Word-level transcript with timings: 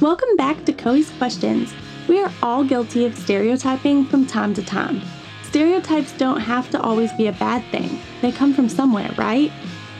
Welcome 0.00 0.34
back 0.34 0.64
to 0.64 0.72
Coey's 0.72 1.10
Questions. 1.18 1.74
We 2.08 2.22
are 2.22 2.32
all 2.42 2.64
guilty 2.64 3.04
of 3.04 3.18
stereotyping 3.18 4.06
from 4.06 4.24
time 4.24 4.54
to 4.54 4.62
time. 4.62 5.02
Stereotypes 5.42 6.12
don't 6.16 6.40
have 6.40 6.70
to 6.70 6.80
always 6.80 7.12
be 7.12 7.26
a 7.26 7.32
bad 7.32 7.62
thing, 7.70 8.00
they 8.22 8.32
come 8.32 8.54
from 8.54 8.70
somewhere, 8.70 9.10
right? 9.18 9.52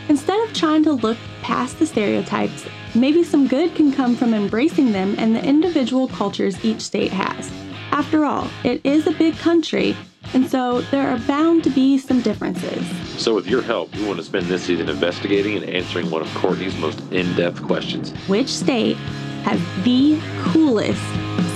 Instead 0.09 0.41
of 0.49 0.55
trying 0.55 0.85
to 0.85 0.93
look 0.93 1.19
past 1.43 1.79
the 1.79 1.85
stereotypes, 1.85 2.65
maybe 2.95 3.23
some 3.23 3.47
good 3.47 3.75
can 3.75 3.93
come 3.93 4.17
from 4.17 4.33
embracing 4.33 4.91
them 4.93 5.17
and 5.19 5.37
the 5.37 5.45
individual 5.45 6.09
cultures 6.09 6.65
each 6.65 6.81
state 6.81 7.13
has. 7.13 7.53
After 7.91 8.25
all, 8.25 8.49
it 8.65 8.81
is 8.85 9.07
a 9.07 9.13
big 9.13 9.37
country, 9.37 9.95
and 10.33 10.51
so 10.51 10.81
there 10.81 11.11
are 11.11 11.19
bound 11.19 11.63
to 11.65 11.71
be 11.71 11.99
some 11.99 12.23
differences. 12.23 12.87
So, 13.21 13.35
with 13.35 13.47
your 13.47 13.61
help, 13.61 13.95
we 13.95 14.07
want 14.07 14.19
to 14.19 14.25
spend 14.25 14.47
this 14.47 14.63
season 14.63 14.89
investigating 14.89 15.59
and 15.59 15.69
answering 15.69 16.11
one 16.11 16.23
of 16.23 16.35
Courtney's 16.37 16.79
most 16.79 17.01
in 17.13 17.35
depth 17.35 17.63
questions 17.63 18.13
Which 18.29 18.49
state 18.49 18.97
has 19.43 19.61
the 19.85 20.21
coolest 20.43 21.03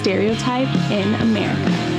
stereotype 0.01 0.69
in 0.91 1.15
America? 1.17 1.95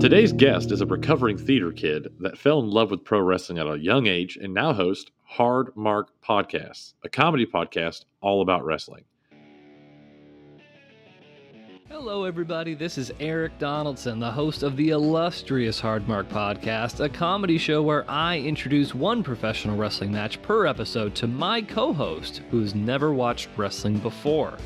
Today's 0.00 0.32
guest 0.32 0.72
is 0.72 0.80
a 0.80 0.86
recovering 0.86 1.36
theater 1.36 1.70
kid 1.72 2.08
that 2.20 2.38
fell 2.38 2.60
in 2.60 2.70
love 2.70 2.90
with 2.90 3.04
pro 3.04 3.20
wrestling 3.20 3.58
at 3.58 3.66
a 3.66 3.78
young 3.78 4.06
age 4.06 4.38
and 4.40 4.54
now 4.54 4.72
hosts 4.72 5.10
Hard 5.24 5.76
Mark 5.76 6.08
Podcasts, 6.26 6.94
a 7.04 7.08
comedy 7.10 7.44
podcast 7.44 8.06
all 8.22 8.40
about 8.40 8.64
wrestling. 8.64 9.04
Hello, 11.92 12.22
everybody. 12.22 12.74
This 12.74 12.96
is 12.96 13.12
Eric 13.18 13.58
Donaldson, 13.58 14.20
the 14.20 14.30
host 14.30 14.62
of 14.62 14.76
the 14.76 14.90
illustrious 14.90 15.80
Hard 15.80 16.06
Mark 16.06 16.28
Podcast, 16.28 17.04
a 17.04 17.08
comedy 17.08 17.58
show 17.58 17.82
where 17.82 18.08
I 18.08 18.38
introduce 18.38 18.94
one 18.94 19.24
professional 19.24 19.76
wrestling 19.76 20.12
match 20.12 20.40
per 20.40 20.66
episode 20.66 21.16
to 21.16 21.26
my 21.26 21.60
co 21.60 21.92
host 21.92 22.42
who's 22.52 22.76
never 22.76 23.12
watched 23.12 23.48
wrestling 23.56 23.98
before. 23.98 24.56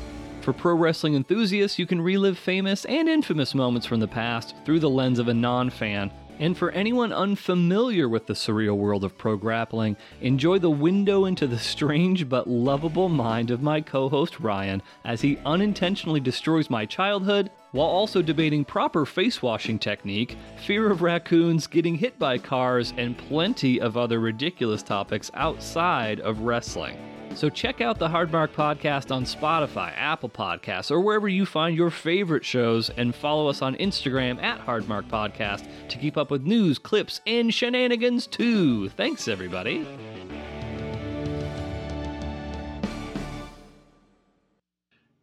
For 0.41 0.53
pro 0.53 0.75
wrestling 0.75 1.15
enthusiasts, 1.15 1.79
you 1.79 1.87
can 1.87 1.99
relive 1.99 2.37
famous 2.37 2.85
and 2.85 3.09
infamous 3.09 3.55
moments 3.55 3.87
from 3.87 3.99
the 3.99 4.07
past 4.07 4.55
through 4.63 4.79
the 4.79 4.89
lens 4.91 5.17
of 5.17 5.27
a 5.27 5.33
non 5.33 5.71
fan. 5.71 6.11
And 6.37 6.57
for 6.57 6.71
anyone 6.71 7.13
unfamiliar 7.13 8.09
with 8.09 8.27
the 8.27 8.33
surreal 8.33 8.75
world 8.75 9.05
of 9.05 9.17
pro 9.17 9.37
grappling, 9.37 9.95
enjoy 10.19 10.59
the 10.59 10.69
window 10.69 11.23
into 11.25 11.47
the 11.47 11.57
strange 11.57 12.27
but 12.27 12.49
lovable 12.49 13.07
mind 13.07 13.51
of 13.51 13.61
my 13.61 13.79
co 13.79 14.09
host 14.09 14.39
Ryan 14.41 14.81
as 15.05 15.21
he 15.21 15.37
unintentionally 15.45 16.19
destroys 16.19 16.69
my 16.69 16.85
childhood 16.85 17.51
while 17.71 17.87
also 17.87 18.21
debating 18.21 18.65
proper 18.65 19.05
face 19.05 19.41
washing 19.41 19.79
technique, 19.79 20.37
fear 20.57 20.91
of 20.91 21.01
raccoons, 21.01 21.67
getting 21.67 21.95
hit 21.95 22.19
by 22.19 22.37
cars, 22.37 22.93
and 22.97 23.17
plenty 23.17 23.79
of 23.79 23.95
other 23.95 24.19
ridiculous 24.19 24.83
topics 24.83 25.31
outside 25.33 26.19
of 26.19 26.41
wrestling. 26.41 27.14
So 27.33 27.49
check 27.49 27.81
out 27.81 27.99
the 27.99 28.07
Hardmark 28.07 28.49
Podcast 28.49 29.13
on 29.13 29.25
Spotify, 29.25 29.93
Apple 29.97 30.29
Podcasts, 30.29 30.91
or 30.91 31.01
wherever 31.01 31.27
you 31.27 31.45
find 31.45 31.75
your 31.75 31.89
favorite 31.89 32.45
shows, 32.45 32.89
and 32.91 33.13
follow 33.13 33.49
us 33.49 33.61
on 33.61 33.75
Instagram 33.75 34.41
at 34.41 34.65
Hardmark 34.65 35.09
Podcast 35.09 35.67
to 35.89 35.97
keep 35.97 36.15
up 36.15 36.31
with 36.31 36.43
news, 36.43 36.77
clips, 36.77 37.21
and 37.27 37.53
shenanigans 37.53 38.27
too. 38.27 38.89
Thanks, 38.89 39.27
everybody. 39.27 39.85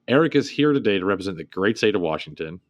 Eric 0.09 0.35
is 0.35 0.51
here 0.51 0.73
today 0.73 0.99
to 0.99 1.05
represent 1.05 1.39
the 1.39 1.45
great 1.45 1.79
state 1.79 1.95
of 1.95 2.01
Washington. 2.03 2.61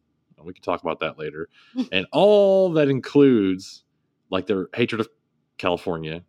We 0.41 0.53
can 0.53 0.63
talk 0.63 0.81
about 0.81 0.99
that 1.01 1.17
later. 1.17 1.49
and 1.91 2.05
all 2.11 2.73
that 2.73 2.89
includes, 2.89 3.83
like 4.29 4.47
their 4.47 4.67
hatred 4.73 5.01
of 5.01 5.09
California. 5.57 6.23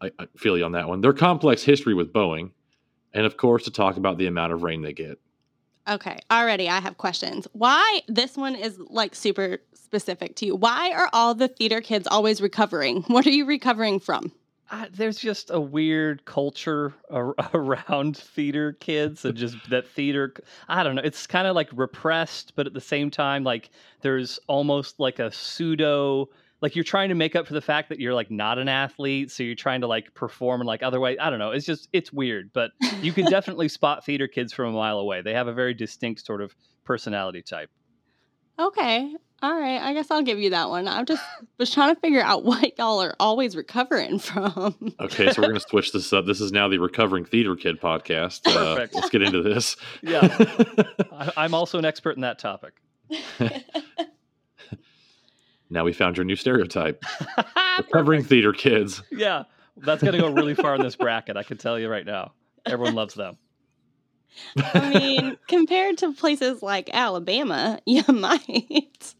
I, 0.00 0.10
I 0.18 0.26
feel 0.36 0.56
you 0.56 0.64
on 0.64 0.72
that 0.72 0.88
one. 0.88 1.00
Their 1.00 1.12
complex 1.12 1.62
history 1.62 1.94
with 1.94 2.12
Boeing. 2.12 2.50
And 3.14 3.24
of 3.24 3.36
course, 3.36 3.64
to 3.64 3.70
talk 3.70 3.96
about 3.96 4.18
the 4.18 4.26
amount 4.26 4.52
of 4.52 4.62
rain 4.62 4.82
they 4.82 4.92
get. 4.92 5.18
Okay, 5.88 6.18
already 6.30 6.68
I 6.68 6.80
have 6.80 6.98
questions. 6.98 7.48
Why 7.52 8.02
this 8.08 8.36
one 8.36 8.54
is 8.54 8.78
like 8.78 9.14
super 9.14 9.58
specific 9.72 10.36
to 10.36 10.46
you? 10.46 10.54
Why 10.54 10.92
are 10.92 11.08
all 11.14 11.34
the 11.34 11.48
theater 11.48 11.80
kids 11.80 12.06
always 12.06 12.42
recovering? 12.42 13.02
What 13.08 13.26
are 13.26 13.30
you 13.30 13.46
recovering 13.46 13.98
from? 13.98 14.32
Uh, 14.70 14.84
there's 14.92 15.18
just 15.18 15.50
a 15.50 15.58
weird 15.58 16.26
culture 16.26 16.92
ar- 17.10 17.34
around 17.54 18.18
theater 18.18 18.74
kids 18.74 19.24
and 19.24 19.34
just 19.34 19.56
that 19.70 19.88
theater 19.88 20.34
i 20.68 20.82
don't 20.82 20.94
know 20.94 21.00
it's 21.02 21.26
kind 21.26 21.46
of 21.46 21.56
like 21.56 21.70
repressed 21.72 22.52
but 22.54 22.66
at 22.66 22.74
the 22.74 22.80
same 22.80 23.10
time 23.10 23.42
like 23.44 23.70
there's 24.02 24.38
almost 24.46 25.00
like 25.00 25.20
a 25.20 25.32
pseudo 25.32 26.28
like 26.60 26.74
you're 26.74 26.84
trying 26.84 27.08
to 27.10 27.14
make 27.14 27.36
up 27.36 27.46
for 27.46 27.54
the 27.54 27.60
fact 27.60 27.88
that 27.88 28.00
you're 28.00 28.14
like 28.14 28.30
not 28.30 28.58
an 28.58 28.68
athlete 28.68 29.30
so 29.30 29.42
you're 29.42 29.54
trying 29.54 29.80
to 29.80 29.86
like 29.86 30.12
perform 30.14 30.60
and 30.60 30.66
like 30.66 30.82
otherwise 30.82 31.16
i 31.20 31.30
don't 31.30 31.38
know 31.38 31.50
it's 31.52 31.66
just 31.66 31.88
it's 31.92 32.12
weird 32.12 32.50
but 32.52 32.70
you 33.00 33.12
can 33.12 33.24
definitely 33.30 33.68
spot 33.68 34.04
theater 34.04 34.26
kids 34.28 34.52
from 34.52 34.66
a 34.66 34.72
mile 34.72 34.98
away 34.98 35.22
they 35.22 35.34
have 35.34 35.46
a 35.48 35.52
very 35.52 35.74
distinct 35.74 36.24
sort 36.24 36.40
of 36.40 36.54
personality 36.84 37.42
type 37.42 37.70
Okay, 38.60 39.14
all 39.40 39.54
right. 39.54 39.80
I 39.80 39.94
guess 39.94 40.10
I'll 40.10 40.24
give 40.24 40.40
you 40.40 40.50
that 40.50 40.68
one. 40.68 40.88
I'm 40.88 41.06
just 41.06 41.22
was 41.58 41.70
trying 41.70 41.94
to 41.94 42.00
figure 42.00 42.20
out 42.20 42.44
what 42.44 42.76
y'all 42.76 43.00
are 43.00 43.14
always 43.20 43.54
recovering 43.54 44.18
from. 44.18 44.74
Okay, 44.98 45.30
so 45.30 45.40
we're 45.40 45.46
going 45.50 45.60
to 45.60 45.68
switch 45.68 45.92
this 45.92 46.12
up. 46.12 46.26
This 46.26 46.40
is 46.40 46.50
now 46.50 46.66
the 46.66 46.78
Recovering 46.78 47.24
Theater 47.24 47.54
Kid 47.54 47.80
podcast. 47.80 48.40
Uh, 48.48 48.74
Perfect. 48.74 48.94
let's 48.96 49.10
get 49.10 49.22
into 49.22 49.42
this. 49.42 49.76
yeah 50.02 50.22
I, 51.12 51.32
i'm 51.36 51.54
also 51.54 51.78
an 51.78 51.84
expert 51.84 52.16
in 52.16 52.22
that 52.22 52.40
topic 52.40 52.72
now 55.70 55.84
we 55.84 55.92
found 55.92 56.16
your 56.16 56.24
new 56.24 56.36
stereotype. 56.36 57.04
Recovering 57.78 58.24
theater 58.24 58.52
kids. 58.52 59.02
yeah 59.10 59.44
that's 59.76 60.02
going 60.02 60.12
to 60.12 60.18
go 60.20 60.32
really 60.32 60.54
far 60.54 60.74
in 60.74 60.82
this 60.82 60.96
bracket 61.04 61.36
i 61.36 61.44
can 61.44 61.56
tell 61.56 61.78
you 61.78 61.88
right 61.88 62.04
now 62.04 62.32
everyone 62.66 62.94
loves 62.94 63.14
them 63.14 63.38
I 64.56 64.90
mean, 64.90 65.36
compared 65.48 65.98
to 65.98 66.12
places 66.12 66.62
like 66.62 66.90
Alabama, 66.92 67.80
you 67.86 68.04
might. 68.08 69.14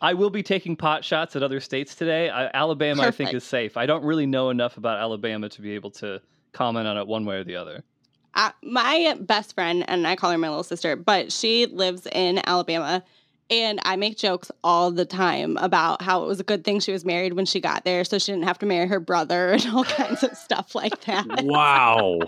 I 0.00 0.14
will 0.14 0.30
be 0.30 0.42
taking 0.42 0.76
pot 0.76 1.04
shots 1.04 1.34
at 1.36 1.42
other 1.42 1.60
states 1.60 1.94
today. 1.94 2.30
I, 2.30 2.50
Alabama, 2.54 3.02
I 3.02 3.10
think, 3.10 3.34
is 3.34 3.44
safe. 3.44 3.76
I 3.76 3.86
don't 3.86 4.04
really 4.04 4.26
know 4.26 4.50
enough 4.50 4.76
about 4.76 5.00
Alabama 5.00 5.48
to 5.50 5.60
be 5.60 5.72
able 5.72 5.90
to 5.92 6.20
comment 6.52 6.86
on 6.86 6.96
it 6.96 7.06
one 7.06 7.24
way 7.24 7.36
or 7.36 7.44
the 7.44 7.56
other. 7.56 7.82
Uh, 8.34 8.50
my 8.62 9.16
best 9.20 9.54
friend, 9.54 9.84
and 9.88 10.06
I 10.06 10.16
call 10.16 10.30
her 10.30 10.38
my 10.38 10.48
little 10.48 10.62
sister, 10.64 10.96
but 10.96 11.32
she 11.32 11.66
lives 11.66 12.06
in 12.12 12.40
Alabama. 12.46 13.02
And 13.50 13.78
I 13.84 13.96
make 13.96 14.16
jokes 14.16 14.50
all 14.64 14.90
the 14.90 15.04
time 15.04 15.56
about 15.58 16.00
how 16.02 16.24
it 16.24 16.26
was 16.26 16.40
a 16.40 16.44
good 16.44 16.64
thing 16.64 16.80
she 16.80 16.92
was 16.92 17.04
married 17.04 17.34
when 17.34 17.44
she 17.44 17.60
got 17.60 17.84
there, 17.84 18.02
so 18.04 18.18
she 18.18 18.32
didn't 18.32 18.44
have 18.44 18.58
to 18.60 18.66
marry 18.66 18.86
her 18.88 19.00
brother 19.00 19.50
and 19.52 19.66
all 19.68 19.84
kinds 19.84 20.22
of 20.22 20.36
stuff 20.36 20.74
like 20.74 21.00
that. 21.02 21.26
Wow. 21.44 22.20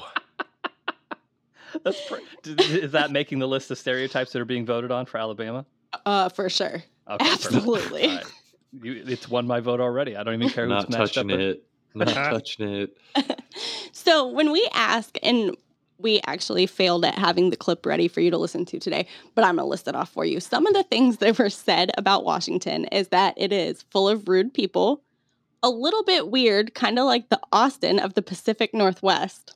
That's 1.84 2.00
pr- 2.08 2.16
is 2.44 2.92
that 2.92 3.10
making 3.10 3.38
the 3.38 3.48
list 3.48 3.70
of 3.70 3.78
stereotypes 3.78 4.32
that 4.32 4.40
are 4.40 4.46
being 4.46 4.64
voted 4.66 4.90
on 4.90 5.06
for 5.06 5.18
Alabama? 5.18 5.66
Uh, 6.04 6.28
for 6.28 6.48
sure. 6.48 6.82
Okay. 7.08 7.30
Absolutely. 7.32 8.04
All 8.08 8.16
right. 8.16 8.24
You, 8.82 9.04
it's 9.06 9.28
won 9.28 9.46
my 9.46 9.60
vote 9.60 9.80
already. 9.80 10.16
I 10.16 10.22
don't 10.22 10.34
even 10.34 10.48
care 10.50 10.64
who's 10.64 10.70
Not 10.70 10.90
matched 10.90 11.14
touching 11.14 11.30
up. 11.30 11.38
with- 11.38 11.46
it. 11.48 11.64
Not 11.94 12.08
touching 12.14 12.68
it. 12.68 12.96
So 13.92 14.28
when 14.28 14.52
we 14.52 14.68
ask, 14.72 15.16
and 15.22 15.56
we 15.98 16.20
actually 16.26 16.66
failed 16.66 17.04
at 17.04 17.16
having 17.16 17.50
the 17.50 17.56
clip 17.56 17.86
ready 17.86 18.08
for 18.08 18.20
you 18.20 18.30
to 18.30 18.38
listen 18.38 18.64
to 18.66 18.78
today, 18.78 19.06
but 19.34 19.44
I'm 19.44 19.56
going 19.56 19.64
to 19.64 19.70
list 19.70 19.88
it 19.88 19.94
off 19.94 20.10
for 20.10 20.24
you. 20.24 20.40
Some 20.40 20.66
of 20.66 20.74
the 20.74 20.82
things 20.82 21.18
that 21.18 21.38
were 21.38 21.50
said 21.50 21.90
about 21.96 22.24
Washington 22.24 22.84
is 22.86 23.08
that 23.08 23.34
it 23.36 23.52
is 23.52 23.82
full 23.90 24.08
of 24.08 24.28
rude 24.28 24.52
people, 24.52 25.02
a 25.62 25.70
little 25.70 26.04
bit 26.04 26.30
weird, 26.30 26.74
kind 26.74 26.98
of 26.98 27.06
like 27.06 27.28
the 27.28 27.40
Austin 27.52 27.98
of 27.98 28.14
the 28.14 28.22
Pacific 28.22 28.74
Northwest. 28.74 29.54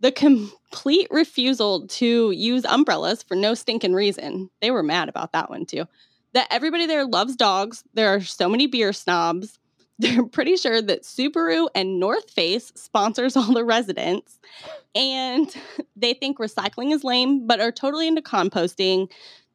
The 0.00 0.12
complete 0.12 1.08
refusal 1.10 1.86
to 1.88 2.30
use 2.30 2.64
umbrellas 2.66 3.22
for 3.22 3.34
no 3.34 3.54
stinking 3.54 3.94
reason. 3.94 4.50
They 4.60 4.70
were 4.70 4.82
mad 4.82 5.08
about 5.08 5.32
that 5.32 5.50
one 5.50 5.66
too. 5.66 5.86
That 6.34 6.48
everybody 6.50 6.86
there 6.86 7.06
loves 7.06 7.34
dogs. 7.34 7.82
There 7.94 8.14
are 8.14 8.20
so 8.20 8.48
many 8.48 8.66
beer 8.66 8.92
snobs. 8.92 9.58
They're 9.98 10.26
pretty 10.26 10.56
sure 10.56 10.82
that 10.82 11.04
Subaru 11.04 11.68
and 11.74 11.98
North 11.98 12.30
Face 12.30 12.70
sponsors 12.74 13.36
all 13.36 13.54
the 13.54 13.64
residents. 13.64 14.38
And 14.94 15.54
they 15.96 16.12
think 16.12 16.38
recycling 16.38 16.92
is 16.92 17.02
lame, 17.02 17.46
but 17.46 17.60
are 17.60 17.72
totally 17.72 18.06
into 18.06 18.20
composting. 18.22 19.10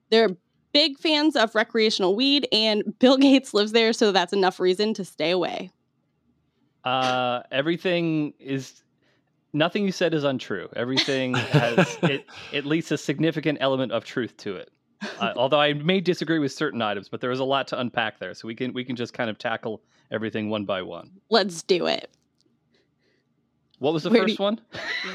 They're 0.10 0.36
big 0.74 0.98
fans 0.98 1.36
of 1.36 1.54
recreational 1.54 2.16
weed, 2.16 2.48
and 2.52 2.84
Bill 3.00 3.18
Gates 3.18 3.54
lives 3.54 3.72
there, 3.72 3.94
so 3.94 4.12
that's 4.12 4.34
enough 4.34 4.60
reason 4.60 4.94
to 4.96 5.06
stay 5.06 5.32
away. 5.32 5.70
Uh, 6.84 7.42
everything 7.52 8.34
is 8.40 8.82
nothing 9.54 9.86
you 9.86 9.92
said 9.92 10.16
is 10.16 10.24
untrue. 10.24 10.70
Everything 10.76 11.36
has 11.36 11.98
it, 12.02 12.26
at 12.54 12.66
least 12.66 12.92
a 12.92 12.98
significant 12.98 13.60
element 13.62 13.92
of 13.92 14.04
truth 14.04 14.36
to 14.38 14.56
it. 14.56 14.72
Uh, 15.20 15.34
although 15.36 15.60
I 15.60 15.74
may 15.74 16.00
disagree 16.00 16.40
with 16.40 16.52
certain 16.52 16.82
items, 16.82 17.10
but 17.10 17.22
there 17.22 17.32
is 17.32 17.40
a 17.40 17.44
lot 17.44 17.68
to 17.70 17.80
unpack 17.80 18.20
there, 18.20 18.34
so 18.34 18.48
we 18.48 18.56
can 18.56 18.74
we 18.74 18.84
can 18.84 18.96
just 18.96 19.14
kind 19.14 19.30
of 19.30 19.38
tackle 19.38 19.82
everything 20.12 20.50
one 20.50 20.66
by 20.66 20.82
one. 20.82 21.10
Let's 21.30 21.64
do 21.64 21.88
it. 21.88 22.10
What 23.80 23.94
was 23.94 24.04
the 24.04 24.12
Where 24.12 24.22
first 24.22 24.40
one? 24.40 24.62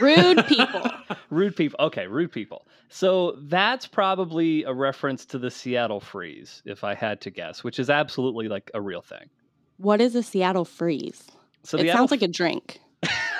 Rude 0.00 0.44
people. 0.48 0.90
rude 1.30 1.54
people. 1.54 1.78
Okay, 1.86 2.08
rude 2.08 2.32
people. 2.32 2.66
So 2.88 3.36
that's 3.42 3.86
probably 3.86 4.64
a 4.64 4.72
reference 4.72 5.24
to 5.26 5.38
the 5.38 5.52
Seattle 5.52 6.00
freeze, 6.00 6.62
if 6.64 6.82
I 6.82 6.94
had 6.94 7.20
to 7.20 7.30
guess, 7.30 7.62
which 7.62 7.78
is 7.78 7.90
absolutely 7.90 8.48
like 8.48 8.70
a 8.74 8.80
real 8.80 9.02
thing. 9.02 9.30
What 9.76 10.00
is 10.00 10.16
a 10.16 10.22
Seattle 10.22 10.64
freeze? 10.64 11.22
So 11.62 11.76
it 11.78 11.82
sounds 11.82 11.90
Seattle 11.90 12.08
like 12.10 12.22
a 12.22 12.28
drink. 12.28 12.80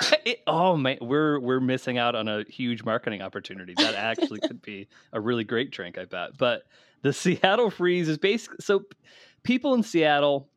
it, 0.25 0.41
oh 0.47 0.77
man, 0.77 0.97
we're 1.01 1.39
we're 1.39 1.59
missing 1.59 1.97
out 1.97 2.15
on 2.15 2.27
a 2.27 2.43
huge 2.43 2.83
marketing 2.83 3.21
opportunity. 3.21 3.73
That 3.77 3.95
actually 3.95 4.39
could 4.39 4.61
be 4.61 4.87
a 5.13 5.19
really 5.19 5.43
great 5.43 5.71
drink, 5.71 5.97
I 5.97 6.05
bet. 6.05 6.37
But 6.37 6.63
the 7.01 7.13
Seattle 7.13 7.69
freeze 7.69 8.09
is 8.09 8.17
basically 8.17 8.57
so 8.61 8.83
people 9.43 9.73
in 9.73 9.83
Seattle 9.83 10.49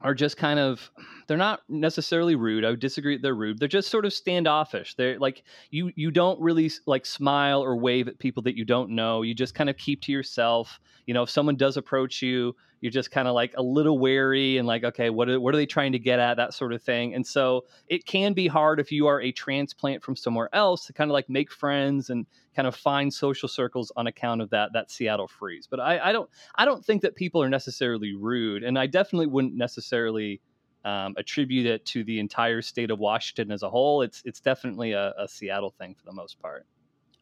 are 0.00 0.14
just 0.14 0.36
kind 0.36 0.58
of 0.58 0.90
they're 1.30 1.38
not 1.38 1.62
necessarily 1.68 2.34
rude. 2.34 2.64
I 2.64 2.70
would 2.70 2.80
disagree 2.80 3.16
they're 3.16 3.36
rude. 3.36 3.60
They're 3.60 3.68
just 3.68 3.88
sort 3.88 4.04
of 4.04 4.12
standoffish. 4.12 4.96
They're 4.96 5.16
like 5.16 5.44
you 5.70 5.92
you 5.94 6.10
don't 6.10 6.40
really 6.40 6.72
like 6.86 7.06
smile 7.06 7.62
or 7.62 7.76
wave 7.76 8.08
at 8.08 8.18
people 8.18 8.42
that 8.42 8.56
you 8.56 8.64
don't 8.64 8.90
know. 8.90 9.22
You 9.22 9.32
just 9.32 9.54
kind 9.54 9.70
of 9.70 9.76
keep 9.76 10.00
to 10.02 10.12
yourself. 10.12 10.80
You 11.06 11.14
know, 11.14 11.22
if 11.22 11.30
someone 11.30 11.54
does 11.54 11.76
approach 11.76 12.20
you, 12.20 12.56
you're 12.80 12.90
just 12.90 13.12
kind 13.12 13.28
of 13.28 13.34
like 13.34 13.54
a 13.56 13.62
little 13.62 14.00
wary 14.00 14.58
and 14.58 14.66
like 14.66 14.82
okay, 14.82 15.08
what 15.08 15.28
are, 15.28 15.38
what 15.38 15.54
are 15.54 15.56
they 15.56 15.66
trying 15.66 15.92
to 15.92 16.00
get 16.00 16.18
at 16.18 16.36
that 16.36 16.52
sort 16.52 16.72
of 16.72 16.82
thing. 16.82 17.14
And 17.14 17.24
so 17.24 17.64
it 17.86 18.06
can 18.06 18.32
be 18.32 18.48
hard 18.48 18.80
if 18.80 18.90
you 18.90 19.06
are 19.06 19.20
a 19.20 19.30
transplant 19.30 20.02
from 20.02 20.16
somewhere 20.16 20.48
else 20.52 20.84
to 20.86 20.92
kind 20.92 21.12
of 21.12 21.12
like 21.12 21.30
make 21.30 21.52
friends 21.52 22.10
and 22.10 22.26
kind 22.56 22.66
of 22.66 22.74
find 22.74 23.14
social 23.14 23.48
circles 23.48 23.92
on 23.94 24.08
account 24.08 24.42
of 24.42 24.50
that 24.50 24.72
that 24.72 24.90
Seattle 24.90 25.28
freeze. 25.28 25.68
But 25.70 25.78
I, 25.78 26.08
I 26.08 26.10
don't 26.10 26.28
I 26.56 26.64
don't 26.64 26.84
think 26.84 27.02
that 27.02 27.14
people 27.14 27.40
are 27.40 27.48
necessarily 27.48 28.16
rude, 28.16 28.64
and 28.64 28.76
I 28.76 28.88
definitely 28.88 29.28
wouldn't 29.28 29.54
necessarily 29.54 30.40
um, 30.84 31.14
attribute 31.18 31.66
it 31.66 31.84
to 31.86 32.04
the 32.04 32.18
entire 32.18 32.62
state 32.62 32.90
of 32.90 32.98
Washington 32.98 33.50
as 33.52 33.62
a 33.62 33.70
whole. 33.70 34.02
It's 34.02 34.22
it's 34.24 34.40
definitely 34.40 34.92
a, 34.92 35.12
a 35.18 35.28
Seattle 35.28 35.74
thing 35.78 35.94
for 35.94 36.04
the 36.06 36.12
most 36.12 36.40
part. 36.40 36.66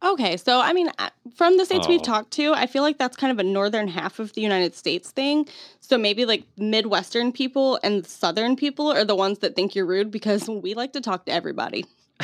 Okay, 0.00 0.37
so 0.37 0.60
I 0.60 0.72
mean, 0.72 0.90
from 1.34 1.56
the 1.56 1.64
states 1.64 1.88
we've 1.88 2.00
Oh. 2.00 2.05
talked 2.05 2.31
to, 2.34 2.52
I 2.55 2.66
feel 2.69 2.82
like 2.84 2.99
that's 2.99 3.16
kind 3.16 3.32
of 3.32 3.40
a 3.40 3.43
northern 3.43 3.88
half 3.88 4.20
of 4.20 4.32
the 4.34 4.40
United 4.40 4.76
States 4.76 5.10
thing. 5.10 5.49
So 5.81 5.99
maybe 5.99 6.25
like 6.25 6.44
Midwestern 6.56 7.32
people 7.32 7.81
and 7.82 8.06
Southern 8.06 8.55
people 8.55 8.93
are 8.93 9.05
the 9.05 9.16
ones 9.16 9.40
that 9.40 9.56
think 9.56 9.75
you're 9.75 9.87
rude 9.87 10.12
because 10.12 10.49
we 10.49 10.75
like 10.75 10.93
to 10.93 11.00
talk 11.00 11.26
to 11.26 11.32
everybody. 11.32 11.84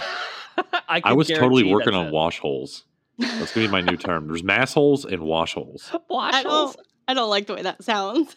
I, 0.89 1.01
I 1.03 1.13
was 1.15 1.27
totally 1.29 1.65
working 1.65 1.95
on 1.95 2.07
it. 2.09 2.13
wash 2.13 2.39
holes. 2.39 2.85
That's 3.19 3.53
gonna 3.53 3.67
be 3.67 3.73
my 3.73 3.81
new 3.81 3.97
term. 3.97 4.29
There's 4.29 4.45
mass 4.45 4.73
holes 4.75 5.05
and 5.05 5.23
wash 5.23 5.55
holes. 5.55 5.91
Wash 6.09 6.33
I 6.35 6.43
holes. 6.43 6.75
don't, 6.77 6.87
I 7.09 7.15
don't 7.15 7.31
like 7.31 7.47
the 7.47 7.55
way 7.55 7.63
that 7.63 7.83
sounds. 7.83 8.37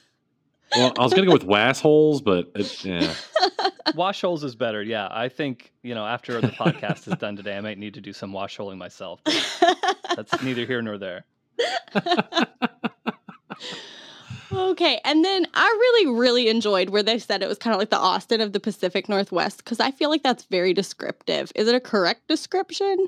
Well, 0.76 0.94
I 0.98 1.04
was 1.04 1.14
gonna 1.14 1.28
go 1.28 1.34
with 1.34 1.44
wass 1.44 1.80
holes, 1.80 2.22
but 2.22 2.52
it, 2.56 2.84
yeah. 2.84 3.14
Wash 3.96 4.22
holes 4.22 4.44
is 4.44 4.56
better. 4.56 4.84
Yeah, 4.84 5.08
I 5.10 5.30
think 5.30 5.72
you 5.82 5.96
know 5.96 6.06
after 6.06 6.42
the 6.42 6.50
podcast 6.50 7.08
is 7.08 7.18
done 7.18 7.36
today, 7.36 7.58
I 7.58 7.62
might 7.62 7.78
need 7.78 7.94
to 7.94 8.02
do 8.02 8.12
some 8.14 8.34
wash 8.34 8.58
holing 8.58 8.78
myself. 8.78 9.22
That's 10.16 10.42
neither 10.44 10.66
here 10.66 10.82
nor 10.82 10.98
there. 10.98 11.26
okay, 14.52 15.00
and 15.06 15.24
then 15.24 15.48
I 15.54 15.66
really, 15.66 16.20
really 16.20 16.50
enjoyed 16.50 16.90
where 16.90 17.04
they 17.04 17.18
said 17.18 17.42
it 17.42 17.48
was 17.48 17.58
kind 17.58 17.74
of 17.74 17.80
like 17.80 17.90
the 17.90 17.98
Austin 17.98 18.42
of 18.42 18.52
the 18.52 18.60
Pacific 18.60 19.08
Northwest 19.08 19.64
because 19.64 19.80
I 19.80 19.92
feel 19.92 20.10
like 20.10 20.24
that's 20.24 20.44
very 20.46 20.74
descriptive. 20.74 21.52
Is 21.56 21.68
it 21.68 21.76
a 21.76 21.80
correct 21.80 22.28
description? 22.28 23.08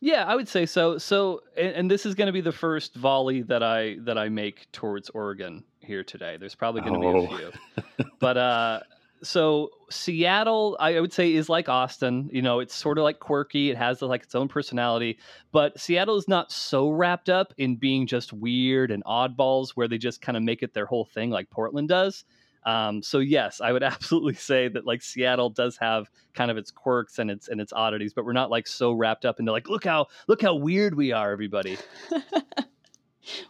Yeah, 0.00 0.24
I 0.24 0.36
would 0.36 0.48
say 0.48 0.66
so. 0.66 0.98
So, 0.98 1.42
and, 1.56 1.74
and 1.74 1.90
this 1.90 2.06
is 2.06 2.14
going 2.14 2.26
to 2.26 2.32
be 2.32 2.40
the 2.40 2.52
first 2.52 2.94
volley 2.94 3.42
that 3.42 3.62
I 3.62 3.96
that 4.00 4.18
I 4.18 4.28
make 4.28 4.70
towards 4.72 5.10
Oregon 5.10 5.64
here 5.88 6.04
today. 6.04 6.36
There's 6.38 6.54
probably 6.54 6.82
going 6.82 7.00
to 7.00 7.06
Oh. 7.08 7.26
be 7.26 7.34
a 7.34 7.38
few, 7.38 8.10
but 8.20 8.36
uh, 8.36 8.80
so 9.22 9.70
Seattle, 9.90 10.76
I 10.78 11.00
would 11.00 11.12
say, 11.12 11.34
is 11.34 11.48
like 11.48 11.68
Austin. 11.68 12.30
You 12.32 12.42
know, 12.42 12.60
it's 12.60 12.74
sort 12.74 12.98
of 12.98 13.02
like 13.04 13.18
quirky. 13.18 13.70
It 13.70 13.76
has 13.76 14.00
like 14.00 14.22
its 14.22 14.36
own 14.36 14.46
personality, 14.46 15.18
but 15.50 15.80
Seattle 15.80 16.16
is 16.16 16.28
not 16.28 16.52
so 16.52 16.90
wrapped 16.90 17.28
up 17.28 17.52
in 17.58 17.74
being 17.74 18.06
just 18.06 18.32
weird 18.32 18.92
and 18.92 19.02
oddballs, 19.04 19.70
where 19.70 19.88
they 19.88 19.98
just 19.98 20.20
kind 20.22 20.36
of 20.36 20.44
make 20.44 20.62
it 20.62 20.72
their 20.74 20.86
whole 20.86 21.04
thing, 21.06 21.30
like 21.30 21.50
Portland 21.50 21.88
does. 21.88 22.24
Um, 22.66 23.02
so 23.02 23.18
yes, 23.20 23.60
I 23.60 23.72
would 23.72 23.82
absolutely 23.94 24.34
say 24.34 24.68
that 24.68 24.86
like 24.86 25.02
Seattle 25.02 25.50
does 25.50 25.76
have 25.78 26.10
kind 26.34 26.50
of 26.50 26.56
its 26.56 26.70
quirks 26.70 27.18
and 27.18 27.30
its 27.30 27.48
and 27.48 27.60
its 27.60 27.72
oddities, 27.72 28.12
but 28.12 28.24
we're 28.24 28.32
not 28.34 28.50
like 28.50 28.66
so 28.68 28.92
wrapped 28.92 29.24
up 29.24 29.40
into 29.40 29.50
like 29.52 29.68
look 29.68 29.84
how 29.84 30.06
look 30.28 30.42
how 30.42 30.54
weird 30.54 30.94
we 30.94 31.10
are, 31.12 31.32
everybody. 31.32 31.76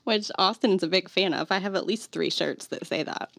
Which 0.04 0.30
Austin 0.38 0.72
is 0.72 0.82
a 0.82 0.88
big 0.88 1.08
fan 1.08 1.34
of. 1.34 1.50
I 1.52 1.58
have 1.58 1.74
at 1.74 1.86
least 1.86 2.10
three 2.12 2.30
shirts 2.30 2.66
that 2.68 2.86
say 2.86 3.02
that. 3.02 3.30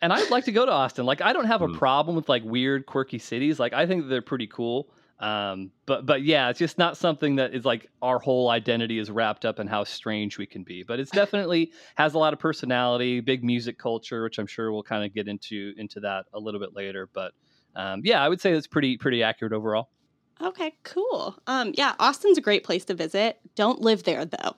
And 0.00 0.12
I'd 0.12 0.30
like 0.30 0.44
to 0.46 0.52
go 0.52 0.66
to 0.66 0.72
Austin. 0.72 1.06
Like 1.06 1.20
I 1.20 1.32
don't 1.32 1.46
have 1.46 1.62
a 1.62 1.68
Hmm. 1.68 1.74
problem 1.74 2.16
with 2.16 2.28
like 2.28 2.42
weird, 2.44 2.86
quirky 2.86 3.18
cities. 3.18 3.58
Like 3.60 3.72
I 3.72 3.86
think 3.86 4.08
they're 4.08 4.22
pretty 4.22 4.46
cool. 4.48 4.88
Um, 5.20 5.70
but 5.86 6.04
but 6.04 6.22
yeah, 6.22 6.48
it's 6.50 6.58
just 6.58 6.78
not 6.78 6.96
something 6.96 7.36
that 7.36 7.54
is 7.54 7.64
like 7.64 7.88
our 8.02 8.18
whole 8.18 8.50
identity 8.50 8.98
is 8.98 9.08
wrapped 9.08 9.44
up 9.44 9.60
in 9.60 9.68
how 9.68 9.84
strange 9.84 10.36
we 10.38 10.46
can 10.46 10.64
be. 10.64 10.82
But 10.82 10.98
it's 10.98 11.12
definitely 11.12 11.70
has 11.94 12.14
a 12.14 12.18
lot 12.18 12.32
of 12.32 12.40
personality, 12.40 13.20
big 13.20 13.44
music 13.44 13.78
culture, 13.78 14.24
which 14.24 14.38
I'm 14.38 14.48
sure 14.48 14.72
we'll 14.72 14.82
kind 14.82 15.04
of 15.04 15.14
get 15.14 15.28
into 15.28 15.72
into 15.76 16.00
that 16.00 16.26
a 16.34 16.40
little 16.40 16.58
bit 16.58 16.74
later. 16.74 17.08
But 17.12 17.32
um, 17.76 18.00
yeah, 18.04 18.20
I 18.22 18.28
would 18.28 18.40
say 18.40 18.50
it's 18.52 18.66
pretty 18.66 18.96
pretty 18.96 19.22
accurate 19.22 19.52
overall. 19.52 19.90
Okay, 20.42 20.74
cool. 20.82 21.36
Um, 21.46 21.72
yeah, 21.76 21.94
Austin's 22.00 22.38
a 22.38 22.40
great 22.42 22.64
place 22.64 22.84
to 22.86 22.94
visit. 22.94 23.38
Don't 23.54 23.80
live 23.80 24.02
there 24.02 24.24
though. 24.24 24.56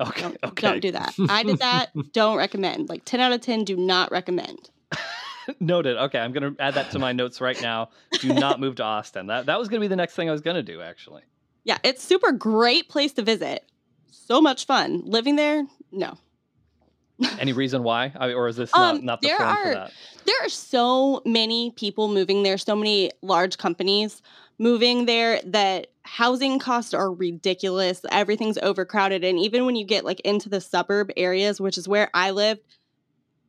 Okay, 0.00 0.22
Don't, 0.22 0.36
okay. 0.44 0.66
don't 0.68 0.80
do 0.80 0.90
that. 0.92 1.14
I 1.28 1.42
did 1.44 1.58
that. 1.60 1.90
don't 2.12 2.36
recommend. 2.36 2.88
Like 2.88 3.04
ten 3.04 3.20
out 3.20 3.32
of 3.32 3.40
ten. 3.40 3.64
Do 3.64 3.76
not 3.76 4.10
recommend. 4.10 4.70
Noted. 5.60 5.96
Okay, 5.96 6.18
I'm 6.18 6.32
gonna 6.32 6.54
add 6.58 6.74
that 6.74 6.90
to 6.92 6.98
my 6.98 7.12
notes 7.12 7.40
right 7.40 7.60
now. 7.60 7.90
Do 8.20 8.32
not 8.34 8.58
move 8.60 8.76
to 8.76 8.82
Austin. 8.82 9.26
That 9.28 9.46
that 9.46 9.58
was 9.58 9.68
gonna 9.68 9.80
be 9.80 9.88
the 9.88 9.96
next 9.96 10.14
thing 10.14 10.28
I 10.28 10.32
was 10.32 10.40
gonna 10.40 10.62
do 10.62 10.80
actually. 10.80 11.22
Yeah, 11.64 11.78
it's 11.84 12.02
super 12.02 12.32
great 12.32 12.88
place 12.88 13.12
to 13.14 13.22
visit. 13.22 13.64
So 14.10 14.40
much 14.40 14.66
fun 14.66 15.02
living 15.04 15.36
there. 15.36 15.64
No, 15.92 16.16
Any 17.38 17.52
reason 17.52 17.82
why, 17.82 18.12
I, 18.18 18.32
or 18.32 18.48
is 18.48 18.56
this 18.56 18.74
Um, 18.74 18.96
not, 18.96 19.04
not 19.04 19.20
the 19.20 19.28
there 19.28 19.40
are- 19.42 19.74
that? 19.74 19.92
there 20.24 20.36
are 20.42 20.48
so 20.48 21.22
many 21.24 21.70
people 21.72 22.08
moving 22.08 22.42
there. 22.42 22.58
So 22.58 22.74
many 22.74 23.10
large 23.22 23.58
companies 23.58 24.22
moving 24.58 25.06
there 25.06 25.40
that 25.46 25.88
housing 26.02 26.58
costs 26.58 26.94
are 26.94 27.12
ridiculous. 27.12 28.02
Everything's 28.10 28.58
overcrowded, 28.58 29.24
and 29.24 29.38
even 29.38 29.66
when 29.66 29.76
you 29.76 29.84
get 29.84 30.04
like 30.04 30.20
into 30.20 30.48
the 30.48 30.60
suburb 30.60 31.10
areas, 31.16 31.60
which 31.60 31.78
is 31.78 31.88
where 31.88 32.10
I 32.14 32.30
lived. 32.30 32.60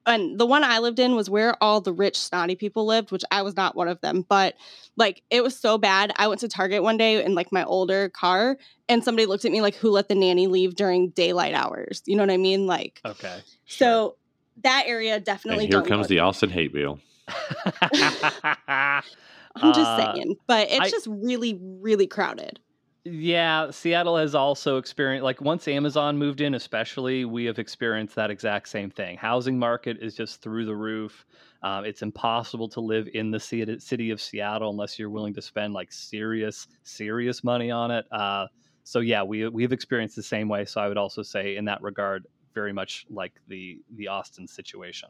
And 0.08 0.40
the 0.40 0.46
one 0.46 0.64
I 0.64 0.78
lived 0.78 1.00
in 1.00 1.16
was 1.16 1.32
where 1.32 1.56
all 1.64 1.82
the 1.82 1.92
rich, 1.92 2.16
snotty 2.16 2.56
people 2.56 2.86
lived, 2.86 3.12
which 3.12 3.24
I 3.32 3.42
was 3.42 3.56
not 3.56 3.76
one 3.76 3.88
of 3.88 4.00
them. 4.02 4.24
But 4.30 4.54
like, 4.96 5.24
it 5.32 5.42
was 5.42 5.58
so 5.58 5.80
bad. 5.80 6.14
I 6.18 6.28
went 6.28 6.42
to 6.42 6.48
Target 6.48 6.84
one 6.84 6.98
day 6.98 7.24
in 7.26 7.34
like 7.34 7.52
my 7.52 7.64
older 7.64 8.10
car, 8.10 8.58
and 8.88 9.04
somebody 9.04 9.26
looked 9.26 9.46
at 9.46 9.52
me 9.52 9.62
like, 9.62 9.76
"Who 9.76 9.90
let 9.90 10.08
the 10.08 10.14
nanny 10.14 10.46
leave 10.46 10.76
during 10.76 11.10
daylight 11.10 11.56
hours?" 11.56 12.04
You 12.06 12.16
know 12.16 12.24
what 12.24 12.30
I 12.30 12.38
mean? 12.38 12.68
Like, 12.68 13.02
Okay. 13.04 13.42
so 13.66 14.16
that 14.64 14.84
area 14.86 15.16
And 15.16 15.26
definitely. 15.26 15.66
here 15.66 15.82
comes 15.82 16.08
the 16.08 16.20
Austin 16.20 16.52
hate 16.52 16.72
wheel. 16.72 17.00
I'm 19.62 19.74
just 19.74 19.96
saying, 19.96 20.36
but 20.48 20.68
it's 20.72 20.80
Uh, 20.80 20.84
I- 20.86 20.90
just 20.90 21.08
really, 21.08 21.60
really 21.62 22.08
crowded. 22.08 22.60
Yeah, 23.08 23.70
Seattle 23.70 24.18
has 24.18 24.34
also 24.34 24.78
experienced 24.78 25.24
like 25.24 25.40
once 25.40 25.68
Amazon 25.68 26.18
moved 26.18 26.42
in, 26.42 26.56
especially 26.56 27.24
we 27.24 27.46
have 27.46 27.60
experienced 27.60 28.16
that 28.16 28.32
exact 28.32 28.68
same 28.68 28.90
thing. 28.90 29.16
Housing 29.18 29.60
market 29.60 29.98
is 30.02 30.16
just 30.16 30.42
through 30.42 30.66
the 30.66 30.76
roof. 30.76 31.24
Um, 31.62 31.86
it's 31.86 32.02
impossible 32.02 32.68
to 32.70 32.82
live 32.82 33.08
in 33.14 33.30
the 33.30 33.40
city, 33.40 33.78
city 33.80 34.10
of 34.10 34.20
Seattle 34.20 34.72
unless 34.72 34.98
you're 34.98 35.12
willing 35.12 35.36
to 35.36 35.42
spend 35.42 35.74
like 35.74 35.92
serious, 35.92 36.68
serious 36.82 37.44
money 37.44 37.70
on 37.70 37.92
it. 37.92 38.06
Uh, 38.12 38.48
so 38.84 39.00
yeah, 39.02 39.22
we 39.22 39.48
we've 39.50 39.72
experienced 39.72 40.16
the 40.16 40.24
same 40.24 40.48
way. 40.50 40.66
So 40.66 40.82
I 40.82 40.88
would 40.88 40.98
also 40.98 41.22
say 41.22 41.58
in 41.58 41.66
that 41.66 41.82
regard, 41.84 42.26
very 42.56 42.74
much 42.74 43.06
like 43.12 43.34
the 43.48 43.80
the 43.92 44.08
Austin 44.08 44.48
situation. 44.48 45.10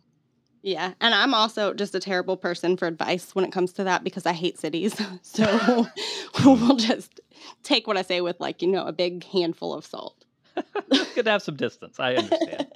Yeah, 0.65 0.93
and 0.99 1.13
I'm 1.13 1.35
also 1.35 1.75
just 1.75 1.93
a 1.93 1.99
terrible 1.99 2.35
person 2.37 2.75
for 2.75 2.87
advice 2.87 3.35
when 3.35 3.45
it 3.45 3.51
comes 3.51 3.71
to 3.73 3.83
that 3.83 4.03
because 4.03 4.25
I 4.25 4.33
hate 4.33 4.57
cities. 4.57 4.99
So 5.21 5.85
we'll 6.45 6.75
just 6.75 7.19
take 7.61 7.85
what 7.85 7.97
I 7.97 8.01
say 8.01 8.21
with 8.21 8.39
like 8.39 8.63
you 8.63 8.67
know 8.69 8.83
a 8.83 8.91
big 8.91 9.23
handful 9.25 9.75
of 9.75 9.85
salt. 9.85 10.25
Good 11.13 11.25
to 11.25 11.31
have 11.31 11.43
some 11.43 11.55
distance. 11.55 11.99
I 11.99 12.15
understand. 12.15 12.67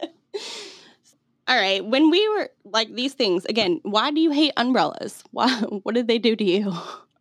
All 1.48 1.56
right, 1.60 1.84
when 1.84 2.12
we 2.12 2.30
were 2.30 2.52
like 2.64 2.94
these 2.94 3.14
things 3.14 3.46
again, 3.46 3.80
why 3.82 4.12
do 4.12 4.22
you 4.22 4.30
hate 4.30 4.54
umbrellas? 4.56 5.24
Why? 5.32 5.50
What 5.82 5.96
did 5.96 6.08
they 6.08 6.20
do 6.20 6.36
to 6.36 6.44
you? 6.44 6.72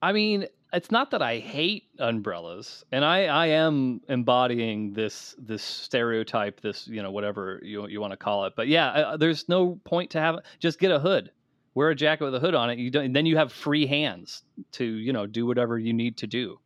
I 0.02 0.12
mean, 0.12 0.48
it's 0.72 0.90
not 0.90 1.10
that 1.12 1.22
I 1.22 1.38
hate 1.38 1.84
umbrellas, 1.98 2.84
and 2.92 3.04
I, 3.04 3.24
I 3.24 3.46
am 3.46 4.00
embodying 4.08 4.92
this 4.92 5.34
this 5.38 5.62
stereotype, 5.62 6.60
this 6.60 6.86
you 6.86 7.02
know 7.02 7.10
whatever 7.10 7.60
you 7.62 7.86
you 7.88 8.00
want 8.00 8.12
to 8.12 8.16
call 8.16 8.44
it. 8.44 8.54
But 8.54 8.68
yeah, 8.68 8.88
uh, 8.88 9.16
there's 9.16 9.48
no 9.48 9.80
point 9.84 10.10
to 10.10 10.20
have 10.20 10.40
just 10.58 10.78
get 10.78 10.90
a 10.90 10.98
hood, 10.98 11.30
wear 11.74 11.90
a 11.90 11.94
jacket 11.94 12.24
with 12.24 12.34
a 12.34 12.40
hood 12.40 12.54
on 12.54 12.70
it. 12.70 12.78
You 12.78 12.90
don't, 12.90 13.12
then 13.12 13.24
you 13.24 13.36
have 13.36 13.52
free 13.52 13.86
hands 13.86 14.42
to 14.72 14.84
you 14.84 15.12
know 15.12 15.26
do 15.26 15.46
whatever 15.46 15.78
you 15.78 15.92
need 15.92 16.18
to 16.18 16.26
do. 16.26 16.58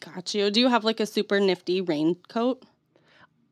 Got 0.00 0.34
you. 0.34 0.50
Do 0.50 0.60
you 0.60 0.68
have 0.68 0.84
like 0.84 1.00
a 1.00 1.06
super 1.06 1.40
nifty 1.40 1.80
raincoat? 1.80 2.64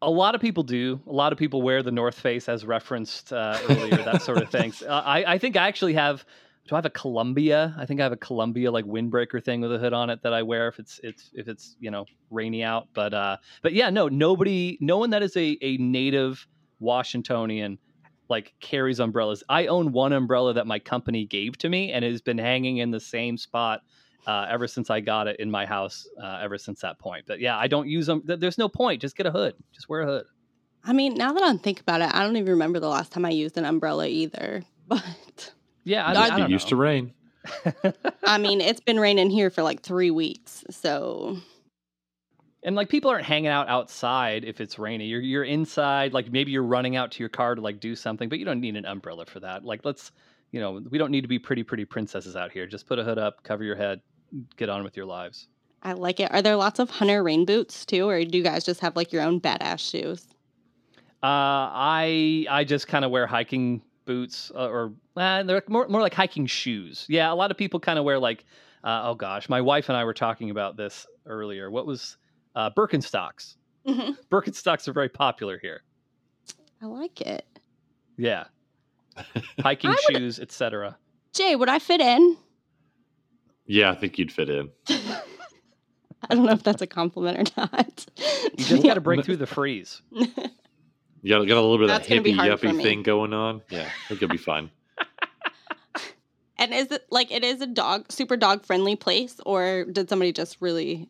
A 0.00 0.10
lot 0.10 0.34
of 0.34 0.40
people 0.40 0.64
do. 0.64 1.00
A 1.06 1.12
lot 1.12 1.32
of 1.32 1.38
people 1.38 1.62
wear 1.62 1.82
the 1.82 1.92
North 1.92 2.18
Face 2.18 2.48
as 2.48 2.64
referenced 2.64 3.32
uh, 3.32 3.58
earlier, 3.68 4.02
that 4.02 4.20
sort 4.22 4.42
of 4.42 4.50
things. 4.50 4.82
Uh, 4.92 5.00
I, 5.04 5.34
I 5.34 5.38
think 5.38 5.56
I 5.56 5.68
actually 5.68 5.94
have 5.94 6.24
do 6.68 6.74
I 6.74 6.78
have 6.78 6.86
a 6.86 6.90
Columbia? 6.90 7.74
I 7.76 7.86
think 7.86 8.00
I 8.00 8.04
have 8.04 8.12
a 8.12 8.16
Columbia 8.16 8.70
like 8.70 8.84
windbreaker 8.84 9.44
thing 9.44 9.60
with 9.60 9.72
a 9.74 9.78
hood 9.78 9.92
on 9.92 10.10
it 10.10 10.22
that 10.22 10.32
I 10.32 10.42
wear 10.42 10.68
if 10.68 10.78
it's 10.78 11.00
it's 11.02 11.30
if 11.34 11.48
it's 11.48 11.76
you 11.80 11.90
know 11.90 12.06
rainy 12.30 12.62
out. 12.62 12.88
But 12.94 13.12
uh, 13.12 13.36
but 13.62 13.72
yeah, 13.72 13.90
no, 13.90 14.08
nobody, 14.08 14.78
no 14.80 14.98
one 14.98 15.10
that 15.10 15.22
is 15.22 15.36
a 15.36 15.58
a 15.60 15.76
native 15.78 16.46
Washingtonian 16.80 17.78
like 18.28 18.54
carries 18.60 19.00
umbrellas. 19.00 19.42
I 19.48 19.66
own 19.66 19.92
one 19.92 20.12
umbrella 20.12 20.54
that 20.54 20.66
my 20.66 20.78
company 20.78 21.26
gave 21.26 21.58
to 21.58 21.68
me, 21.68 21.92
and 21.92 22.04
it 22.04 22.12
has 22.12 22.22
been 22.22 22.38
hanging 22.38 22.78
in 22.78 22.90
the 22.90 23.00
same 23.00 23.36
spot 23.36 23.80
uh, 24.26 24.46
ever 24.48 24.68
since 24.68 24.88
I 24.88 25.00
got 25.00 25.26
it 25.26 25.40
in 25.40 25.50
my 25.50 25.66
house. 25.66 26.06
Uh, 26.22 26.38
ever 26.40 26.58
since 26.58 26.80
that 26.80 26.98
point. 27.00 27.24
But 27.26 27.40
yeah, 27.40 27.58
I 27.58 27.66
don't 27.66 27.88
use 27.88 28.06
them. 28.06 28.22
There's 28.24 28.58
no 28.58 28.68
point. 28.68 29.00
Just 29.00 29.16
get 29.16 29.26
a 29.26 29.32
hood. 29.32 29.54
Just 29.72 29.88
wear 29.88 30.02
a 30.02 30.06
hood. 30.06 30.26
I 30.84 30.92
mean, 30.92 31.14
now 31.14 31.32
that 31.32 31.42
I 31.42 31.56
think 31.56 31.80
about 31.80 32.00
it, 32.00 32.12
I 32.12 32.24
don't 32.24 32.36
even 32.36 32.50
remember 32.50 32.80
the 32.80 32.88
last 32.88 33.12
time 33.12 33.24
I 33.24 33.30
used 33.30 33.56
an 33.58 33.64
umbrella 33.64 34.06
either. 34.06 34.62
But 34.88 35.52
Yeah, 35.84 36.06
I, 36.06 36.12
No, 36.12 36.20
I 36.20 36.28
I 36.28 36.36
It 36.36 36.38
don't 36.38 36.50
used 36.50 36.68
to 36.68 36.76
rain. 36.76 37.12
I 38.24 38.38
mean, 38.38 38.60
it's 38.60 38.80
been 38.80 39.00
raining 39.00 39.30
here 39.30 39.50
for 39.50 39.62
like 39.62 39.82
three 39.82 40.10
weeks. 40.10 40.64
So 40.70 41.38
And 42.62 42.76
like 42.76 42.88
people 42.88 43.10
aren't 43.10 43.24
hanging 43.24 43.48
out 43.48 43.68
outside 43.68 44.44
if 44.44 44.60
it's 44.60 44.78
rainy. 44.78 45.06
You're 45.06 45.20
you're 45.20 45.44
inside, 45.44 46.12
like 46.12 46.30
maybe 46.30 46.52
you're 46.52 46.62
running 46.62 46.96
out 46.96 47.10
to 47.12 47.20
your 47.20 47.28
car 47.28 47.54
to 47.54 47.60
like 47.60 47.80
do 47.80 47.96
something, 47.96 48.28
but 48.28 48.38
you 48.38 48.44
don't 48.44 48.60
need 48.60 48.76
an 48.76 48.84
umbrella 48.86 49.26
for 49.26 49.40
that. 49.40 49.64
Like 49.64 49.84
let's, 49.84 50.12
you 50.52 50.60
know, 50.60 50.80
we 50.90 50.98
don't 50.98 51.10
need 51.10 51.22
to 51.22 51.28
be 51.28 51.38
pretty 51.38 51.64
pretty 51.64 51.84
princesses 51.84 52.36
out 52.36 52.52
here. 52.52 52.66
Just 52.66 52.86
put 52.86 52.98
a 52.98 53.04
hood 53.04 53.18
up, 53.18 53.42
cover 53.42 53.64
your 53.64 53.76
head, 53.76 54.00
get 54.56 54.68
on 54.68 54.84
with 54.84 54.96
your 54.96 55.06
lives. 55.06 55.48
I 55.82 55.94
like 55.94 56.20
it. 56.20 56.32
Are 56.32 56.42
there 56.42 56.54
lots 56.56 56.78
of 56.78 56.90
hunter 56.90 57.22
rain 57.24 57.44
boots 57.44 57.84
too, 57.84 58.08
or 58.08 58.24
do 58.24 58.38
you 58.38 58.44
guys 58.44 58.64
just 58.64 58.80
have 58.80 58.94
like 58.94 59.12
your 59.12 59.22
own 59.22 59.40
badass 59.40 59.80
shoes? 59.80 60.26
Uh, 61.22 61.70
I 61.72 62.46
I 62.50 62.64
just 62.64 62.86
kind 62.88 63.04
of 63.04 63.10
wear 63.10 63.26
hiking 63.26 63.82
boots 64.04 64.50
uh, 64.54 64.68
or 64.68 64.92
uh, 65.16 65.42
they're 65.42 65.62
more 65.68 65.88
more 65.88 66.00
like 66.00 66.14
hiking 66.14 66.46
shoes. 66.46 67.06
Yeah, 67.08 67.32
a 67.32 67.34
lot 67.34 67.50
of 67.50 67.56
people 67.56 67.80
kind 67.80 67.98
of 67.98 68.04
wear 68.04 68.18
like 68.18 68.44
uh, 68.84 69.02
oh 69.04 69.14
gosh, 69.14 69.48
my 69.48 69.60
wife 69.60 69.88
and 69.88 69.96
I 69.96 70.04
were 70.04 70.14
talking 70.14 70.50
about 70.50 70.76
this 70.76 71.06
earlier. 71.26 71.70
What 71.70 71.86
was 71.86 72.16
uh, 72.54 72.70
Birkenstocks? 72.70 73.56
Mhm. 73.86 74.16
Birkenstocks 74.30 74.88
are 74.88 74.92
very 74.92 75.08
popular 75.08 75.58
here. 75.58 75.82
I 76.82 76.86
like 76.86 77.20
it. 77.20 77.46
Yeah, 78.16 78.44
hiking 79.60 79.90
would- 79.90 80.16
shoes, 80.16 80.38
etc. 80.40 80.96
Jay, 81.32 81.56
would 81.56 81.68
I 81.68 81.78
fit 81.78 82.00
in? 82.00 82.36
Yeah, 83.66 83.90
I 83.90 83.94
think 83.94 84.18
you'd 84.18 84.32
fit 84.32 84.50
in. 84.50 84.70
I 84.88 86.34
don't 86.34 86.44
know 86.44 86.52
if 86.52 86.62
that's 86.62 86.82
a 86.82 86.86
compliment 86.86 87.48
or 87.56 87.62
not. 87.62 88.06
You 88.58 88.64
just 88.64 88.82
got 88.82 88.94
to 88.94 89.00
break 89.00 89.24
through 89.24 89.38
the 89.38 89.46
freeze. 89.46 90.02
You 90.10 90.26
got, 90.26 91.46
got 91.46 91.56
a 91.56 91.60
little 91.62 91.78
bit 91.78 91.84
of 91.84 91.88
That's 91.88 92.08
that 92.08 92.16
gonna 92.16 92.28
hippie 92.28 92.36
hard 92.36 92.60
yuppie 92.60 92.82
thing 92.82 93.02
going 93.02 93.32
on. 93.32 93.62
Yeah, 93.70 93.88
I 94.04 94.08
think 94.08 94.20
you'll 94.20 94.30
be 94.30 94.36
fine. 94.36 94.70
And 96.62 96.72
is 96.72 96.92
it 96.92 97.06
like 97.10 97.32
it 97.32 97.42
is 97.42 97.60
a 97.60 97.66
dog 97.66 98.10
super 98.10 98.36
dog 98.36 98.64
friendly 98.64 98.94
place, 98.94 99.40
or 99.44 99.84
did 99.84 100.08
somebody 100.08 100.32
just 100.32 100.56
really 100.60 101.08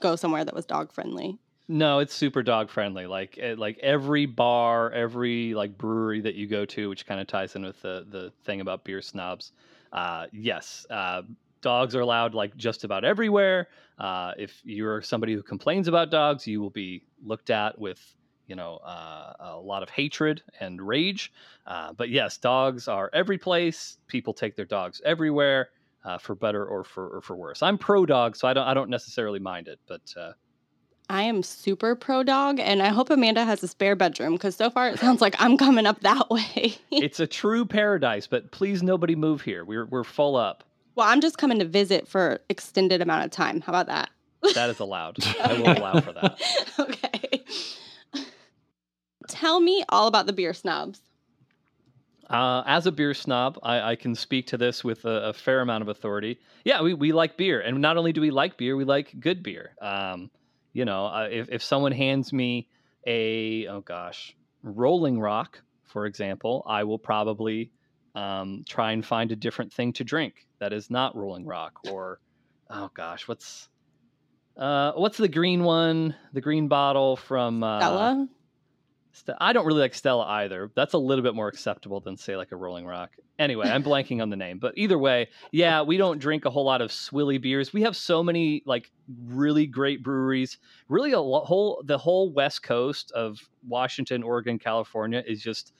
go 0.00 0.16
somewhere 0.16 0.44
that 0.44 0.54
was 0.54 0.66
dog 0.66 0.92
friendly? 0.92 1.38
No, 1.68 2.00
it's 2.00 2.12
super 2.12 2.42
dog 2.42 2.68
friendly. 2.68 3.06
Like 3.06 3.38
eh, 3.40 3.54
like 3.56 3.78
every 3.78 4.26
bar, 4.26 4.90
every 4.90 5.54
like 5.54 5.78
brewery 5.78 6.20
that 6.22 6.34
you 6.34 6.48
go 6.48 6.64
to, 6.64 6.88
which 6.88 7.06
kind 7.06 7.20
of 7.20 7.28
ties 7.28 7.54
in 7.54 7.64
with 7.64 7.80
the 7.82 8.04
the 8.10 8.32
thing 8.44 8.60
about 8.60 8.84
beer 8.84 9.00
snobs. 9.00 9.52
Uh, 9.92 10.26
yes, 10.32 10.84
uh, 10.90 11.22
dogs 11.60 11.94
are 11.94 12.00
allowed 12.00 12.34
like 12.34 12.56
just 12.56 12.82
about 12.82 13.04
everywhere. 13.04 13.68
Uh, 13.96 14.32
if 14.38 14.60
you're 14.64 15.02
somebody 15.02 15.34
who 15.34 15.42
complains 15.42 15.86
about 15.86 16.10
dogs, 16.10 16.48
you 16.48 16.60
will 16.60 16.70
be 16.70 17.04
looked 17.22 17.50
at 17.50 17.78
with 17.78 18.00
you 18.50 18.56
know 18.56 18.76
uh, 18.84 19.32
a 19.38 19.56
lot 19.58 19.82
of 19.82 19.88
hatred 19.88 20.42
and 20.58 20.82
rage. 20.82 21.32
Uh, 21.66 21.92
but 21.92 22.10
yes, 22.10 22.36
dogs 22.36 22.88
are 22.88 23.08
every 23.12 23.38
place. 23.38 23.96
People 24.08 24.34
take 24.34 24.56
their 24.56 24.66
dogs 24.66 25.00
everywhere. 25.04 25.70
Uh, 26.02 26.16
for 26.16 26.34
better 26.34 26.64
or 26.64 26.82
for 26.82 27.08
or 27.16 27.20
for 27.20 27.36
worse, 27.36 27.62
I'm 27.62 27.76
pro 27.76 28.06
dog, 28.06 28.34
so 28.34 28.48
I 28.48 28.54
don't 28.54 28.66
I 28.66 28.72
don't 28.72 28.88
necessarily 28.88 29.38
mind 29.38 29.68
it. 29.68 29.78
But 29.86 30.00
uh, 30.16 30.32
I 31.10 31.24
am 31.24 31.42
super 31.42 31.94
pro 31.94 32.22
dog, 32.22 32.58
and 32.58 32.82
I 32.82 32.88
hope 32.88 33.10
Amanda 33.10 33.44
has 33.44 33.62
a 33.62 33.68
spare 33.68 33.94
bedroom 33.96 34.32
because 34.32 34.56
so 34.56 34.70
far 34.70 34.88
it 34.88 34.98
sounds 34.98 35.20
like 35.20 35.34
I'm 35.38 35.58
coming 35.58 35.84
up 35.84 36.00
that 36.00 36.30
way. 36.36 36.78
it's 36.90 37.20
a 37.20 37.26
true 37.26 37.66
paradise, 37.66 38.26
but 38.26 38.50
please 38.50 38.82
nobody 38.82 39.14
move 39.14 39.42
here. 39.42 39.62
We're 39.62 39.84
we're 39.84 40.04
full 40.04 40.36
up. 40.36 40.64
well, 40.94 41.06
I'm 41.06 41.20
just 41.20 41.36
coming 41.36 41.58
to 41.58 41.66
visit 41.66 42.08
for 42.08 42.40
extended 42.48 43.02
amount 43.02 43.26
of 43.26 43.30
time. 43.30 43.60
How 43.60 43.72
about 43.72 43.86
that? 43.88 44.08
That 44.54 44.70
is 44.70 44.78
allowed. 44.80 45.18
I 45.44 45.52
will 45.52 45.68
allow 45.76 46.00
for 46.00 46.12
that. 46.14 46.40
okay. 46.78 47.19
Tell 49.30 49.60
me 49.60 49.84
all 49.88 50.06
about 50.06 50.26
the 50.26 50.32
beer 50.32 50.52
snobs. 50.52 51.00
Uh, 52.28 52.62
as 52.64 52.86
a 52.86 52.92
beer 52.92 53.12
snob, 53.12 53.58
I, 53.62 53.80
I 53.80 53.96
can 53.96 54.14
speak 54.14 54.46
to 54.48 54.56
this 54.56 54.84
with 54.84 55.04
a, 55.04 55.28
a 55.28 55.32
fair 55.32 55.60
amount 55.62 55.82
of 55.82 55.88
authority. 55.88 56.38
Yeah, 56.64 56.80
we, 56.80 56.94
we 56.94 57.12
like 57.12 57.36
beer, 57.36 57.60
and 57.60 57.80
not 57.80 57.96
only 57.96 58.12
do 58.12 58.20
we 58.20 58.30
like 58.30 58.56
beer, 58.56 58.76
we 58.76 58.84
like 58.84 59.18
good 59.18 59.42
beer. 59.42 59.74
Um, 59.82 60.30
you 60.72 60.84
know, 60.84 61.06
uh, 61.06 61.28
if 61.30 61.48
if 61.50 61.62
someone 61.62 61.90
hands 61.90 62.32
me 62.32 62.68
a 63.04 63.66
oh 63.66 63.80
gosh, 63.80 64.36
Rolling 64.62 65.18
Rock, 65.18 65.60
for 65.86 66.06
example, 66.06 66.62
I 66.68 66.84
will 66.84 66.98
probably 66.98 67.72
um, 68.14 68.64
try 68.68 68.92
and 68.92 69.04
find 69.04 69.32
a 69.32 69.36
different 69.36 69.72
thing 69.72 69.92
to 69.94 70.04
drink 70.04 70.46
that 70.60 70.72
is 70.72 70.88
not 70.88 71.16
Rolling 71.16 71.46
Rock. 71.46 71.80
Or 71.90 72.20
oh 72.68 72.90
gosh, 72.94 73.26
what's 73.26 73.68
uh, 74.56 74.92
what's 74.92 75.16
the 75.16 75.28
green 75.28 75.64
one? 75.64 76.14
The 76.32 76.40
green 76.40 76.68
bottle 76.68 77.16
from 77.16 77.64
uh, 77.64 77.80
Stella? 77.80 78.28
I 79.40 79.52
don't 79.52 79.66
really 79.66 79.80
like 79.80 79.94
Stella 79.94 80.24
either. 80.24 80.70
That's 80.74 80.94
a 80.94 80.98
little 80.98 81.22
bit 81.22 81.34
more 81.34 81.48
acceptable 81.48 82.00
than 82.00 82.16
say 82.16 82.36
like 82.36 82.52
a 82.52 82.56
Rolling 82.56 82.86
Rock. 82.86 83.10
Anyway, 83.38 83.68
I'm 83.68 83.82
blanking 83.82 84.22
on 84.22 84.30
the 84.30 84.36
name, 84.36 84.58
but 84.58 84.74
either 84.76 84.98
way, 84.98 85.28
yeah, 85.50 85.82
we 85.82 85.96
don't 85.96 86.18
drink 86.18 86.44
a 86.44 86.50
whole 86.50 86.64
lot 86.64 86.82
of 86.82 86.90
swilly 86.90 87.40
beers. 87.40 87.72
We 87.72 87.82
have 87.82 87.96
so 87.96 88.22
many 88.22 88.62
like 88.66 88.90
really 89.24 89.66
great 89.66 90.02
breweries. 90.02 90.58
Really, 90.88 91.12
a 91.12 91.20
lo- 91.20 91.44
whole 91.44 91.82
the 91.86 91.98
whole 91.98 92.32
West 92.32 92.62
Coast 92.62 93.10
of 93.12 93.38
Washington, 93.66 94.22
Oregon, 94.22 94.58
California 94.58 95.22
is 95.26 95.42
just 95.42 95.72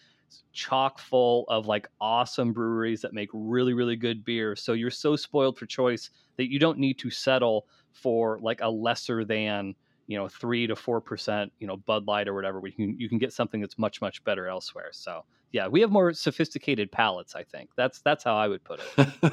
chock 0.52 0.98
full 0.98 1.44
of 1.48 1.66
like 1.66 1.88
awesome 2.00 2.52
breweries 2.52 3.00
that 3.02 3.12
make 3.12 3.28
really 3.32 3.74
really 3.74 3.96
good 3.96 4.24
beer. 4.24 4.56
So 4.56 4.72
you're 4.72 4.90
so 4.90 5.16
spoiled 5.16 5.58
for 5.58 5.66
choice 5.66 6.10
that 6.36 6.50
you 6.50 6.58
don't 6.58 6.78
need 6.78 6.98
to 7.00 7.10
settle 7.10 7.66
for 7.92 8.38
like 8.40 8.60
a 8.62 8.70
lesser 8.70 9.24
than 9.24 9.74
you 10.10 10.16
know 10.16 10.26
three 10.26 10.66
to 10.66 10.74
four 10.74 11.00
percent 11.00 11.52
you 11.60 11.68
know 11.68 11.76
Bud 11.76 12.08
Light 12.08 12.26
or 12.26 12.34
whatever. 12.34 12.58
We 12.58 12.72
can 12.72 12.98
you 12.98 13.08
can 13.08 13.18
get 13.18 13.32
something 13.32 13.60
that's 13.60 13.78
much 13.78 14.00
much 14.00 14.22
better 14.24 14.48
elsewhere. 14.48 14.88
So 14.90 15.24
yeah, 15.52 15.68
we 15.68 15.80
have 15.82 15.92
more 15.92 16.12
sophisticated 16.12 16.90
palates. 16.90 17.36
I 17.36 17.44
think 17.44 17.70
that's 17.76 18.00
that's 18.00 18.24
how 18.24 18.36
I 18.36 18.48
would 18.48 18.64
put 18.64 18.80
it. 18.98 19.32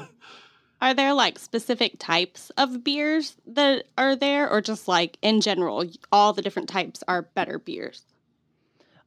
Are 0.80 0.94
there 0.94 1.14
like 1.14 1.40
specific 1.40 1.96
types 1.98 2.50
of 2.50 2.84
beers 2.84 3.34
that 3.48 3.86
are 3.98 4.14
there, 4.14 4.48
or 4.48 4.60
just 4.60 4.86
like 4.86 5.18
in 5.20 5.40
general, 5.40 5.84
all 6.12 6.32
the 6.32 6.42
different 6.42 6.68
types 6.68 7.02
are 7.08 7.22
better 7.22 7.58
beers? 7.58 8.04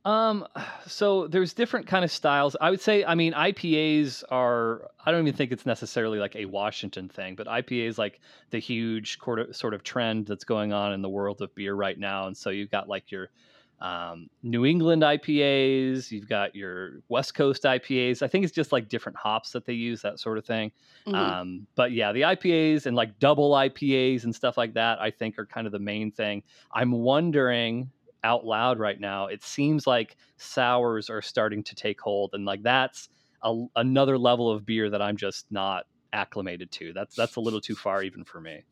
Um, 0.05 0.48
so 0.88 1.27
there's 1.27 1.53
different 1.53 1.88
kind 1.88 2.03
of 2.03 2.12
styles. 2.12 2.55
I 2.60 2.70
would 2.70 2.81
say, 2.81 3.03
I 3.03 3.15
mean, 3.15 3.34
IPAs 3.34 4.24
are. 4.29 4.89
I 5.05 5.12
don't 5.12 5.22
even 5.22 5.34
think 5.34 5.51
it's 5.51 5.65
necessarily 5.65 6.20
like 6.20 6.36
a 6.36 6.46
Washington 6.46 7.10
thing, 7.10 7.36
but 7.36 7.48
IPA 7.48 7.88
is 7.88 7.98
like 7.98 8.20
the 8.51 8.60
huge 8.60 9.20
sort 9.20 9.39
of 9.39 9.55
sort 9.55 9.74
of 9.74 9.84
trend 9.84 10.27
that's 10.27 10.43
going 10.43 10.74
on 10.74 10.93
in 10.93 11.01
the 11.01 11.10
world 11.10 11.41
of 11.41 11.53
beer 11.55 11.74
right 11.74 11.98
now. 11.98 12.27
And 12.27 12.36
so 12.36 12.50
you've 12.50 12.72
got 12.72 12.88
like 12.88 13.12
your 13.12 13.29
um, 13.79 14.29
New 14.43 14.63
England 14.63 15.01
IPAs, 15.01 16.12
you've 16.12 16.29
got 16.29 16.55
your 16.55 17.01
West 17.10 17.34
Coast 17.34 17.63
IPAs. 17.63 18.22
I 18.22 18.27
think 18.27 18.46
it's 18.46 18.53
just 18.53 18.72
like 18.72 18.88
different 18.88 19.17
hops 19.17 19.51
that 19.53 19.65
they 19.65 19.74
use, 19.74 20.03
that 20.03 20.20
sort 20.20 20.38
of 20.38 20.46
thing. 20.46 20.72
Mhm. 21.08 21.15
Um, 21.15 21.67
but 21.74 21.91
yeah, 21.91 22.12
the 22.12 22.22
IPAs 22.22 22.86
and 22.86 22.96
like 22.96 23.17
double 23.17 23.51
IPAs 23.53 24.24
and 24.24 24.36
stuff 24.36 24.55
like 24.55 24.75
that, 24.75 25.01
I 25.01 25.10
think 25.10 25.39
are 25.39 25.48
kind 25.48 25.65
of 25.65 25.74
the 25.74 25.79
main 25.79 26.12
thing. 26.12 26.43
I'm 26.72 26.91
wondering 26.91 27.89
out 28.24 28.46
loud 28.46 28.80
right 28.80 29.00
now, 29.00 29.28
it 29.28 29.44
seems 29.44 29.88
like 29.88 30.18
sours 30.38 31.10
are 31.10 31.22
starting 31.22 31.63
to 31.63 31.75
take 31.75 32.00
hold, 32.01 32.32
and 32.34 32.46
like 32.46 32.63
that's 32.63 33.10
a, 33.44 33.66
another 33.75 34.18
level 34.18 34.50
of 34.51 34.66
beer 34.66 34.90
that 34.90 35.01
I'm 35.01 35.18
just 35.18 35.46
not 35.51 35.86
acclimated 36.13 36.72
to. 36.72 36.94
That's 36.94 37.16
that's 37.16 37.36
a 37.36 37.42
little 37.42 37.62
too 37.62 37.75
far 37.75 38.04
even 38.04 38.24
for 38.24 38.42
me. 38.42 38.63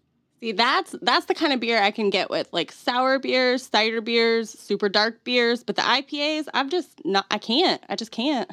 See, 0.42 0.54
that's 0.54 0.96
that's 1.02 1.26
the 1.26 1.34
kind 1.34 1.52
of 1.52 1.60
beer 1.60 1.82
I 1.82 1.92
can 1.92 2.10
get 2.10 2.30
with 2.30 2.48
like 2.54 2.72
sour 2.72 3.20
beers, 3.20 3.64
cider 3.64 4.02
beers, 4.02 4.50
super 4.50 4.88
dark 4.88 5.24
beers. 5.24 5.64
But 5.64 5.76
the 5.76 5.82
IPAs, 5.82 6.48
I've 6.54 6.70
just 6.70 7.02
not. 7.06 7.26
I 7.30 7.38
can't. 7.38 7.84
I 7.90 7.96
just 7.96 8.12
can't. 8.12 8.50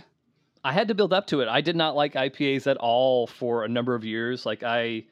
I 0.65 0.73
had 0.73 0.89
to 0.89 0.95
build 0.95 1.13
up 1.13 1.29
to 1.29 1.43
it. 1.43 1.49
I 1.49 1.61
did 1.61 1.77
not 1.77 1.95
like 1.95 2.15
IPAs 2.15 2.67
at 2.67 2.77
all 2.79 3.29
for 3.29 3.65
a 3.65 3.69
number 3.69 3.95
of 3.95 4.05
years. 4.05 4.45
Like 4.45 4.65
I 4.65 5.05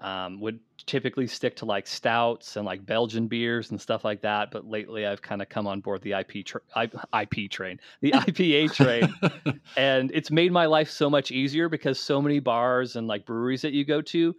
um, 0.00 0.40
would 0.40 0.60
typically 0.86 1.26
stick 1.26 1.56
to 1.56 1.64
like 1.64 1.86
stouts 1.86 2.56
and 2.56 2.64
like 2.64 2.84
Belgian 2.84 3.26
beers 3.26 3.70
and 3.70 3.80
stuff 3.80 4.04
like 4.04 4.22
that. 4.22 4.50
But 4.50 4.66
lately, 4.66 5.06
I've 5.06 5.22
kind 5.22 5.42
of 5.42 5.48
come 5.48 5.66
on 5.66 5.80
board 5.80 6.02
the 6.02 6.12
IP 6.12 6.44
tra- 6.44 6.62
I- 6.74 7.22
IP 7.22 7.50
train, 7.50 7.78
the 8.00 8.12
IPA 8.12 8.72
train, 8.72 9.60
and 9.76 10.10
it's 10.12 10.30
made 10.30 10.52
my 10.52 10.66
life 10.66 10.90
so 10.90 11.10
much 11.10 11.30
easier 11.30 11.68
because 11.68 11.98
so 11.98 12.20
many 12.20 12.38
bars 12.40 12.96
and 12.96 13.06
like 13.06 13.26
breweries 13.26 13.62
that 13.62 13.72
you 13.72 13.84
go 13.84 14.00
to. 14.02 14.34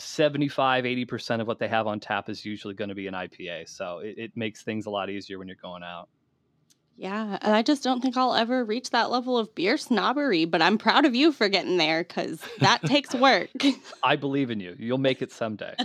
75 0.00 0.84
80% 0.84 1.40
of 1.40 1.48
what 1.48 1.58
they 1.58 1.66
have 1.66 1.88
on 1.88 1.98
tap 1.98 2.28
is 2.28 2.44
usually 2.44 2.72
going 2.72 2.88
to 2.88 2.94
be 2.94 3.08
an 3.08 3.14
IPA 3.14 3.68
so 3.68 3.98
it, 3.98 4.14
it 4.16 4.36
makes 4.36 4.62
things 4.62 4.86
a 4.86 4.90
lot 4.90 5.10
easier 5.10 5.40
when 5.40 5.48
you're 5.48 5.56
going 5.60 5.82
out 5.82 6.08
Yeah, 6.98 7.38
and 7.42 7.54
I 7.54 7.62
just 7.62 7.84
don't 7.84 8.00
think 8.00 8.16
I'll 8.16 8.34
ever 8.34 8.64
reach 8.64 8.90
that 8.90 9.08
level 9.08 9.38
of 9.38 9.54
beer 9.54 9.78
snobbery, 9.78 10.46
but 10.46 10.60
I'm 10.60 10.78
proud 10.78 11.04
of 11.04 11.14
you 11.14 11.30
for 11.30 11.48
getting 11.48 11.76
there 11.76 12.02
because 12.02 12.42
that 12.58 12.82
takes 12.82 13.14
work. 13.14 13.50
I 14.02 14.16
believe 14.16 14.50
in 14.50 14.58
you. 14.58 14.74
You'll 14.76 14.98
make 14.98 15.22
it 15.22 15.30
someday. 15.30 15.76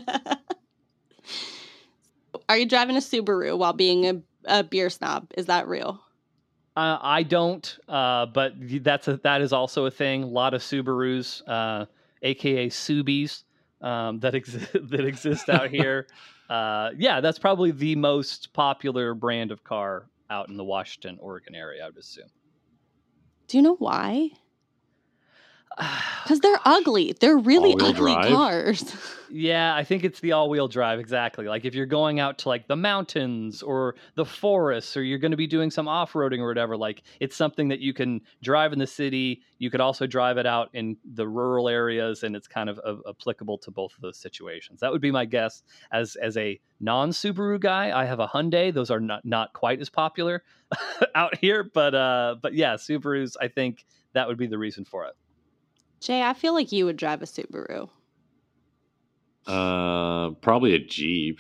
Are 2.49 2.57
you 2.57 2.65
driving 2.65 2.95
a 2.95 2.99
Subaru 2.99 3.55
while 3.55 3.73
being 3.73 4.07
a, 4.07 4.21
a 4.45 4.63
beer 4.63 4.89
snob? 4.89 5.27
Is 5.37 5.45
that 5.45 5.67
real? 5.67 6.01
Uh, 6.75 6.97
I 6.99 7.21
don't, 7.21 7.77
uh, 7.87 8.25
but 8.25 8.53
that's 8.83 9.07
a, 9.07 9.17
that 9.17 9.41
is 9.41 9.53
also 9.53 9.85
a 9.85 9.91
thing. 9.91 10.23
A 10.23 10.27
lot 10.27 10.55
of 10.55 10.63
Subarus, 10.63 11.43
uh, 11.47 11.85
aka 12.23 12.69
Subies, 12.69 13.43
um, 13.81 14.19
that 14.21 14.33
exist 14.33 14.71
that 14.89 15.05
exist 15.05 15.47
out 15.47 15.69
here. 15.69 16.07
Uh, 16.49 16.89
yeah, 16.97 17.21
that's 17.21 17.37
probably 17.37 17.69
the 17.69 17.95
most 17.95 18.51
popular 18.53 19.13
brand 19.13 19.51
of 19.51 19.63
car 19.63 20.07
out 20.33 20.49
in 20.49 20.57
the 20.57 20.63
Washington, 20.63 21.17
Oregon 21.21 21.55
area. 21.55 21.83
I 21.83 21.87
would 21.87 21.97
assume. 21.97 22.29
Do 23.47 23.57
you 23.57 23.63
know 23.63 23.75
why? 23.75 24.31
Because 26.23 26.39
they're 26.39 26.59
ugly. 26.63 27.13
They're 27.19 27.35
really 27.37 27.71
All-wheel 27.71 27.85
ugly 27.89 28.13
drive? 28.13 28.31
cars. 28.31 28.95
Yeah, 29.35 29.75
I 29.75 29.83
think 29.83 30.03
it's 30.03 30.19
the 30.19 30.33
all-wheel 30.33 30.67
drive 30.67 30.99
exactly. 30.99 31.47
Like 31.47 31.65
if 31.65 31.73
you're 31.73 31.87
going 31.87 32.19
out 32.19 32.37
to 32.39 32.49
like 32.49 32.67
the 32.67 32.75
mountains 32.75 33.63
or 33.63 33.95
the 34.13 34.25
forests 34.25 34.95
or 34.95 35.01
you're 35.01 35.17
going 35.17 35.31
to 35.31 35.37
be 35.37 35.47
doing 35.47 35.71
some 35.71 35.87
off-roading 35.87 36.37
or 36.37 36.47
whatever, 36.47 36.77
like 36.77 37.01
it's 37.19 37.35
something 37.35 37.69
that 37.69 37.79
you 37.79 37.95
can 37.95 38.21
drive 38.43 38.73
in 38.73 38.77
the 38.77 38.85
city, 38.85 39.41
you 39.57 39.71
could 39.71 39.81
also 39.81 40.05
drive 40.05 40.37
it 40.37 40.45
out 40.45 40.69
in 40.73 40.97
the 41.15 41.27
rural 41.27 41.67
areas 41.67 42.21
and 42.21 42.35
it's 42.35 42.47
kind 42.47 42.69
of 42.69 42.79
uh, 42.85 42.97
applicable 43.09 43.57
to 43.57 43.71
both 43.71 43.95
of 43.95 44.01
those 44.01 44.19
situations. 44.19 44.81
That 44.81 44.91
would 44.91 45.01
be 45.01 45.09
my 45.09 45.25
guess 45.25 45.63
as 45.91 46.15
as 46.17 46.37
a 46.37 46.59
non-Subaru 46.79 47.59
guy. 47.59 47.91
I 47.99 48.05
have 48.05 48.19
a 48.19 48.27
Hyundai, 48.27 48.71
those 48.71 48.91
are 48.91 48.99
not 48.99 49.25
not 49.25 49.51
quite 49.53 49.81
as 49.81 49.89
popular 49.89 50.43
out 51.15 51.35
here, 51.37 51.63
but 51.73 51.95
uh 51.95 52.35
but 52.39 52.53
yeah, 52.53 52.75
Subarus, 52.75 53.35
I 53.41 53.47
think 53.47 53.83
that 54.13 54.27
would 54.27 54.37
be 54.37 54.45
the 54.45 54.59
reason 54.59 54.85
for 54.85 55.05
it. 55.05 55.15
Jay, 56.03 56.21
I 56.21 56.33
feel 56.33 56.53
like 56.53 56.71
you 56.73 56.85
would 56.85 56.97
drive 56.97 57.21
a 57.21 57.25
Subaru. 57.25 57.87
Uh, 59.47 60.31
probably 60.41 60.73
a 60.73 60.79
Jeep. 60.79 61.39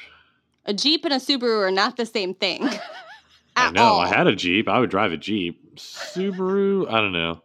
A 0.65 0.73
Jeep 0.73 1.03
and 1.05 1.13
a 1.13 1.17
Subaru 1.17 1.67
are 1.67 1.71
not 1.71 1.97
the 1.97 2.05
same 2.05 2.33
thing. 2.33 2.69
I 3.55 3.71
know. 3.71 3.83
all. 3.83 3.99
I 3.99 4.07
had 4.07 4.27
a 4.27 4.35
Jeep. 4.35 4.67
I 4.69 4.79
would 4.79 4.89
drive 4.89 5.11
a 5.11 5.17
Jeep. 5.17 5.75
Subaru, 5.75 6.87
I 6.89 7.01
don't 7.01 7.11
know. 7.13 7.31
A 7.31 7.41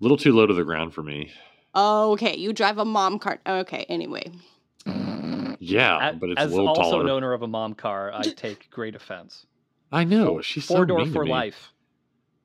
little 0.00 0.16
too 0.16 0.32
low 0.32 0.46
to 0.46 0.54
the 0.54 0.64
ground 0.64 0.94
for 0.94 1.02
me. 1.02 1.32
Oh, 1.74 2.12
okay. 2.12 2.36
You 2.36 2.52
drive 2.52 2.78
a 2.78 2.84
mom 2.84 3.18
cart. 3.18 3.40
Okay, 3.46 3.84
anyway. 3.88 4.30
Yeah, 5.58 6.10
A- 6.10 6.12
but 6.14 6.30
it's 6.30 6.40
As 6.40 6.52
a 6.52 6.54
little 6.54 6.68
also 6.68 6.82
taller. 6.92 7.02
an 7.04 7.10
owner 7.10 7.32
of 7.32 7.42
a 7.42 7.46
mom 7.48 7.74
car, 7.74 8.12
I 8.14 8.22
take 8.22 8.70
great 8.70 8.94
offense. 8.94 9.44
I 9.92 10.04
know. 10.04 10.26
Four- 10.26 10.42
She's 10.42 10.64
four 10.64 10.78
so 10.78 10.84
door 10.84 10.98
mean 10.98 11.08
to 11.08 11.12
for 11.12 11.24
me. 11.24 11.30
life. 11.30 11.72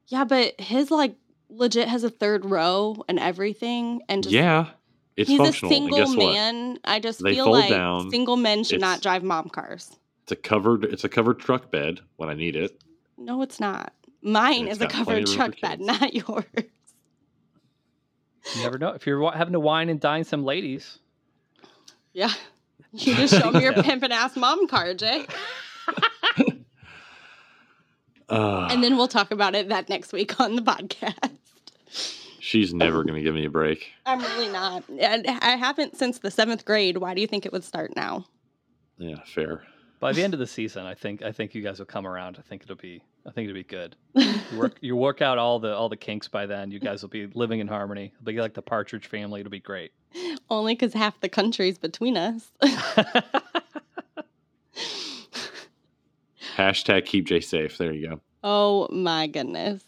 Yeah, 0.07 0.25
but 0.25 0.59
his 0.59 0.91
like 0.91 1.15
legit 1.49 1.87
has 1.87 2.03
a 2.03 2.09
third 2.09 2.45
row 2.45 3.03
and 3.07 3.19
everything, 3.19 4.01
and 4.09 4.23
just 4.23 4.33
yeah, 4.33 4.67
it's 5.15 5.29
he's 5.29 5.39
a 5.39 5.43
functional. 5.43 5.71
and 5.73 5.75
single 5.83 5.97
guess 5.97 6.15
what? 6.15 6.33
man. 6.33 6.79
I 6.85 6.99
just 6.99 7.23
They 7.23 7.35
feel 7.35 7.51
like 7.51 7.69
down. 7.69 8.09
single 8.11 8.37
men 8.37 8.63
should 8.63 8.81
not 8.81 9.01
drive 9.01 9.23
mom 9.23 9.49
cars. 9.49 9.95
It's 10.23 10.31
a 10.31 10.35
covered. 10.35 10.85
It's 10.85 11.03
a 11.03 11.09
covered 11.09 11.39
truck 11.39 11.71
bed 11.71 11.99
when 12.17 12.29
I 12.29 12.33
need 12.33 12.55
it. 12.55 12.81
No, 13.17 13.41
it's 13.41 13.59
not. 13.59 13.93
Mine 14.21 14.61
And 14.61 14.69
is 14.69 14.81
a 14.81 14.87
covered 14.87 15.27
truck 15.27 15.59
bed, 15.61 15.79
not 15.79 16.13
yours. 16.13 16.45
You 18.55 18.61
never 18.63 18.77
know. 18.77 18.89
If 18.89 19.05
you're 19.07 19.31
having 19.31 19.53
to 19.53 19.59
wine 19.59 19.89
and 19.89 19.99
dine 19.99 20.23
some 20.23 20.43
ladies, 20.43 20.99
Yeah. 22.13 22.31
You 22.91 23.13
just 23.15 23.33
show 23.39 23.51
me 23.51 23.61
your 23.61 23.73
pimpin' 23.73 24.11
ass 24.11 24.37
mom 24.37 24.67
car, 24.67 24.93
Jay. 24.93 25.25
Uh, 28.29 28.67
And 28.71 28.83
then 28.83 28.97
we'll 28.97 29.07
talk 29.07 29.31
about 29.31 29.55
it 29.55 29.69
that 29.69 29.89
next 29.89 30.13
week 30.13 30.39
on 30.39 30.55
the 30.55 30.61
podcast. 30.61 31.31
she's 32.39 32.73
never 32.73 33.03
going 33.03 33.15
to 33.15 33.21
give 33.21 33.35
me 33.35 33.45
a 33.45 33.49
break. 33.49 33.91
I'm 34.05 34.19
really 34.21 34.51
not. 34.51 34.83
And 34.99 35.27
I 35.27 35.55
haven't 35.55 35.97
since 35.97 36.19
the 36.19 36.31
seventh 36.31 36.65
grade. 36.65 36.97
Why 36.97 37.13
do 37.13 37.21
you 37.21 37.27
think 37.27 37.45
it 37.45 37.51
would 37.51 37.63
start 37.63 37.95
now? 37.95 38.25
Yeah, 38.97 39.17
fair. 39.25 39.63
by 39.99 40.13
the 40.13 40.23
end 40.23 40.33
of 40.33 40.39
the 40.39 40.47
season, 40.47 40.85
I 40.85 40.93
think 40.93 41.21
I 41.21 41.31
think 41.31 41.53
you 41.55 41.61
guys 41.61 41.79
will 41.79 41.85
come 41.85 42.07
around. 42.07 42.37
I 42.39 42.41
think 42.41 42.63
it'll 42.63 42.75
be 42.75 43.01
I 43.27 43.31
think 43.31 43.49
it'll 43.49 43.59
be 43.59 43.63
good. 43.63 43.95
You 44.51 44.59
work 44.59 44.77
you 44.81 44.95
work 44.95 45.21
out 45.21 45.37
all 45.39 45.59
the 45.59 45.75
all 45.75 45.89
the 45.89 45.97
kinks 45.97 46.27
by 46.27 46.45
then. 46.45 46.71
You 46.71 46.79
guys 46.79 47.01
will 47.01 47.09
be 47.09 47.27
living 47.33 47.59
in 47.59 47.67
harmony. 47.67 48.13
It'll 48.15 48.25
be 48.25 48.39
like 48.39 48.53
the 48.53 48.61
Partridge 48.61 49.07
Family. 49.07 49.41
It'll 49.41 49.49
be 49.51 49.59
great. 49.59 49.91
Only 50.49 50.75
because 50.75 50.93
half 50.93 51.19
the 51.19 51.29
country's 51.29 51.77
between 51.77 52.15
us. 52.15 52.51
Hashtag 56.55 57.05
keep 57.05 57.25
Jay 57.27 57.39
safe. 57.41 57.77
There 57.77 57.91
you 57.91 58.09
go. 58.09 58.21
oh 58.43 58.87
my 58.91 59.27
goodness. 59.27 59.83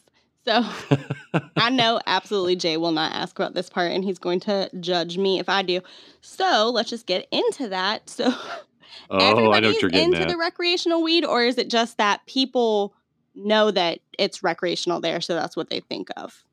So 0.46 0.66
I 1.58 1.70
know 1.70 2.00
absolutely 2.08 2.56
Jay 2.56 2.78
will 2.78 2.92
not 2.94 3.12
ask 3.14 3.38
about 3.38 3.54
this 3.54 3.70
part 3.70 3.92
and 3.92 4.04
he's 4.04 4.18
going 4.18 4.40
to 4.42 4.70
judge 4.80 5.18
me 5.18 5.40
if 5.40 5.50
I 5.50 5.62
do. 5.62 5.82
So 6.22 6.70
let's 6.74 6.90
just 6.90 7.06
get 7.06 7.28
into 7.32 7.68
that. 7.70 8.10
So 8.10 8.34
Oh, 9.10 9.18
I 9.18 9.20
know 9.20 9.30
everybody's 9.32 9.74
what 9.74 9.82
you're 9.82 9.92
getting 9.92 10.08
into 10.14 10.22
at. 10.22 10.28
the 10.28 10.38
recreational 10.38 11.04
weed, 11.04 11.24
or 11.24 11.44
is 11.44 11.58
it 11.58 11.70
just 11.70 11.98
that 11.98 12.26
people 12.26 12.94
know 13.36 13.70
that 13.72 14.00
it's 14.18 14.42
recreational 14.44 15.00
there, 15.00 15.22
so 15.22 15.36
that's 15.36 15.56
what 15.56 15.70
they 15.70 15.82
think 15.82 16.10
of? 16.18 16.44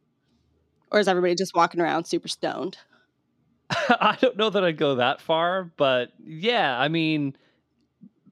Or 0.92 1.00
is 1.00 1.08
everybody 1.08 1.34
just 1.34 1.54
walking 1.54 1.80
around 1.80 2.04
super 2.04 2.28
stoned? 2.28 2.76
I 3.70 4.16
don't 4.20 4.36
know 4.36 4.50
that 4.50 4.62
I'd 4.62 4.76
go 4.76 4.96
that 4.96 5.20
far, 5.20 5.64
but 5.76 6.12
yeah, 6.22 6.78
I 6.78 6.88
mean, 6.88 7.34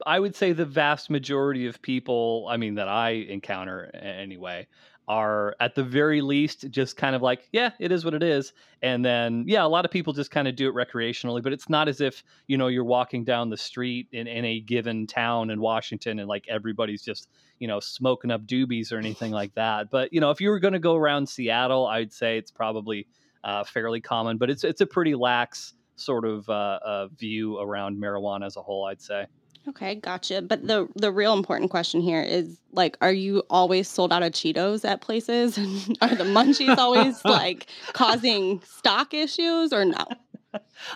I 0.07 0.19
would 0.19 0.35
say 0.35 0.53
the 0.53 0.65
vast 0.65 1.11
majority 1.11 1.67
of 1.67 1.83
people, 1.83 2.47
I 2.49 2.57
mean, 2.57 2.77
that 2.77 2.89
I 2.89 3.11
encounter 3.11 3.91
anyway, 3.95 4.67
are 5.09 5.57
at 5.59 5.75
the 5.75 5.83
very 5.83 6.21
least 6.21 6.71
just 6.71 6.97
kind 6.97 7.17
of 7.17 7.23
like, 7.23 7.49
yeah, 7.53 7.71
it 7.81 7.91
is 7.91 8.05
what 8.05 8.15
it 8.15 8.23
is. 8.23 8.53
And 8.83 9.05
then, 9.05 9.45
yeah, 9.49 9.65
a 9.65 9.67
lot 9.67 9.85
of 9.85 9.91
people 9.91 10.13
just 10.13 10.31
kind 10.31 10.47
of 10.47 10.55
do 10.55 10.69
it 10.69 10.75
recreationally, 10.75 11.43
but 11.43 11.53
it's 11.53 11.69
not 11.69 11.89
as 11.89 12.01
if, 12.01 12.23
you 12.47 12.57
know, 12.57 12.69
you're 12.69 12.85
walking 12.85 13.25
down 13.25 13.51
the 13.51 13.57
street 13.57 14.07
in, 14.13 14.27
in 14.27 14.45
a 14.45 14.61
given 14.61 15.07
town 15.07 15.51
in 15.51 15.61
Washington 15.61 16.21
and 16.21 16.29
like 16.29 16.47
everybody's 16.49 17.03
just, 17.03 17.29
you 17.59 17.67
know, 17.67 17.81
smoking 17.81 18.31
up 18.31 18.47
doobies 18.47 18.93
or 18.93 18.99
anything 18.99 19.33
like 19.33 19.55
that. 19.55 19.91
But, 19.91 20.13
you 20.13 20.21
know, 20.21 20.31
if 20.31 20.41
you 20.41 20.51
were 20.51 20.61
going 20.61 20.75
to 20.75 20.79
go 20.79 20.95
around 20.95 21.29
Seattle, 21.29 21.87
I'd 21.87 22.13
say 22.13 22.39
it's 22.39 22.53
probably 22.53 23.09
uh, 23.43 23.65
fairly 23.65 24.01
common, 24.01 24.39
but 24.39 24.51
it's 24.51 24.63
it's 24.63 24.81
a 24.81 24.87
pretty 24.87 25.15
lax 25.15 25.75
sort 25.97 26.25
of 26.25 26.49
uh, 26.49 26.79
uh, 26.85 27.09
view 27.09 27.59
around 27.59 28.01
marijuana 28.01 28.47
as 28.47 28.57
a 28.57 28.63
whole. 28.63 28.87
I'd 28.87 29.03
say. 29.03 29.27
Okay, 29.69 29.95
gotcha. 29.95 30.43
But 30.43 30.67
the 30.67 30.89
the 30.97 31.13
real 31.13 31.33
important 31.35 31.71
question 31.71 32.01
here 32.01 32.23
is 32.23 32.59
like, 32.73 32.97
are 33.01 33.13
you 33.13 33.45
always 33.49 33.89
sold 33.89 34.13
out 34.13 34.23
of 34.23 34.33
Cheetos 34.33 34.85
at 34.85 35.01
places? 35.01 35.57
are 36.01 36.15
the 36.15 36.25
munchies 36.25 36.77
always 36.79 37.25
like 37.25 37.67
causing 37.93 38.61
stock 38.63 39.15
issues 39.15 39.73
or 39.73 39.85
no? 39.85 40.05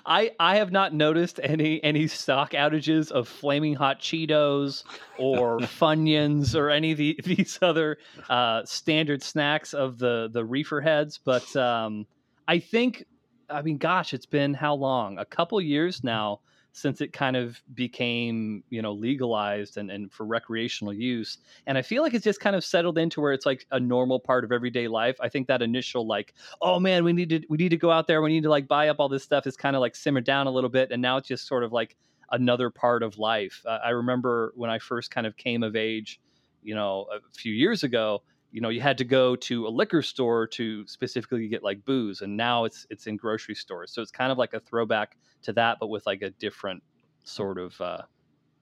I 0.04 0.32
I 0.40 0.56
have 0.56 0.72
not 0.72 0.94
noticed 0.94 1.38
any 1.42 1.82
any 1.84 2.08
stock 2.08 2.52
outages 2.52 3.12
of 3.12 3.28
flaming 3.28 3.74
hot 3.74 4.00
Cheetos 4.00 4.82
or 5.16 5.58
Funyuns 5.60 6.56
or 6.56 6.68
any 6.70 6.92
of 6.92 6.98
the, 6.98 7.18
these 7.24 7.58
other 7.62 7.98
uh, 8.28 8.64
standard 8.64 9.22
snacks 9.22 9.74
of 9.74 9.98
the 9.98 10.28
the 10.32 10.44
reefer 10.44 10.80
heads, 10.80 11.20
but 11.24 11.54
um, 11.56 12.06
I 12.48 12.58
think 12.58 13.04
I 13.48 13.62
mean, 13.62 13.78
gosh, 13.78 14.12
it's 14.12 14.26
been 14.26 14.54
how 14.54 14.74
long? 14.74 15.18
A 15.18 15.24
couple 15.24 15.60
years 15.60 16.02
now 16.02 16.40
since 16.76 17.00
it 17.00 17.10
kind 17.10 17.36
of 17.36 17.62
became 17.72 18.62
you 18.68 18.82
know 18.82 18.92
legalized 18.92 19.78
and, 19.78 19.90
and 19.90 20.12
for 20.12 20.26
recreational 20.26 20.92
use 20.92 21.38
and 21.66 21.78
i 21.78 21.82
feel 21.82 22.02
like 22.02 22.12
it's 22.12 22.22
just 22.22 22.38
kind 22.38 22.54
of 22.54 22.62
settled 22.62 22.98
into 22.98 23.18
where 23.18 23.32
it's 23.32 23.46
like 23.46 23.66
a 23.70 23.80
normal 23.80 24.20
part 24.20 24.44
of 24.44 24.52
everyday 24.52 24.86
life. 24.86 25.16
I 25.22 25.30
think 25.30 25.48
that 25.48 25.62
initial 25.62 26.06
like 26.06 26.34
oh 26.60 26.78
man 26.78 27.02
we 27.02 27.14
need 27.14 27.30
to 27.30 27.40
we 27.48 27.56
need 27.56 27.70
to 27.70 27.78
go 27.78 27.90
out 27.90 28.06
there 28.06 28.20
we 28.20 28.30
need 28.30 28.42
to 28.42 28.50
like 28.50 28.68
buy 28.68 28.88
up 28.88 28.96
all 29.00 29.08
this 29.08 29.22
stuff 29.22 29.46
is 29.46 29.56
kind 29.56 29.74
of 29.74 29.80
like 29.80 29.96
simmered 29.96 30.24
down 30.24 30.46
a 30.46 30.50
little 30.50 30.68
bit 30.68 30.90
and 30.90 31.00
now 31.00 31.16
it's 31.16 31.28
just 31.28 31.48
sort 31.48 31.64
of 31.64 31.72
like 31.72 31.96
another 32.32 32.68
part 32.68 33.02
of 33.02 33.16
life. 33.18 33.62
Uh, 33.64 33.78
i 33.82 33.88
remember 33.88 34.52
when 34.54 34.68
i 34.68 34.78
first 34.78 35.10
kind 35.10 35.26
of 35.26 35.34
came 35.38 35.62
of 35.62 35.76
age 35.76 36.20
you 36.62 36.74
know 36.74 37.06
a 37.10 37.20
few 37.32 37.54
years 37.54 37.84
ago 37.84 38.22
you 38.56 38.62
know 38.62 38.70
you 38.70 38.80
had 38.80 38.96
to 38.96 39.04
go 39.04 39.36
to 39.36 39.66
a 39.66 39.68
liquor 39.68 40.00
store 40.00 40.46
to 40.46 40.86
specifically 40.86 41.46
get 41.46 41.62
like 41.62 41.84
booze 41.84 42.22
and 42.22 42.34
now 42.34 42.64
it's 42.64 42.86
it's 42.88 43.06
in 43.06 43.14
grocery 43.14 43.54
stores 43.54 43.92
so 43.92 44.00
it's 44.00 44.10
kind 44.10 44.32
of 44.32 44.38
like 44.38 44.54
a 44.54 44.60
throwback 44.60 45.18
to 45.42 45.52
that 45.52 45.76
but 45.78 45.88
with 45.88 46.06
like 46.06 46.22
a 46.22 46.30
different 46.30 46.82
sort 47.22 47.58
of 47.58 47.78
uh, 47.82 47.98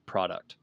product 0.05 0.57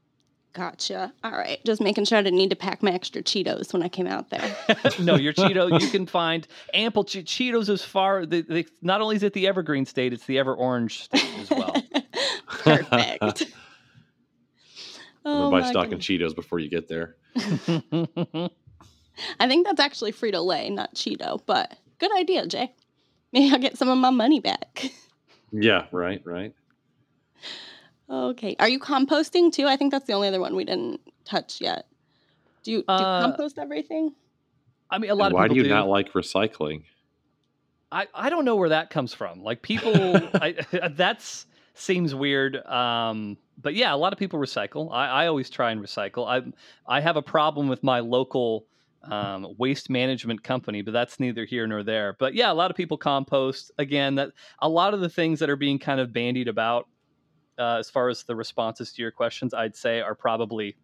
Gotcha. 0.53 1.11
All 1.23 1.31
right, 1.31 1.59
just 1.65 1.81
making 1.81 2.05
sure 2.05 2.19
I 2.19 2.21
didn't 2.21 2.37
need 2.37 2.51
to 2.51 2.55
pack 2.55 2.83
my 2.83 2.91
extra 2.91 3.23
Cheetos 3.23 3.73
when 3.73 3.81
I 3.81 3.89
came 3.89 4.05
out 4.05 4.29
there. 4.29 4.55
no, 4.99 5.15
your 5.15 5.33
Cheeto, 5.33 5.81
you 5.81 5.87
can 5.91 6.05
find 6.05 6.47
ample 6.75 7.03
che- 7.05 7.23
Cheetos 7.23 7.69
as 7.69 7.83
far. 7.83 8.27
The, 8.27 8.41
the, 8.43 8.67
not 8.83 9.01
only 9.01 9.15
is 9.15 9.23
it 9.23 9.33
the 9.33 9.47
evergreen 9.47 9.87
state, 9.87 10.13
it's 10.13 10.27
the 10.27 10.37
ever 10.37 10.53
orange 10.53 11.05
state 11.05 11.25
as 11.39 11.49
well. 11.49 11.73
Perfect. 12.47 13.41
I'm 13.41 13.47
Oh 15.25 15.39
gonna 15.39 15.49
buy 15.49 15.61
my 15.61 15.69
stock 15.71 15.91
in. 15.91 15.97
Cheetos 15.97 16.35
before 16.35 16.59
you 16.59 16.69
get 16.69 16.87
there. 16.87 17.15
I 19.39 19.47
think 19.47 19.65
that's 19.65 19.79
actually 19.79 20.11
Frito 20.11 20.43
Lay, 20.45 20.69
not 20.69 20.95
Cheeto, 20.95 21.41
but 21.45 21.77
good 21.99 22.11
idea, 22.17 22.47
Jay. 22.47 22.73
Maybe 23.31 23.51
I'll 23.53 23.59
get 23.59 23.77
some 23.77 23.89
of 23.89 23.97
my 23.97 24.09
money 24.09 24.39
back. 24.39 24.91
Yeah, 25.51 25.85
right, 25.91 26.21
right. 26.25 26.53
okay. 28.09 28.55
Are 28.59 28.67
you 28.67 28.79
composting 28.79 29.51
too? 29.51 29.65
I 29.67 29.75
think 29.75 29.91
that's 29.91 30.05
the 30.07 30.13
only 30.13 30.27
other 30.27 30.39
one 30.39 30.55
we 30.55 30.65
didn't 30.65 31.01
touch 31.25 31.61
yet. 31.61 31.85
Do 32.63 32.71
you, 32.71 32.77
do 32.79 32.83
you 32.87 32.93
Uh, 32.95 33.21
compost 33.21 33.57
everything? 33.59 34.13
I 34.89 34.97
mean, 34.97 35.09
a 35.11 35.15
lot 35.15 35.27
of 35.27 35.33
Why 35.33 35.43
people 35.43 35.55
do 35.55 35.57
you 35.59 35.63
do. 35.63 35.69
not 35.69 35.87
like 35.87 36.13
recycling? 36.13 36.83
I, 37.91 38.07
I 38.13 38.29
don't 38.29 38.45
know 38.45 38.55
where 38.55 38.69
that 38.69 38.89
comes 38.89 39.13
from. 39.13 39.43
Like 39.43 39.61
people, 39.61 39.93
I, 40.35 40.55
that's 40.95 41.45
seems 41.75 42.13
weird. 42.15 42.57
Um, 42.65 43.37
but 43.61 43.75
yeah, 43.75 43.93
a 43.93 43.97
lot 43.97 44.13
of 44.13 44.19
people 44.19 44.39
recycle. 44.39 44.91
I, 44.91 45.07
I 45.07 45.27
always 45.27 45.49
try 45.49 45.71
and 45.71 45.81
recycle. 45.81 46.27
I 46.27 46.41
I 46.87 47.01
have 47.01 47.17
a 47.17 47.21
problem 47.21 47.67
with 47.67 47.83
my 47.83 47.99
local 47.99 48.65
um, 49.03 49.55
waste 49.57 49.89
management 49.89 50.43
company, 50.43 50.81
but 50.81 50.91
that's 50.91 51.19
neither 51.19 51.45
here 51.45 51.67
nor 51.67 51.83
there. 51.83 52.15
But 52.17 52.33
yeah, 52.35 52.51
a 52.51 52.53
lot 52.53 52.71
of 52.71 52.77
people 52.77 52.97
compost. 52.97 53.71
Again, 53.77 54.15
that 54.15 54.31
a 54.59 54.69
lot 54.69 54.93
of 54.93 55.01
the 55.01 55.09
things 55.09 55.39
that 55.39 55.49
are 55.49 55.55
being 55.55 55.79
kind 55.79 55.99
of 55.99 56.13
bandied 56.13 56.47
about 56.47 56.87
uh, 57.59 57.77
as 57.77 57.89
far 57.89 58.09
as 58.09 58.23
the 58.23 58.35
responses 58.35 58.93
to 58.93 59.01
your 59.01 59.11
questions, 59.11 59.53
I'd 59.53 59.75
say 59.75 60.01
are 60.01 60.15
probably 60.15 60.75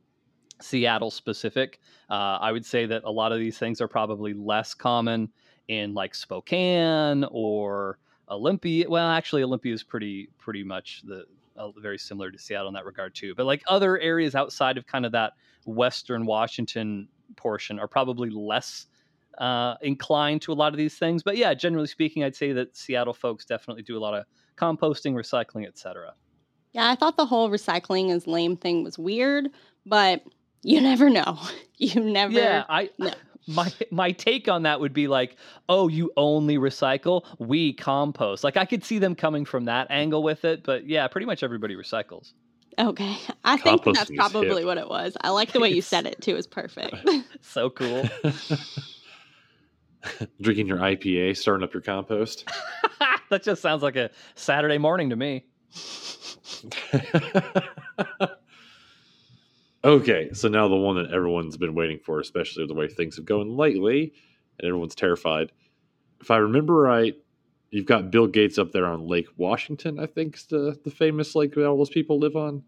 Seattle 0.62 1.12
specific. 1.12 1.80
Uh, 2.10 2.38
I 2.42 2.52
would 2.52 2.66
say 2.66 2.86
that 2.86 3.04
a 3.06 3.12
lot 3.12 3.32
of 3.32 3.40
these 3.40 3.58
things 3.58 3.82
are 3.82 3.88
probably 3.88 4.34
less 4.34 4.74
common 4.74 5.30
in 5.68 5.94
like 5.94 6.14
Spokane 6.14 7.26
or 7.32 8.00
Olympia. 8.30 8.90
Well, 8.90 9.08
actually, 9.08 9.44
Olympia 9.44 9.74
is 9.74 9.84
pretty 9.84 10.30
pretty 10.38 10.64
much 10.64 11.02
the 11.06 11.26
uh, 11.56 11.72
very 11.78 11.98
similar 11.98 12.32
to 12.32 12.38
Seattle 12.38 12.68
in 12.68 12.74
that 12.74 12.86
regard 12.86 13.16
too. 13.16 13.34
But 13.36 13.46
like 13.46 13.64
other 13.68 13.98
areas 14.00 14.36
outside 14.36 14.78
of 14.78 14.86
kind 14.86 15.06
of 15.06 15.12
that 15.14 15.34
Western 15.66 16.26
Washington 16.26 17.08
portion 17.36 17.80
are 17.80 17.88
probably 17.88 18.30
less 18.30 18.88
uh, 19.38 19.76
inclined 19.82 20.42
to 20.44 20.52
a 20.52 20.54
lot 20.56 20.74
of 20.74 20.78
these 20.78 20.98
things. 20.98 21.24
But 21.24 21.38
yeah, 21.38 21.54
generally 21.54 21.88
speaking, 21.88 22.24
I'd 22.24 22.36
say 22.36 22.52
that 22.54 22.76
Seattle 22.76 23.14
folks 23.14 23.46
definitely 23.46 23.84
do 23.84 23.98
a 23.98 24.00
lot 24.02 24.14
of 24.14 24.26
composting, 24.58 25.14
recycling, 25.14 25.68
etc. 25.68 26.14
Yeah, 26.74 26.90
I 26.90 26.96
thought 26.96 27.18
the 27.18 27.26
whole 27.26 27.50
recycling 27.50 28.12
is 28.12 28.28
lame 28.28 28.58
thing 28.58 28.84
was 28.84 29.00
weird, 29.00 29.50
but 29.86 30.24
you 30.62 30.82
never 30.82 31.10
know. 31.10 31.40
You 31.78 32.02
never. 32.02 32.34
Yeah, 32.34 32.66
I 32.68 32.90
no. 32.98 33.14
my 33.48 33.72
my 33.90 34.12
take 34.12 34.48
on 34.48 34.64
that 34.64 34.80
would 34.80 34.94
be 34.94 35.08
like, 35.08 35.38
oh, 35.70 35.88
you 35.88 36.12
only 36.18 36.58
recycle, 36.58 37.24
we 37.40 37.74
compost. 37.74 38.44
Like 38.44 38.58
I 38.58 38.66
could 38.66 38.84
see 38.84 39.00
them 39.00 39.16
coming 39.16 39.46
from 39.46 39.66
that 39.66 39.88
angle 39.90 40.22
with 40.22 40.46
it, 40.46 40.64
but 40.64 40.88
yeah, 40.88 41.08
pretty 41.08 41.26
much 41.26 41.42
everybody 41.42 41.76
recycles. 41.76 42.34
Okay. 42.80 43.18
I 43.44 43.58
think 43.58 43.82
Composting 43.84 43.94
that's 43.96 44.12
probably 44.12 44.48
hip. 44.58 44.66
what 44.66 44.78
it 44.78 44.88
was. 44.88 45.18
I 45.22 45.30
like 45.30 45.52
the 45.52 45.60
way 45.60 45.70
you 45.70 45.82
said 45.82 46.06
it 46.08 46.22
too. 46.22 46.36
It's 46.36 46.48
perfect. 46.48 46.96
So 47.42 47.70
cool. 47.70 48.08
Drinking 50.40 50.68
your 50.68 50.78
IPA, 50.78 51.36
starting 51.38 51.64
up 51.64 51.74
your 51.74 51.82
compost. 51.82 52.48
that 53.30 53.44
just 53.44 53.62
sounds 53.62 53.82
like 53.82 53.96
a 53.96 54.12
Saturday 54.36 54.78
morning 54.78 55.10
to 55.10 55.16
me. 55.16 55.46
okay, 59.84 60.30
so 60.34 60.48
now 60.48 60.68
the 60.68 60.76
one 60.76 60.96
that 60.98 61.12
everyone's 61.12 61.58
been 61.58 61.74
waiting 61.76 62.00
for, 62.00 62.20
especially 62.20 62.66
the 62.68 62.74
way 62.74 62.88
things 62.88 63.16
have 63.16 63.26
gone 63.26 63.56
lately, 63.58 64.14
and 64.60 64.68
everyone's 64.68 64.96
terrified. 64.96 65.52
If 66.22 66.32
I 66.32 66.38
remember 66.38 66.76
right, 66.76 67.16
you've 67.72 67.86
got 67.86 68.12
Bill 68.12 68.28
Gates 68.28 68.58
up 68.58 68.72
there 68.72 68.86
on 68.86 69.08
Lake 69.08 69.28
Washington. 69.38 70.00
I 70.00 70.06
think 70.06 70.36
is 70.36 70.46
the 70.46 70.80
the 70.84 70.92
famous 70.92 71.36
lake 71.36 71.56
that 71.56 71.66
all 71.66 71.78
those 71.78 71.90
people 71.90 72.20
live 72.20 72.36
on. 72.36 72.64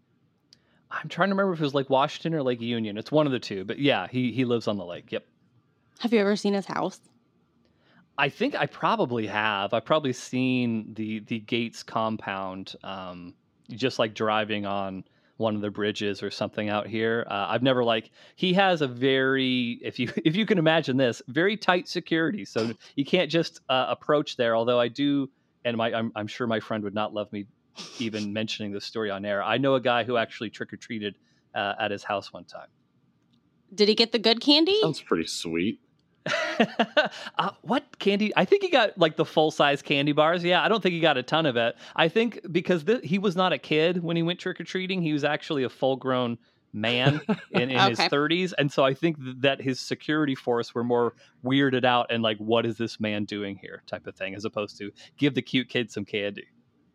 I'm 0.90 1.08
trying 1.08 1.30
to 1.30 1.34
remember 1.34 1.54
if 1.54 1.60
it 1.60 1.64
was 1.64 1.74
Lake 1.74 1.88
Washington 1.88 2.34
or 2.34 2.42
Lake 2.42 2.60
Union. 2.60 2.98
It's 2.98 3.10
one 3.10 3.26
of 3.26 3.32
the 3.32 3.38
two, 3.38 3.64
but 3.64 3.78
yeah, 3.78 4.06
he 4.08 4.32
he 4.32 4.44
lives 4.44 4.68
on 4.68 4.76
the 4.76 4.84
lake. 4.84 5.10
Yep. 5.10 5.24
Have 6.00 6.12
you 6.12 6.20
ever 6.20 6.36
seen 6.36 6.54
his 6.54 6.66
house? 6.66 7.00
I 8.18 8.28
think 8.28 8.54
I 8.54 8.66
probably 8.66 9.26
have. 9.26 9.72
I've 9.72 9.84
probably 9.84 10.12
seen 10.12 10.92
the 10.94 11.20
the 11.20 11.40
Gates 11.40 11.82
compound, 11.82 12.74
um, 12.84 13.34
just 13.70 13.98
like 13.98 14.14
driving 14.14 14.66
on 14.66 15.04
one 15.36 15.54
of 15.54 15.60
the 15.60 15.70
bridges 15.70 16.22
or 16.22 16.30
something 16.30 16.68
out 16.68 16.86
here. 16.86 17.26
Uh, 17.28 17.46
I've 17.48 17.62
never 17.62 17.82
like 17.82 18.10
he 18.36 18.52
has 18.54 18.82
a 18.82 18.86
very 18.86 19.78
if 19.82 19.98
you 19.98 20.10
if 20.24 20.36
you 20.36 20.46
can 20.46 20.58
imagine 20.58 20.96
this 20.96 21.22
very 21.28 21.56
tight 21.56 21.88
security, 21.88 22.44
so 22.44 22.72
you 22.96 23.04
can't 23.04 23.30
just 23.30 23.60
uh, 23.68 23.86
approach 23.88 24.36
there. 24.36 24.56
Although 24.56 24.80
I 24.80 24.88
do, 24.88 25.30
and 25.64 25.76
my 25.76 25.92
I'm, 25.92 26.12
I'm 26.14 26.26
sure 26.26 26.46
my 26.46 26.60
friend 26.60 26.84
would 26.84 26.94
not 26.94 27.14
love 27.14 27.32
me 27.32 27.46
even 27.98 28.32
mentioning 28.32 28.72
this 28.72 28.84
story 28.84 29.10
on 29.10 29.24
air. 29.24 29.42
I 29.42 29.58
know 29.58 29.74
a 29.74 29.80
guy 29.80 30.04
who 30.04 30.16
actually 30.16 30.50
trick 30.50 30.72
or 30.72 30.76
treated 30.76 31.16
uh, 31.54 31.74
at 31.78 31.90
his 31.90 32.04
house 32.04 32.32
one 32.32 32.44
time. 32.44 32.68
Did 33.74 33.88
he 33.88 33.94
get 33.94 34.12
the 34.12 34.18
good 34.18 34.40
candy? 34.40 34.78
Sounds 34.80 35.00
pretty 35.00 35.26
sweet. 35.26 35.80
uh, 37.38 37.50
what 37.62 37.98
candy? 37.98 38.32
I 38.36 38.44
think 38.44 38.62
he 38.62 38.70
got 38.70 38.96
like 38.98 39.16
the 39.16 39.24
full 39.24 39.50
size 39.50 39.82
candy 39.82 40.12
bars. 40.12 40.44
Yeah, 40.44 40.62
I 40.62 40.68
don't 40.68 40.82
think 40.82 40.94
he 40.94 41.00
got 41.00 41.16
a 41.16 41.22
ton 41.22 41.46
of 41.46 41.56
it. 41.56 41.76
I 41.96 42.08
think 42.08 42.40
because 42.50 42.84
th- 42.84 43.04
he 43.04 43.18
was 43.18 43.36
not 43.36 43.52
a 43.52 43.58
kid 43.58 44.02
when 44.02 44.16
he 44.16 44.22
went 44.22 44.38
trick 44.38 44.60
or 44.60 44.64
treating, 44.64 45.02
he 45.02 45.12
was 45.12 45.24
actually 45.24 45.64
a 45.64 45.68
full 45.68 45.96
grown 45.96 46.38
man 46.72 47.20
in, 47.50 47.70
in 47.70 47.90
his 47.90 47.98
30s. 47.98 48.52
And 48.58 48.72
so 48.72 48.84
I 48.84 48.94
think 48.94 49.22
th- 49.22 49.36
that 49.40 49.60
his 49.60 49.80
security 49.80 50.34
force 50.34 50.74
were 50.74 50.84
more 50.84 51.14
weirded 51.44 51.84
out 51.84 52.06
and 52.10 52.22
like, 52.22 52.38
what 52.38 52.66
is 52.66 52.78
this 52.78 52.98
man 52.98 53.24
doing 53.24 53.56
here 53.56 53.82
type 53.86 54.06
of 54.06 54.14
thing, 54.14 54.34
as 54.34 54.44
opposed 54.44 54.78
to 54.78 54.90
give 55.16 55.34
the 55.34 55.42
cute 55.42 55.68
kid 55.68 55.90
some 55.90 56.04
candy. 56.04 56.46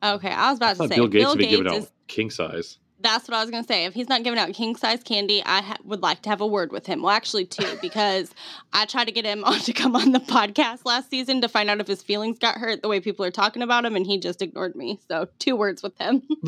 Okay, 0.04 0.30
I 0.30 0.52
was 0.52 0.62
I 0.62 0.72
about 0.72 0.84
to 0.84 0.88
say 0.90 0.96
Bill 0.96 1.08
Gates 1.08 1.24
Bill 1.24 1.32
would 1.32 1.40
be 1.40 1.46
Gates 1.46 1.58
giving 1.58 1.74
is. 1.74 1.86
out 1.86 1.92
king 2.08 2.30
size. 2.30 2.80
That's 3.00 3.28
what 3.28 3.38
I 3.38 3.42
was 3.42 3.52
going 3.52 3.64
to 3.64 3.68
say. 3.68 3.86
If 3.86 3.94
he's 3.94 4.10
not 4.10 4.24
giving 4.24 4.40
out 4.40 4.52
king 4.54 4.76
size 4.76 5.04
candy, 5.04 5.44
I 5.46 5.62
ha- 5.62 5.78
would 5.84 6.02
like 6.02 6.24
to 6.24 6.30
have 6.30 6.42
a 6.42 6.48
word 6.48 6.72
with 6.72 6.88
him. 6.88 7.04
Well, 7.04 7.12
actually, 7.12 7.46
two, 7.46 7.78
because 7.82 8.32
I 8.74 8.86
tried 8.86 9.06
to 9.06 9.12
get 9.12 9.26
him 9.26 9.44
on 9.46 9.60
to 9.60 9.74
come 9.74 9.96
on 9.96 10.12
the 10.14 10.20
podcast 10.20 10.80
last 10.86 11.10
season 11.10 11.42
to 11.42 11.48
find 11.48 11.70
out 11.70 11.80
if 11.80 11.88
his 11.88 12.02
feelings 12.02 12.40
got 12.40 12.56
hurt 12.56 12.82
the 12.82 12.88
way 12.88 13.00
people 13.00 13.24
are 13.24 13.32
talking 13.32 13.62
about 13.62 13.86
him, 13.86 13.96
and 13.96 14.06
he 14.06 14.18
just 14.20 14.42
ignored 14.42 14.76
me. 14.76 15.00
So, 15.08 15.28
two 15.40 15.56
words 15.56 15.84
with 15.84 15.98
him. 16.00 16.24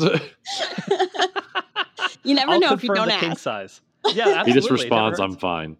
you 2.24 2.34
never 2.34 2.52
I'll 2.52 2.60
know 2.60 2.72
if 2.72 2.82
you 2.82 2.94
don't 2.94 3.08
the 3.08 3.14
king 3.14 3.30
ask. 3.32 3.40
size. 3.40 3.80
Yeah, 4.06 4.28
absolutely. 4.28 4.52
he 4.52 4.58
just 4.58 4.70
responds, 4.70 5.20
"I'm 5.20 5.36
fine." 5.36 5.76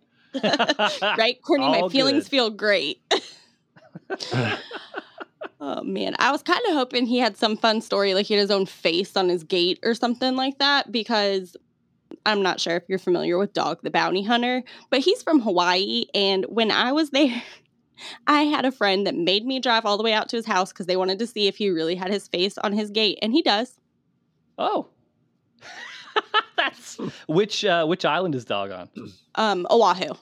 right, 1.03 1.41
Courtney? 1.43 1.69
My 1.69 1.89
feelings 1.89 2.25
good. 2.25 2.31
feel 2.31 2.51
great. 2.51 3.01
Oh 5.61 5.83
man, 5.83 6.15
I 6.19 6.33
was 6.33 6.43
kind 6.43 6.61
of 6.69 6.75
hoping 6.75 7.07
he 7.07 7.19
had 7.19 7.37
some 7.37 7.57
fun 7.57 7.81
story, 7.81 8.15
like 8.15 8.27
he 8.27 8.35
had 8.35 8.41
his 8.41 8.51
own 8.51 8.67
face 8.67 9.17
on 9.17 9.29
his 9.29 9.45
gate 9.45 9.79
or 9.83 9.95
something 9.95 10.37
like 10.37 10.59
that, 10.59 10.91
because 10.91 11.57
I'm 12.27 12.43
not 12.43 12.61
sure 12.61 12.77
if 12.77 12.85
you're 12.89 12.99
familiar 12.99 13.39
with 13.39 13.53
Dog 13.53 13.81
the 13.83 13.91
Bounty 13.91 14.23
Hunter, 14.23 14.63
but 14.91 15.01
he's 15.01 15.23
from 15.23 15.41
Hawaii, 15.41 16.05
and 16.15 16.45
when 16.49 16.71
I 16.71 16.93
was 16.93 17.11
there. 17.11 17.43
I 18.27 18.45
had 18.45 18.65
a 18.65 18.73
friend 18.73 19.07
that 19.07 19.15
made 19.15 19.45
me 19.45 19.61
drive 19.61 19.85
all 19.85 19.99
the 19.99 20.03
way 20.03 20.15
out 20.15 20.31
to 20.31 20.37
his 20.37 20.47
house 20.47 20.73
because 20.73 20.87
they 20.87 20.97
wanted 20.97 21.19
to 21.19 21.27
see 21.27 21.49
if 21.49 21.59
he 21.59 21.69
really 21.69 21.95
had 21.95 22.11
his 22.11 22.29
face 22.29 22.57
on 22.57 22.73
his 22.73 22.89
gate, 22.91 23.19
and 23.21 23.31
he 23.31 23.43
does. 23.43 23.77
Oh. 24.57 24.89
That's 26.57 26.97
which 27.29 27.63
uh, 27.65 27.85
which 27.85 28.07
island 28.07 28.35
is 28.35 28.45
dog 28.47 28.71
on? 28.71 28.89
Um, 29.37 29.67
Oahu 29.71 30.15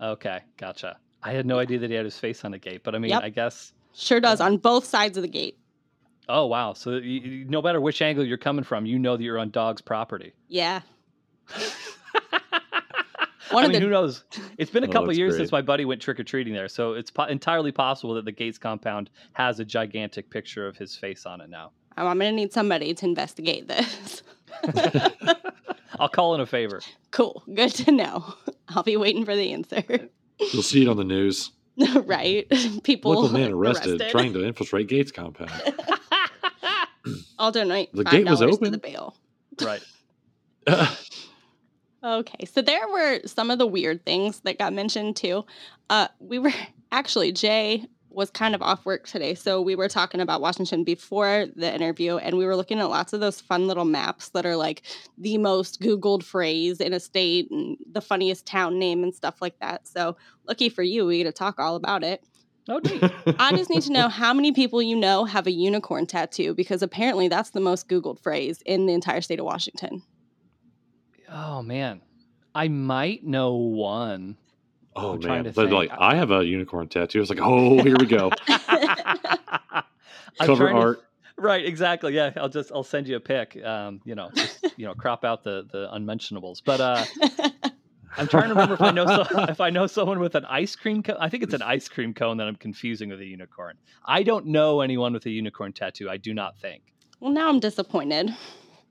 Okay, 0.00 0.40
gotcha. 0.58 0.98
I 1.22 1.32
had 1.32 1.46
no 1.46 1.58
idea 1.58 1.78
that 1.78 1.88
he 1.90 1.96
had 1.96 2.04
his 2.04 2.18
face 2.18 2.44
on 2.44 2.52
a 2.54 2.58
gate, 2.58 2.82
but 2.84 2.94
I 2.94 2.98
mean, 2.98 3.10
Yep. 3.10 3.22
I 3.22 3.30
guess. 3.30 3.72
Sure 3.96 4.20
does 4.20 4.40
on 4.40 4.58
both 4.58 4.84
sides 4.84 5.16
of 5.16 5.22
the 5.22 5.28
gate. 5.28 5.58
Oh 6.28 6.46
wow! 6.46 6.72
So 6.72 6.92
you, 6.92 7.00
you- 7.20 7.44
no 7.46 7.62
matter 7.62 7.80
which 7.80 8.02
angle 8.02 8.24
you're 8.24 8.36
coming 8.38 8.64
from, 8.64 8.84
you 8.86 8.98
know 8.98 9.16
that 9.16 9.22
you're 9.22 9.38
on 9.38 9.50
dog's 9.50 9.80
property. 9.80 10.32
Yeah, 10.48 10.80
One 13.52 13.62
I 13.62 13.66
of 13.66 13.72
mean, 13.72 13.80
the- 13.80 13.86
who 13.86 13.90
knows? 13.92 14.24
It's 14.58 14.70
been 14.72 14.82
a 14.82 14.88
Oh, 14.88 14.90
couple 14.92 15.06
that's 15.08 15.18
years 15.18 15.32
great. 15.34 15.38
since 15.42 15.52
my 15.52 15.62
buddy 15.62 15.84
went 15.84 16.02
trick 16.02 16.18
or 16.18 16.24
treating 16.24 16.52
there, 16.52 16.66
so 16.68 16.94
it's 16.94 17.12
po- 17.12 17.24
entirely 17.26 17.70
possible 17.70 18.14
that 18.14 18.24
the 18.24 18.32
Gates 18.32 18.58
compound 18.58 19.08
has 19.34 19.60
a 19.60 19.64
gigantic 19.64 20.28
picture 20.30 20.66
of 20.66 20.76
his 20.76 20.96
face 20.96 21.26
on 21.26 21.40
it 21.40 21.48
now. 21.48 21.70
I'm, 21.96 22.06
I'm 22.08 22.18
gonna 22.18 22.32
need 22.32 22.52
somebody 22.52 22.92
to 22.92 23.06
investigate 23.06 23.68
this. 23.68 24.22
I'll 26.00 26.08
call 26.08 26.34
in 26.34 26.40
a 26.40 26.46
favor. 26.46 26.80
Cool. 27.12 27.42
Good 27.54 27.70
to 27.76 27.92
know. 27.92 28.34
I'll 28.70 28.82
be 28.82 28.96
waiting 28.96 29.24
for 29.24 29.36
the 29.36 29.52
answer. 29.52 29.82
You'll 30.52 30.62
see 30.64 30.82
it 30.82 30.88
on 30.88 30.96
the 30.96 31.04
news. 31.04 31.52
right? 32.04 32.46
People 32.82 33.14
Local 33.14 33.38
man 33.38 33.52
arrested, 33.52 34.02
trying 34.10 34.32
to 34.32 34.44
infiltrate 34.44 34.88
Gates 34.88 35.12
compound. 35.12 35.50
I'll 37.38 37.52
donate. 37.52 37.92
The 37.92 38.04
$5 38.04 38.10
gate 38.10 38.28
was 38.28 38.42
open? 38.42 38.72
the 38.72 38.78
bail. 38.78 39.16
right. 39.62 39.82
Okay, 42.04 42.44
so 42.44 42.62
there 42.62 42.86
were 42.88 43.20
some 43.26 43.50
of 43.50 43.58
the 43.58 43.66
weird 43.66 44.04
things 44.04 44.40
that 44.40 44.58
got 44.58 44.72
mentioned 44.72 45.16
too. 45.16 45.44
Uh, 45.90 46.06
we 46.20 46.38
were 46.38 46.52
actually 46.92 47.32
Jay 47.32 47.84
was 48.16 48.30
kind 48.30 48.54
of 48.54 48.62
off 48.62 48.86
work 48.86 49.06
today, 49.06 49.34
so 49.34 49.60
we 49.60 49.76
were 49.76 49.88
talking 49.88 50.22
about 50.22 50.40
Washington 50.40 50.84
before 50.84 51.46
the 51.54 51.72
interview, 51.72 52.16
and 52.16 52.38
we 52.38 52.46
were 52.46 52.56
looking 52.56 52.80
at 52.80 52.88
lots 52.88 53.12
of 53.12 53.20
those 53.20 53.42
fun 53.42 53.66
little 53.66 53.84
maps 53.84 54.30
that 54.30 54.46
are 54.46 54.56
like 54.56 54.82
the 55.18 55.36
most 55.36 55.82
Googled 55.82 56.22
phrase 56.22 56.80
in 56.80 56.94
a 56.94 56.98
state 56.98 57.50
and 57.50 57.76
the 57.92 58.00
funniest 58.00 58.46
town 58.46 58.78
name 58.78 59.02
and 59.02 59.14
stuff 59.14 59.42
like 59.42 59.58
that. 59.60 59.86
So 59.86 60.16
lucky 60.48 60.70
for 60.70 60.82
you, 60.82 61.04
we 61.04 61.18
get 61.18 61.24
to 61.24 61.32
talk 61.32 61.58
all 61.58 61.76
about 61.76 62.02
it. 62.02 62.24
Oh, 62.70 62.78
neat. 62.78 63.02
I 63.38 63.52
just 63.54 63.68
need 63.68 63.82
to 63.82 63.92
know 63.92 64.08
how 64.08 64.32
many 64.32 64.50
people 64.50 64.80
you 64.80 64.96
know 64.96 65.26
have 65.26 65.46
a 65.46 65.52
unicorn 65.52 66.06
tattoo 66.06 66.54
because 66.54 66.82
apparently 66.82 67.28
that's 67.28 67.50
the 67.50 67.60
most 67.60 67.86
Googled 67.86 68.18
phrase 68.18 68.62
in 68.64 68.86
the 68.86 68.94
entire 68.94 69.20
state 69.20 69.40
of 69.40 69.44
Washington. 69.44 70.02
oh 71.30 71.60
man, 71.62 72.00
I 72.54 72.68
might 72.68 73.24
know 73.24 73.54
one. 73.54 74.38
Oh 74.96 75.12
I'm 75.12 75.20
man, 75.20 75.52
to 75.52 75.64
like. 75.66 75.90
I 75.98 76.16
have 76.16 76.30
a 76.30 76.44
unicorn 76.44 76.88
tattoo. 76.88 77.20
It's 77.20 77.30
like, 77.30 77.40
oh, 77.42 77.82
here 77.82 77.96
we 77.98 78.06
go. 78.06 78.30
Cover 80.40 80.64
trying 80.64 80.74
to- 80.74 80.80
art. 80.80 81.02
Right, 81.38 81.66
exactly. 81.66 82.14
Yeah, 82.14 82.32
I'll 82.36 82.48
just 82.48 82.72
I'll 82.72 82.82
send 82.82 83.06
you 83.08 83.16
a 83.16 83.20
pic. 83.20 83.62
Um, 83.62 84.00
you 84.04 84.14
know, 84.14 84.30
just, 84.34 84.64
you 84.78 84.86
know, 84.86 84.94
crop 84.94 85.22
out 85.22 85.44
the 85.44 85.66
the 85.70 85.92
unmentionables. 85.94 86.62
But 86.62 86.80
uh 86.80 87.04
I'm 88.16 88.26
trying 88.26 88.44
to 88.44 88.48
remember 88.50 88.74
if 88.74 88.80
I 88.80 88.90
know 88.90 89.04
so, 89.04 89.26
if 89.44 89.60
I 89.60 89.68
know 89.68 89.86
someone 89.86 90.18
with 90.18 90.34
an 90.34 90.46
ice 90.46 90.74
cream 90.74 91.02
cone. 91.02 91.18
I 91.20 91.28
think 91.28 91.42
it's 91.42 91.52
an 91.52 91.60
ice 91.60 91.88
cream 91.88 92.14
cone 92.14 92.38
that 92.38 92.46
I'm 92.46 92.56
confusing 92.56 93.10
with 93.10 93.20
a 93.20 93.26
unicorn. 93.26 93.76
I 94.06 94.22
don't 94.22 94.46
know 94.46 94.80
anyone 94.80 95.12
with 95.12 95.26
a 95.26 95.30
unicorn 95.30 95.74
tattoo. 95.74 96.08
I 96.08 96.16
do 96.16 96.32
not 96.32 96.56
think. 96.58 96.82
Well, 97.20 97.32
now 97.32 97.50
I'm 97.50 97.60
disappointed. 97.60 98.34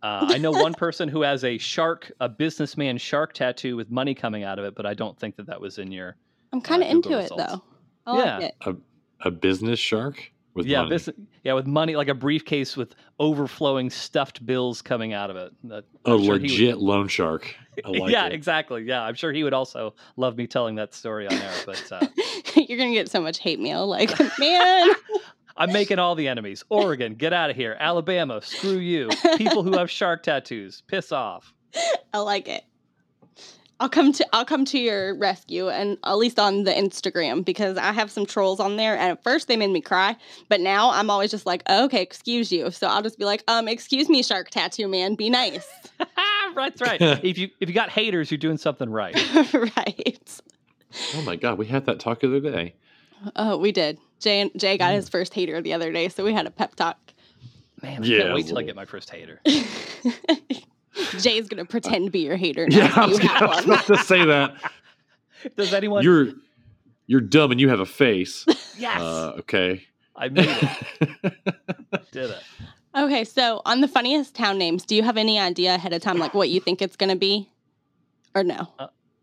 Uh, 0.06 0.28
I 0.30 0.38
know 0.38 0.52
one 0.52 0.74
person 0.76 1.10
who 1.10 1.22
has 1.24 1.44
a 1.44 1.58
shark, 1.58 2.12
a 2.20 2.30
businessman 2.30 2.98
shark 3.00 3.34
tattoo 3.34 3.76
with 3.76 3.89
money 3.89 4.13
coming 4.13 4.44
out 4.44 4.60
of 4.60 4.65
it, 4.65 4.76
but 4.76 4.86
I 4.86 4.94
don't 4.94 5.18
think 5.20 5.36
that 5.38 5.48
that 5.48 5.60
was 5.60 5.80
in 5.80 5.91
your. 5.91 6.15
I'm 6.54 6.62
kind 6.62 6.84
of 6.84 6.89
Uh, 6.89 6.94
Google 6.94 7.20
into 7.20 7.34
it 7.34 7.38
though. 7.38 7.63
I 8.06 8.18
Yeah. 8.18 8.38
like 8.38 8.54
it. 8.68 8.76
A 9.22 9.32
business 9.32 9.80
shark 9.80 10.32
with 10.54 10.68
yeah, 10.68 10.80
money. 10.80 10.89
business, 10.91 11.15
yeah, 11.44 11.54
with 11.54 11.65
money, 11.65 11.96
like 11.96 12.08
a 12.08 12.13
briefcase 12.13 12.78
with 12.78 12.94
overflowing 13.20 13.89
stuffed 13.89 14.46
bills 14.46 14.82
coming 14.82 15.12
out 15.13 15.30
of 15.32 15.38
it. 15.38 15.52
That- 15.63 15.86
a 16.06 16.12
I'm 16.12 16.24
sure 16.24 16.36
he 16.36 16.41
would- 16.44 16.52
legit 16.52 16.78
loan 16.78 17.08
shark. 17.08 17.56
I 17.84 17.89
like 17.89 18.12
yeah, 18.12 18.28
it. 18.28 18.34
exactly. 18.34 18.84
Yeah, 18.84 19.02
I'm 19.02 19.15
sure 19.15 19.34
he 19.34 19.44
would 19.44 19.54
also 19.54 19.96
love 20.18 20.38
me 20.38 20.46
telling 20.46 20.76
that 20.76 20.94
story 20.94 21.28
on 21.28 21.36
there. 21.36 21.52
But 21.65 21.91
uh, 21.91 22.06
You're 22.56 22.78
gonna 22.78 22.94
get 22.94 23.10
so 23.10 23.22
much 23.22 23.39
hate 23.39 23.60
mail. 23.60 23.88
Like, 23.88 24.12
man, 24.39 24.89
I'm 25.58 25.72
making 25.72 26.00
all 26.00 26.15
the 26.15 26.28
enemies. 26.28 26.63
Oregon, 26.70 27.15
get 27.15 27.34
out 27.34 27.50
of 27.50 27.56
here. 27.56 27.78
Alabama, 27.80 28.41
screw 28.41 28.78
you. 28.78 29.10
People 29.38 29.63
who 29.63 29.78
have 29.78 29.89
shark 29.89 30.24
tattoos, 30.24 30.84
piss 30.88 31.12
off. 31.12 31.54
I 32.13 32.20
like 32.20 32.48
it. 32.48 32.63
I'll 33.80 33.89
come 33.89 34.13
to 34.13 34.26
I'll 34.32 34.46
come 34.46 34.63
to 34.65 34.80
your 34.80 35.15
rescue 35.15 35.70
and 35.70 35.98
at 36.06 36.13
least 36.15 36.39
on 36.39 36.63
the 36.63 36.72
Instagram 36.72 37.44
because 37.44 37.78
I 37.78 37.91
have 37.91 38.10
some 38.10 38.26
trolls 38.26 38.62
on 38.62 38.78
there 38.78 38.94
and 38.98 39.12
at 39.12 39.24
first 39.24 39.50
they 39.50 39.58
made 39.58 39.72
me 39.72 39.82
cry, 39.82 40.15
but 40.48 40.62
now 40.62 40.91
I'm 40.91 41.10
always 41.10 41.30
just 41.30 41.46
like, 41.46 41.62
oh, 41.68 41.86
okay, 41.86 42.02
excuse 42.02 42.52
you. 42.54 42.72
So 42.72 42.88
I'll 42.88 43.02
just 43.02 43.20
be 43.20 43.26
like, 43.26 43.44
um, 43.50 43.68
excuse 43.68 44.08
me, 44.08 44.24
shark 44.24 44.50
tattoo 44.50 44.88
man, 44.88 45.15
be 45.15 45.30
nice. 45.30 45.68
That's 46.56 46.82
right. 46.82 47.02
if 47.24 47.38
you 47.38 47.50
if 47.60 47.68
you 47.68 47.76
got 47.76 47.89
haters, 47.89 48.32
you're 48.32 48.38
doing 48.38 48.58
something 48.58 48.89
right. 48.89 49.15
right. 49.54 50.41
Oh 51.13 51.22
my 51.24 51.36
god, 51.36 51.58
we 51.58 51.65
had 51.65 51.86
that 51.88 52.00
talk 52.00 52.22
the 52.22 52.28
other 52.28 52.39
day. 52.39 52.76
Oh, 53.36 53.58
we 53.58 53.71
did. 53.71 53.97
Jay 54.19 54.49
Jay 54.58 54.78
got 54.78 54.91
Mm. 54.93 54.95
his 54.95 55.10
first 55.10 55.34
hater 55.34 55.62
the 55.62 55.73
other 55.73 55.91
day, 55.91 56.10
so 56.10 56.23
we 56.23 56.34
had 56.34 56.45
a 56.47 56.51
pep 56.51 56.75
talk. 56.75 56.97
Man, 57.82 58.04
I 58.04 58.06
Yeah, 58.06 58.17
can't 58.23 58.34
wait 58.36 58.45
a 58.45 58.47
till 58.49 58.58
I 58.58 58.63
get 58.63 58.75
my 58.75 58.86
first 58.86 59.10
hater. 59.10 59.41
Jay's 61.19 61.47
gonna 61.47 61.65
pretend 61.65 62.06
to 62.06 62.12
be 62.12 62.19
your 62.21 62.38
hater 62.38 62.67
now. 62.69 62.78
Yeah, 62.78 62.93
so 62.93 63.01
I 63.01 63.06
was, 63.08 63.19
you 63.23 63.28
have 63.28 63.41
I 63.41 63.45
was 63.47 63.56
one. 63.58 63.65
about 63.65 63.86
to 63.88 63.97
say 63.97 64.25
that. 64.25 64.56
Does 65.58 65.73
anyone? 65.73 66.04
You're 66.04 66.30
you're 67.08 67.21
dumb 67.21 67.51
and 67.51 67.60
you 67.62 67.69
have 67.69 67.80
a 67.82 67.86
face. 67.86 68.45
yes, 68.78 68.99
Uh, 69.01 69.34
okay. 69.39 69.84
I 70.15 70.30
made 70.30 70.47
it. 70.49 71.34
Did 72.12 72.30
it. 72.32 72.43
Okay, 72.95 73.25
so 73.25 73.62
on 73.65 73.82
the 73.82 73.88
funniest 73.89 74.34
town 74.34 74.58
names, 74.58 74.86
do 74.86 74.95
you 74.95 75.04
have 75.04 75.17
any 75.17 75.38
idea 75.38 75.75
ahead 75.75 75.91
of 75.91 76.01
time, 76.01 76.17
like 76.17 76.34
what 76.34 76.49
you 76.49 76.62
think 76.62 76.82
it's 76.82 76.95
gonna 76.95 77.17
be, 77.17 77.49
or 78.34 78.43
no? 78.43 78.69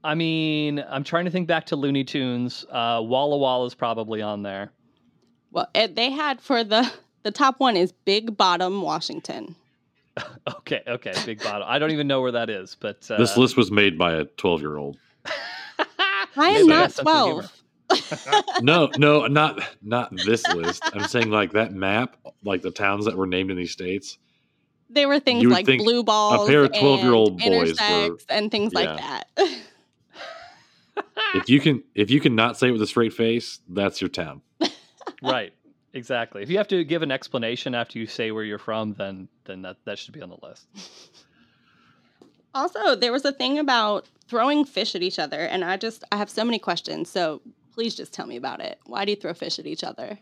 I 0.04 0.14
mean, 0.14 0.84
I'm 0.88 1.04
trying 1.04 1.26
to 1.26 1.30
think 1.30 1.46
back 1.48 1.66
to 1.66 1.76
Looney 1.76 2.04
Tunes. 2.04 2.64
Uh, 2.70 3.00
Walla 3.04 3.36
Walla 3.38 3.66
is 3.66 3.74
probably 3.74 4.20
on 4.22 4.42
there. 4.42 4.72
Well, 5.52 5.68
it, 5.74 5.94
they 5.94 6.10
had 6.10 6.40
for 6.40 6.64
the 6.64 6.90
the 7.22 7.30
top 7.30 7.60
one 7.60 7.76
is 7.76 7.92
Big 7.92 8.36
Bottom, 8.36 8.82
Washington. 8.82 9.54
Okay, 10.46 10.82
okay, 10.86 11.12
Big 11.24 11.42
Bottom. 11.42 11.66
I 11.66 11.78
don't 11.78 11.90
even 11.90 12.06
know 12.06 12.20
where 12.20 12.32
that 12.32 12.50
is, 12.50 12.76
but 12.78 13.10
uh, 13.10 13.16
this 13.16 13.36
list 13.36 13.56
was 13.56 13.70
made 13.70 13.96
by 13.98 14.12
a 14.12 14.24
12 14.24 14.60
year 14.60 14.76
old. 14.76 14.98
I 15.26 16.26
am 16.36 16.54
they 16.54 16.66
not 16.66 16.82
have 16.82 16.92
sense 16.92 17.08
of 17.08 17.24
humor. 17.24 17.48
twelve. 17.88 18.44
No, 18.62 18.90
no, 18.98 19.26
not 19.26 19.60
not 19.82 20.14
this 20.14 20.46
list. 20.48 20.82
I'm 20.92 21.08
saying 21.08 21.30
like 21.30 21.52
that 21.52 21.72
map, 21.72 22.16
like 22.44 22.60
the 22.62 22.70
towns 22.70 23.06
that 23.06 23.16
were 23.16 23.26
named 23.26 23.50
in 23.50 23.56
these 23.56 23.70
states. 23.72 24.18
They 24.90 25.06
were 25.06 25.18
things 25.20 25.44
like 25.44 25.64
blue 25.66 26.02
balls, 26.04 26.46
a 26.46 26.50
pair 26.50 26.64
of 26.64 26.72
12-year-old 26.72 27.40
and 27.40 27.50
boys 27.50 27.80
were- 27.80 28.18
and 28.28 28.50
things 28.50 28.74
like 28.74 28.88
that. 28.88 29.28
If 31.34 31.48
you 31.48 31.60
can 31.60 31.82
if 31.94 32.10
you 32.10 32.20
can 32.20 32.34
not 32.34 32.58
say 32.58 32.68
it 32.68 32.72
with 32.72 32.82
a 32.82 32.86
straight 32.86 33.12
face, 33.12 33.60
that's 33.68 34.00
your 34.00 34.10
town. 34.10 34.42
right, 35.22 35.52
exactly. 35.92 36.42
If 36.42 36.50
you 36.50 36.58
have 36.58 36.68
to 36.68 36.84
give 36.84 37.02
an 37.02 37.10
explanation 37.10 37.74
after 37.74 37.98
you 37.98 38.06
say 38.06 38.30
where 38.30 38.44
you're 38.44 38.58
from, 38.58 38.94
then 38.94 39.28
then 39.44 39.62
that 39.62 39.76
that 39.84 39.98
should 39.98 40.14
be 40.14 40.22
on 40.22 40.30
the 40.30 40.38
list. 40.42 40.66
also, 42.54 42.94
there 42.94 43.12
was 43.12 43.24
a 43.24 43.32
thing 43.32 43.58
about 43.58 44.08
throwing 44.28 44.64
fish 44.64 44.94
at 44.94 45.02
each 45.02 45.18
other, 45.18 45.40
and 45.40 45.64
I 45.64 45.76
just 45.76 46.04
I 46.12 46.16
have 46.16 46.30
so 46.30 46.44
many 46.44 46.58
questions. 46.58 47.08
So 47.08 47.40
please 47.72 47.94
just 47.94 48.12
tell 48.12 48.26
me 48.26 48.36
about 48.36 48.60
it. 48.60 48.78
Why 48.84 49.04
do 49.04 49.12
you 49.12 49.16
throw 49.16 49.32
fish 49.32 49.58
at 49.58 49.66
each 49.66 49.84
other? 49.84 50.18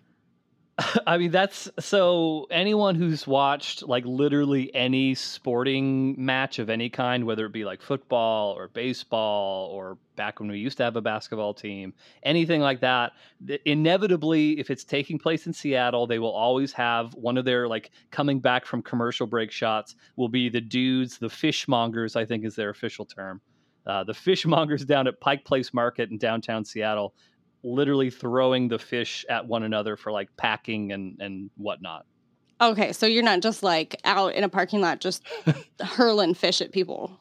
I 1.07 1.19
mean, 1.19 1.31
that's 1.31 1.69
so 1.79 2.47
anyone 2.51 2.95
who's 2.95 3.27
watched 3.27 3.83
like 3.83 4.05
literally 4.05 4.75
any 4.75 5.15
sporting 5.15 6.15
match 6.23 6.59
of 6.59 6.71
any 6.71 6.89
kind, 6.89 7.25
whether 7.25 7.47
it 7.47 7.53
be 7.53 7.65
like 7.65 7.83
football 7.83 8.53
or 8.53 8.69
baseball 8.69 9.69
or 9.69 9.99
back 10.17 10.41
when 10.41 10.51
we 10.51 10.59
used 10.59 10.77
to 10.79 10.85
have 10.85 10.97
a 10.97 11.01
basketball 11.01 11.55
team, 11.55 11.93
anything 12.23 12.61
like 12.61 12.81
that, 12.81 13.13
inevitably, 13.65 14.59
if 14.59 14.71
it's 14.71 14.85
taking 14.85 15.19
place 15.19 15.47
in 15.47 15.53
Seattle, 15.53 16.07
they 16.07 16.19
will 16.19 16.33
always 16.33 16.73
have 16.73 17.15
one 17.15 17.37
of 17.37 17.45
their 17.45 17.69
like 17.69 17.91
coming 18.11 18.41
back 18.41 18.65
from 18.65 18.83
commercial 18.83 19.27
break 19.27 19.51
shots 19.51 19.97
will 20.17 20.29
be 20.29 20.49
the 20.49 20.61
dudes, 20.61 21.19
the 21.19 21.29
fishmongers, 21.29 22.17
I 22.17 22.25
think 22.25 22.45
is 22.45 22.55
their 22.55 22.71
official 22.71 23.05
term. 23.05 23.41
Uh, 23.87 24.05
the 24.05 24.13
fishmongers 24.13 24.87
down 24.87 25.07
at 25.07 25.21
Pike 25.21 25.45
Place 25.45 25.73
Market 25.73 26.11
in 26.11 26.19
downtown 26.19 26.65
Seattle 26.65 27.15
literally 27.63 28.11
throwing 28.11 28.69
the 28.69 28.79
fish 28.79 29.25
at 29.29 29.47
one 29.47 29.63
another 29.63 29.97
for 29.97 30.13
like 30.13 30.35
packing 30.37 30.93
and 30.93 31.21
and 31.21 31.51
whatnot. 31.57 32.07
Okay, 32.61 32.93
so 32.93 33.07
you're 33.07 33.23
not 33.23 33.41
just 33.41 33.63
like 33.63 33.97
out 34.05 34.35
in 34.35 34.45
a 34.45 34.49
parking 34.49 34.81
lot 34.81 35.01
just 35.01 35.23
hurling 35.81 36.35
fish 36.35 36.61
at 36.61 36.73
people. 36.73 37.19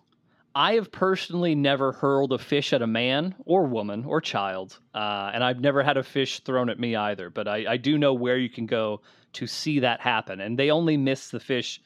I 0.56 0.74
have 0.74 0.92
personally 0.92 1.56
never 1.56 1.92
hurled 1.92 2.34
a 2.34 2.38
fish 2.38 2.74
at 2.74 2.82
a 2.82 2.88
man 2.88 3.36
or 3.46 3.66
woman 3.66 4.04
or 4.04 4.20
child, 4.20 4.80
uh, 4.94 5.32
and 5.34 5.44
I've 5.44 5.62
never 5.62 5.84
had 5.84 5.96
a 5.96 6.04
fish 6.04 6.42
thrown 6.42 6.70
at 6.70 6.80
me 6.80 6.96
either. 6.96 7.30
But 7.30 7.48
I, 7.48 7.74
I 7.74 7.78
do 7.78 7.98
know 7.98 8.14
where 8.14 8.38
you 8.38 8.50
can 8.50 8.66
go 8.66 9.02
to 9.34 9.48
see 9.48 9.80
that 9.80 10.02
happen, 10.02 10.42
and 10.42 10.58
they 10.58 10.72
only 10.72 10.98
miss 10.98 11.30
the 11.30 11.40
fish 11.40 11.82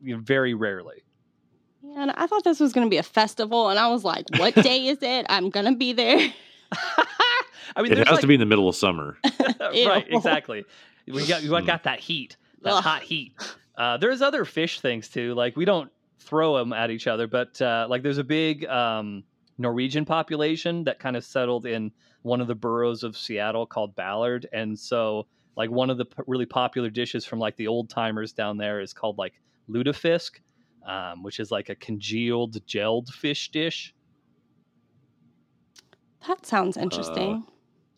you 0.00 0.14
know, 0.14 0.22
very 0.22 0.54
rarely. 0.54 1.02
And 1.96 2.12
I 2.12 2.26
thought 2.26 2.44
this 2.44 2.60
was 2.60 2.72
going 2.72 2.86
to 2.86 2.90
be 2.90 2.98
a 2.98 3.02
festival, 3.02 3.70
and 3.70 3.78
I 3.78 3.88
was 3.88 4.04
like, 4.04 4.26
"What 4.36 4.54
day 4.62 4.86
is 4.86 4.98
it? 5.02 5.26
I'm 5.28 5.50
going 5.50 5.66
to 5.66 5.74
be 5.74 5.92
there." 5.92 6.32
I 7.76 7.82
mean, 7.82 7.92
It 7.92 7.98
has 7.98 8.10
like, 8.10 8.20
to 8.20 8.26
be 8.26 8.34
in 8.34 8.40
the 8.40 8.46
middle 8.46 8.68
of 8.68 8.76
summer. 8.76 9.16
right, 9.60 10.06
exactly. 10.08 10.64
We 11.06 11.26
got 11.26 11.42
we 11.42 11.62
got 11.62 11.84
that 11.84 12.00
heat, 12.00 12.36
that 12.62 12.74
Ugh. 12.74 12.82
hot 12.84 13.02
heat. 13.02 13.32
Uh, 13.76 13.96
there's 13.96 14.22
other 14.22 14.44
fish 14.44 14.80
things 14.80 15.08
too. 15.08 15.34
Like 15.34 15.56
we 15.56 15.64
don't 15.64 15.90
throw 16.20 16.58
them 16.58 16.72
at 16.72 16.90
each 16.90 17.06
other, 17.06 17.26
but 17.26 17.60
uh, 17.60 17.86
like 17.88 18.02
there's 18.02 18.18
a 18.18 18.24
big 18.24 18.64
um, 18.66 19.24
Norwegian 19.58 20.04
population 20.04 20.84
that 20.84 20.98
kind 20.98 21.16
of 21.16 21.24
settled 21.24 21.66
in 21.66 21.90
one 22.22 22.40
of 22.40 22.46
the 22.46 22.54
boroughs 22.54 23.02
of 23.02 23.16
Seattle 23.16 23.66
called 23.66 23.96
Ballard, 23.96 24.46
and 24.52 24.78
so 24.78 25.26
like 25.56 25.70
one 25.70 25.90
of 25.90 25.98
the 25.98 26.04
p- 26.04 26.22
really 26.26 26.46
popular 26.46 26.90
dishes 26.90 27.24
from 27.24 27.38
like 27.38 27.56
the 27.56 27.66
old 27.66 27.90
timers 27.90 28.32
down 28.32 28.56
there 28.56 28.80
is 28.80 28.92
called 28.92 29.18
like 29.18 29.34
lutefisk, 29.68 30.40
um, 30.86 31.22
which 31.22 31.40
is 31.40 31.50
like 31.50 31.68
a 31.68 31.74
congealed 31.74 32.64
gelled 32.66 33.08
fish 33.12 33.50
dish. 33.50 33.94
That 36.28 36.46
sounds 36.46 36.76
interesting. 36.76 37.44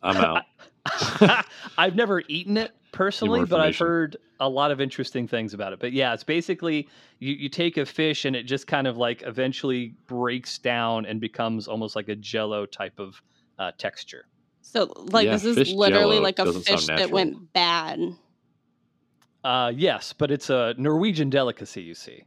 I'm 0.02 0.16
out. 0.16 0.44
I've 1.78 1.94
never 1.96 2.22
eaten 2.28 2.56
it 2.56 2.72
personally, 2.92 3.44
but 3.44 3.60
I've 3.60 3.76
heard 3.76 4.16
a 4.40 4.48
lot 4.48 4.70
of 4.70 4.80
interesting 4.80 5.26
things 5.26 5.54
about 5.54 5.72
it. 5.72 5.80
But 5.80 5.92
yeah, 5.92 6.12
it's 6.12 6.24
basically 6.24 6.88
you, 7.18 7.34
you 7.34 7.48
take 7.48 7.76
a 7.76 7.86
fish 7.86 8.24
and 8.24 8.36
it 8.36 8.44
just 8.44 8.66
kind 8.66 8.86
of 8.86 8.96
like 8.96 9.22
eventually 9.22 9.94
breaks 10.06 10.58
down 10.58 11.06
and 11.06 11.20
becomes 11.20 11.68
almost 11.68 11.96
like 11.96 12.08
a 12.08 12.16
jello 12.16 12.66
type 12.66 12.98
of 12.98 13.20
uh, 13.58 13.72
texture. 13.78 14.26
so, 14.60 14.92
like, 14.96 15.24
Yeah, 15.26 15.36
this 15.36 15.44
is 15.44 15.72
literally 15.72 16.18
like 16.18 16.38
a 16.38 16.52
fish 16.52 16.86
that 16.86 17.10
went 17.10 17.52
bad. 17.52 18.00
Uh, 19.42 19.70
yes, 19.74 20.12
but 20.12 20.30
it's 20.30 20.48
a 20.48 20.74
Norwegian 20.78 21.30
delicacy, 21.30 21.82
you 21.82 21.94
see. 21.94 22.24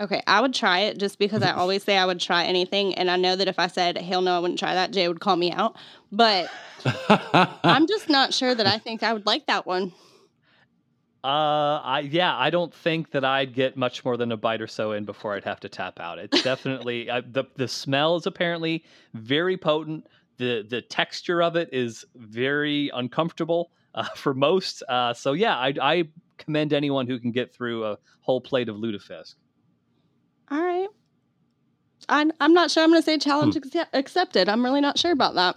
Okay, 0.00 0.22
I 0.26 0.40
would 0.40 0.54
try 0.54 0.80
it 0.80 0.96
just 0.96 1.18
because 1.18 1.42
I 1.42 1.52
always 1.52 1.84
say 1.84 1.98
I 1.98 2.06
would 2.06 2.20
try 2.20 2.44
anything, 2.44 2.94
and 2.94 3.10
I 3.10 3.16
know 3.16 3.36
that 3.36 3.48
if 3.48 3.58
I 3.58 3.66
said 3.66 3.98
hell 3.98 4.22
no, 4.22 4.34
I 4.34 4.38
wouldn't 4.38 4.58
try 4.58 4.72
that, 4.72 4.92
Jay 4.92 5.06
would 5.06 5.20
call 5.20 5.36
me 5.36 5.52
out. 5.52 5.76
But 6.10 6.50
I'm 7.62 7.86
just 7.86 8.08
not 8.08 8.32
sure 8.32 8.54
that 8.54 8.66
I 8.66 8.78
think 8.78 9.02
I 9.02 9.12
would 9.12 9.26
like 9.26 9.46
that 9.46 9.66
one. 9.66 9.92
Uh, 11.22 11.82
I 11.84 12.08
yeah, 12.10 12.34
I 12.34 12.48
don't 12.48 12.72
think 12.72 13.10
that 13.10 13.26
I'd 13.26 13.52
get 13.52 13.76
much 13.76 14.02
more 14.02 14.16
than 14.16 14.32
a 14.32 14.38
bite 14.38 14.62
or 14.62 14.66
so 14.66 14.92
in 14.92 15.04
before 15.04 15.34
I'd 15.34 15.44
have 15.44 15.60
to 15.60 15.68
tap 15.68 16.00
out. 16.00 16.18
It's 16.18 16.42
definitely 16.42 17.10
uh, 17.10 17.20
the 17.30 17.44
the 17.56 17.68
smell 17.68 18.16
is 18.16 18.26
apparently 18.26 18.84
very 19.12 19.58
potent. 19.58 20.06
the 20.38 20.66
The 20.66 20.80
texture 20.80 21.42
of 21.42 21.56
it 21.56 21.68
is 21.72 22.06
very 22.14 22.90
uncomfortable 22.94 23.70
uh, 23.94 24.04
for 24.16 24.32
most. 24.32 24.82
Uh, 24.88 25.12
so 25.12 25.34
yeah, 25.34 25.56
I, 25.56 25.74
I 25.82 26.08
commend 26.38 26.72
anyone 26.72 27.06
who 27.06 27.18
can 27.18 27.32
get 27.32 27.52
through 27.52 27.84
a 27.84 27.98
whole 28.22 28.40
plate 28.40 28.70
of 28.70 28.76
lutefisk. 28.76 29.34
All 30.50 30.60
right. 30.60 30.88
I'm, 32.08 32.32
I'm 32.40 32.52
not 32.52 32.70
sure 32.70 32.82
I'm 32.82 32.90
going 32.90 33.00
to 33.00 33.04
say 33.04 33.18
challenge 33.18 33.56
accept- 33.56 33.94
accepted. 33.94 34.48
I'm 34.48 34.64
really 34.64 34.80
not 34.80 34.98
sure 34.98 35.12
about 35.12 35.34
that. 35.34 35.56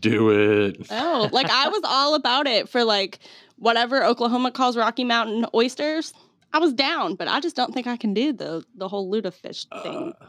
Do 0.00 0.30
it. 0.30 0.86
Oh, 0.90 1.28
like 1.30 1.48
I 1.50 1.68
was 1.68 1.82
all 1.84 2.14
about 2.14 2.46
it 2.46 2.68
for 2.68 2.84
like 2.84 3.18
whatever 3.56 4.02
Oklahoma 4.02 4.50
calls 4.50 4.76
Rocky 4.76 5.04
Mountain 5.04 5.46
oysters. 5.54 6.12
I 6.52 6.58
was 6.58 6.72
down, 6.72 7.16
but 7.16 7.28
I 7.28 7.38
just 7.40 7.54
don't 7.54 7.72
think 7.74 7.86
I 7.86 7.96
can 7.96 8.14
do 8.14 8.32
the 8.32 8.64
the 8.76 8.88
whole 8.88 9.10
lutefisk 9.12 9.66
thing. 9.82 10.14
Uh, 10.20 10.26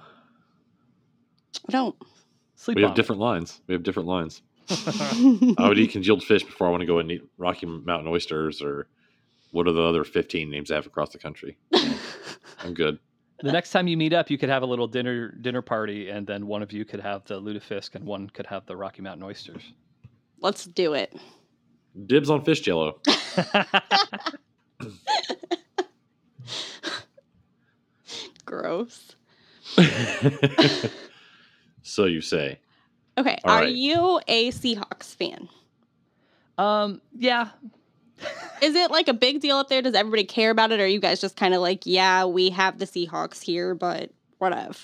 I 1.70 1.72
don't. 1.72 1.96
Sleep 2.56 2.76
We 2.76 2.82
have 2.82 2.92
on 2.92 2.94
it. 2.94 2.98
different 2.98 3.22
lines. 3.22 3.62
We 3.68 3.74
have 3.74 3.84
different 3.84 4.10
lines. 4.10 4.42
I 4.70 5.68
would 5.68 5.78
eat 5.80 5.92
congealed 5.92 6.24
fish 6.24 6.44
before 6.44 6.68
I 6.68 6.72
want 6.72 6.82
to 6.82 6.88
go 6.88 7.00
and 7.00 7.10
eat 7.12 7.24
Rocky 7.38 7.66
Mountain 7.66 8.08
oysters 8.08 8.62
or 8.62 8.88
what 9.52 9.68
are 9.68 9.72
the 9.74 9.82
other 9.82 10.04
15 10.04 10.50
names 10.50 10.70
I 10.72 10.76
have 10.76 10.86
across 10.86 11.10
the 11.12 11.18
country. 11.20 11.58
I'm 12.60 12.74
good. 12.74 13.00
The 13.42 13.52
next 13.52 13.72
time 13.72 13.88
you 13.88 13.98
meet 13.98 14.14
up, 14.14 14.30
you 14.30 14.38
could 14.38 14.48
have 14.50 14.64
a 14.64 14.66
little 14.66 14.88
dinner 14.88 15.30
dinner 15.32 15.62
party, 15.62 16.10
and 16.10 16.26
then 16.26 16.48
one 16.48 16.64
of 16.64 16.72
you 16.72 16.86
could 16.86 17.02
have 17.02 17.26
the 17.26 17.40
lutefisk, 17.42 17.96
and 17.96 18.06
one 18.06 18.30
could 18.30 18.46
have 18.48 18.66
the 18.66 18.78
Rocky 18.78 19.02
Mountain 19.02 19.24
oysters. 19.24 19.62
Let's 20.40 20.64
do 20.66 20.94
it. 20.94 21.14
Dibs 22.08 22.30
on 22.30 22.44
fish 22.46 22.62
jello. 22.62 23.00
Gross. 28.46 29.16
so 31.82 32.06
you 32.06 32.22
say. 32.22 32.60
Okay, 33.18 33.38
All 33.44 33.56
are 33.56 33.62
right. 33.62 33.74
you 33.74 34.20
a 34.28 34.52
Seahawks 34.52 35.16
fan? 35.16 35.50
um, 36.58 37.02
yeah, 37.18 37.50
Is 38.62 38.76
it 38.76 38.92
like 38.92 39.08
a 39.08 39.14
big 39.14 39.42
deal 39.42 39.58
up 39.58 39.70
there? 39.70 39.82
Does 39.82 39.96
everybody 39.96 40.24
care 40.24 40.52
about 40.52 40.72
it? 40.72 40.80
Or 40.80 40.84
are 40.84 40.88
you 40.88 41.00
guys 41.00 41.22
just 41.22 41.36
kind 41.36 41.54
of 41.54 41.62
like, 41.62 41.86
yeah, 41.86 42.26
we 42.26 42.50
have 42.50 42.80
the 42.80 42.86
Seahawks 42.86 43.42
here, 43.42 43.76
but 43.76 44.12
whatever? 44.38 44.76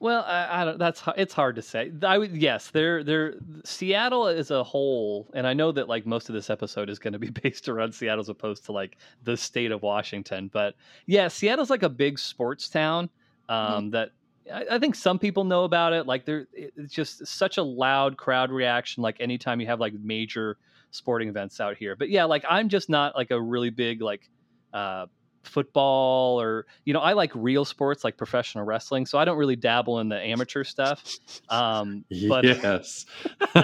Well, 0.00 0.22
I, 0.26 0.60
I 0.60 0.64
don't. 0.66 0.78
That's 0.78 1.02
it's 1.16 1.32
hard 1.32 1.56
to 1.56 1.62
say. 1.62 1.90
I 2.02 2.18
would 2.18 2.36
yes. 2.36 2.68
They're 2.68 3.02
they're 3.02 3.36
Seattle 3.64 4.26
as 4.26 4.50
a 4.50 4.62
whole, 4.62 5.30
and 5.32 5.46
I 5.46 5.54
know 5.54 5.72
that 5.72 5.88
like 5.88 6.04
most 6.04 6.28
of 6.28 6.34
this 6.34 6.50
episode 6.50 6.90
is 6.90 6.98
going 6.98 7.14
to 7.14 7.18
be 7.18 7.30
based 7.42 7.70
around 7.70 7.94
Seattle 7.94 8.20
as 8.20 8.28
opposed 8.28 8.66
to 8.66 8.72
like 8.72 8.98
the 9.22 9.34
state 9.34 9.70
of 9.70 9.80
Washington. 9.80 10.50
But 10.52 10.74
yeah, 11.06 11.28
Seattle's 11.28 11.70
like 11.70 11.84
a 11.84 11.88
big 11.88 12.18
sports 12.18 12.68
town 12.68 13.08
um, 13.48 13.90
that 13.92 14.10
I, 14.52 14.66
I 14.72 14.78
think 14.78 14.94
some 14.94 15.18
people 15.18 15.44
know 15.44 15.64
about 15.64 15.92
it. 15.92 16.06
Like 16.06 16.26
there, 16.26 16.48
it's 16.52 16.92
just 16.92 17.26
such 17.26 17.56
a 17.56 17.62
loud 17.62 18.18
crowd 18.18 18.50
reaction. 18.50 19.02
Like 19.02 19.16
anytime 19.20 19.58
you 19.58 19.66
have 19.68 19.80
like 19.80 19.94
major 19.94 20.58
sporting 20.94 21.28
events 21.28 21.60
out 21.60 21.76
here. 21.76 21.96
But 21.96 22.08
yeah, 22.10 22.24
like 22.24 22.44
I'm 22.48 22.68
just 22.68 22.88
not 22.88 23.14
like 23.14 23.30
a 23.30 23.40
really 23.40 23.70
big 23.70 24.02
like. 24.02 24.28
Uh, 24.72 25.06
football 25.46 26.40
or 26.40 26.66
you 26.84 26.92
know 26.94 27.00
i 27.00 27.12
like 27.12 27.30
real 27.34 27.64
sports 27.64 28.02
like 28.02 28.16
professional 28.16 28.64
wrestling 28.64 29.06
so 29.06 29.18
i 29.18 29.24
don't 29.24 29.36
really 29.36 29.56
dabble 29.56 30.00
in 30.00 30.08
the 30.08 30.18
amateur 30.18 30.64
stuff 30.64 31.18
um 31.50 32.04
but 32.28 32.44
yes. 32.44 33.06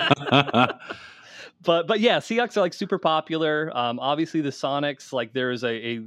but 1.63 1.87
but 1.87 2.01
yeah 2.01 2.19
seahawks 2.19 2.57
are 2.57 2.61
like 2.61 2.75
super 2.75 2.99
popular 2.99 3.75
um 3.77 3.99
obviously 3.99 4.41
the 4.41 4.51
sonics 4.51 5.13
like 5.13 5.33
there's 5.33 5.65
a, 5.65 5.71
a 5.71 6.01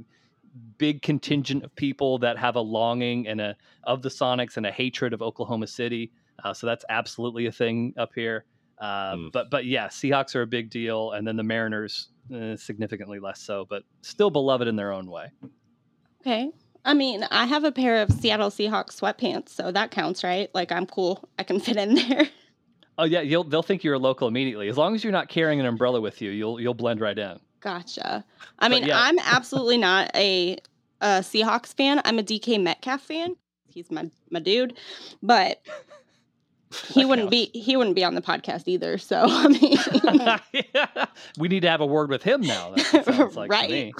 big 0.78 1.02
contingent 1.02 1.64
of 1.64 1.74
people 1.74 2.18
that 2.18 2.38
have 2.38 2.54
a 2.54 2.60
longing 2.60 3.26
and 3.26 3.40
a 3.40 3.56
of 3.82 4.02
the 4.02 4.08
sonics 4.08 4.56
and 4.56 4.66
a 4.66 4.70
hatred 4.70 5.12
of 5.12 5.22
oklahoma 5.22 5.66
city 5.66 6.12
uh, 6.44 6.52
so 6.52 6.66
that's 6.66 6.84
absolutely 6.88 7.46
a 7.46 7.52
thing 7.52 7.92
up 7.96 8.10
here 8.14 8.44
uh, 8.84 9.14
Mm. 9.16 9.32
but 9.32 9.50
but 9.50 9.64
yeah 9.64 9.86
seahawks 9.88 10.34
are 10.34 10.42
a 10.42 10.46
big 10.46 10.70
deal 10.70 11.12
and 11.12 11.26
then 11.26 11.36
the 11.36 11.42
mariners 11.42 12.08
eh, 12.34 12.56
significantly 12.56 13.18
less 13.18 13.40
so 13.40 13.66
but 13.68 13.82
still 14.02 14.30
beloved 14.30 14.66
in 14.68 14.76
their 14.76 14.92
own 14.92 15.10
way 15.10 15.26
Okay. 16.20 16.50
I 16.86 16.94
mean, 16.94 17.22
I 17.30 17.44
have 17.46 17.64
a 17.64 17.72
pair 17.72 18.00
of 18.02 18.10
Seattle 18.10 18.50
Seahawks 18.50 18.98
sweatpants, 19.00 19.48
so 19.50 19.70
that 19.72 19.90
counts, 19.90 20.22
right? 20.24 20.50
Like, 20.54 20.70
I'm 20.72 20.86
cool. 20.86 21.26
I 21.38 21.42
can 21.42 21.60
fit 21.60 21.76
in 21.76 21.94
there. 22.08 22.28
Oh 22.98 23.04
yeah, 23.04 23.20
you'll 23.20 23.44
they'll 23.44 23.62
think 23.62 23.84
you're 23.84 23.94
a 23.94 23.98
local 23.98 24.28
immediately. 24.28 24.68
As 24.68 24.76
long 24.78 24.94
as 24.94 25.02
you're 25.04 25.12
not 25.12 25.28
carrying 25.28 25.60
an 25.60 25.66
umbrella 25.66 26.00
with 26.00 26.22
you, 26.22 26.30
you'll 26.30 26.60
you'll 26.60 26.74
blend 26.74 27.00
right 27.00 27.18
in. 27.18 27.38
Gotcha. 27.60 28.24
I 28.58 28.68
mean, 28.68 28.84
yeah. 28.84 29.00
I'm 29.00 29.18
absolutely 29.24 29.78
not 29.78 30.10
a, 30.14 30.56
a 31.00 31.20
Seahawks 31.20 31.74
fan. 31.74 32.00
I'm 32.04 32.18
a 32.18 32.22
DK 32.22 32.62
Metcalf 32.62 33.02
fan. 33.02 33.34
He's 33.66 33.90
my 33.90 34.10
my 34.30 34.40
dude, 34.40 34.78
but 35.22 35.60
he 36.82 37.04
wouldn't 37.04 37.30
be 37.30 37.50
he 37.54 37.76
wouldn't 37.76 37.96
be 37.96 38.04
on 38.04 38.14
the 38.14 38.22
podcast 38.22 38.64
either. 38.66 38.98
So 38.98 39.24
I 39.28 39.48
mean, 39.48 41.06
we 41.38 41.48
need 41.48 41.60
to 41.60 41.68
have 41.68 41.80
a 41.80 41.86
word 41.86 42.10
with 42.10 42.22
him 42.22 42.40
now. 42.40 42.74
Like 43.34 43.50
to 43.50 43.68
me. 43.68 43.92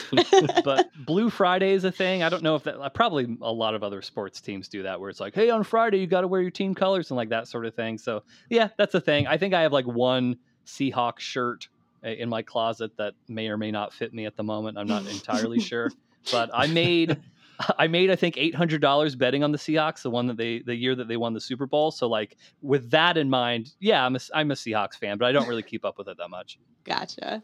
But 0.65 0.91
Blue 1.05 1.31
Friday 1.31 1.73
is 1.73 1.85
a 1.85 1.93
thing. 1.93 2.23
I 2.23 2.29
don't 2.29 2.43
know 2.43 2.57
if 2.57 2.65
that 2.65 2.79
uh, 2.79 2.89
probably 2.89 3.37
a 3.43 3.53
lot 3.53 3.75
of 3.75 3.83
other 3.83 4.03
sports 4.03 4.41
teams 4.41 4.69
do 4.69 4.83
that, 4.85 5.01
where 5.01 5.11
it's 5.11 5.21
like, 5.21 5.35
hey, 5.35 5.51
on 5.51 5.65
Friday 5.65 5.99
you 5.99 6.07
got 6.07 6.23
to 6.23 6.29
wear 6.29 6.41
your 6.41 6.51
team 6.51 6.75
colors 6.75 7.11
and 7.11 7.17
like 7.17 7.31
that 7.31 7.49
sort 7.49 7.67
of 7.67 7.75
thing. 7.75 7.99
So 7.99 8.23
yeah, 8.49 8.69
that's 8.77 8.95
a 8.95 9.01
thing. 9.01 9.27
I 9.27 9.37
think 9.39 9.55
I 9.55 9.63
have 9.63 9.73
like 9.73 9.87
one 9.87 10.37
Seahawk 10.67 11.19
shirt 11.19 11.69
in 12.03 12.29
my 12.29 12.43
closet 12.43 12.97
that 12.99 13.15
may 13.29 13.49
or 13.49 13.57
may 13.57 13.71
not 13.71 13.93
fit 13.93 14.13
me 14.15 14.27
at 14.27 14.37
the 14.37 14.45
moment. 14.45 14.79
I'm 14.79 14.87
not 14.87 15.07
entirely 15.07 15.61
sure, 15.61 15.91
but 16.31 16.51
I 16.53 16.67
made. 16.67 17.21
I 17.79 17.87
made 17.87 18.11
I 18.11 18.17
think 18.17 18.37
eight 18.37 18.55
hundred 18.55 18.81
dollars 18.81 19.17
betting 19.17 19.43
on 19.43 19.53
the 19.53 19.59
Seahawks, 19.59 20.03
the 20.03 20.11
one 20.11 20.27
that 20.27 20.37
they 20.37 20.61
the 20.61 20.75
year 20.75 20.95
that 20.95 21.09
they 21.09 21.17
won 21.17 21.35
the 21.35 21.41
Super 21.41 21.67
Bowl. 21.67 21.91
So 21.91 22.09
like 22.09 22.37
with 22.63 22.91
that 22.91 23.17
in 23.17 23.31
mind, 23.31 23.73
yeah, 23.81 24.05
I'm 24.05 24.17
a 24.17 24.21
I'm 24.35 24.51
a 24.51 24.55
Seahawks 24.55 24.95
fan, 24.95 25.19
but 25.19 25.27
I 25.27 25.33
don't 25.33 25.49
really 25.49 25.63
keep 25.63 25.85
up 25.85 25.99
with 25.99 26.09
it 26.09 26.19
that 26.19 26.29
much. 26.29 26.59
gotcha. 26.85 27.43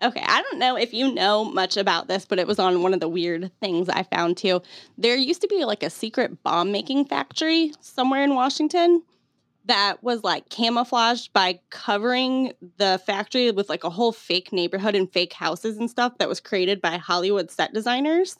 Okay, 0.00 0.22
I 0.24 0.42
don't 0.42 0.60
know 0.60 0.76
if 0.76 0.94
you 0.94 1.12
know 1.12 1.44
much 1.44 1.76
about 1.76 2.06
this, 2.06 2.24
but 2.24 2.38
it 2.38 2.46
was 2.46 2.60
on 2.60 2.82
one 2.82 2.94
of 2.94 3.00
the 3.00 3.08
weird 3.08 3.50
things 3.60 3.88
I 3.88 4.04
found 4.04 4.36
too. 4.36 4.62
There 4.96 5.16
used 5.16 5.40
to 5.40 5.48
be 5.48 5.64
like 5.64 5.82
a 5.82 5.90
secret 5.90 6.40
bomb 6.44 6.70
making 6.70 7.06
factory 7.06 7.72
somewhere 7.80 8.22
in 8.22 8.36
Washington 8.36 9.02
that 9.64 10.02
was 10.02 10.24
like 10.24 10.48
camouflaged 10.48 11.32
by 11.32 11.60
covering 11.70 12.52
the 12.78 13.00
factory 13.04 13.50
with 13.50 13.68
like 13.68 13.84
a 13.84 13.90
whole 13.90 14.12
fake 14.12 14.52
neighborhood 14.52 14.94
and 14.94 15.12
fake 15.12 15.32
houses 15.32 15.76
and 15.76 15.90
stuff 15.90 16.16
that 16.18 16.28
was 16.28 16.40
created 16.40 16.80
by 16.80 16.96
Hollywood 16.96 17.50
set 17.50 17.74
designers. 17.74 18.36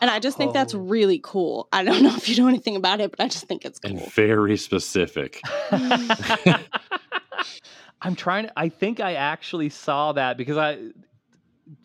And 0.00 0.10
I 0.10 0.18
just 0.20 0.36
think 0.36 0.52
that's 0.52 0.74
Oh. 0.74 0.78
really 0.78 1.20
cool. 1.22 1.68
I 1.72 1.82
don't 1.84 2.02
know 2.04 2.14
if 2.14 2.28
you 2.28 2.36
know 2.42 2.48
anything 2.48 2.76
about 2.76 3.00
it, 3.00 3.10
but 3.10 3.20
I 3.20 3.28
just 3.28 3.46
think 3.46 3.64
it's 3.64 3.78
and 3.84 4.00
very 4.12 4.56
specific. 4.56 5.40
I'm 8.00 8.14
trying 8.14 8.46
to, 8.46 8.52
I 8.56 8.68
think 8.68 9.00
I 9.00 9.14
actually 9.14 9.70
saw 9.70 10.12
that 10.12 10.36
because 10.36 10.56
I, 10.56 10.78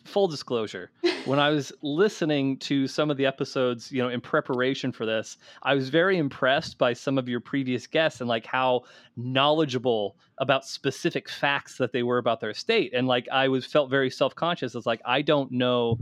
full 0.04 0.28
disclosure, 0.28 0.90
when 1.24 1.40
I 1.40 1.50
was 1.50 1.72
listening 1.82 2.56
to 2.58 2.86
some 2.86 3.10
of 3.10 3.16
the 3.16 3.26
episodes, 3.26 3.90
you 3.90 4.00
know, 4.00 4.08
in 4.08 4.20
preparation 4.20 4.92
for 4.92 5.06
this, 5.06 5.36
I 5.64 5.74
was 5.74 5.88
very 5.88 6.16
impressed 6.18 6.78
by 6.78 6.92
some 6.92 7.18
of 7.18 7.28
your 7.28 7.40
previous 7.40 7.86
guests 7.88 8.20
and 8.20 8.28
like 8.28 8.46
how 8.46 8.82
knowledgeable 9.16 10.16
about 10.38 10.64
specific 10.64 11.28
facts 11.28 11.78
that 11.78 11.92
they 11.92 12.02
were 12.04 12.18
about 12.18 12.40
their 12.40 12.54
state. 12.54 12.92
And 12.94 13.08
like 13.08 13.28
I 13.32 13.48
was 13.48 13.66
felt 13.66 13.90
very 13.90 14.10
self 14.10 14.34
conscious. 14.36 14.74
It's 14.76 14.86
like, 14.86 15.00
I 15.04 15.20
don't 15.22 15.50
know 15.50 15.98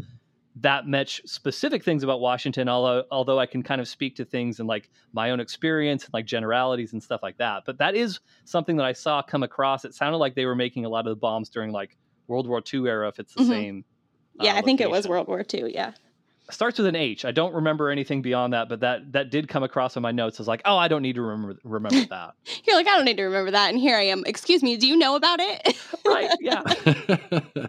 that 0.57 0.87
much 0.87 1.23
specific 1.25 1.83
things 1.83 2.03
about 2.03 2.21
Washington, 2.21 2.69
although 2.69 3.05
although 3.11 3.38
I 3.38 3.47
can 3.47 3.62
kind 3.62 3.81
of 3.81 3.88
speak 3.88 4.17
to 4.17 4.25
things 4.25 4.61
in 4.61 4.67
like 4.67 4.91
my 5.15 5.31
own 5.31 5.41
experience 5.41 6.05
and 6.05 6.12
like 6.12 6.27
generalities 6.27 6.93
and 6.93 7.03
stuff 7.03 7.23
like 7.23 7.38
that. 7.38 7.62
But 7.65 7.79
that 7.79 7.95
is 7.95 8.21
something 8.45 8.77
that 8.77 8.85
I 8.85 8.93
saw 8.93 9.23
come 9.23 9.43
across. 9.43 9.85
It 9.87 9.95
sounded 9.95 10.19
like 10.19 10.35
they 10.35 10.45
were 10.45 10.55
making 10.55 10.85
a 10.85 10.88
lot 10.91 11.07
of 11.07 11.11
the 11.11 11.17
bombs 11.17 11.49
during 11.49 11.73
like 11.73 11.97
World 12.27 12.47
War 12.47 12.62
II 12.73 12.87
era, 12.87 13.09
if 13.09 13.19
it's 13.19 13.35
the 13.35 13.43
Mhm. 13.43 13.49
same. 13.49 13.85
yeah, 14.41 14.55
uh, 14.55 14.59
I 14.59 14.61
think 14.62 14.81
it 14.81 14.91
was. 14.91 15.07
World 15.09 15.29
War 15.29 15.43
II. 15.53 15.73
Yeah. 15.73 15.93
Starts 16.53 16.79
with 16.79 16.87
an 16.87 16.97
H. 16.97 17.25
I 17.25 17.33
don't 17.33 17.55
remember 17.55 17.88
anything 17.91 18.21
beyond 18.21 18.53
that, 18.53 18.69
but 18.69 18.81
that 18.81 19.12
that 19.12 19.31
did 19.31 19.49
come 19.49 19.62
across 19.62 19.97
in 19.97 20.03
my 20.03 20.12
notes. 20.12 20.38
I 20.38 20.43
was 20.43 20.49
like, 20.49 20.62
oh, 20.65 20.77
I 20.77 20.87
don't 20.88 21.03
need 21.03 21.15
to 21.15 21.23
remember 21.23 21.59
remember 21.65 22.05
that. 22.11 22.35
You're 22.65 22.77
like, 22.77 22.87
I 22.87 22.97
don't 22.97 23.05
need 23.05 23.17
to 23.17 23.25
remember 23.25 23.51
that. 23.53 23.71
And 23.71 23.79
here 23.79 23.97
I 23.97 24.03
am. 24.03 24.23
Excuse 24.27 24.62
me, 24.62 24.77
do 24.77 24.87
you 24.87 24.97
know 24.97 25.17
about 25.17 25.41
it? 25.41 25.77
right? 26.07 26.31
Yeah. 26.41 26.62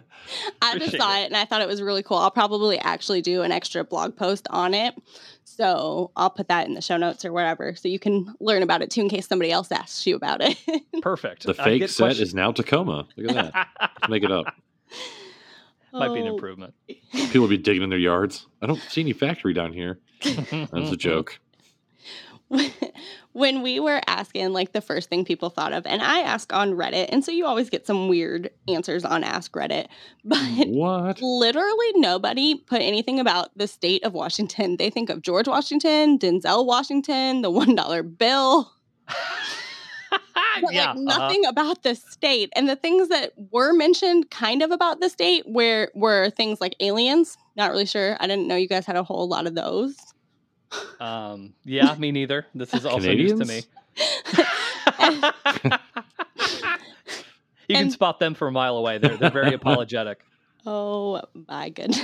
I 0.62 0.78
just 0.78 0.96
saw 0.96 1.18
it. 1.18 1.22
it 1.22 1.26
and 1.26 1.36
I 1.36 1.44
thought 1.44 1.62
it 1.62 1.68
was 1.68 1.80
really 1.80 2.02
cool. 2.02 2.18
I'll 2.18 2.30
probably 2.30 2.78
actually 2.78 3.22
do 3.22 3.42
an 3.42 3.52
extra 3.52 3.84
blog 3.84 4.16
post 4.16 4.46
on 4.50 4.74
it. 4.74 4.94
So 5.44 6.10
I'll 6.16 6.30
put 6.30 6.48
that 6.48 6.66
in 6.66 6.74
the 6.74 6.82
show 6.82 6.96
notes 6.96 7.24
or 7.24 7.32
whatever. 7.32 7.74
So 7.74 7.88
you 7.88 7.98
can 7.98 8.34
learn 8.40 8.62
about 8.62 8.82
it 8.82 8.90
too 8.90 9.00
in 9.00 9.08
case 9.08 9.26
somebody 9.26 9.50
else 9.50 9.72
asks 9.72 10.06
you 10.06 10.16
about 10.16 10.40
it. 10.42 10.58
Perfect. 11.02 11.44
the 11.44 11.54
fake 11.54 11.80
get 11.80 11.90
set 11.90 12.04
questions- 12.04 12.28
is 12.28 12.34
now 12.34 12.52
Tacoma. 12.52 13.06
Look 13.16 13.36
at 13.36 13.52
that. 13.52 13.68
Let's 13.80 14.08
make 14.10 14.24
it 14.24 14.32
up. 14.32 14.54
Might 15.94 16.12
be 16.12 16.20
an 16.20 16.26
Oh. 16.26 16.34
improvement. 16.34 16.74
People 17.12 17.42
will 17.42 17.48
be 17.48 17.56
digging 17.56 17.82
in 17.82 17.90
their 17.90 17.98
yards. 17.98 18.46
I 18.60 18.66
don't 18.66 18.80
see 18.90 19.00
any 19.00 19.12
factory 19.12 19.54
down 19.54 19.72
here. 19.72 20.00
That's 20.22 20.92
a 20.92 20.96
joke. 20.96 21.38
when 23.32 23.62
we 23.62 23.80
were 23.80 24.00
asking 24.06 24.52
like 24.52 24.72
the 24.72 24.80
first 24.80 25.08
thing 25.08 25.24
people 25.24 25.48
thought 25.50 25.72
of 25.72 25.84
and 25.86 26.02
i 26.02 26.20
ask 26.20 26.52
on 26.52 26.72
reddit 26.72 27.06
and 27.10 27.24
so 27.24 27.32
you 27.32 27.46
always 27.46 27.70
get 27.70 27.86
some 27.86 28.06
weird 28.06 28.50
answers 28.68 29.02
on 29.04 29.24
ask 29.24 29.50
reddit 29.52 29.86
but 30.24 30.38
What? 30.68 31.20
literally 31.22 31.92
nobody 31.96 32.54
put 32.54 32.82
anything 32.82 33.18
about 33.18 33.56
the 33.56 33.66
state 33.66 34.04
of 34.04 34.12
washington 34.12 34.76
they 34.76 34.90
think 34.90 35.08
of 35.10 35.22
george 35.22 35.48
washington 35.48 36.18
denzel 36.18 36.64
washington 36.66 37.40
the 37.42 37.50
one 37.50 37.74
dollar 37.74 38.02
bill 38.02 38.70
but 40.62 40.72
yeah. 40.74 40.92
like 40.92 40.96
uh-huh. 40.96 41.18
nothing 41.18 41.44
about 41.46 41.82
the 41.82 41.94
state 41.94 42.50
and 42.56 42.68
the 42.68 42.76
things 42.76 43.08
that 43.08 43.32
were 43.50 43.72
mentioned 43.72 44.30
kind 44.30 44.62
of 44.62 44.70
about 44.70 45.00
the 45.00 45.08
state 45.08 45.44
where 45.46 45.90
were 45.94 46.30
things 46.30 46.60
like 46.60 46.74
aliens 46.80 47.36
not 47.56 47.70
really 47.70 47.86
sure 47.86 48.16
i 48.20 48.26
didn't 48.26 48.46
know 48.48 48.56
you 48.56 48.68
guys 48.68 48.86
had 48.86 48.96
a 48.96 49.02
whole 49.02 49.28
lot 49.28 49.46
of 49.46 49.54
those 49.54 49.96
Um, 50.98 51.54
yeah, 51.64 51.94
me 51.96 52.10
neither. 52.10 52.46
This 52.52 52.74
is 52.74 52.84
also 52.84 53.12
news 53.14 53.38
to 53.38 53.44
me. 53.44 53.62
Canadians? 54.86 55.32
you 57.68 57.76
can 57.76 57.76
And- 57.76 57.92
spot 57.92 58.18
them 58.18 58.34
from 58.34 58.48
a 58.48 58.52
mile 58.52 58.76
away. 58.76 58.98
They're 58.98 59.16
they're 59.16 59.30
very 59.30 59.54
apologetic. 59.60 60.24
Oh 60.66 61.22
my 61.48 61.68
goodness. 61.68 62.00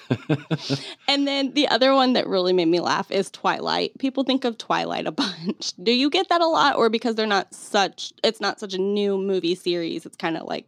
And 1.08 1.26
then 1.26 1.52
the 1.52 1.68
other 1.68 1.94
one 1.94 2.14
that 2.14 2.26
really 2.26 2.52
made 2.52 2.68
me 2.68 2.80
laugh 2.80 3.10
is 3.10 3.30
Twilight. 3.30 3.98
People 3.98 4.24
think 4.24 4.44
of 4.44 4.56
Twilight 4.56 5.06
a 5.06 5.12
bunch. 5.24 5.72
Do 5.82 5.92
you 5.92 6.10
get 6.10 6.28
that 6.28 6.40
a 6.40 6.46
lot 6.46 6.76
or 6.76 6.88
because 6.88 7.14
they're 7.14 7.26
not 7.26 7.54
such 7.54 8.12
it's 8.24 8.40
not 8.40 8.58
such 8.58 8.74
a 8.74 8.78
new 8.78 9.18
movie 9.18 9.54
series, 9.54 10.06
it's 10.06 10.16
kind 10.16 10.36
of 10.36 10.46
like 10.46 10.66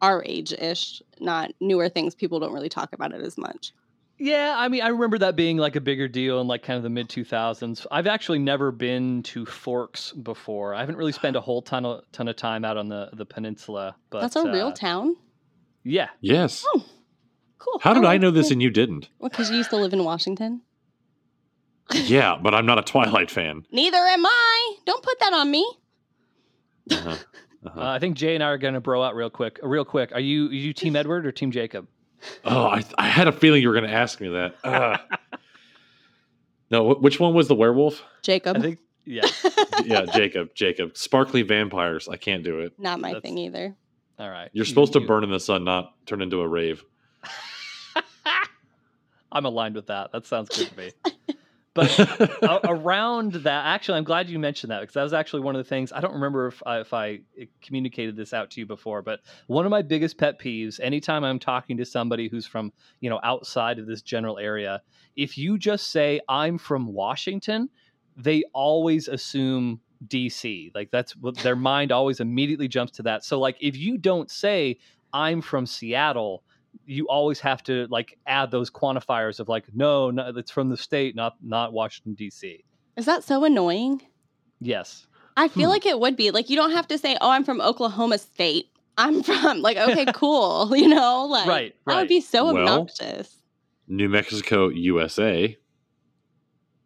our 0.00 0.22
age-ish, 0.24 1.02
not 1.20 1.52
newer 1.60 1.88
things 1.88 2.14
people 2.14 2.38
don't 2.40 2.52
really 2.52 2.68
talk 2.68 2.92
about 2.92 3.12
it 3.12 3.20
as 3.20 3.36
much. 3.36 3.72
Yeah, 4.18 4.54
I 4.56 4.68
mean, 4.68 4.82
I 4.82 4.88
remember 4.88 5.18
that 5.18 5.36
being 5.36 5.58
like 5.58 5.76
a 5.76 5.80
bigger 5.80 6.08
deal 6.08 6.40
in 6.40 6.48
like 6.48 6.64
kind 6.64 6.76
of 6.76 6.82
the 6.82 6.90
mid 6.90 7.08
2000s. 7.08 7.86
I've 7.90 8.08
actually 8.08 8.40
never 8.40 8.72
been 8.72 9.22
to 9.24 9.46
Forks 9.46 10.12
before. 10.12 10.74
I 10.74 10.80
haven't 10.80 10.96
really 10.96 11.12
spent 11.12 11.36
a 11.36 11.40
whole 11.40 11.62
ton 11.62 11.84
of 11.84 12.02
ton 12.10 12.26
of 12.26 12.34
time 12.34 12.64
out 12.64 12.76
on 12.76 12.88
the 12.88 13.10
the 13.12 13.24
peninsula. 13.24 13.94
But 14.10 14.22
That's 14.22 14.36
a 14.36 14.50
real 14.50 14.68
uh, 14.68 14.72
town. 14.72 15.16
Yeah, 15.84 16.08
yes. 16.20 16.64
Oh, 16.66 16.84
cool. 17.58 17.78
How 17.80 17.92
did 17.94 18.04
I 18.04 18.08
like 18.12 18.20
know 18.20 18.30
this 18.30 18.50
and 18.50 18.60
you 18.62 18.70
didn't? 18.70 19.08
Well, 19.18 19.28
because 19.30 19.50
you 19.50 19.56
used 19.56 19.70
to 19.70 19.76
live 19.76 19.92
in 19.92 20.04
Washington. 20.04 20.62
Yeah, 21.94 22.36
but 22.40 22.54
I'm 22.54 22.66
not 22.66 22.78
a 22.78 22.82
Twilight 22.82 23.30
fan. 23.30 23.64
Neither 23.72 23.96
am 23.96 24.26
I. 24.26 24.74
Don't 24.84 25.02
put 25.02 25.18
that 25.20 25.32
on 25.32 25.50
me. 25.50 25.66
Uh-huh. 26.90 27.08
uh, 27.12 27.16
Uh-huh. 27.66 27.80
I 27.82 27.98
think 27.98 28.16
Jay 28.16 28.34
and 28.34 28.44
I 28.44 28.48
are 28.48 28.58
going 28.58 28.74
to 28.74 28.80
bro 28.80 29.02
out 29.02 29.14
real 29.16 29.30
quick. 29.30 29.58
Real 29.62 29.84
quick, 29.86 30.12
are 30.12 30.20
you 30.20 30.48
are 30.48 30.52
you 30.52 30.72
Team 30.74 30.96
Edward 31.02 31.24
or 31.26 31.32
Team 31.32 31.50
Jacob? 31.50 31.88
oh, 32.44 32.66
I, 32.66 32.82
I 32.98 33.08
had 33.08 33.26
a 33.26 33.32
feeling 33.32 33.62
you 33.62 33.68
were 33.68 33.74
going 33.74 33.88
to 33.88 33.92
ask 33.96 34.20
me 34.20 34.28
that. 34.28 34.56
Ugh. 34.64 35.00
no, 36.70 36.92
wh- 36.92 37.02
which 37.02 37.18
one 37.18 37.32
was 37.34 37.48
the 37.48 37.54
werewolf? 37.54 38.02
Jacob. 38.22 38.56
I 38.56 38.60
think 38.60 38.78
yeah. 39.06 39.26
Yeah, 39.84 40.02
Jacob. 40.04 40.50
Jacob. 40.54 40.96
Sparkly 40.96 41.40
vampires. 41.42 42.06
I 42.08 42.16
can't 42.16 42.44
do 42.44 42.60
it. 42.60 42.74
Not 42.78 43.00
my 43.00 43.08
That's- 43.14 43.22
thing 43.22 43.38
either. 43.38 43.74
All 44.18 44.28
right, 44.28 44.50
You're 44.52 44.64
You- 44.66 44.68
supposed 44.68 44.92
to 44.94 45.00
you- 45.00 45.06
burn 45.06 45.24
in 45.24 45.30
the 45.30 45.40
sun, 45.40 45.64
not 45.64 45.94
turn 46.06 46.20
into 46.20 46.40
a 46.40 46.48
rave. 46.48 46.84
I'm 49.30 49.44
aligned 49.44 49.74
with 49.74 49.86
that. 49.86 50.12
That 50.12 50.26
sounds 50.26 50.48
good 50.48 50.68
to 50.68 50.76
me. 50.76 50.92
But 51.78 52.60
around 52.64 53.34
that, 53.34 53.66
actually, 53.66 53.98
I'm 53.98 54.04
glad 54.04 54.28
you 54.28 54.38
mentioned 54.40 54.72
that 54.72 54.80
because 54.80 54.94
that 54.94 55.02
was 55.04 55.12
actually 55.12 55.42
one 55.42 55.54
of 55.54 55.64
the 55.64 55.68
things. 55.68 55.92
I 55.92 56.00
don't 56.00 56.14
remember 56.14 56.48
if 56.48 56.60
I, 56.66 56.80
if 56.80 56.92
I 56.92 57.20
uh, 57.40 57.44
communicated 57.62 58.16
this 58.16 58.34
out 58.34 58.50
to 58.52 58.60
you 58.60 58.66
before, 58.66 59.00
but 59.00 59.20
one 59.46 59.64
of 59.64 59.70
my 59.70 59.82
biggest 59.82 60.18
pet 60.18 60.40
peeves. 60.40 60.80
Anytime 60.80 61.22
I'm 61.22 61.38
talking 61.38 61.76
to 61.76 61.84
somebody 61.84 62.28
who's 62.28 62.46
from 62.46 62.72
you 63.00 63.08
know 63.08 63.20
outside 63.22 63.78
of 63.78 63.86
this 63.86 64.02
general 64.02 64.38
area, 64.38 64.82
if 65.14 65.38
you 65.38 65.56
just 65.56 65.92
say 65.92 66.20
I'm 66.28 66.58
from 66.58 66.92
Washington, 66.92 67.68
they 68.16 68.42
always 68.52 69.06
assume 69.06 69.80
DC. 70.08 70.74
Like 70.74 70.90
that's 70.90 71.14
what 71.16 71.36
their 71.36 71.56
mind 71.56 71.92
always 71.92 72.18
immediately 72.18 72.66
jumps 72.66 72.92
to 72.94 73.02
that. 73.04 73.24
So 73.24 73.38
like 73.38 73.56
if 73.60 73.76
you 73.76 73.98
don't 73.98 74.30
say 74.32 74.78
I'm 75.12 75.40
from 75.40 75.64
Seattle, 75.64 76.42
you 76.86 77.06
always 77.08 77.40
have 77.40 77.62
to 77.64 77.86
like 77.90 78.18
add 78.26 78.50
those 78.50 78.70
quantifiers 78.70 79.40
of 79.40 79.48
like 79.48 79.64
no, 79.74 80.10
no 80.10 80.32
it's 80.36 80.50
from 80.50 80.68
the 80.70 80.76
state, 80.76 81.14
not 81.16 81.36
not 81.42 81.72
Washington 81.72 82.14
D.C. 82.14 82.64
Is 82.96 83.06
that 83.06 83.24
so 83.24 83.44
annoying? 83.44 84.02
Yes. 84.60 85.06
I 85.36 85.48
feel 85.48 85.64
Hmm. 85.68 85.70
like 85.74 85.86
it 85.86 86.00
would 86.00 86.16
be. 86.16 86.30
Like 86.30 86.50
you 86.50 86.56
don't 86.56 86.72
have 86.72 86.88
to 86.88 86.98
say, 86.98 87.16
"Oh, 87.20 87.30
I'm 87.30 87.44
from 87.44 87.60
Oklahoma 87.60 88.18
State." 88.18 88.66
I'm 88.96 89.22
from 89.28 89.62
like 89.62 89.76
okay, 89.76 90.06
cool. 90.14 90.72
You 90.76 90.88
know, 90.88 91.26
like 91.26 91.46
Right, 91.46 91.74
that 91.86 91.96
would 91.96 92.08
be 92.08 92.20
so 92.20 92.46
Well- 92.52 92.58
obnoxious. 92.58 93.36
New 93.86 94.08
Mexico, 94.08 94.68
USA. 94.68 95.56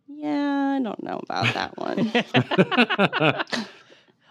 Yeah, 0.07 0.77
I 0.79 0.81
don't 0.83 1.03
know 1.03 1.21
about 1.23 1.53
that 1.55 1.77
one. 1.77 2.13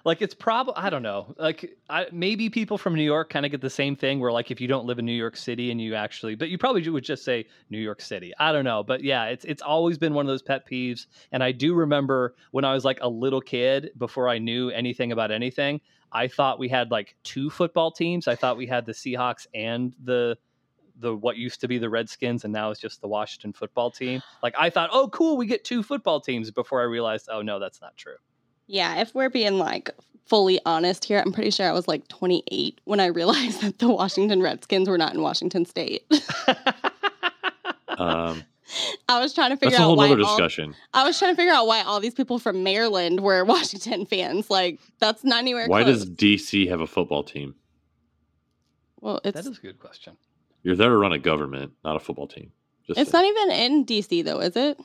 Like 0.04 0.22
it's 0.22 0.34
probably 0.34 0.74
I 0.76 0.90
don't 0.90 1.04
know. 1.04 1.34
Like 1.38 1.78
I, 1.90 2.08
maybe 2.12 2.50
people 2.50 2.78
from 2.78 2.96
New 2.96 3.04
York 3.04 3.30
kind 3.30 3.46
of 3.46 3.52
get 3.52 3.62
the 3.62 3.70
same 3.70 3.96
thing 3.96 4.20
where 4.20 4.32
like 4.32 4.52
if 4.52 4.60
you 4.60 4.68
don't 4.68 4.86
live 4.86 5.00
in 5.00 5.06
New 5.06 5.12
York 5.12 5.38
City 5.38 5.72
and 5.72 5.82
you 5.82 5.96
actually, 5.96 6.36
but 6.36 6.50
you 6.50 6.58
probably 6.58 6.88
would 6.90 7.04
just 7.04 7.24
say 7.24 7.46
New 7.70 7.80
York 7.80 8.02
City. 8.02 8.34
I 8.40 8.52
don't 8.52 8.66
know, 8.66 8.84
but 8.84 9.04
yeah, 9.04 9.26
it's 9.26 9.46
it's 9.46 9.62
always 9.62 9.98
been 9.98 10.14
one 10.14 10.26
of 10.26 10.28
those 10.28 10.42
pet 10.42 10.68
peeves. 10.68 11.08
And 11.32 11.44
I 11.44 11.52
do 11.52 11.74
remember 11.74 12.36
when 12.52 12.66
I 12.66 12.74
was 12.74 12.86
like 12.86 13.00
a 13.02 13.10
little 13.10 13.42
kid, 13.42 13.92
before 13.98 14.28
I 14.28 14.38
knew 14.40 14.70
anything 14.70 15.12
about 15.12 15.32
anything, 15.32 15.82
I 16.12 16.28
thought 16.28 16.60
we 16.60 16.70
had 16.70 16.92
like 16.92 17.16
two 17.24 17.50
football 17.50 17.92
teams. 17.92 18.28
I 18.28 18.36
thought 18.36 18.58
we 18.58 18.68
had 18.68 18.86
the 18.86 18.94
Seahawks 18.94 19.48
and 19.54 19.96
the 20.04 20.38
the 20.98 21.16
what 21.16 21.36
used 21.38 21.62
to 21.62 21.68
be 21.68 21.78
the 21.78 21.90
Redskins 21.90 22.44
and 22.44 22.54
now 22.54 22.70
it's 22.70 22.80
just 22.80 23.02
the 23.02 23.08
Washington 23.08 23.54
football 23.54 23.92
team. 23.92 24.22
Like 24.44 24.56
I 24.58 24.70
thought, 24.70 24.90
oh 24.92 25.10
cool, 25.10 25.38
we 25.38 25.46
get 25.46 25.64
two 25.64 25.84
football 25.84 26.22
teams 26.22 26.52
before 26.52 26.82
I 26.82 26.86
realized, 26.86 27.28
oh 27.32 27.42
no, 27.42 27.60
that's 27.60 27.82
not 27.82 27.98
true. 27.98 28.16
Yeah, 28.72 29.02
if 29.02 29.14
we're 29.14 29.30
being 29.30 29.58
like 29.58 29.92
fully 30.26 30.60
honest 30.66 31.04
here, 31.04 31.20
I'm 31.20 31.34
pretty 31.34 31.52
sure 31.52 31.68
I 31.68 31.74
was 31.74 31.90
like 31.90 32.08
28 32.08 32.80
when 32.86 33.02
I 33.02 33.08
realized 33.08 33.62
that 33.64 33.80
the 33.80 33.90
Washington 33.90 34.42
Redskins 34.42 34.88
were 34.88 34.98
not 34.98 35.14
in 35.14 35.22
Washington 35.22 35.66
State. 35.66 36.06
um, 37.90 38.44
I 39.10 39.20
was 39.20 39.34
trying 39.34 39.50
to 39.50 39.58
figure 39.58 39.72
that's 39.72 39.80
a 39.80 39.84
out 39.84 39.88
whole 39.88 39.98
why 39.98 40.06
other 40.06 40.22
all, 40.22 40.38
discussion. 40.38 40.74
I 40.94 41.04
was 41.04 41.20
trying 41.20 41.34
to 41.34 41.36
figure 41.36 41.54
out 41.54 41.68
why 41.68 41.82
all 41.82 42.00
these 42.00 42.14
people 42.14 42.40
from 42.40 42.64
Maryland 42.64 43.20
were 43.20 43.44
Washington 43.46 44.06
fans. 44.06 44.50
Like 44.50 44.80
that's 45.00 45.26
not 45.26 45.40
anywhere 45.40 45.68
Why 45.68 45.84
close. 45.84 46.06
does 46.06 46.10
DC 46.10 46.70
have 46.70 46.80
a 46.80 46.88
football 46.88 47.24
team? 47.24 47.56
well, 49.02 49.20
it's 49.26 49.36
that 49.36 49.50
is 49.50 49.58
a 49.58 49.62
good 49.62 49.80
question. 49.80 50.16
You're 50.64 50.78
there 50.78 50.90
to 50.90 50.96
run 50.96 51.12
a 51.12 51.20
government, 51.20 51.74
not 51.84 51.98
a 51.98 52.00
football 52.00 52.28
team. 52.28 52.52
Just 52.88 53.00
it's 53.00 53.12
saying. 53.12 53.34
not 53.36 53.50
even 53.50 53.74
in 53.74 53.86
DC 53.86 54.24
though, 54.24 54.40
is 54.40 54.56
it? 54.56 54.80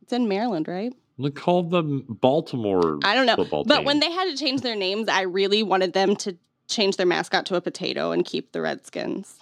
It's 0.00 0.12
in 0.12 0.26
Maryland, 0.26 0.68
right? 0.68 0.94
They 1.18 1.30
call 1.30 1.62
them 1.64 2.04
Baltimore. 2.08 2.98
I 3.04 3.14
don't 3.14 3.26
know. 3.26 3.36
Football 3.36 3.64
But 3.64 3.76
team. 3.78 3.84
when 3.84 4.00
they 4.00 4.10
had 4.10 4.24
to 4.24 4.36
change 4.36 4.62
their 4.62 4.74
names, 4.76 5.08
I 5.08 5.22
really 5.22 5.62
wanted 5.62 5.92
them 5.92 6.16
to 6.16 6.36
change 6.68 6.96
their 6.96 7.06
mascot 7.06 7.46
to 7.46 7.54
a 7.56 7.60
potato 7.60 8.10
and 8.10 8.24
keep 8.24 8.52
the 8.52 8.60
Redskins. 8.60 9.36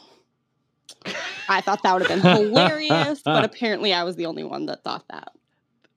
I 1.49 1.61
thought 1.61 1.83
that 1.83 1.93
would 1.95 2.07
have 2.07 2.23
been 2.23 2.37
hilarious, 2.37 3.23
but 3.25 3.45
apparently 3.45 3.93
I 3.95 4.05
was 4.05 4.17
the 4.17 4.27
only 4.27 4.45
one 4.45 4.67
that 4.67 4.85
thought 4.85 5.05
that. 5.09 5.33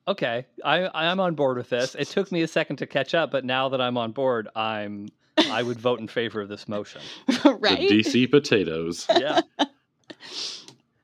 Okay, 0.07 0.45
I 0.63 0.87
I'm 0.93 1.19
on 1.19 1.33
board 1.35 1.57
with 1.57 1.69
this. 1.69 1.95
It 1.95 2.07
took 2.07 2.31
me 2.31 2.41
a 2.43 2.47
second 2.47 2.77
to 2.77 2.87
catch 2.87 3.13
up, 3.15 3.31
but 3.31 3.43
now 3.43 3.69
that 3.69 3.81
I'm 3.81 3.97
on 3.97 4.11
board, 4.11 4.47
I'm 4.55 5.07
I 5.49 5.61
would 5.63 5.79
vote 5.79 5.99
in 5.99 6.07
favor 6.07 6.41
of 6.41 6.47
this 6.47 6.67
motion. 6.67 7.01
right? 7.43 7.79
The 7.89 8.01
DC 8.03 8.29
potatoes. 8.31 9.07
Yeah. 9.17 9.41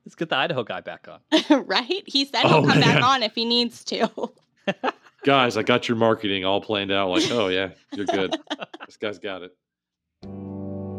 Let's 0.04 0.16
get 0.16 0.28
the 0.30 0.36
Idaho 0.36 0.64
guy 0.64 0.80
back 0.80 1.06
on. 1.08 1.64
right? 1.66 2.02
He 2.06 2.24
said 2.24 2.42
he'll 2.42 2.56
Oh, 2.58 2.66
come 2.66 2.80
back 2.80 3.02
on 3.02 3.22
if 3.22 3.34
he 3.34 3.44
needs 3.44 3.84
to. 3.84 4.08
Guys, 5.24 5.56
I 5.56 5.62
got 5.62 5.88
your 5.88 5.96
marketing 5.96 6.44
all 6.44 6.60
planned 6.60 6.90
out. 6.90 7.10
Like, 7.10 7.30
oh 7.30 7.48
yeah, 7.48 7.70
you're 7.92 8.06
good. 8.06 8.36
this 8.86 8.96
guy's 8.96 9.18
got 9.18 9.42
it. 9.42 9.56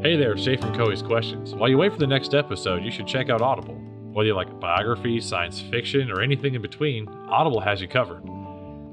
Hey 0.02 0.18
there, 0.18 0.38
Shay 0.38 0.58
from 0.58 0.74
Coie's 0.76 1.02
Questions. 1.02 1.54
While 1.56 1.70
you 1.70 1.78
wait 1.78 1.92
for 1.92 1.98
the 2.00 2.08
next 2.08 2.34
episode, 2.34 2.84
you 2.84 2.92
should 2.92 3.08
check 3.08 3.30
out 3.30 3.42
Audible. 3.42 3.76
Whether 4.14 4.28
you 4.28 4.36
like 4.36 4.60
biography, 4.60 5.20
science 5.20 5.60
fiction, 5.60 6.12
or 6.12 6.22
anything 6.22 6.56
in 6.56 6.62
between, 6.62 7.08
Audible 7.08 7.60
has 7.60 7.82
you 7.82 7.88
covered. 7.88 8.24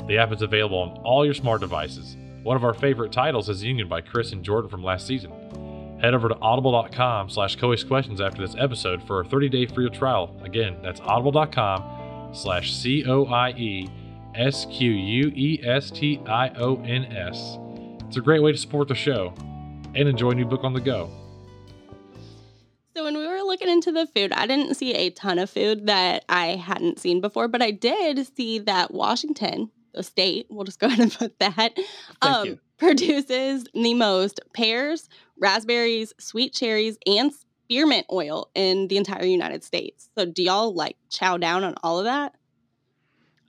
The 0.09 0.19
app 0.19 0.33
is 0.33 0.43
available 0.43 0.79
on 0.79 0.99
all 1.05 1.25
your 1.25 1.35
smart 1.35 1.61
devices. 1.61 2.17
One 2.43 2.57
of 2.57 2.65
our 2.65 2.75
favorite 2.75 3.13
titles 3.13 3.49
is 3.49 3.63
Union 3.63 3.87
by 3.87 4.01
Chris 4.01 4.33
and 4.33 4.43
Jordan 4.43 4.71
from 4.71 4.83
last 4.83 5.07
season. 5.07 5.31
Head 6.01 6.15
over 6.15 6.29
to 6.29 6.39
audible.com 6.41 7.29
slash 7.29 7.57
Questions 7.57 8.21
after 8.21 8.41
this 8.47 8.57
episode 8.59 9.03
for 9.07 9.21
a 9.21 9.25
30-day 9.25 9.67
free 9.67 9.91
trial. 9.91 10.35
Again, 10.43 10.79
that's 10.83 11.01
audible.com 11.01 12.35
slash 12.35 12.73
C-O-I-E 12.73 13.91
S 14.41 14.65
Q 14.73 14.91
U 14.91 15.33
E 15.37 15.61
S 15.63 15.91
T 15.91 16.19
I 16.27 16.49
O 16.57 16.77
N 16.83 17.05
S. 17.05 17.59
It's 18.09 18.17
a 18.17 18.23
great 18.23 18.43
way 18.43 18.53
to 18.53 18.57
support 18.57 18.89
the 18.89 18.95
show 18.95 19.35
and 19.95 20.09
enjoy 20.09 20.31
a 20.31 20.35
new 20.35 20.47
book 20.47 20.65
on 20.65 20.73
the 20.73 20.81
go. 20.81 21.11
So 22.97 23.05
when 23.05 23.19
we 23.19 23.27
were 23.27 23.43
looking 23.43 23.69
into 23.69 23.93
the 23.93 24.07
food, 24.07 24.33
I 24.33 24.47
didn't 24.47 24.77
see 24.77 24.95
a 24.95 25.11
ton 25.11 25.39
of 25.39 25.51
food 25.51 25.87
that 25.89 26.25
I 26.31 26.57
hadn't 26.57 26.99
seen 26.99 27.21
before, 27.21 27.49
but 27.49 27.61
I 27.61 27.71
did 27.71 28.35
see 28.35 28.59
that 28.61 28.95
Washington, 28.95 29.71
the 29.93 30.03
state, 30.03 30.47
we'll 30.49 30.65
just 30.65 30.81
go 30.81 30.87
ahead 30.87 31.01
and 31.01 31.13
put 31.13 31.39
that, 31.39 31.79
um, 32.23 32.59
produces 32.79 33.67
the 33.75 33.93
most 33.93 34.41
pears, 34.55 35.11
raspberries, 35.39 36.15
sweet 36.19 36.55
cherries, 36.55 36.97
and 37.07 37.31
spearmint 37.35 38.07
oil 38.11 38.49
in 38.55 38.89
the 38.89 38.97
entire 38.97 39.25
United 39.27 39.65
States. 39.65 40.09
So 40.17 40.25
do 40.25 40.43
y'all 40.43 40.73
like 40.75 40.97
chow 41.11 41.37
down 41.37 41.63
on 41.63 41.75
all 41.83 41.99
of 41.99 42.07
that? 42.07 42.35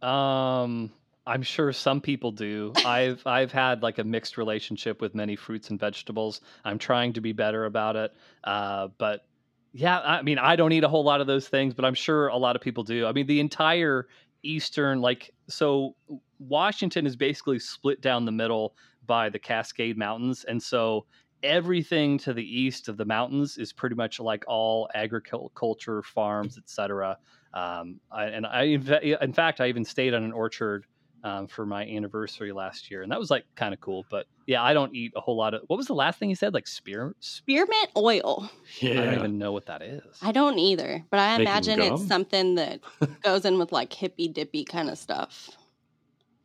Um, 0.02 0.92
I'm 1.26 1.44
sure 1.44 1.72
some 1.72 2.02
people 2.02 2.32
do. 2.32 2.74
I've 2.86 3.26
I've 3.26 3.52
had 3.52 3.84
like 3.84 4.00
a 4.00 4.04
mixed 4.04 4.38
relationship 4.38 5.02
with 5.02 5.14
many 5.14 5.36
fruits 5.36 5.70
and 5.70 5.80
vegetables. 5.80 6.42
I'm 6.66 6.80
trying 6.80 7.14
to 7.14 7.22
be 7.22 7.32
better 7.32 7.66
about 7.66 7.96
it. 7.96 8.14
Uh, 8.44 8.88
but 8.98 9.26
yeah, 9.74 10.00
I 10.00 10.22
mean, 10.22 10.38
I 10.38 10.56
don't 10.56 10.72
eat 10.72 10.84
a 10.84 10.90
whole 10.90 11.04
lot 11.04 11.22
of 11.22 11.28
those 11.28 11.48
things, 11.48 11.74
but 11.74 11.86
I'm 11.86 11.94
sure 11.94 12.28
a 12.28 12.38
lot 12.38 12.56
of 12.56 12.62
people 12.62 12.84
do. 12.84 13.06
I 13.06 13.12
mean, 13.14 13.28
the 13.28 13.40
entire 13.40 14.08
eastern, 14.44 15.02
like, 15.02 15.32
so 15.48 15.96
Washington 16.40 17.06
is 17.06 17.16
basically 17.16 17.60
split 17.60 18.02
down 18.02 18.26
the 18.26 18.32
middle 18.32 18.76
by 19.06 19.30
the 19.30 19.40
Cascade 19.40 19.98
Mountains, 19.98 20.44
and 20.44 20.62
so 20.62 21.06
everything 21.44 22.18
to 22.20 22.34
the 22.34 22.44
east 22.44 22.88
of 22.88 22.98
the 22.98 23.06
mountains 23.06 23.58
is 23.58 23.74
pretty 23.74 23.96
much 23.96 24.20
like 24.20 24.44
all 24.48 24.90
agriculture, 24.94 26.02
farms, 26.04 26.58
etc. 26.58 27.18
Um, 27.54 28.00
and 28.12 28.46
I, 28.46 28.64
in 28.64 29.34
fact, 29.34 29.62
I 29.62 29.68
even 29.68 29.86
stayed 29.86 30.14
on 30.14 30.24
an 30.24 30.32
orchard 30.32 30.86
um, 31.24 31.48
for 31.48 31.66
my 31.66 31.86
anniversary 31.86 32.52
last 32.52 32.90
year, 32.90 33.04
and 33.04 33.12
that 33.12 33.20
was 33.20 33.30
like 33.30 33.46
kind 33.56 33.74
of 33.74 33.80
cool. 33.80 34.06
But 34.10 34.26
yeah, 34.48 34.64
I 34.64 34.74
don't 34.74 34.94
eat 34.96 35.14
a 35.16 35.22
whole 35.22 35.38
lot 35.38 35.54
of. 35.54 35.62
What 35.68 35.78
was 35.78 35.88
the 35.88 35.94
last 35.96 36.20
thing 36.20 36.30
he 36.30 36.36
said? 36.36 36.54
Like 36.54 36.68
spear? 36.68 37.16
Spearmint 37.20 37.90
oil. 37.96 38.50
yeah 38.80 38.92
I 39.02 39.06
don't 39.06 39.14
even 39.16 39.38
know 39.38 39.52
what 39.52 39.66
that 39.68 39.82
is. 39.82 40.04
I 40.22 40.32
don't 40.32 40.58
either, 40.58 41.06
but 41.10 41.20
I 41.20 41.38
Making 41.38 41.42
imagine 41.42 41.82
it's 41.82 42.08
something 42.08 42.56
that 42.56 42.80
goes 43.24 43.46
in 43.46 43.60
with 43.60 43.72
like 43.72 43.94
hippy 43.94 44.28
dippy 44.28 44.64
kind 44.66 44.90
of 44.90 44.98
stuff. 44.98 45.52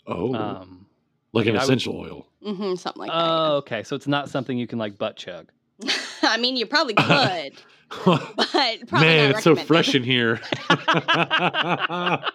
Oh, 0.07 0.35
Um, 0.35 0.86
like 1.33 1.47
an 1.47 1.53
mean, 1.53 1.61
I 1.61 1.65
would- 1.65 1.65
essential 1.65 1.97
oil. 1.99 2.27
hmm 2.45 2.75
something 2.77 3.01
like 3.01 3.11
oh, 3.13 3.57
okay. 3.57 3.83
So 3.83 3.97
it's 3.97 4.07
not 4.07 4.29
something 4.31 4.57
you 4.59 4.67
can 4.67 4.79
like 4.79 4.99
butt 4.99 5.17
chug. 5.17 5.51
I 6.23 6.37
mean, 6.39 6.57
you 6.57 6.67
probably 6.67 6.95
could, 6.95 7.53
but 8.05 8.89
probably 8.89 9.07
Man, 9.07 9.31
it's 9.33 9.43
so 9.45 9.55
fresh 9.57 9.95
in 9.95 10.03
here. 10.03 10.41
I 10.71 12.31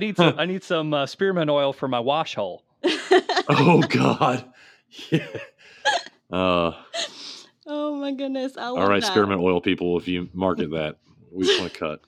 need 0.00 0.16
some. 0.16 0.38
I 0.38 0.46
need 0.46 0.64
some 0.64 0.94
uh, 0.94 1.06
spearmint 1.06 1.50
oil 1.50 1.72
for 1.72 1.88
my 1.88 2.00
wash 2.00 2.34
hole. 2.34 2.64
oh 3.48 3.82
God. 3.88 4.44
Yeah. 5.10 5.26
Uh, 6.30 6.72
oh 7.66 7.96
my 7.96 8.12
goodness! 8.12 8.56
I 8.56 8.68
love 8.68 8.78
all 8.78 8.88
right, 8.88 9.02
that. 9.02 9.10
spearmint 9.10 9.40
oil 9.40 9.60
people. 9.60 9.98
If 9.98 10.06
you 10.08 10.28
market 10.32 10.70
that, 10.70 10.96
we 11.32 11.46
just 11.46 11.60
want 11.60 11.72
to 11.72 11.78
cut. 11.78 12.00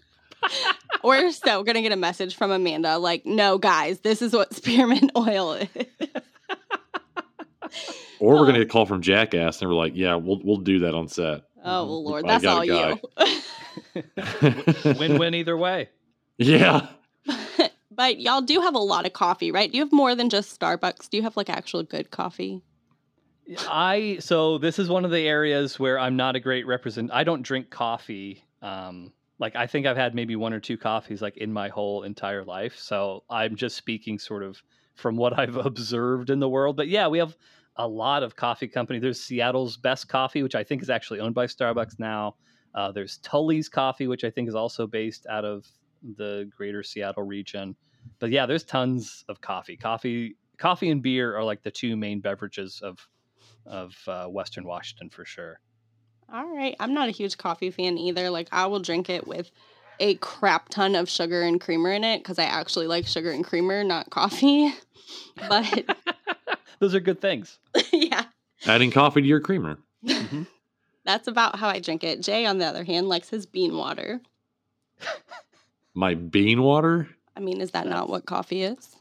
We're 1.07 1.31
so 1.33 1.63
gonna 1.63 1.83
get 1.83 1.93
a 1.93 1.97
message 1.97 2.35
from 2.37 2.51
Amanda 2.51 2.99
like, 2.99 3.25
no, 3.25 3.59
guys, 3.59 4.01
this 4.01 4.21
is 4.23 4.33
what 4.33 4.53
spearmint 4.55 5.13
oil 5.17 5.53
is. 5.55 5.69
Or 8.19 8.35
we're 8.35 8.37
Oh. 8.37 8.41
gonna 8.47 8.59
get 8.59 8.63
a 8.63 8.67
call 8.71 8.87
from 8.87 9.03
Jackass, 9.03 9.61
and 9.61 9.71
we're 9.71 9.77
like, 9.77 9.93
"Yeah, 9.95 10.15
we'll 10.17 10.41
we'll 10.43 10.57
do 10.59 10.79
that 10.81 10.95
on 10.95 11.09
set." 11.09 11.43
Oh 11.65 11.85
well, 11.85 12.05
Lord, 12.05 12.25
I 12.27 12.39
that's 12.39 12.45
all 12.47 12.63
a 12.63 12.67
you. 12.67 12.99
Win-win 14.99 15.35
either 15.35 15.57
way. 15.57 15.89
yeah. 16.39 16.87
but 17.91 18.21
y'all 18.21 18.41
do 18.41 18.61
have 18.61 18.75
a 18.75 18.79
lot 18.81 19.05
of 19.07 19.13
coffee, 19.13 19.51
right? 19.51 19.71
Do 19.71 19.77
you 19.77 19.85
have 19.85 19.93
more 19.93 20.15
than 20.15 20.31
just 20.31 20.59
Starbucks? 20.59 21.11
Do 21.11 21.17
you 21.17 21.23
have 21.25 21.37
like 21.37 21.51
actual 21.51 21.83
good 21.83 22.11
coffee? 22.11 22.63
I 23.69 24.19
so 24.21 24.59
this 24.59 24.79
is 24.79 24.89
one 24.89 25.05
of 25.05 25.11
the 25.11 25.27
areas 25.27 25.79
where 25.79 25.99
I'm 25.99 26.17
not 26.17 26.37
a 26.37 26.41
great 26.41 26.67
represent. 26.67 27.11
I 27.13 27.25
don't 27.25 27.43
drink 27.43 27.71
coffee. 27.71 28.45
Um, 28.63 29.13
like 29.39 29.57
I 29.57 29.67
think 29.67 29.87
I've 29.87 29.97
had 29.97 30.15
maybe 30.15 30.37
one 30.37 30.53
or 30.53 30.61
two 30.61 30.77
coffees 30.77 31.21
like 31.21 31.37
in 31.37 31.53
my 31.53 31.69
whole 31.69 32.03
entire 32.03 32.45
life. 32.45 32.79
So 32.79 33.25
I'm 33.29 33.57
just 33.57 33.77
speaking 33.77 34.19
sort 34.19 34.43
of 34.43 34.63
from 34.95 35.17
what 35.17 35.39
I've 35.39 35.57
observed 35.67 36.31
in 36.31 36.41
the 36.41 36.49
world. 36.49 36.77
But 36.77 36.89
yeah, 36.89 37.09
we 37.09 37.19
have 37.19 37.37
a 37.77 37.87
lot 37.87 38.23
of 38.23 38.37
coffee 38.37 38.69
company. 38.69 38.99
There's 38.99 39.21
Seattle's 39.21 39.77
Best 39.77 40.09
Coffee, 40.09 40.43
which 40.43 40.55
I 40.55 40.65
think 40.65 40.83
is 40.83 40.91
actually 40.91 41.21
owned 41.21 41.35
by 41.35 41.47
Starbucks 41.47 41.99
now. 41.99 42.37
Uh, 42.75 42.93
there's 42.93 43.19
Tully's 43.19 43.69
Coffee, 43.69 44.07
which 44.07 44.25
I 44.25 44.31
think 44.31 44.49
is 44.49 44.55
also 44.55 44.87
based 44.87 45.27
out 45.29 45.45
of 45.45 45.67
the 46.17 46.51
greater 46.57 46.83
Seattle 46.83 47.23
region. 47.23 47.77
But 48.19 48.31
yeah, 48.31 48.47
there's 48.47 48.65
tons 48.65 49.25
of 49.29 49.41
coffee. 49.41 49.77
Coffee, 49.77 50.37
coffee 50.59 50.91
and 50.91 51.03
beer 51.03 51.37
are 51.37 51.45
like 51.45 51.63
the 51.63 51.71
two 51.71 51.97
main 51.97 52.21
beverages 52.21 52.81
of 52.83 53.07
of 53.67 53.97
uh, 54.07 54.27
Western 54.27 54.65
Washington 54.65 55.11
for 55.11 55.25
sure. 55.25 55.61
All 56.33 56.47
right. 56.57 56.75
I'm 56.81 56.93
not 56.95 57.09
a 57.09 57.13
huge 57.13 57.39
coffee 57.39 57.71
fan 57.71 57.99
either. 57.99 58.31
Like, 58.31 58.49
I 58.53 58.67
will 58.67 58.81
drink 58.81 59.09
it 59.11 59.27
with 59.27 59.51
a 60.01 60.15
crap 60.17 60.69
ton 60.69 60.95
of 60.95 61.09
sugar 61.09 61.43
and 61.43 61.61
creamer 61.61 61.91
in 61.93 62.05
it 62.05 62.19
because 62.19 62.39
I 62.39 62.45
actually 62.45 62.87
like 62.87 63.07
sugar 63.07 63.31
and 63.31 63.45
creamer, 63.45 63.83
not 63.85 64.11
coffee. 64.11 64.73
But 65.49 65.97
Those 66.81 66.95
are 66.95 67.01
good 67.01 67.21
things. 67.21 67.59
yeah, 67.93 68.25
Adding 68.67 68.91
coffee 68.91 69.23
to 69.23 69.27
your 69.27 69.41
creamer. 69.41 69.79
Mm-hmm. 70.05 70.43
that's 71.05 71.27
about 71.29 71.57
how 71.59 71.69
I 71.69 71.79
drink 71.81 72.05
it. 72.05 72.21
Jay, 72.23 72.45
on 72.47 72.59
the 72.59 72.67
other 72.67 72.85
hand, 72.85 73.09
likes 73.09 73.29
his 73.31 73.47
bean 73.47 73.77
water. 73.77 74.21
My 75.95 76.15
bean 76.15 76.63
water. 76.63 77.09
I 77.37 77.41
mean, 77.41 77.61
is 77.61 77.71
that 77.73 77.87
not 77.87 78.09
what 78.09 78.27
coffee 78.27 78.63
is? 78.63 78.97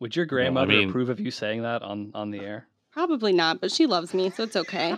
Would 0.00 0.16
your 0.16 0.26
grandmother 0.26 0.68
mean- 0.68 0.88
approve 0.88 1.08
of 1.10 1.20
you 1.20 1.30
saying 1.30 1.62
that 1.62 1.82
on 1.82 2.12
on 2.14 2.30
the 2.30 2.40
air? 2.40 2.66
Probably 2.92 3.32
not, 3.32 3.60
but 3.60 3.70
she 3.70 3.86
loves 3.86 4.14
me, 4.14 4.30
so 4.30 4.44
it's 4.44 4.56
okay. 4.56 4.96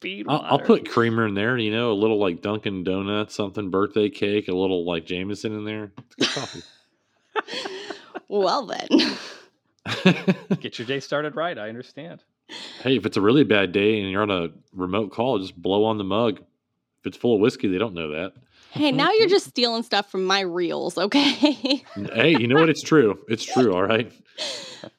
Bean 0.00 0.24
I'll, 0.28 0.40
I'll 0.42 0.58
put 0.58 0.88
creamer 0.88 1.26
in 1.26 1.34
there. 1.34 1.58
You 1.58 1.70
know, 1.70 1.92
a 1.92 1.94
little 1.94 2.18
like 2.18 2.42
Dunkin' 2.42 2.84
Donuts, 2.84 3.34
something 3.34 3.70
birthday 3.70 4.08
cake, 4.08 4.48
a 4.48 4.54
little 4.54 4.84
like 4.84 5.04
Jameson 5.04 5.52
in 5.52 5.64
there. 5.64 5.92
It's 5.98 6.14
good 6.16 6.28
coffee. 6.28 6.62
well, 8.28 8.66
then. 8.66 8.88
get 10.60 10.78
your 10.78 10.86
day 10.86 11.00
started 11.00 11.36
right. 11.36 11.58
I 11.58 11.68
understand. 11.68 12.24
hey, 12.82 12.96
if 12.96 13.06
it's 13.06 13.16
a 13.16 13.20
really 13.20 13.44
bad 13.44 13.72
day 13.72 14.00
and 14.00 14.10
you're 14.10 14.22
on 14.22 14.30
a 14.30 14.48
remote 14.74 15.12
call, 15.12 15.38
just 15.38 15.60
blow 15.60 15.84
on 15.84 15.98
the 15.98 16.04
mug. 16.04 16.38
If 17.00 17.06
it's 17.06 17.16
full 17.16 17.34
of 17.34 17.40
whiskey, 17.40 17.68
they 17.68 17.78
don't 17.78 17.94
know 17.94 18.10
that. 18.10 18.32
Hey, 18.72 18.92
now 18.92 19.10
you're 19.12 19.28
just 19.28 19.46
stealing 19.46 19.82
stuff 19.82 20.10
from 20.10 20.24
my 20.24 20.40
reels, 20.40 20.96
okay? 20.96 21.30
hey, 22.12 22.30
you 22.38 22.46
know 22.46 22.56
what? 22.60 22.68
It's 22.70 22.82
true. 22.82 23.18
It's 23.28 23.44
true. 23.44 23.74
All 23.74 23.82
right. 23.82 24.12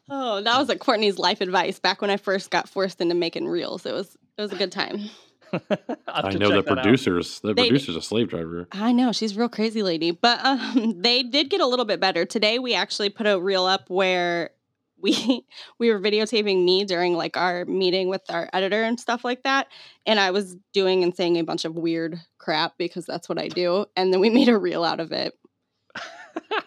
oh, 0.10 0.42
that 0.42 0.58
was 0.60 0.68
like 0.70 0.80
Courtney's 0.80 1.18
life 1.18 1.42
advice 1.42 1.80
back 1.80 2.02
when 2.02 2.10
I 2.10 2.18
first 2.18 2.52
got 2.52 2.68
forced 2.70 3.00
into 3.02 3.16
making 3.16 3.48
reels. 3.48 3.86
It 3.86 3.94
was 3.94 4.18
it 4.38 4.42
was 4.42 4.52
a 4.52 4.56
good 4.58 4.72
time. 4.72 5.10
I'll 5.54 5.60
have 5.70 6.26
I 6.26 6.32
to 6.32 6.40
know 6.40 6.50
the 6.50 6.56
check 6.58 6.66
that 6.66 6.78
out. 6.78 6.84
producers. 6.84 7.40
The 7.42 7.54
They- 7.54 7.68
producer's 7.68 7.96
a 7.96 8.02
slave 8.02 8.30
driver. 8.30 8.68
I 8.72 8.92
know 8.94 9.12
she's 9.12 9.36
a 9.36 9.40
real 9.40 9.50
crazy 9.50 9.84
lady, 9.84 10.12
but 10.12 10.44
um, 10.46 11.02
they 11.02 11.24
did 11.24 11.50
get 11.50 11.62
a 11.62 11.66
little 11.68 11.86
bit 11.86 12.00
better 12.00 12.26
today. 12.26 12.60
We 12.60 12.74
actually 12.74 13.10
put 13.10 13.26
a 13.28 13.40
reel 13.40 13.66
up 13.66 13.90
where 13.90 14.52
we 15.02 15.46
we 15.80 15.92
were 15.92 16.00
videotaping 16.00 16.64
me 16.64 16.86
during 16.86 17.14
like 17.16 17.38
our 17.38 17.66
meeting 17.66 18.10
with 18.10 18.22
our 18.30 18.50
editor 18.54 18.84
and 18.84 19.00
stuff 19.00 19.24
like 19.24 19.44
that, 19.44 19.68
and 20.06 20.20
I 20.20 20.32
was 20.32 20.56
doing 20.74 21.04
and 21.04 21.16
saying 21.16 21.38
a 21.38 21.44
bunch 21.44 21.66
of 21.66 21.76
weird 21.76 22.20
crap 22.38 22.78
because 22.78 23.06
that's 23.06 23.28
what 23.30 23.38
I 23.40 23.48
do, 23.48 23.86
and 23.96 24.12
then 24.14 24.20
we 24.20 24.30
made 24.40 24.50
a 24.50 24.58
reel 24.58 24.84
out 24.84 25.00
of 25.00 25.12
it. 25.12 25.34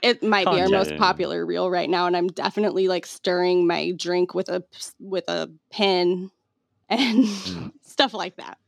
It 0.03 0.22
might 0.22 0.51
be 0.51 0.61
our 0.61 0.68
most 0.68 0.97
popular 0.99 1.45
reel 1.47 1.70
right 1.70 1.89
now, 1.89 2.07
and 2.07 2.16
I'm 2.16 2.28
definitely 2.28 2.89
like 2.89 3.07
stirring 3.07 3.66
my 3.66 3.93
drink 3.93 4.35
with 4.35 4.49
a 4.49 4.62
with 5.01 5.28
a 5.28 5.51
pen 5.70 6.30
and 6.89 7.24
Mm. 7.24 7.72
stuff 7.82 8.12
like 8.14 8.37
that. 8.37 8.59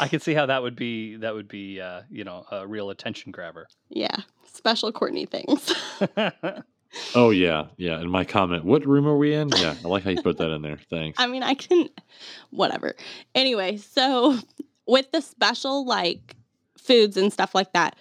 I 0.00 0.08
can 0.08 0.20
see 0.20 0.34
how 0.34 0.46
that 0.46 0.62
would 0.62 0.76
be. 0.76 1.16
That 1.16 1.34
would 1.34 1.48
be, 1.48 1.80
uh, 1.80 2.02
you 2.10 2.24
know, 2.24 2.44
a 2.50 2.66
real 2.66 2.90
attention 2.90 3.32
grabber. 3.32 3.68
Yeah, 3.88 4.16
special 4.52 4.92
Courtney 4.92 5.26
things. 5.26 5.72
Oh 7.14 7.30
yeah, 7.30 7.66
yeah. 7.76 7.98
And 7.98 8.10
my 8.10 8.24
comment, 8.24 8.64
what 8.64 8.86
room 8.86 9.06
are 9.06 9.16
we 9.16 9.34
in? 9.34 9.48
Yeah, 9.48 9.74
I 9.84 9.88
like 9.88 10.04
how 10.04 10.10
you 10.10 10.22
put 10.22 10.38
that 10.38 10.50
in 10.50 10.62
there. 10.62 10.78
Thanks. 10.90 11.18
I 11.20 11.26
mean, 11.26 11.42
I 11.42 11.54
can, 11.54 11.88
whatever. 12.50 12.94
Anyway, 13.34 13.76
so 13.76 14.38
with 14.86 15.10
the 15.12 15.20
special 15.20 15.86
like 15.86 16.36
foods 16.78 17.16
and 17.16 17.32
stuff 17.32 17.54
like 17.54 17.72
that, 17.72 17.96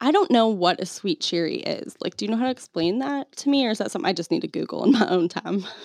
I 0.00 0.12
don't 0.12 0.30
know 0.30 0.48
what 0.48 0.80
a 0.80 0.86
sweet 0.86 1.20
cherry 1.20 1.58
is. 1.58 1.96
Like, 2.00 2.16
do 2.16 2.24
you 2.24 2.30
know 2.30 2.36
how 2.36 2.44
to 2.44 2.50
explain 2.50 3.00
that 3.00 3.30
to 3.36 3.48
me, 3.48 3.66
or 3.66 3.70
is 3.70 3.78
that 3.78 3.90
something 3.90 4.08
I 4.08 4.12
just 4.12 4.30
need 4.30 4.42
to 4.42 4.48
Google 4.48 4.84
in 4.84 4.92
my 4.92 5.06
own 5.08 5.28
time? 5.28 5.64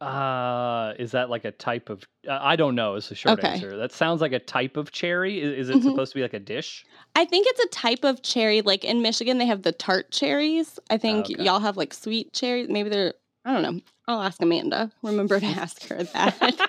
uh, 0.00 0.92
is 0.98 1.12
that 1.12 1.30
like 1.30 1.44
a 1.44 1.50
type 1.52 1.88
of? 1.88 2.04
Uh, 2.28 2.38
I 2.40 2.56
don't 2.56 2.74
know. 2.74 2.94
Is 2.94 3.08
the 3.08 3.14
short 3.14 3.38
Okay. 3.38 3.48
answer. 3.54 3.76
That 3.76 3.92
sounds 3.92 4.20
like 4.20 4.32
a 4.32 4.38
type 4.38 4.76
of 4.76 4.92
cherry. 4.92 5.40
Is, 5.40 5.68
is 5.68 5.70
it 5.70 5.78
Mhm. 5.78 5.82
supposed 5.84 6.12
to 6.12 6.16
be 6.18 6.22
like 6.22 6.34
a 6.34 6.40
dish? 6.40 6.84
I 7.14 7.24
think 7.24 7.46
it's 7.48 7.60
a 7.60 7.68
type 7.68 8.04
of 8.04 8.22
cherry. 8.22 8.60
Like 8.62 8.84
in 8.84 9.02
Michigan, 9.02 9.38
they 9.38 9.46
have 9.46 9.62
the 9.62 9.72
tart 9.72 10.10
cherries. 10.10 10.78
I 10.90 10.98
think 10.98 11.30
okay. 11.30 11.42
y'all 11.42 11.60
have 11.60 11.76
like 11.76 11.94
sweet 11.94 12.32
cherries. 12.32 12.68
Maybe 12.68 12.88
they're. 12.90 13.14
I 13.44 13.52
don't 13.52 13.62
know. 13.62 13.80
I'll 14.08 14.22
ask 14.22 14.42
Amanda. 14.42 14.90
Remember 15.02 15.38
to 15.40 15.46
ask 15.46 15.86
her 15.88 16.02
that. 16.02 16.60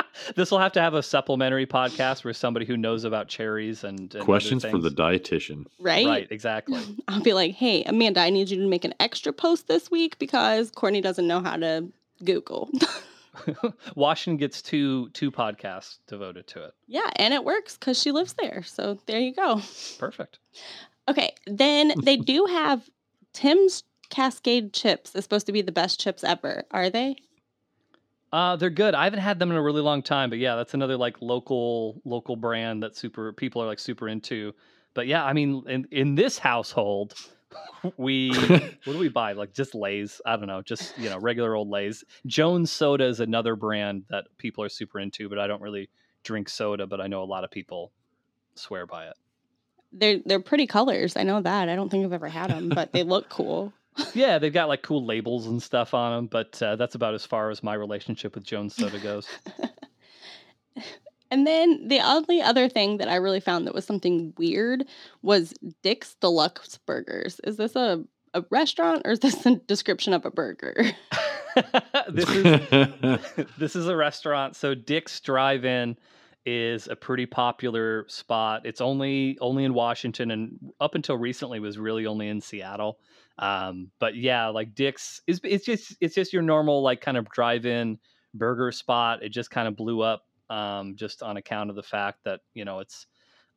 this 0.34 0.50
will 0.50 0.58
have 0.58 0.72
to 0.72 0.80
have 0.80 0.94
a 0.94 1.02
supplementary 1.02 1.66
podcast 1.66 2.24
where 2.24 2.32
somebody 2.34 2.64
who 2.66 2.76
knows 2.76 3.04
about 3.04 3.28
cherries 3.28 3.84
and, 3.84 4.14
and 4.14 4.24
Questions 4.24 4.64
for 4.64 4.78
the 4.78 4.88
dietitian. 4.90 5.66
right? 5.78 6.06
right. 6.06 6.28
Exactly. 6.30 6.80
I'll 7.08 7.20
be 7.20 7.34
like, 7.34 7.54
hey, 7.54 7.84
Amanda, 7.84 8.20
I 8.20 8.30
need 8.30 8.48
you 8.50 8.56
to 8.58 8.66
make 8.66 8.84
an 8.84 8.94
extra 8.98 9.32
post 9.32 9.68
this 9.68 9.90
week 9.90 10.18
because 10.18 10.70
Courtney 10.70 11.00
doesn't 11.02 11.26
know 11.26 11.40
how 11.40 11.56
to 11.58 11.86
Google. 12.24 12.70
Washington 13.94 14.38
gets 14.38 14.62
two 14.62 15.10
two 15.10 15.30
podcasts 15.30 15.98
devoted 16.06 16.46
to 16.48 16.64
it. 16.64 16.74
yeah, 16.86 17.10
and 17.16 17.34
it 17.34 17.44
works 17.44 17.76
because 17.76 18.00
she 18.00 18.10
lives 18.10 18.32
there. 18.34 18.62
So 18.62 18.98
there 19.06 19.20
you 19.20 19.34
go. 19.34 19.60
Perfect. 19.98 20.38
Okay, 21.08 21.34
then 21.46 21.92
they 22.02 22.16
do 22.16 22.46
have 22.46 22.88
Tim's 23.32 23.84
Cascade 24.08 24.72
chips 24.72 25.14
is 25.14 25.24
supposed 25.24 25.46
to 25.46 25.52
be 25.52 25.62
the 25.62 25.72
best 25.72 26.00
chips 26.00 26.24
ever. 26.24 26.64
Are 26.70 26.90
they? 26.90 27.16
Uh, 28.32 28.56
they're 28.56 28.70
good. 28.70 28.94
I 28.94 29.04
haven't 29.04 29.20
had 29.20 29.38
them 29.38 29.50
in 29.50 29.56
a 29.56 29.62
really 29.62 29.80
long 29.80 30.02
time, 30.02 30.30
but 30.30 30.38
yeah, 30.38 30.56
that's 30.56 30.74
another 30.74 30.96
like 30.96 31.20
local 31.20 32.00
local 32.04 32.36
brand 32.36 32.82
that 32.82 32.96
super 32.96 33.32
people 33.32 33.62
are 33.62 33.66
like 33.66 33.78
super 33.78 34.08
into. 34.08 34.52
But 34.94 35.06
yeah, 35.06 35.24
I 35.24 35.32
mean, 35.32 35.62
in 35.68 35.86
in 35.90 36.14
this 36.14 36.38
household, 36.38 37.14
we 37.96 38.30
what 38.84 38.84
do 38.84 38.98
we 38.98 39.08
buy? 39.08 39.32
Like 39.32 39.52
just 39.52 39.74
Lay's. 39.74 40.20
I 40.26 40.36
don't 40.36 40.46
know, 40.46 40.62
just 40.62 40.98
you 40.98 41.08
know 41.08 41.18
regular 41.18 41.54
old 41.54 41.68
Lay's. 41.68 42.04
Jones 42.26 42.70
Soda 42.70 43.04
is 43.04 43.20
another 43.20 43.56
brand 43.56 44.04
that 44.10 44.26
people 44.38 44.64
are 44.64 44.68
super 44.68 44.98
into, 45.00 45.28
but 45.28 45.38
I 45.38 45.46
don't 45.46 45.62
really 45.62 45.88
drink 46.24 46.48
soda, 46.48 46.86
but 46.86 47.00
I 47.00 47.06
know 47.06 47.22
a 47.22 47.24
lot 47.24 47.44
of 47.44 47.50
people 47.50 47.92
swear 48.54 48.86
by 48.86 49.06
it. 49.06 49.14
They're 49.92 50.18
they're 50.24 50.40
pretty 50.40 50.66
colors. 50.66 51.16
I 51.16 51.22
know 51.22 51.40
that. 51.40 51.68
I 51.68 51.76
don't 51.76 51.88
think 51.88 52.04
I've 52.04 52.12
ever 52.12 52.28
had 52.28 52.50
them, 52.50 52.68
but 52.68 52.92
they 52.92 53.02
look 53.02 53.28
cool. 53.30 53.72
Yeah, 54.12 54.38
they've 54.38 54.52
got 54.52 54.68
like 54.68 54.82
cool 54.82 55.04
labels 55.06 55.46
and 55.46 55.62
stuff 55.62 55.94
on 55.94 56.16
them, 56.16 56.26
but 56.26 56.60
uh, 56.62 56.76
that's 56.76 56.94
about 56.94 57.14
as 57.14 57.24
far 57.24 57.50
as 57.50 57.62
my 57.62 57.74
relationship 57.74 58.34
with 58.34 58.44
Jones 58.44 58.74
Soda 58.74 58.98
goes. 58.98 59.26
And 61.30 61.46
then 61.46 61.88
the 61.88 62.00
only 62.00 62.40
other 62.40 62.68
thing 62.68 62.98
that 62.98 63.08
I 63.08 63.16
really 63.16 63.40
found 63.40 63.66
that 63.66 63.74
was 63.74 63.84
something 63.84 64.32
weird 64.38 64.84
was 65.22 65.54
Dick's 65.82 66.14
Deluxe 66.20 66.78
Burgers. 66.86 67.40
Is 67.44 67.56
this 67.56 67.74
a, 67.76 68.04
a 68.34 68.44
restaurant 68.50 69.02
or 69.04 69.12
is 69.12 69.20
this 69.20 69.44
a 69.46 69.56
description 69.56 70.12
of 70.12 70.24
a 70.24 70.30
burger? 70.30 70.92
this 72.08 72.28
is 72.30 73.46
this 73.58 73.76
is 73.76 73.88
a 73.88 73.96
restaurant. 73.96 74.56
So 74.56 74.74
Dick's 74.74 75.20
Drive-In 75.20 75.96
is 76.44 76.86
a 76.86 76.94
pretty 76.94 77.26
popular 77.26 78.06
spot. 78.08 78.62
It's 78.64 78.80
only 78.80 79.36
only 79.40 79.64
in 79.64 79.74
Washington, 79.74 80.30
and 80.30 80.58
up 80.80 80.94
until 80.94 81.16
recently 81.16 81.58
was 81.58 81.76
really 81.78 82.06
only 82.06 82.28
in 82.28 82.40
Seattle. 82.40 82.98
Um, 83.38 83.90
but 83.98 84.14
yeah, 84.14 84.46
like 84.48 84.74
Dick's 84.74 85.20
is 85.26 85.40
it's 85.42 85.64
just 85.64 85.96
it's 86.00 86.14
just 86.14 86.32
your 86.32 86.42
normal 86.42 86.82
like 86.82 87.00
kind 87.00 87.16
of 87.16 87.28
drive-in 87.30 87.98
burger 88.32 88.70
spot. 88.70 89.22
It 89.22 89.30
just 89.30 89.50
kind 89.50 89.66
of 89.66 89.76
blew 89.76 90.02
up 90.02 90.22
um, 90.50 90.94
just 90.96 91.22
on 91.22 91.36
account 91.36 91.70
of 91.70 91.76
the 91.76 91.82
fact 91.82 92.20
that 92.24 92.40
you 92.54 92.64
know 92.64 92.80
it's 92.80 93.06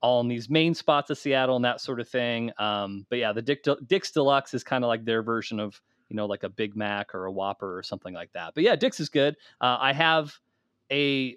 all 0.02 0.22
in 0.22 0.28
these 0.30 0.50
main 0.50 0.74
spots 0.74 1.10
of 1.10 1.18
Seattle 1.18 1.58
and 1.58 1.66
that 1.66 1.82
sort 1.82 2.00
of 2.00 2.08
thing. 2.08 2.52
Um, 2.58 3.06
but 3.10 3.20
yeah, 3.20 3.34
the 3.34 3.42
Dick 3.42 3.66
Dick's 3.86 4.12
Deluxe 4.12 4.54
is 4.54 4.64
kind 4.64 4.84
of 4.84 4.88
like 4.88 5.04
their 5.06 5.22
version 5.24 5.60
of 5.60 5.80
you 6.10 6.16
know 6.16 6.26
like 6.26 6.44
a 6.44 6.50
Big 6.50 6.76
Mac 6.76 7.14
or 7.14 7.26
a 7.26 7.32
Whopper 7.32 7.78
or 7.78 7.84
something 7.84 8.14
like 8.14 8.32
that. 8.34 8.54
But 8.56 8.64
yeah, 8.64 8.76
Dick's 8.76 9.00
is 9.00 9.10
good. 9.10 9.36
Uh, 9.60 9.78
I 9.80 9.94
have 9.94 10.34
a 10.92 11.36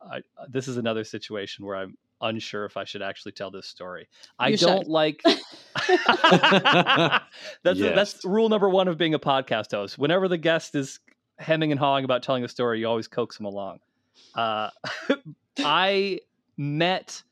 I, 0.00 0.20
this 0.48 0.68
is 0.68 0.76
another 0.76 1.02
situation 1.04 1.66
where 1.66 1.76
I'm 1.76 1.96
unsure 2.20 2.64
if 2.64 2.76
I 2.76 2.84
should 2.84 3.02
actually 3.02 3.32
tell 3.32 3.50
this 3.50 3.66
story. 3.66 4.08
I 4.38 4.48
You 4.48 4.56
don't 4.56 4.84
should. 4.84 4.88
like. 4.88 5.20
that's 7.62 7.78
Yes. 7.78 7.94
that's 7.94 8.24
rule 8.24 8.48
number 8.48 8.68
one 8.68 8.88
of 8.88 8.96
being 8.98 9.14
a 9.14 9.18
podcast 9.18 9.72
host. 9.72 9.98
Whenever 9.98 10.28
the 10.28 10.38
guest 10.38 10.74
is 10.74 11.00
hemming 11.38 11.70
and 11.72 11.78
hawing 11.78 12.04
about 12.04 12.22
telling 12.22 12.44
a 12.44 12.48
story, 12.48 12.80
you 12.80 12.86
always 12.88 13.08
coax 13.08 13.36
them 13.36 13.46
along. 13.46 13.78
Uh, 14.34 14.70
I 15.58 16.20
met. 16.56 17.22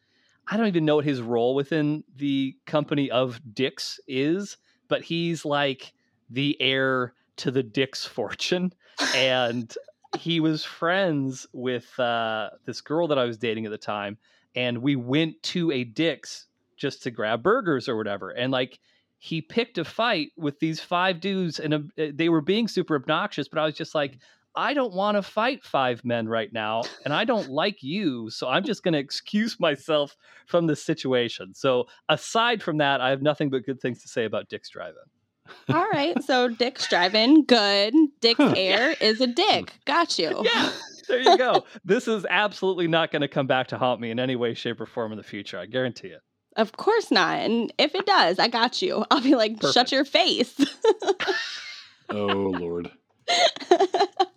I 0.49 0.57
don't 0.57 0.69
even 0.69 0.85
know 0.85 0.97
what 0.97 1.05
his 1.05 1.21
role 1.21 1.55
within 1.55 2.05
the 2.17 2.57
company 2.67 3.11
of 3.11 3.41
Dick's 3.53 3.99
is, 4.07 4.57
but 4.89 5.03
he's 5.03 5.45
like 5.45 5.93
the 6.31 6.57
heir 6.61 7.15
to 7.37 7.51
the 7.51 7.63
Dick's 7.63 8.05
fortune, 8.05 8.73
and 9.15 9.75
he 10.19 10.41
was 10.41 10.65
friends 10.65 11.47
with 11.53 11.99
uh, 11.99 12.51
this 12.65 12.81
girl 12.81 13.09
that 13.09 13.19
I 13.19 13.25
was 13.25 13.39
dating 13.39 13.67
at 13.67 13.71
the 13.71 13.79
time, 13.79 14.19
and 14.55 14.79
we 14.79 14.97
went 14.97 15.43
to 15.45 15.71
a 15.73 15.85
Dick's 15.85 16.47
just 16.77 17.03
to 17.03 17.11
grab 17.11 17.43
burgers 17.43 17.89
or 17.89 17.97
whatever, 17.97 18.31
and 18.31 18.53
like 18.53 18.79
he 19.19 19.41
picked 19.41 19.79
a 19.79 19.85
fight 19.85 20.29
with 20.37 20.61
these 20.61 20.81
five 20.81 21.21
dudes, 21.21 21.59
and 21.59 21.75
uh, 21.75 21.79
they 22.15 22.29
were 22.29 22.41
being 22.41 22.69
super 22.69 22.95
obnoxious, 22.95 23.49
but 23.49 23.59
I 23.59 23.65
was 23.65 23.75
just 23.75 23.95
like. 23.95 24.19
I 24.57 24.75
don't 24.75 24.95
want 24.95 25.17
to 25.17 25.23
fight 25.23 25.65
five 25.65 26.05
men 26.05 26.29
right 26.29 26.53
now, 26.53 26.83
and 27.05 27.13
I 27.13 27.25
don't 27.25 27.49
like 27.49 27.83
you, 27.83 28.31
so 28.31 28.49
I'm 28.49 28.65
just 28.65 28.83
going 28.83 28.95
to 28.95 28.99
excuse 28.99 29.61
myself 29.61 30.17
from 30.47 30.67
this 30.67 30.83
situation. 30.83 31.55
So, 31.55 31.87
aside 32.09 32.63
from 32.63 32.79
that, 32.79 33.01
I 33.01 33.11
have 33.11 33.23
nothing 33.23 33.51
but 33.51 33.65
good 33.65 33.81
things 33.81 34.03
to 34.03 34.09
say 34.09 34.25
about 34.25 34.49
Dick's 34.49 34.71
Drive-In. 34.71 35.75
All 35.75 35.87
right. 35.93 36.21
So 36.25 36.49
Dick's 36.49 36.89
Drive-In. 36.89 37.45
Good. 37.45 37.95
Dick's 38.21 38.39
Huh. 38.39 38.55
heir 38.57 38.97
is 39.01 39.21
a 39.21 39.27
hmm. 39.27 39.33
dick. 39.33 39.73
Got 39.85 40.19
you. 40.19 40.45
Yeah, 40.55 40.73
there 41.09 41.21
you 41.21 41.39
go. 41.39 41.65
this 41.85 42.09
is 42.09 42.27
absolutely 42.29 42.89
not 42.89 43.13
going 43.13 43.23
to 43.23 43.29
come 43.29 43.47
back 43.47 43.69
to 43.69 43.79
haunt 43.79 44.01
me 44.01 44.11
in 44.11 44.19
any 44.19 44.35
way, 44.35 44.55
shape, 44.55 44.81
or 44.81 44.87
form 44.87 45.13
in 45.13 45.19
the 45.19 45.25
future. 45.25 45.57
I 45.59 45.67
guarantee 45.67 46.09
it. 46.09 46.21
Of 46.57 46.73
course 46.73 47.11
not. 47.11 47.39
And 47.39 47.73
if 47.79 47.95
it 47.95 48.07
does, 48.07 48.39
I 48.39 48.49
got 48.49 48.83
you. 48.83 49.05
I'll 49.11 49.21
be 49.21 49.35
like, 49.37 49.63
shut 49.73 49.93
your 49.93 50.05
face. 50.05 50.59
oh 52.11 52.27
Lord. 52.27 52.91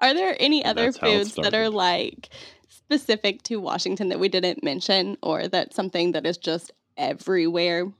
Are 0.00 0.14
there 0.14 0.36
any 0.38 0.64
other 0.64 0.92
That's 0.92 0.98
foods 0.98 1.34
that 1.36 1.54
are 1.54 1.68
like 1.68 2.28
specific 2.68 3.42
to 3.44 3.56
Washington 3.56 4.08
that 4.10 4.20
we 4.20 4.28
didn't 4.28 4.62
mention 4.62 5.16
or 5.22 5.48
that's 5.48 5.74
something 5.74 6.12
that 6.12 6.24
is 6.24 6.38
just 6.38 6.72
everywhere? 6.96 7.92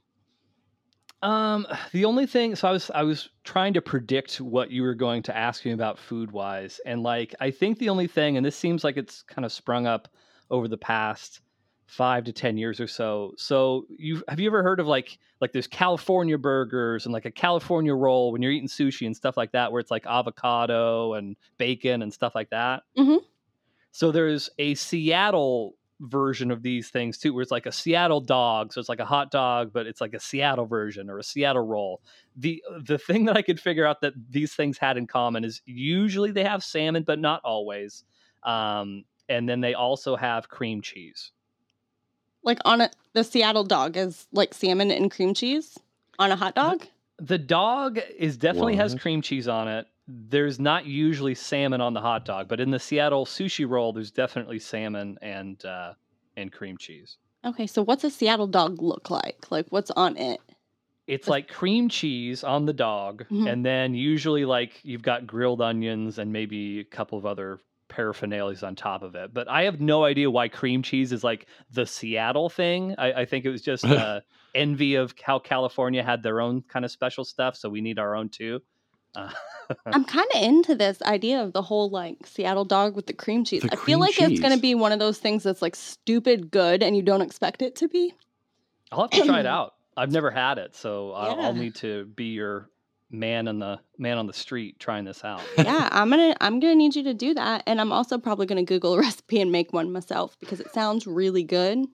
Um, 1.21 1.67
the 1.93 2.05
only 2.05 2.27
thing, 2.27 2.55
so 2.55 2.69
I 2.69 2.71
was 2.71 2.91
I 2.95 3.03
was 3.03 3.29
trying 3.43 3.75
to 3.75 3.83
predict 3.83 4.41
what 4.41 4.71
you 4.71 4.83
were 4.83 4.95
going 4.95 5.25
to 5.25 5.37
ask 5.37 5.65
me 5.65 5.73
about 5.73 5.99
food 5.99 6.31
wise, 6.31 6.81
and 6.87 7.03
like 7.03 7.35
I 7.41 7.51
think 7.51 7.79
the 7.79 7.89
only 7.89 8.07
thing, 8.07 8.37
and 8.37 8.47
this 8.47 8.55
seems 8.55 8.85
like 8.85 8.97
it's 8.97 9.23
kind 9.23 9.45
of 9.45 9.51
sprung 9.51 9.87
up 9.87 10.09
over 10.49 10.69
the 10.69 10.79
past 10.79 11.41
five 11.89 12.25
to 12.25 12.33
ten 12.33 12.57
years 12.57 12.81
or 12.81 12.87
so. 12.87 13.33
So 13.37 13.87
you 13.99 14.23
have 14.29 14.39
you 14.39 14.47
ever 14.49 14.63
heard 14.63 14.79
of 14.81 14.87
like 14.87 15.19
like 15.41 15.53
there's 15.53 15.67
California 15.67 16.39
burgers 16.39 17.07
and 17.07 17.13
like 17.13 17.25
a 17.25 17.31
California 17.31 17.95
roll 17.95 18.31
when 18.33 18.43
you're 18.43 18.53
eating 18.53 18.69
sushi 18.69 19.07
and 19.07 19.17
stuff 19.17 19.37
like 19.37 19.53
that, 19.53 19.73
where 19.73 19.81
it's 19.81 19.91
like 19.91 20.07
avocado 20.07 21.15
and 21.15 21.37
bacon 21.59 22.03
and 22.03 22.13
stuff 22.13 22.35
like 22.35 22.51
that. 22.51 22.83
Mhm. 22.97 23.21
So 23.93 24.13
there's 24.13 24.51
a 24.59 24.75
Seattle 24.75 25.75
version 26.01 26.51
of 26.53 26.63
these 26.63 26.91
things 26.91 27.19
too, 27.19 27.35
where 27.35 27.43
it's 27.43 27.51
like 27.51 27.67
a 27.67 27.73
Seattle 27.73 28.21
dog. 28.21 28.73
So 28.73 28.79
it's 28.81 28.89
like 28.89 29.01
a 29.01 29.05
hot 29.05 29.31
dog, 29.33 29.73
but 29.73 29.87
it's 29.87 30.01
like 30.01 30.15
a 30.15 30.21
Seattle 30.21 30.67
version 30.67 31.11
or 31.11 31.19
a 31.19 31.25
Seattle 31.25 31.67
roll. 31.67 32.01
The 32.37 32.63
the 32.85 32.99
thing 32.99 33.25
that 33.25 33.37
I 33.37 33.43
could 33.43 33.59
figure 33.61 33.87
out 33.87 34.01
that 34.03 34.13
these 34.31 34.55
things 34.55 34.79
had 34.79 34.97
in 34.97 35.07
common 35.07 35.45
is 35.45 35.63
usually 35.67 36.31
they 36.31 36.45
have 36.45 36.63
salmon, 36.63 37.03
but 37.03 37.19
not 37.19 37.41
always. 37.45 38.05
Um, 38.45 39.05
and 39.29 39.49
then 39.49 39.61
they 39.61 39.75
also 39.75 40.17
have 40.17 40.49
cream 40.49 40.81
cheese. 40.83 41.33
Like 42.49 42.61
on 42.65 42.81
a 42.81 42.91
the 43.13 43.25
Seattle 43.25 43.63
dog 43.65 43.99
is 43.99 44.27
like 44.33 44.55
salmon 44.55 44.91
and 44.91 45.11
cream 45.11 45.35
cheese 45.35 45.79
on 46.19 46.33
a 46.33 46.37
hot 46.37 46.55
dog? 46.55 46.87
The 47.19 47.37
dog 47.37 47.99
is 48.17 48.39
definitely 48.39 48.77
has 48.77 48.95
cream 48.95 49.21
cheese 49.21 49.47
on 49.49 49.69
it. 49.69 49.87
There's 50.07 50.59
not 50.59 50.87
usually 50.87 51.35
salmon 51.35 51.83
on 51.83 51.93
the 51.93 52.01
hot 52.01 52.25
dog, 52.25 52.49
but 52.49 52.59
in 52.59 52.71
the 52.71 52.79
Seattle 52.79 53.27
sushi 53.27 53.69
roll, 53.69 53.93
there's 53.93 54.11
definitely 54.11 54.59
salmon 54.61 55.19
and 55.21 55.63
uh, 55.67 55.93
and 56.39 56.51
cream 56.51 56.79
cheese. 56.79 57.19
Okay, 57.45 57.67
so 57.67 57.83
what's 57.83 58.03
a 58.05 58.11
Seattle 58.11 58.47
dog 58.47 58.81
look 58.81 59.11
like? 59.11 59.51
Like 59.51 59.67
what's 59.69 59.91
on 59.91 60.17
it? 60.17 60.41
It's 61.07 61.29
like 61.29 61.49
cream 61.49 61.91
cheese 61.91 62.43
on 62.45 62.65
the 62.65 62.73
dog, 62.73 63.27
Mhm. 63.31 63.53
and 63.53 63.65
then 63.65 63.95
usually 63.95 64.47
like 64.47 64.81
you've 64.85 65.03
got 65.03 65.27
grilled 65.27 65.61
onions 65.61 66.19
and 66.19 66.33
maybe 66.33 66.81
a 66.81 66.85
couple 66.85 67.19
of 67.19 67.27
other 67.27 67.61
paraphernalias 67.89 68.63
on 68.63 68.75
top 68.75 69.03
of 69.03 69.15
it. 69.15 69.33
But 69.33 69.49
I 69.49 69.63
have 69.63 69.81
no 69.81 70.05
idea 70.05 70.31
why 70.31 70.49
cream 70.49 70.83
cheese 70.83 71.13
is 71.13 71.25
like 71.25 71.47
the 71.71 71.87
Seattle 71.87 72.49
thing. 72.49 72.95
I, 72.99 73.13
I 73.13 73.25
think 73.25 73.45
it 73.45 73.51
was 73.51 73.63
just 73.63 73.85
uh, 73.87 74.21
envy 74.55 74.95
of 74.95 75.15
how 75.23 75.39
California 75.39 76.03
had 76.03 76.23
their 76.23 76.41
own 76.41 76.63
kind 76.63 76.85
of 76.85 76.91
special 76.91 77.25
stuff, 77.25 77.57
so 77.57 77.69
we 77.69 77.81
need 77.81 77.99
our 77.99 78.15
own 78.15 78.29
too. 78.29 78.61
Uh, 79.15 79.31
I'm 79.87 80.05
kind 80.05 80.27
of 80.35 80.43
into 80.43 80.75
this 80.75 81.01
idea 81.03 81.43
of 81.43 81.53
the 81.53 81.63
whole 81.63 81.91
like 81.91 82.27
Seattle 82.27 82.65
dog 82.65 82.95
with 82.95 83.07
the 83.07 83.13
cream 83.13 83.45
cheese. 83.45 83.63
The 83.63 83.73
I 83.73 83.77
feel 83.77 83.85
cream 83.85 84.01
like 84.01 84.21
it's 84.21 84.41
going 84.41 84.55
to 84.55 84.61
be 84.61 84.75
one 84.75 84.93
of 84.93 84.99
those 84.99 85.19
things 85.19 85.43
that's 85.43 85.63
like 85.63 85.77
stupid 85.77 86.51
good 86.51 86.83
and 86.83 86.97
you 86.97 87.03
don't 87.03 87.23
expect 87.23 87.63
it 87.63 87.77
to 87.77 87.89
be. 87.89 88.15
I'll 88.93 89.03
have 89.03 89.11
to 89.11 89.25
try 89.25 89.41
it 89.41 89.47
out. 89.47 89.75
I've 89.97 90.13
never 90.13 90.31
had 90.31 90.59
it, 90.59 90.77
so 90.77 91.11
I'll, 91.13 91.41
I'll 91.41 91.55
need 91.55 91.75
to 91.77 92.05
be 92.05 92.27
your 92.27 92.71
man 93.11 93.49
on 93.49 93.59
the 93.59 93.81
man 93.97 94.19
on 94.19 94.27
the 94.27 94.33
street 94.33 94.79
trying 94.79 95.05
this 95.05 95.25
out. 95.25 95.43
yeah, 95.57 95.89
I'm 95.93 96.11
going 96.11 96.33
to 96.33 96.45
I'm 96.45 96.61
going 96.61 96.73
to 96.73 96.77
need 96.77 96.95
you 96.97 97.03
to 97.05 97.15
do 97.15 97.35
that 97.35 97.63
and 97.67 97.81
I'm 97.81 97.93
also 97.93 98.19
probably 98.19 98.47
going 98.47 98.65
to 98.65 98.69
google 98.69 98.95
a 98.97 98.99
recipe 98.99 99.41
and 99.41 99.51
make 99.51 99.73
one 99.73 99.91
myself 99.93 100.37
because 100.41 100.61
it 100.61 100.73
sounds 100.73 101.07
really 101.07 101.43
good. 101.43 101.87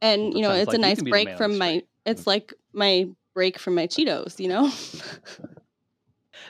And 0.00 0.22
Well, 0.22 0.32
you 0.36 0.42
know, 0.42 0.52
it's 0.52 0.66
like 0.68 0.76
a 0.76 0.80
nice 0.80 0.96
can 0.96 1.04
be 1.04 1.10
the 1.10 1.24
break 1.24 1.36
from 1.36 1.58
my 1.58 1.82
it's 2.04 2.26
like 2.26 2.52
my 2.72 3.08
break 3.34 3.58
from 3.58 3.74
my 3.76 3.86
Cheetos, 3.86 4.40
you 4.40 4.48
know? 4.48 4.70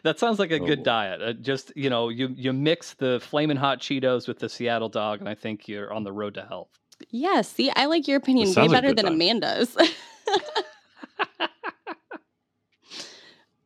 That 0.04 0.18
sounds 0.18 0.38
like 0.38 0.50
a 0.50 0.58
Oh, 0.58 0.66
good 0.66 0.78
boy. 0.80 0.84
diet. 0.84 1.22
Uh, 1.22 1.32
just 1.34 1.72
you 1.76 1.88
know, 1.90 2.08
you 2.08 2.28
you 2.36 2.52
mix 2.52 2.94
the 2.94 3.20
flaming 3.20 3.56
hot 3.56 3.80
Cheetos 3.80 4.26
with 4.26 4.38
the 4.38 4.48
Seattle 4.48 4.88
dog, 4.88 5.20
and 5.20 5.28
I 5.28 5.34
think 5.34 5.68
you're 5.68 5.92
on 5.92 6.02
the 6.02 6.12
road 6.12 6.34
to 6.34 6.42
health. 6.44 6.70
yeah, 7.10 7.42
see, 7.42 7.70
I 7.76 7.86
like 7.86 8.08
your 8.08 8.16
opinion 8.16 8.48
way 8.48 8.54
sounds 8.54 8.72
like 8.72 8.78
a 8.78 8.82
better 8.82 8.94
than 8.94 9.04
time. 9.04 9.14
Amanda's. 9.14 9.76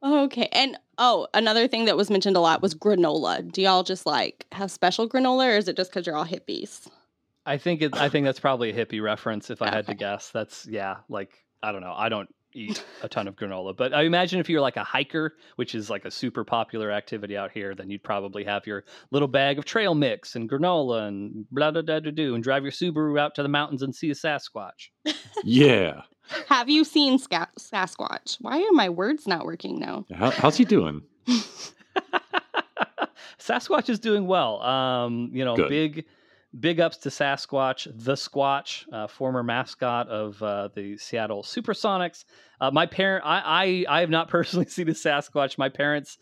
okay. 0.06 0.48
And 0.52 0.78
oh, 0.98 1.28
another 1.34 1.68
thing 1.68 1.86
that 1.86 1.96
was 1.96 2.10
mentioned 2.10 2.36
a 2.36 2.40
lot 2.40 2.62
was 2.62 2.74
granola. 2.74 3.50
Do 3.50 3.62
y'all 3.62 3.82
just 3.82 4.06
like 4.06 4.46
have 4.52 4.70
special 4.70 5.08
granola 5.08 5.54
or 5.54 5.56
is 5.56 5.68
it 5.68 5.76
just 5.76 5.90
because 5.90 6.06
you're 6.06 6.16
all 6.16 6.26
hippies? 6.26 6.88
I 7.44 7.58
think 7.58 7.80
it, 7.80 7.96
I 7.96 8.08
think 8.08 8.24
that's 8.24 8.40
probably 8.40 8.70
a 8.70 8.86
hippie 8.86 9.02
reference. 9.02 9.50
If 9.50 9.62
I 9.62 9.70
had 9.70 9.86
to 9.86 9.94
guess, 9.94 10.30
that's 10.30 10.66
yeah. 10.66 10.96
Like 11.08 11.44
I 11.62 11.72
don't 11.72 11.80
know. 11.80 11.94
I 11.96 12.08
don't 12.08 12.28
eat 12.52 12.84
a 13.02 13.08
ton 13.08 13.28
of 13.28 13.36
granola, 13.36 13.76
but 13.76 13.94
I 13.94 14.02
imagine 14.02 14.40
if 14.40 14.48
you're 14.48 14.60
like 14.60 14.76
a 14.76 14.84
hiker, 14.84 15.36
which 15.54 15.74
is 15.74 15.88
like 15.88 16.04
a 16.04 16.10
super 16.10 16.44
popular 16.44 16.90
activity 16.90 17.36
out 17.36 17.52
here, 17.52 17.74
then 17.74 17.88
you'd 17.88 18.02
probably 18.02 18.44
have 18.44 18.66
your 18.66 18.84
little 19.12 19.28
bag 19.28 19.58
of 19.58 19.64
trail 19.64 19.94
mix 19.94 20.34
and 20.34 20.50
granola 20.50 21.06
and 21.06 21.46
blah 21.50 21.70
blah 21.70 21.82
blah 21.82 22.00
blah 22.00 22.10
do, 22.10 22.34
and 22.34 22.42
drive 22.42 22.64
your 22.64 22.72
Subaru 22.72 23.18
out 23.18 23.36
to 23.36 23.42
the 23.42 23.48
mountains 23.48 23.82
and 23.82 23.94
see 23.94 24.10
a 24.10 24.14
Sasquatch. 24.14 24.88
Yeah. 25.44 26.02
Have 26.48 26.68
you 26.68 26.84
seen 26.84 27.18
Ska- 27.18 27.48
Sasquatch? 27.58 28.36
Why 28.40 28.60
are 28.62 28.72
my 28.72 28.88
words 28.88 29.26
not 29.26 29.44
working 29.44 29.78
now? 29.78 30.04
How, 30.12 30.30
how's 30.30 30.56
he 30.56 30.64
doing? 30.64 31.02
Sasquatch 33.38 33.88
is 33.88 33.98
doing 33.98 34.26
well. 34.26 34.60
Um, 34.62 35.30
you 35.32 35.44
know, 35.44 35.56
Good. 35.56 35.68
big 35.68 36.06
big 36.58 36.80
ups 36.80 36.96
to 36.98 37.10
Sasquatch, 37.10 37.86
the 37.94 38.14
Squatch, 38.14 38.84
uh, 38.92 39.06
former 39.06 39.42
mascot 39.42 40.08
of 40.08 40.42
uh, 40.42 40.68
the 40.74 40.96
Seattle 40.96 41.42
Supersonics. 41.42 42.24
Uh, 42.60 42.70
my 42.70 42.86
parent, 42.86 43.24
I, 43.26 43.84
I, 43.88 43.98
I 43.98 44.00
have 44.00 44.10
not 44.10 44.28
personally 44.30 44.66
seen 44.66 44.88
a 44.88 44.92
Sasquatch. 44.92 45.58
My 45.58 45.68
parents, 45.68 46.18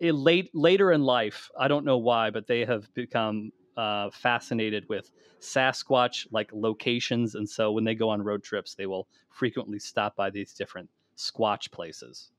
eh, 0.00 0.12
late 0.12 0.50
later 0.54 0.92
in 0.92 1.02
life, 1.02 1.50
I 1.58 1.68
don't 1.68 1.84
know 1.84 1.98
why, 1.98 2.30
but 2.30 2.46
they 2.46 2.64
have 2.64 2.92
become 2.94 3.52
uh, 3.76 4.10
fascinated 4.10 4.88
with 4.88 5.10
Sasquatch 5.40 6.26
like 6.30 6.50
locations, 6.52 7.34
and 7.34 7.48
so 7.48 7.72
when 7.72 7.84
they 7.84 7.94
go 7.94 8.08
on 8.10 8.22
road 8.22 8.42
trips, 8.42 8.74
they 8.74 8.86
will 8.86 9.06
frequently 9.30 9.78
stop 9.78 10.16
by 10.16 10.30
these 10.30 10.52
different 10.52 10.88
Squatch 11.16 11.70
places. 11.70 12.30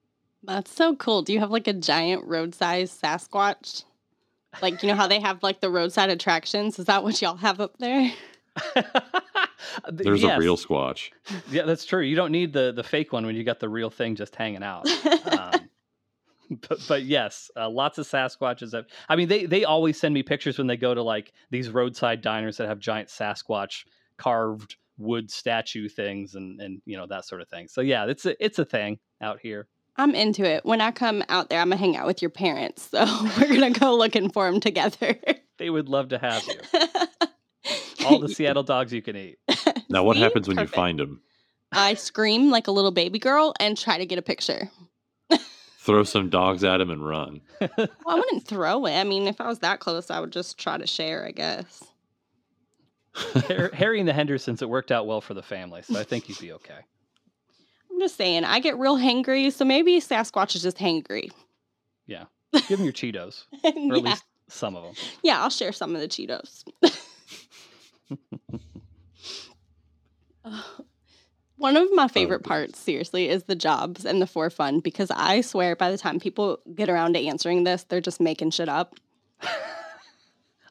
That's 0.44 0.72
so 0.74 0.96
cool. 0.96 1.22
Do 1.24 1.34
you 1.34 1.40
have 1.40 1.52
like 1.52 1.68
a 1.68 1.74
giant 1.74 2.24
roadside 2.26 2.88
Sasquatch? 2.88 3.84
Like 4.62 4.82
you 4.84 4.90
know 4.90 4.96
how 4.96 5.08
they 5.08 5.20
have 5.20 5.44
like 5.44 5.60
the 5.60 5.70
roadside 5.70 6.10
attractions? 6.10 6.80
Is 6.80 6.86
that 6.86 7.04
what 7.04 7.22
y'all 7.22 7.36
have 7.38 7.60
up 7.60 7.78
there? 7.78 8.12
There's 9.92 10.22
Yes. 10.24 10.38
a 10.38 10.40
real 10.40 10.56
squatch. 10.58 11.10
Yeah, 11.52 11.64
that's 11.64 11.86
true. 11.86 12.02
You 12.02 12.16
don't 12.16 12.32
need 12.32 12.54
the 12.54 12.72
the 12.72 12.84
fake 12.84 13.12
one 13.12 13.26
when 13.26 13.36
you 13.36 13.44
got 13.44 13.60
the 13.60 13.68
real 13.70 13.90
thing 13.90 14.16
just 14.16 14.36
hanging 14.36 14.64
out. 14.64 14.88
Um, 15.26 15.70
but, 16.70 16.80
but 16.88 17.04
yes, 17.04 17.50
uh, 17.56 17.70
lots 17.70 17.98
of 17.98 18.08
Sasquatches. 18.08 18.74
Have, 18.74 18.86
I 19.10 19.16
mean, 19.16 19.28
they 19.28 19.46
they 19.46 19.64
always 19.64 20.00
send 20.00 20.14
me 20.14 20.24
pictures 20.24 20.58
when 20.58 20.68
they 20.68 20.78
go 20.78 20.94
to 20.94 21.02
like 21.02 21.34
these 21.52 21.70
roadside 21.70 22.22
diners 22.22 22.58
that 22.58 22.68
have 22.68 22.80
giant 22.80 23.10
Sasquatch 23.10 23.86
carved 24.18 24.78
wood 24.98 25.30
statue 25.30 25.90
things 25.90 26.36
and 26.36 26.62
and 26.62 26.82
you 26.86 26.98
know 26.98 27.08
that 27.08 27.26
sort 27.26 27.42
of 27.42 27.50
thing. 27.50 27.68
So 27.68 27.82
yeah, 27.82 28.06
it's 28.06 28.26
a 28.26 28.44
it's 28.44 28.60
a 28.60 28.66
thing 28.66 29.00
out 29.22 29.40
here. 29.42 29.68
I'm 29.98 30.14
into 30.14 30.44
it. 30.44 30.66
When 30.66 30.82
I 30.82 30.92
come 30.92 31.24
out 31.30 31.50
there, 31.50 31.60
I'm 31.62 31.70
gonna 31.70 31.78
hang 31.78 31.96
out 31.96 32.06
with 32.06 32.22
your 32.22 32.32
parents. 32.32 32.90
So 32.92 33.06
we're 33.40 33.48
gonna 33.48 33.72
go 33.72 33.96
looking 33.96 34.30
for 34.30 34.50
them 34.50 34.60
together. 34.60 35.18
They 35.58 35.70
would 35.70 35.88
love 35.88 36.10
to 36.10 36.18
have 36.18 36.44
you. 36.46 37.30
All 38.06 38.20
the 38.20 38.28
Seattle 38.28 38.64
dogs 38.64 38.92
you 38.92 39.02
can 39.02 39.16
eat. 39.16 39.38
Now, 39.90 40.04
what 40.04 40.18
See? 40.18 40.22
happens 40.22 40.50
when 40.50 40.58
Perfect. 40.58 40.76
you 40.76 40.76
find 40.76 41.00
them? 41.00 41.22
I 41.72 41.94
scream 41.94 42.50
like 42.52 42.68
a 42.68 42.72
little 42.72 42.92
baby 42.92 43.20
girl 43.20 43.54
and 43.60 43.78
try 43.78 43.98
to 43.98 44.06
get 44.06 44.20
a 44.20 44.22
picture. 44.22 44.70
Throw 45.86 46.04
some 46.04 46.30
dogs 46.32 46.64
at 46.64 46.82
him 46.82 46.90
and 46.90 47.08
run. 47.08 47.42
Well, 47.78 47.88
I 48.08 48.16
wouldn't 48.16 48.48
throw 48.48 48.86
it. 48.86 48.96
I 48.96 49.04
mean, 49.04 49.28
if 49.28 49.40
I 49.40 49.48
was 49.48 49.60
that 49.60 49.80
close, 49.80 50.10
I 50.10 50.20
would 50.20 50.32
just 50.32 50.58
try 50.58 50.78
to 50.78 50.88
share, 50.88 51.26
I 51.26 51.32
guess. 51.32 51.84
Harry 53.74 54.00
and 54.00 54.08
the 54.08 54.14
Hendersons, 54.14 54.62
it 54.64 54.70
worked 54.70 54.92
out 54.92 55.06
well 55.06 55.22
for 55.22 55.36
the 55.36 55.44
family, 55.44 55.84
so 55.84 56.00
I 56.00 56.04
think 56.04 56.28
you'd 56.28 56.40
be 56.40 56.52
okay. 56.54 56.80
I'm 57.92 58.00
just 58.00 58.18
saying, 58.18 58.44
I 58.46 58.60
get 58.60 58.78
real 58.80 58.98
hangry, 58.98 59.54
so 59.54 59.64
maybe 59.64 60.00
Sasquatch 60.02 60.56
is 60.56 60.64
just 60.64 60.78
hangry. 60.78 61.32
Yeah. 62.08 62.26
Give 62.52 62.78
them 62.80 62.84
your 62.84 62.94
Cheetos, 62.94 63.46
or 63.64 63.68
at 63.70 63.76
yeah. 63.76 63.94
least 63.94 64.24
some 64.50 64.76
of 64.76 64.84
them. 64.84 64.94
yeah, 65.24 65.42
I'll 65.42 65.50
share 65.50 65.72
some 65.72 65.94
of 65.96 66.02
the 66.02 66.08
Cheetos. 66.08 66.64
One 71.58 71.78
of 71.78 71.88
my 71.94 72.08
favorite 72.08 72.40
goodness. 72.40 72.48
parts, 72.48 72.80
seriously, 72.80 73.30
is 73.30 73.44
the 73.44 73.56
jobs 73.56 74.06
and 74.06 74.22
the 74.22 74.28
for 74.28 74.50
fun 74.50 74.80
because 74.82 75.10
I 75.12 75.42
swear 75.42 75.76
by 75.76 75.90
the 75.90 75.98
time 75.98 76.20
people 76.20 76.60
get 76.74 76.90
around 76.90 77.14
to 77.14 77.26
answering 77.26 77.64
this, 77.64 77.84
they're 77.84 78.02
just 78.02 78.20
making 78.20 78.52
shit 78.52 78.70
up. 78.70 78.96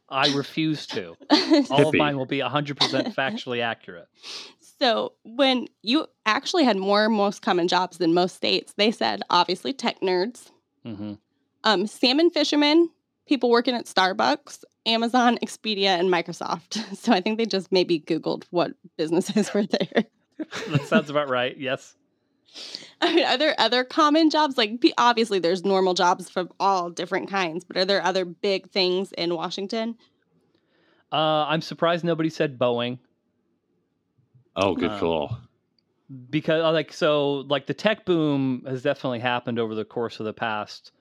I 0.08 0.28
refuse 0.34 0.86
to. 0.88 1.16
All 1.70 1.88
of 1.88 1.94
mine 1.94 2.18
will 2.18 2.26
be 2.26 2.38
100% 2.38 3.14
factually 3.14 3.62
accurate. 3.62 4.08
So 4.78 5.14
when 5.24 5.68
you 5.82 6.06
actually 6.26 6.64
had 6.64 6.76
more 6.76 7.08
most 7.08 7.42
common 7.42 7.68
jobs 7.68 7.98
than 7.98 8.12
most 8.12 8.36
states, 8.36 8.74
they 8.76 8.90
said 8.90 9.22
obviously 9.30 9.72
tech 9.72 10.00
nerds, 10.00 10.50
hmm 10.84 11.14
um, 11.64 11.86
salmon 11.86 12.30
fishermen, 12.30 12.90
people 13.26 13.50
working 13.50 13.74
at 13.74 13.86
Starbucks, 13.86 14.64
Amazon, 14.86 15.38
Expedia, 15.42 15.98
and 15.98 16.10
Microsoft. 16.10 16.82
So 16.96 17.12
I 17.12 17.20
think 17.20 17.38
they 17.38 17.46
just 17.46 17.72
maybe 17.72 18.00
Googled 18.00 18.44
what 18.50 18.72
businesses 18.96 19.52
were 19.54 19.66
there. 19.66 20.04
That 20.66 20.86
sounds 20.86 21.10
about 21.10 21.28
right. 21.28 21.56
Yes. 21.58 21.96
I 23.00 23.14
mean, 23.14 23.24
are 23.24 23.36
there 23.38 23.54
other 23.58 23.84
common 23.84 24.30
jobs? 24.30 24.56
Like, 24.56 24.82
obviously, 24.98 25.38
there's 25.38 25.64
normal 25.64 25.94
jobs 25.94 26.30
for 26.30 26.48
all 26.60 26.90
different 26.90 27.28
kinds, 27.28 27.64
but 27.64 27.76
are 27.76 27.84
there 27.84 28.02
other 28.02 28.24
big 28.24 28.70
things 28.70 29.12
in 29.12 29.34
Washington? 29.34 29.96
Uh, 31.12 31.46
I'm 31.46 31.60
surprised 31.62 32.04
nobody 32.04 32.28
said 32.30 32.58
Boeing 32.58 32.98
Oh, 34.56 34.74
good 34.74 34.90
Um, 34.90 34.98
call. 34.98 35.38
because, 36.30 36.62
uh, 36.62 36.72
like, 36.72 36.92
so, 36.92 37.40
like, 37.48 37.66
the 37.66 37.74
tech 37.74 38.04
boom 38.04 38.64
has 38.66 38.82
definitely 38.82 39.20
happened 39.20 39.58
over 39.58 39.74
the 39.74 39.84
course 39.84 40.20
of 40.20 40.26
the 40.26 40.32
past, 40.34 40.92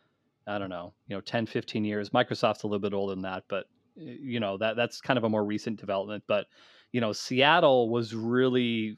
I 0.48 0.58
don't 0.60 0.70
know, 0.70 0.96
you 1.08 1.16
know, 1.16 1.22
10, 1.22 1.46
15 1.46 1.86
years. 1.86 2.12
Microsoft's 2.12 2.64
a 2.64 2.68
little 2.68 2.80
bit 2.80 2.94
older 2.94 3.14
than 3.14 3.24
that, 3.24 3.46
but, 3.50 3.68
you 3.96 4.40
know, 4.40 4.58
that 4.58 4.76
that's 4.76 5.02
kind 5.02 5.18
of 5.18 5.24
a 5.24 5.30
more 5.30 5.46
recent 5.46 5.80
development. 5.80 6.24
But, 6.28 6.48
you 6.92 7.02
know, 7.02 7.14
Seattle 7.14 7.90
was 7.90 8.16
really, 8.16 8.98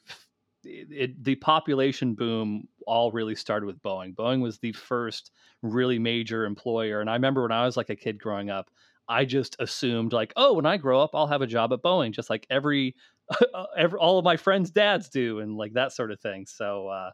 it, 0.66 1.24
the 1.24 1.36
population 1.36 2.14
boom 2.14 2.68
all 2.88 3.12
really 3.12 3.36
started 3.36 3.66
with 3.66 3.82
Boeing. 3.82 4.16
Boeing 4.16 4.42
was 4.42 4.60
the 4.60 4.72
first 4.74 5.32
really 5.62 6.00
major 6.00 6.46
employer. 6.46 7.02
And 7.02 7.10
I 7.10 7.14
remember 7.14 7.44
when 7.44 7.52
I 7.52 7.66
was 7.66 7.78
like 7.78 7.90
a 7.90 7.96
kid 7.96 8.20
growing 8.20 8.50
up, 8.50 8.70
I 9.08 9.26
just 9.26 9.56
assumed 9.60 10.14
like, 10.14 10.34
oh, 10.36 10.54
when 10.54 10.66
I 10.66 10.78
grow 10.78 11.00
up, 11.00 11.12
I'll 11.14 11.28
have 11.28 11.42
a 11.42 11.48
job 11.48 11.74
at 11.74 11.84
Boeing, 11.84 12.12
just 12.12 12.30
like 12.30 12.48
every, 12.50 12.96
every 13.78 14.00
all 14.00 14.18
of 14.18 14.26
my 14.26 14.38
friends' 14.38 14.72
dads 14.72 15.10
do, 15.10 15.40
and 15.40 15.56
like 15.56 15.74
that 15.74 15.92
sort 15.94 16.12
of 16.12 16.20
thing. 16.20 16.46
So 16.48 16.88
uh, 16.88 17.12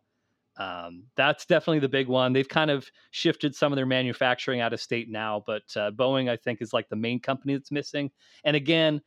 um, 0.58 1.04
that's 1.16 1.46
definitely 1.46 1.80
the 1.80 1.90
big 1.90 2.08
one. 2.08 2.34
They've 2.34 2.48
kind 2.48 2.72
of 2.72 2.90
shifted 3.12 3.56
some 3.56 3.72
of 3.72 3.76
their 3.76 3.86
manufacturing 3.86 4.62
out 4.62 4.74
of 4.74 4.82
state 4.82 5.10
now, 5.10 5.44
but 5.46 5.64
uh, 5.76 5.92
Boeing, 5.92 6.30
I 6.30 6.38
think, 6.38 6.62
is 6.62 6.74
like 6.74 6.88
the 6.90 6.96
main 6.96 7.20
company 7.20 7.56
that's 7.56 7.72
missing. 7.72 8.12
And 8.44 8.56
again, 8.56 9.02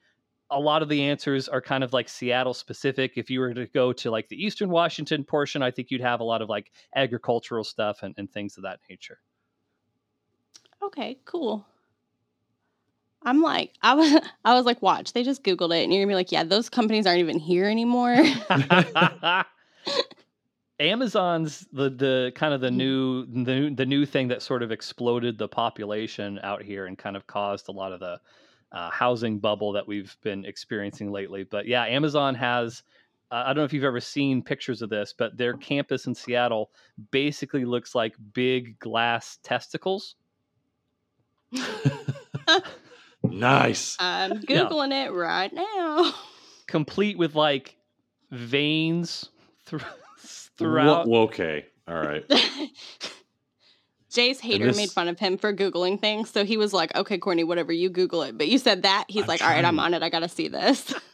a 0.55 0.61
lot 0.61 0.82
of 0.82 0.88
the 0.88 1.02
answers 1.02 1.48
are 1.48 1.61
kind 1.61 1.84
of 1.84 1.92
like 1.92 2.09
Seattle 2.09 2.55
specific. 2.55 3.12
If 3.16 3.28
you 3.28 3.40
were 3.40 3.52
to 3.52 3.66
go 3.66 3.92
to 3.92 4.11
like 4.11 4.28
the 4.28 4.42
Eastern 4.42 4.70
Washington 4.70 5.24
portion, 5.24 5.62
I 5.62 5.70
think 5.70 5.90
you'd 5.90 6.00
have 6.00 6.20
a 6.20 6.24
lot 6.24 6.42
of 6.42 6.48
like 6.48 6.70
agricultural 6.94 7.64
stuff 7.64 8.02
and, 8.02 8.14
and 8.16 8.30
things 8.30 8.57
of 8.57 8.62
that 8.62 8.80
nature. 8.88 9.18
Okay, 10.82 11.18
cool. 11.24 11.66
I'm 13.22 13.42
like, 13.42 13.72
I 13.82 13.94
was, 13.94 14.20
I 14.44 14.55
was 14.55 14.64
like, 14.64 14.80
watch, 14.82 15.12
they 15.12 15.24
just 15.24 15.42
Googled 15.42 15.76
it, 15.76 15.82
and 15.82 15.92
you're 15.92 16.02
gonna 16.02 16.12
be 16.12 16.14
like, 16.14 16.32
yeah, 16.32 16.44
those 16.44 16.68
companies 16.68 17.07
aren't 17.07 17.20
even 17.20 17.38
here 17.38 17.66
anymore. 17.66 18.16
Amazon's 20.80 21.66
the 21.72 21.88
the 21.90 22.32
kind 22.34 22.52
of 22.52 22.61
the 22.61 22.68
mm. 22.68 22.76
new 22.76 23.26
the 23.26 23.55
new- 23.55 23.74
the 23.74 23.86
new 23.86 24.05
thing 24.05 24.28
that 24.28 24.42
sort 24.42 24.62
of 24.62 24.72
exploded 24.72 25.38
the 25.38 25.48
population 25.48 26.40
out 26.42 26.62
here 26.62 26.86
and 26.86 26.98
kind 26.98 27.16
of 27.16 27.26
caused 27.26 27.68
a 27.68 27.72
lot 27.72 27.92
of 27.92 28.00
the 28.00 28.20
uh, 28.74 28.90
housing 28.90 29.38
bubble 29.38 29.72
that 29.72 29.86
we've 29.86 30.14
been 30.22 30.44
experiencing 30.44 31.10
lately. 31.10 31.44
But 31.44 31.66
yeah, 31.66 31.84
Amazon 31.84 32.34
has. 32.34 32.82
Uh, 33.30 33.44
I 33.46 33.46
don't 33.46 33.58
know 33.58 33.64
if 33.64 33.72
you've 33.72 33.84
ever 33.84 34.00
seen 34.00 34.42
pictures 34.42 34.82
of 34.82 34.90
this, 34.90 35.14
but 35.16 35.36
their 35.36 35.54
campus 35.54 36.06
in 36.06 36.14
Seattle 36.14 36.70
basically 37.10 37.64
looks 37.64 37.94
like 37.94 38.14
big 38.34 38.78
glass 38.80 39.38
testicles. 39.42 40.16
nice. 43.22 43.96
I'm 43.98 44.32
googling 44.42 45.06
it 45.06 45.10
right 45.12 45.52
now. 45.52 46.12
complete 46.66 47.16
with 47.16 47.34
like 47.34 47.76
veins 48.30 49.30
thr- 49.64 49.78
throughout. 50.58 51.06
Wha- 51.06 51.22
okay. 51.22 51.66
All 51.86 51.94
right. 51.94 52.24
Jay's 54.14 54.40
hater 54.40 54.66
this- 54.66 54.76
made 54.76 54.90
fun 54.90 55.08
of 55.08 55.18
him 55.18 55.36
for 55.36 55.52
googling 55.52 56.00
things, 56.00 56.30
so 56.30 56.44
he 56.44 56.56
was 56.56 56.72
like, 56.72 56.94
"Okay, 56.94 57.18
Courtney, 57.18 57.44
whatever 57.44 57.72
you 57.72 57.90
Google 57.90 58.22
it." 58.22 58.38
But 58.38 58.48
you 58.48 58.58
said 58.58 58.82
that 58.82 59.04
he's 59.08 59.24
I'm 59.24 59.28
like, 59.28 59.42
"All 59.42 59.48
right, 59.48 59.64
I'm 59.64 59.78
on 59.80 59.92
it. 59.94 60.02
I 60.02 60.08
gotta 60.08 60.28
see 60.28 60.48
this." 60.48 60.94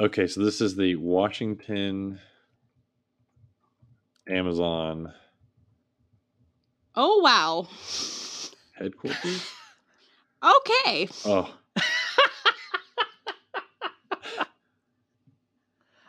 Okay, 0.00 0.28
so 0.28 0.44
this 0.44 0.60
is 0.60 0.76
the 0.76 0.94
Washington 0.94 2.20
Amazon 4.28 5.12
oh 6.94 7.18
wow. 7.20 7.66
headquarters. 8.74 9.44
Okay. 10.40 11.08
Oh, 11.24 11.52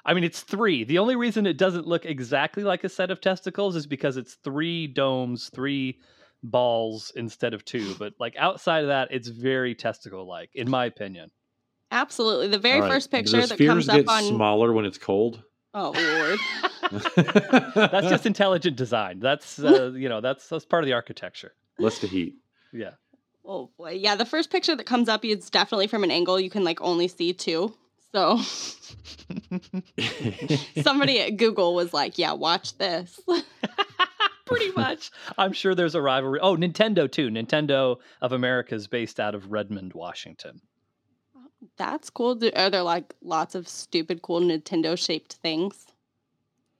I 0.06 0.14
mean, 0.14 0.24
it's 0.24 0.42
three. 0.42 0.84
The 0.84 1.00
only 1.00 1.16
reason 1.16 1.48
it 1.48 1.58
doesn't 1.58 1.88
look 1.88 2.06
exactly 2.06 2.64
like 2.64 2.84
a 2.84 2.90
set 2.90 3.10
of 3.10 3.22
testicles 3.22 3.76
is 3.76 3.88
because 3.88 4.18
it's 4.18 4.36
three 4.36 4.86
domes, 4.86 5.50
three 5.50 6.00
balls 6.44 7.12
instead 7.16 7.54
of 7.54 7.66
two. 7.66 7.96
But 7.96 8.14
like 8.20 8.36
outside 8.38 8.82
of 8.82 8.88
that, 8.88 9.10
it's 9.12 9.28
very 9.28 9.76
testicle 9.76 10.28
like, 10.28 10.50
in 10.54 10.70
my 10.70 10.86
opinion. 10.86 11.32
Absolutely. 11.92 12.48
The 12.48 12.60
very 12.60 12.76
all 12.76 12.82
right. 12.84 12.92
first 12.92 13.12
picture 13.12 13.42
the 13.42 13.48
that 13.48 13.56
spheres 13.56 13.88
comes 13.88 13.90
up 13.90 14.08
on 14.08 14.24
smaller 14.24 14.74
when 14.74 14.86
it's 14.86 14.98
cold. 14.98 15.44
Oh 15.74 15.94
Lord. 15.96 16.40
That's 17.76 18.10
just 18.10 18.26
intelligent 18.26 18.76
design. 18.76 19.20
That's 19.20 19.60
uh, 19.60 19.92
you 19.96 20.10
know 20.10 20.22
that's 20.22 20.48
that's 20.50 20.66
part 20.66 20.84
of 20.84 20.88
the 20.88 20.94
architecture. 20.94 21.54
less 21.78 22.00
to 22.00 22.08
heat. 22.08 22.36
Yeah. 22.74 22.92
Oh 23.46 23.70
boy. 23.78 23.92
Yeah, 23.92 24.16
the 24.16 24.26
first 24.26 24.50
picture 24.50 24.76
that 24.76 24.86
comes 24.86 25.10
up 25.10 25.24
is 25.24 25.50
definitely 25.50 25.88
from 25.88 26.04
an 26.04 26.12
angle 26.12 26.40
you 26.40 26.50
can 26.50 26.64
like 26.64 26.82
only 26.82 27.08
see 27.08 27.34
two. 27.34 27.74
So 28.12 28.38
somebody 30.82 31.22
at 31.22 31.38
Google 31.38 31.76
was 31.76 31.94
like, 31.94 32.18
"Yeah, 32.18 32.34
watch 32.34 32.76
this." 32.80 33.20
Pretty 34.50 34.72
much. 34.76 35.12
I'm 35.38 35.54
sure 35.54 35.76
there's 35.76 35.96
a 35.96 36.02
rivalry. 36.02 36.40
Oh, 36.42 36.56
Nintendo 36.58 37.10
too. 37.12 37.30
Nintendo 37.30 37.98
of 38.22 38.32
America 38.32 38.76
is 38.76 38.88
based 38.88 39.20
out 39.20 39.36
of 39.36 39.52
Redmond, 39.52 39.94
Washington. 39.94 40.62
That's 41.78 42.10
cool. 42.10 42.36
Do- 42.36 42.52
Are 42.56 42.70
there 42.70 42.84
like 42.84 43.14
lots 43.22 43.56
of 43.56 43.68
stupid, 43.68 44.22
cool 44.22 44.42
Nintendo 44.42 44.98
shaped 44.98 45.34
things? 45.36 45.88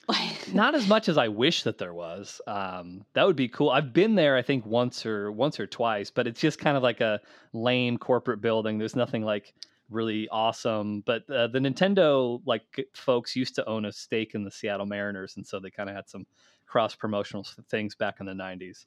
Like, 0.08 0.54
Not 0.54 0.74
as 0.74 0.88
much 0.88 1.08
as 1.10 1.18
I 1.18 1.28
wish 1.28 1.64
that 1.64 1.78
there 1.78 1.94
was. 1.94 2.42
Um, 2.48 3.06
that 3.14 3.26
would 3.28 3.36
be 3.36 3.48
cool. 3.48 3.70
I've 3.70 3.94
been 3.94 4.16
there, 4.16 4.36
I 4.36 4.42
think 4.42 4.66
once 4.66 5.06
or 5.06 5.32
once 5.32 5.60
or 5.60 5.68
twice, 5.68 6.10
but 6.10 6.28
it's 6.28 6.42
just 6.42 6.60
kind 6.60 6.76
of 6.76 6.84
like 6.84 7.02
a 7.02 7.20
lame 7.54 7.98
corporate 7.98 8.42
building. 8.42 8.78
There's 8.78 8.96
nothing 8.96 9.24
like 9.24 9.54
really 9.90 10.28
awesome. 10.30 11.02
But 11.06 11.30
uh, 11.30 11.48
the 11.48 11.60
Nintendo 11.60 12.42
like 12.46 12.64
folks 12.94 13.36
used 13.36 13.56
to 13.56 13.66
own 13.68 13.86
a 13.86 13.92
stake 13.92 14.34
in 14.34 14.44
the 14.44 14.52
Seattle 14.52 14.86
Mariners, 14.86 15.36
and 15.38 15.46
so 15.46 15.60
they 15.60 15.70
kind 15.70 15.90
of 15.90 15.96
had 15.96 16.10
some 16.10 16.26
cross 16.70 16.96
promotional 16.96 17.46
things 17.70 17.96
back 17.96 18.22
in 18.22 18.28
the 18.28 18.34
'90s. 18.34 18.86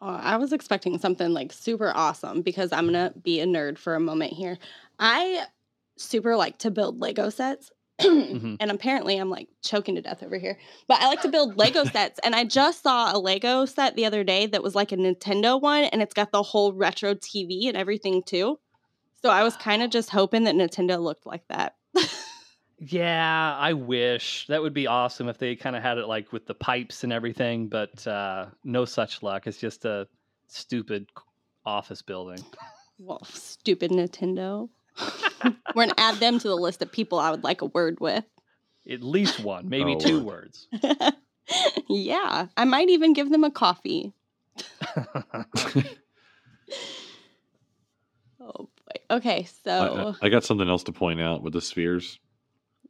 Oh, 0.00 0.06
I 0.06 0.36
was 0.36 0.52
expecting 0.52 0.98
something 0.98 1.32
like 1.32 1.52
super 1.52 1.92
awesome 1.94 2.42
because 2.42 2.72
I'm 2.72 2.86
gonna 2.86 3.12
be 3.22 3.40
a 3.40 3.46
nerd 3.46 3.78
for 3.78 3.94
a 3.94 4.00
moment 4.00 4.32
here. 4.32 4.58
I 4.98 5.46
super 5.96 6.36
like 6.36 6.58
to 6.58 6.70
build 6.70 7.00
Lego 7.00 7.30
sets. 7.30 7.70
Mhm. 8.00 8.58
And 8.60 8.70
apparently 8.70 9.16
I'm 9.16 9.28
like 9.28 9.48
choking 9.60 9.96
to 9.96 10.02
death 10.02 10.22
over 10.22 10.38
here. 10.38 10.56
But 10.86 11.00
I 11.00 11.08
like 11.08 11.22
to 11.22 11.28
build 11.28 11.56
Lego 11.56 11.82
sets. 11.96 12.20
And 12.22 12.32
I 12.32 12.44
just 12.44 12.84
saw 12.84 13.12
a 13.12 13.18
Lego 13.18 13.64
set 13.64 13.96
the 13.96 14.04
other 14.04 14.22
day 14.22 14.46
that 14.46 14.62
was 14.62 14.76
like 14.76 14.92
a 14.92 14.96
Nintendo 14.96 15.60
one 15.60 15.84
and 15.84 16.00
it's 16.00 16.14
got 16.14 16.30
the 16.30 16.44
whole 16.44 16.72
retro 16.72 17.14
TV 17.14 17.66
and 17.66 17.76
everything 17.76 18.22
too. 18.22 18.60
So 19.20 19.30
I 19.30 19.42
was 19.42 19.56
kind 19.56 19.82
of 19.82 19.90
just 19.90 20.10
hoping 20.10 20.44
that 20.44 20.54
Nintendo 20.54 21.02
looked 21.02 21.26
like 21.26 21.42
that. 21.48 21.74
Yeah, 22.80 23.56
I 23.58 23.72
wish 23.72 24.46
that 24.48 24.62
would 24.62 24.72
be 24.74 24.86
awesome 24.86 25.28
if 25.28 25.38
they 25.38 25.56
kind 25.56 25.74
of 25.74 25.82
had 25.82 25.98
it 25.98 26.06
like 26.06 26.32
with 26.32 26.46
the 26.46 26.54
pipes 26.54 27.02
and 27.02 27.12
everything, 27.12 27.66
but 27.68 28.06
uh, 28.06 28.46
no 28.62 28.84
such 28.84 29.22
luck. 29.22 29.46
It's 29.48 29.58
just 29.58 29.84
a 29.84 30.06
stupid 30.46 31.08
office 31.66 32.02
building. 32.02 32.38
well, 32.98 33.24
stupid 33.24 33.90
Nintendo. 33.90 34.68
We're 35.74 35.86
gonna 35.86 35.94
add 35.98 36.16
them 36.16 36.38
to 36.38 36.48
the 36.48 36.56
list 36.56 36.80
of 36.82 36.90
people 36.92 37.18
I 37.18 37.30
would 37.30 37.42
like 37.44 37.62
a 37.62 37.66
word 37.66 37.98
with. 38.00 38.24
At 38.88 39.02
least 39.02 39.40
one, 39.40 39.68
maybe 39.68 39.94
Oh, 39.94 39.98
two 40.00 40.20
Lord. 40.20 40.24
words. 40.24 40.68
yeah, 41.88 42.46
I 42.56 42.64
might 42.64 42.88
even 42.90 43.12
give 43.12 43.30
them 43.30 43.44
a 43.44 43.50
coffee. 43.50 44.12
Oh 48.40 48.68
boy. 48.68 49.16
Okay, 49.16 49.38
I, 49.40 49.42
so 49.64 50.14
I- 50.22 50.26
I 50.26 50.28
got 50.28 50.44
something 50.44 50.68
else 50.68 50.84
to 50.84 50.92
point 50.92 51.20
out 51.20 51.42
with 51.42 51.52
the 51.52 51.60
spheres. 51.60 52.18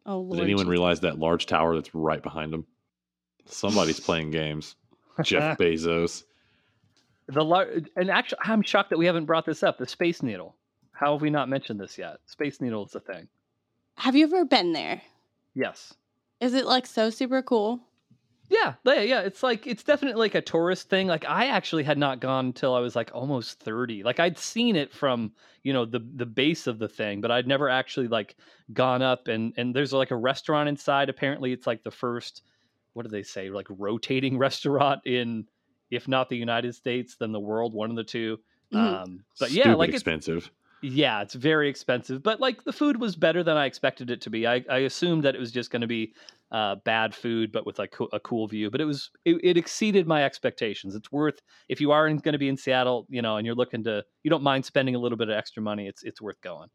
Oh 0.09 0.23
Did 0.23 0.29
lord. 0.31 0.41
anyone 0.41 0.65
Jesus. 0.65 0.71
realize 0.71 1.01
that 1.01 1.19
large 1.21 1.47
tower 1.47 1.77
that's 1.77 1.95
right 1.95 2.23
behind 2.23 2.53
them? 2.53 2.67
Somebody's 3.47 4.01
playing 4.01 4.31
games. 4.33 4.75
Jeff 5.23 5.57
Bezos. 5.61 6.25
the 7.29 7.45
lar- 7.45 7.69
and 7.97 8.11
actually, 8.11 8.39
I'm 8.43 8.63
shocked 8.63 8.91
that 8.91 8.99
we 8.99 9.07
haven't 9.07 9.27
brought 9.27 9.47
this 9.47 9.63
up. 9.63 9.79
The 9.79 9.87
Space 9.87 10.23
Needle. 10.23 10.55
How 10.93 11.13
have 11.13 11.23
we 11.23 11.31
not 11.31 11.49
mentioned 11.49 11.79
this 11.81 11.97
yet? 11.97 12.17
Space 12.27 12.61
Needle 12.61 12.85
is 12.87 12.95
a 12.95 13.01
thing. 13.01 13.29
Have 13.97 14.17
you 14.17 14.25
ever 14.25 14.45
been 14.45 14.73
there? 14.73 15.01
Yes. 15.55 15.95
Is 16.41 16.55
it 16.55 16.67
like 16.67 16.87
so 16.87 17.11
super 17.11 17.43
cool? 17.43 17.81
Yeah, 18.51 18.77
yeah, 18.85 19.01
yeah. 19.03 19.21
It's 19.21 19.43
like 19.43 19.67
it's 19.67 19.83
definitely 19.83 20.19
like 20.19 20.35
a 20.35 20.41
tourist 20.41 20.89
thing. 20.89 21.07
Like 21.07 21.27
I 21.27 21.47
actually 21.49 21.83
had 21.85 21.99
not 21.99 22.21
gone 22.21 22.47
until 22.47 22.75
I 22.75 22.81
was 22.81 22.97
like 22.97 23.11
almost 23.13 23.61
thirty. 23.61 24.03
Like 24.03 24.21
I'd 24.21 24.39
seen 24.39 24.75
it 24.75 24.93
from 24.93 25.35
you 25.63 25.73
know 25.75 25.85
the 25.85 26.01
the 26.15 26.25
base 26.27 26.67
of 26.67 26.79
the 26.79 26.89
thing, 26.89 27.21
but 27.21 27.31
I'd 27.31 27.47
never 27.47 27.69
actually 27.69 28.09
like 28.09 28.37
gone 28.73 29.03
up 29.03 29.29
and 29.29 29.53
and 29.59 29.77
there's 29.77 29.93
like 29.93 30.11
a 30.11 30.17
restaurant 30.17 30.69
inside. 30.69 31.11
Apparently, 31.11 31.53
it's 31.53 31.67
like 31.67 31.83
the 31.83 31.91
first 31.91 32.43
what 32.95 33.03
do 33.03 33.11
they 33.11 33.23
say 33.23 33.51
like 33.51 33.67
rotating 33.71 34.39
restaurant 34.47 35.03
in 35.07 35.47
if 35.91 36.09
not 36.09 36.29
the 36.29 36.37
United 36.37 36.75
States, 36.75 37.17
then 37.17 37.33
the 37.33 37.41
world, 37.41 37.73
one 37.75 37.91
of 37.91 37.97
the 37.97 38.05
2 38.05 38.39
Mhm. 38.73 39.03
Um, 39.03 39.25
but 39.39 39.53
yeah, 39.53 39.75
Stupid 39.75 39.79
like 39.79 39.93
it's 39.95 40.05
expensive. 40.05 40.51
Yeah, 40.83 41.23
it's 41.23 41.35
very 41.35 41.69
expensive, 41.69 42.23
but 42.23 42.41
like 42.41 42.65
the 42.65 42.73
food 42.73 43.01
was 43.01 43.17
better 43.17 43.43
than 43.43 43.57
I 43.57 43.67
expected 43.67 44.11
it 44.11 44.21
to 44.23 44.31
be. 44.31 44.47
I, 44.47 44.65
I 44.71 44.79
assumed 44.79 45.25
that 45.25 45.35
it 45.35 45.39
was 45.39 45.51
just 45.51 45.71
going 45.71 45.83
to 45.83 45.89
be 45.89 46.15
uh, 46.53 46.77
bad 46.85 47.15
food, 47.15 47.53
but 47.53 47.67
with 47.67 47.79
like 47.79 47.93
co- 47.93 48.09
a 48.13 48.21
cool 48.21 48.47
view. 48.47 48.71
But 48.71 48.81
it 48.81 48.85
was 48.85 49.11
it, 49.25 49.37
it 49.43 49.57
exceeded 49.57 50.07
my 50.07 50.25
expectations. 50.25 50.95
It's 50.95 51.11
worth 51.11 51.41
if 51.69 51.81
you 51.81 51.91
are 51.91 52.09
going 52.09 52.33
to 52.33 52.39
be 52.39 52.49
in 52.49 52.57
Seattle, 52.57 53.07
you 53.09 53.23
know, 53.23 53.37
and 53.37 53.47
you're 53.47 53.57
looking 53.57 53.85
to 53.85 54.05
you 54.23 54.31
don't 54.31 54.43
mind 54.43 54.65
spending 54.65 54.95
a 54.95 54.99
little 54.99 55.19
bit 55.19 55.29
of 55.29 55.37
extra 55.37 55.63
money. 55.63 55.89
It's 55.89 56.03
it's 56.05 56.21
worth 56.21 56.41
going. 56.41 56.69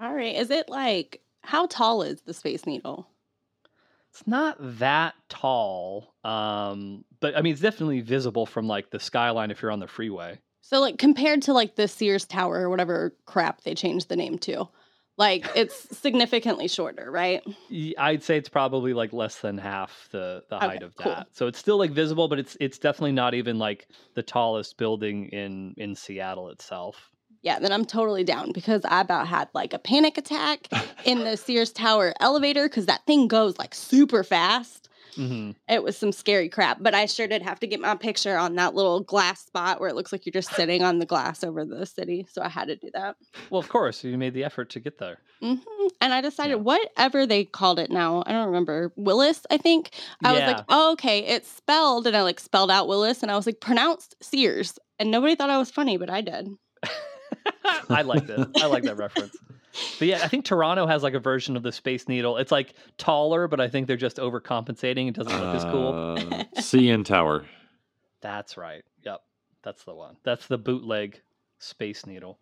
All 0.00 0.14
right. 0.14 0.34
Is 0.34 0.50
it 0.50 0.68
like 0.68 1.20
how 1.42 1.66
tall 1.66 2.02
is 2.02 2.22
the 2.22 2.34
Space 2.34 2.66
Needle? 2.66 3.08
It's 4.10 4.26
not 4.26 4.56
that 4.78 5.14
tall, 5.28 6.14
um, 6.22 7.04
but 7.20 7.36
I 7.36 7.40
mean 7.40 7.52
it's 7.52 7.62
definitely 7.62 8.00
visible 8.00 8.46
from 8.46 8.66
like 8.66 8.90
the 8.90 9.00
skyline 9.00 9.50
if 9.50 9.62
you're 9.62 9.70
on 9.70 9.80
the 9.80 9.86
freeway. 9.86 10.38
So 10.62 10.80
like 10.80 10.96
compared 10.98 11.42
to 11.42 11.52
like 11.52 11.76
the 11.76 11.88
Sears 11.88 12.24
Tower 12.24 12.60
or 12.62 12.70
whatever 12.70 13.14
crap 13.26 13.62
they 13.62 13.74
changed 13.74 14.08
the 14.08 14.16
name 14.16 14.38
to, 14.40 14.68
like 15.18 15.44
it's 15.54 15.74
significantly 15.98 16.68
shorter, 16.68 17.10
right? 17.10 17.42
I'd 17.98 18.22
say 18.22 18.36
it's 18.38 18.48
probably 18.48 18.94
like 18.94 19.12
less 19.12 19.40
than 19.40 19.58
half 19.58 20.08
the 20.12 20.44
the 20.48 20.56
Okay, 20.56 20.66
height 20.66 20.82
of 20.82 20.94
cool. 20.96 21.12
that. 21.16 21.26
So 21.32 21.46
it's 21.48 21.58
still 21.58 21.78
like 21.78 21.90
visible, 21.90 22.28
but 22.28 22.38
it's 22.38 22.56
it's 22.60 22.78
definitely 22.78 23.12
not 23.12 23.34
even 23.34 23.58
like 23.58 23.88
the 24.14 24.22
tallest 24.22 24.78
building 24.78 25.26
in 25.28 25.74
in 25.76 25.94
Seattle 25.94 26.48
itself. 26.48 27.10
Yeah, 27.42 27.58
then 27.58 27.72
I'm 27.72 27.84
totally 27.84 28.22
down 28.22 28.52
because 28.52 28.84
I 28.84 29.00
about 29.00 29.26
had 29.26 29.48
like 29.52 29.72
a 29.72 29.78
panic 29.78 30.16
attack 30.16 30.68
in 31.04 31.24
the 31.24 31.36
Sears 31.36 31.72
Tower 31.72 32.14
elevator 32.20 32.68
because 32.68 32.86
that 32.86 33.04
thing 33.04 33.26
goes 33.26 33.58
like 33.58 33.74
super 33.74 34.22
fast. 34.22 34.81
Hmm 35.14 35.50
It 35.68 35.82
was 35.82 35.96
some 35.96 36.12
scary 36.12 36.48
crap, 36.48 36.78
but 36.80 36.94
I 36.94 37.06
sure 37.06 37.26
did 37.28 37.42
have 37.42 37.60
to 37.60 37.66
get 37.66 37.80
my 37.80 37.94
picture 37.94 38.36
on 38.36 38.56
that 38.56 38.74
little 38.74 39.00
glass 39.00 39.44
spot 39.44 39.80
where 39.80 39.88
it 39.88 39.94
looks 39.94 40.12
like 40.12 40.26
you're 40.26 40.32
just 40.32 40.54
sitting 40.54 40.82
on 40.82 40.98
the 40.98 41.06
glass 41.06 41.44
over 41.44 41.64
the 41.64 41.86
city. 41.86 42.26
So 42.30 42.42
I 42.42 42.48
had 42.48 42.68
to 42.68 42.76
do 42.76 42.90
that. 42.94 43.16
Well, 43.50 43.60
of 43.60 43.68
course, 43.68 44.02
you 44.04 44.16
made 44.18 44.34
the 44.34 44.44
effort 44.44 44.70
to 44.70 44.80
get 44.80 44.98
there. 44.98 45.18
hmm 45.40 45.54
And 46.00 46.12
I 46.12 46.20
decided 46.20 46.54
Yeah. 46.56 46.62
whatever 46.62 47.26
they 47.26 47.44
called 47.44 47.78
it 47.78 47.90
now, 47.90 48.22
I 48.26 48.32
don't 48.32 48.46
remember 48.46 48.92
Willis. 48.96 49.42
I 49.50 49.56
think 49.56 49.90
I 50.24 50.32
was 50.32 50.42
like, 50.42 50.64
oh, 50.68 50.92
okay, 50.92 51.20
it's 51.20 51.48
spelled, 51.50 52.06
and 52.06 52.16
I 52.16 52.22
like 52.22 52.40
spelled 52.40 52.70
out 52.70 52.88
Willis, 52.88 53.22
and 53.22 53.30
I 53.30 53.36
was 53.36 53.46
like 53.46 53.60
pronounced 53.60 54.16
Sears, 54.22 54.78
and 54.98 55.10
nobody 55.10 55.34
thought 55.34 55.50
I 55.50 55.58
was 55.58 55.70
funny, 55.70 55.96
but 55.96 56.10
I 56.10 56.20
did. 56.22 56.48
I 57.90 58.02
liked 58.02 58.30
it. 58.30 58.48
I 58.60 58.66
like 58.66 58.84
that 58.84 58.96
reference. 58.96 59.36
But 59.98 60.08
yeah, 60.08 60.20
I 60.22 60.28
think 60.28 60.44
Toronto 60.44 60.86
has 60.86 61.02
like 61.02 61.14
a 61.14 61.20
version 61.20 61.56
of 61.56 61.62
the 61.62 61.72
Space 61.72 62.08
Needle. 62.08 62.36
It's 62.36 62.52
like 62.52 62.74
taller, 62.98 63.48
but 63.48 63.60
I 63.60 63.68
think 63.68 63.86
they're 63.86 63.96
just 63.96 64.18
overcompensating. 64.18 65.08
It 65.08 65.14
doesn't 65.14 65.32
look 65.32 65.54
as 65.54 65.64
cool. 65.64 66.16
Uh, 66.16 66.44
CN 66.56 67.04
Tower. 67.04 67.46
That's 68.20 68.56
right. 68.56 68.84
Yep, 69.04 69.22
that's 69.62 69.84
the 69.84 69.94
one. 69.94 70.16
That's 70.24 70.46
the 70.46 70.58
bootleg 70.58 71.20
Space 71.58 72.06
Needle. 72.06 72.38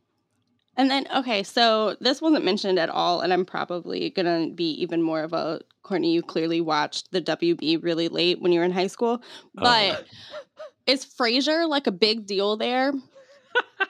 And 0.76 0.91
then, 0.91 1.07
okay, 1.14 1.43
so 1.43 1.97
this 2.01 2.22
wasn't 2.22 2.45
mentioned 2.45 2.78
at 2.78 2.89
all, 2.89 3.20
and 3.20 3.33
I'm 3.33 3.45
probably 3.45 4.11
gonna 4.11 4.49
be 4.49 4.70
even 4.83 5.03
more 5.03 5.22
of 5.22 5.33
a 5.33 5.61
Courtney. 5.83 6.12
You 6.12 6.22
clearly 6.22 6.61
watched 6.61 7.11
the 7.12 7.20
WB 7.20 7.83
really 7.83 8.09
late 8.09 8.41
when 8.41 8.53
you 8.53 8.61
were 8.61 8.64
in 8.64 8.72
high 8.72 8.87
school, 8.87 9.22
but 9.55 10.07
is 10.87 11.05
Frasier 11.05 11.68
like 11.68 11.87
a 11.87 11.93
big 11.93 12.26
deal 12.26 12.57
there? 12.57 12.93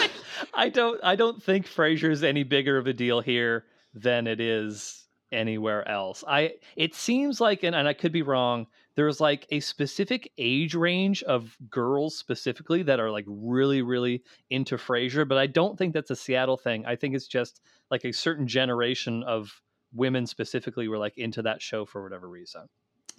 I 0.54 0.68
don't 0.68 1.02
I 1.02 1.16
don't 1.16 1.42
think 1.42 1.66
Frasier's 1.66 2.22
any 2.22 2.42
bigger 2.42 2.78
of 2.78 2.86
a 2.86 2.92
deal 2.92 3.20
here 3.20 3.64
than 3.94 4.26
it 4.26 4.40
is 4.40 5.06
anywhere 5.32 5.86
else. 5.88 6.24
I 6.26 6.54
it 6.76 6.94
seems 6.94 7.40
like 7.40 7.62
and, 7.62 7.74
and 7.74 7.88
I 7.88 7.92
could 7.92 8.12
be 8.12 8.22
wrong, 8.22 8.66
there's 8.96 9.20
like 9.20 9.46
a 9.50 9.60
specific 9.60 10.32
age 10.38 10.74
range 10.74 11.22
of 11.24 11.56
girls 11.70 12.16
specifically 12.16 12.82
that 12.84 12.98
are 12.98 13.10
like 13.10 13.26
really, 13.28 13.82
really 13.82 14.22
into 14.50 14.76
Frasier, 14.76 15.28
but 15.28 15.38
I 15.38 15.46
don't 15.46 15.78
think 15.78 15.92
that's 15.92 16.10
a 16.10 16.16
Seattle 16.16 16.56
thing. 16.56 16.84
I 16.86 16.96
think 16.96 17.14
it's 17.14 17.26
just 17.26 17.60
like 17.90 18.04
a 18.04 18.12
certain 18.12 18.48
generation 18.48 19.22
of 19.22 19.60
women 19.94 20.26
specifically 20.26 20.88
were 20.88 20.98
like 20.98 21.16
into 21.18 21.42
that 21.42 21.60
show 21.60 21.84
for 21.84 22.02
whatever 22.02 22.28
reason. 22.28 22.62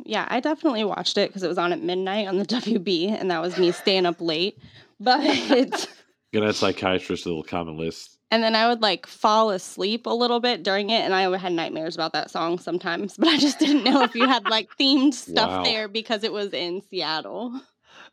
Yeah, 0.03 0.27
I 0.29 0.39
definitely 0.39 0.83
watched 0.83 1.17
it 1.17 1.29
because 1.29 1.43
it 1.43 1.47
was 1.47 1.57
on 1.57 1.73
at 1.73 1.81
midnight 1.81 2.27
on 2.27 2.37
the 2.37 2.45
WB, 2.45 3.09
and 3.19 3.31
that 3.31 3.41
was 3.41 3.57
me 3.57 3.71
staying 3.71 4.05
up 4.05 4.19
late. 4.19 4.57
But 4.99 5.21
Gonna 6.37 6.49
add 6.49 6.55
psychiatrist 6.55 7.23
to 7.23 7.41
the 7.41 7.47
common 7.47 7.77
list. 7.77 8.17
and 8.31 8.43
then 8.43 8.55
I 8.55 8.67
would 8.67 8.81
like 8.81 9.07
fall 9.07 9.49
asleep 9.51 10.05
a 10.05 10.09
little 10.11 10.39
bit 10.39 10.63
during 10.63 10.89
it, 10.89 11.01
and 11.03 11.13
I 11.13 11.35
had 11.37 11.53
nightmares 11.53 11.95
about 11.95 12.13
that 12.13 12.29
song 12.31 12.59
sometimes. 12.59 13.15
But 13.19 13.29
I 13.29 13.37
just 13.37 13.59
didn't 13.59 13.83
know 13.83 14.03
if 14.03 14.15
you 14.15 14.27
had 14.27 14.45
like 14.49 14.69
themed 14.79 15.13
stuff 15.13 15.49
Wow. 15.49 15.63
there 15.63 15.87
because 15.87 16.23
it 16.23 16.31
was 16.33 16.53
in 16.53 16.81
Seattle. 16.89 17.59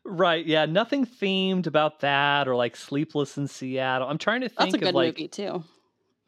Right. 0.03 0.45
Yeah. 0.45 0.65
Nothing 0.65 1.05
themed 1.05 1.67
about 1.67 1.99
that 2.01 2.47
or 2.47 2.55
like 2.55 2.75
Sleepless 2.75 3.37
in 3.37 3.47
Seattle. 3.47 4.07
I'm 4.07 4.17
trying 4.19 4.41
to 4.41 4.49
think 4.49 4.59
That's 4.59 4.73
a 4.73 4.77
of 4.77 4.81
good 4.81 4.93
like 4.95 5.15
movie 5.15 5.27
too. 5.27 5.63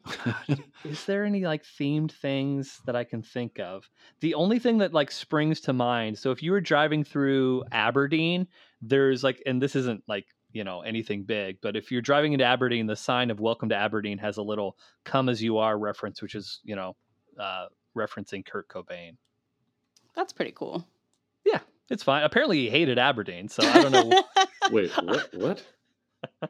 is 0.84 1.04
there 1.04 1.24
any 1.24 1.44
like 1.44 1.64
themed 1.64 2.12
things 2.12 2.80
that 2.86 2.96
I 2.96 3.04
can 3.04 3.22
think 3.22 3.58
of? 3.60 3.88
The 4.20 4.34
only 4.34 4.58
thing 4.58 4.78
that 4.78 4.94
like 4.94 5.10
springs 5.10 5.60
to 5.62 5.72
mind. 5.72 6.18
So 6.18 6.30
if 6.30 6.42
you 6.42 6.52
were 6.52 6.60
driving 6.60 7.04
through 7.04 7.64
Aberdeen, 7.72 8.46
there's 8.80 9.22
like, 9.22 9.42
and 9.46 9.60
this 9.60 9.76
isn't 9.76 10.02
like 10.08 10.26
you 10.52 10.64
know 10.64 10.80
anything 10.82 11.24
big, 11.24 11.58
but 11.60 11.76
if 11.76 11.90
you're 11.92 12.00
driving 12.02 12.32
into 12.32 12.44
Aberdeen, 12.44 12.86
the 12.86 12.96
sign 12.96 13.30
of 13.30 13.40
"Welcome 13.40 13.68
to 13.70 13.76
Aberdeen" 13.76 14.18
has 14.18 14.36
a 14.38 14.42
little 14.42 14.76
"Come 15.04 15.28
as 15.28 15.42
you 15.42 15.58
are" 15.58 15.78
reference, 15.78 16.22
which 16.22 16.34
is 16.34 16.60
you 16.64 16.76
know 16.76 16.96
uh, 17.38 17.66
referencing 17.96 18.44
Kurt 18.46 18.68
Cobain. 18.68 19.16
That's 20.14 20.32
pretty 20.32 20.52
cool. 20.52 20.86
Yeah, 21.44 21.60
it's 21.90 22.02
fine. 22.02 22.22
Apparently, 22.24 22.58
he 22.58 22.70
hated 22.70 22.98
Aberdeen, 22.98 23.48
so 23.48 23.62
I 23.62 23.82
don't 23.82 23.92
know. 23.92 24.22
Wait, 24.70 24.90
what? 25.02 25.28
What? 25.34 25.62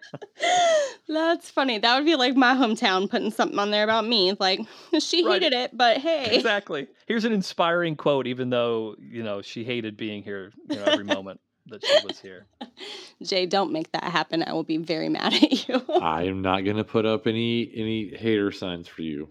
That's 1.08 1.50
funny. 1.50 1.78
That 1.78 1.96
would 1.96 2.04
be 2.06 2.16
like 2.16 2.36
my 2.36 2.54
hometown 2.54 3.08
putting 3.10 3.30
something 3.30 3.58
on 3.58 3.70
there 3.70 3.84
about 3.84 4.06
me. 4.06 4.34
Like 4.38 4.60
she 4.98 5.24
Right. 5.24 5.42
hated 5.42 5.56
it, 5.56 5.76
but 5.76 5.98
hey. 5.98 6.36
exactly. 6.36 6.86
Here's 7.06 7.24
an 7.24 7.32
inspiring 7.32 7.96
quote, 7.96 8.26
even 8.26 8.50
though 8.50 8.94
you 8.98 9.22
know 9.22 9.42
she 9.42 9.64
hated 9.64 9.96
being 9.96 10.22
here 10.22 10.52
you 10.70 10.76
know, 10.76 10.84
every 10.84 11.04
moment. 11.16 11.40
That 11.70 11.84
she 11.84 12.06
was 12.06 12.18
here. 12.20 12.46
Jay, 13.22 13.46
don't 13.46 13.72
make 13.72 13.92
that 13.92 14.04
happen. 14.04 14.42
I 14.42 14.52
will 14.52 14.64
be 14.64 14.76
very 14.76 15.08
mad 15.18 15.34
at 15.34 15.68
you. 15.68 15.82
I 16.00 16.24
am 16.24 16.42
not 16.42 16.64
going 16.64 16.76
to 16.76 16.84
put 16.84 17.06
up 17.06 17.26
any 17.26 17.70
any 17.74 18.16
hater 18.16 18.50
signs 18.52 18.88
for 18.88 19.02
you. 19.02 19.28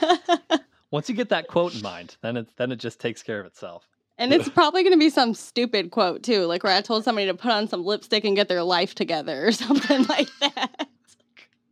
Once 0.90 1.08
you 1.08 1.14
get 1.14 1.28
that 1.28 1.46
quote 1.46 1.74
in 1.74 1.82
mind, 1.82 2.16
then 2.22 2.36
it 2.36 2.48
then 2.56 2.72
it 2.72 2.76
just 2.76 3.00
takes 3.00 3.22
care 3.22 3.40
of 3.40 3.46
itself. 3.46 3.86
and 4.18 4.32
it's 4.32 4.48
probably 4.48 4.82
going 4.82 4.92
to 4.92 4.98
be 4.98 5.10
some 5.10 5.34
stupid 5.34 5.90
quote 5.90 6.22
too, 6.22 6.44
like 6.46 6.62
where 6.64 6.76
I 6.76 6.80
told 6.80 7.04
somebody 7.04 7.26
to 7.28 7.34
put 7.34 7.52
on 7.52 7.68
some 7.68 7.84
lipstick 7.84 8.24
and 8.24 8.34
get 8.36 8.48
their 8.48 8.62
life 8.62 8.94
together 8.94 9.46
or 9.46 9.52
something 9.52 10.04
like 10.04 10.28
that. 10.40 10.88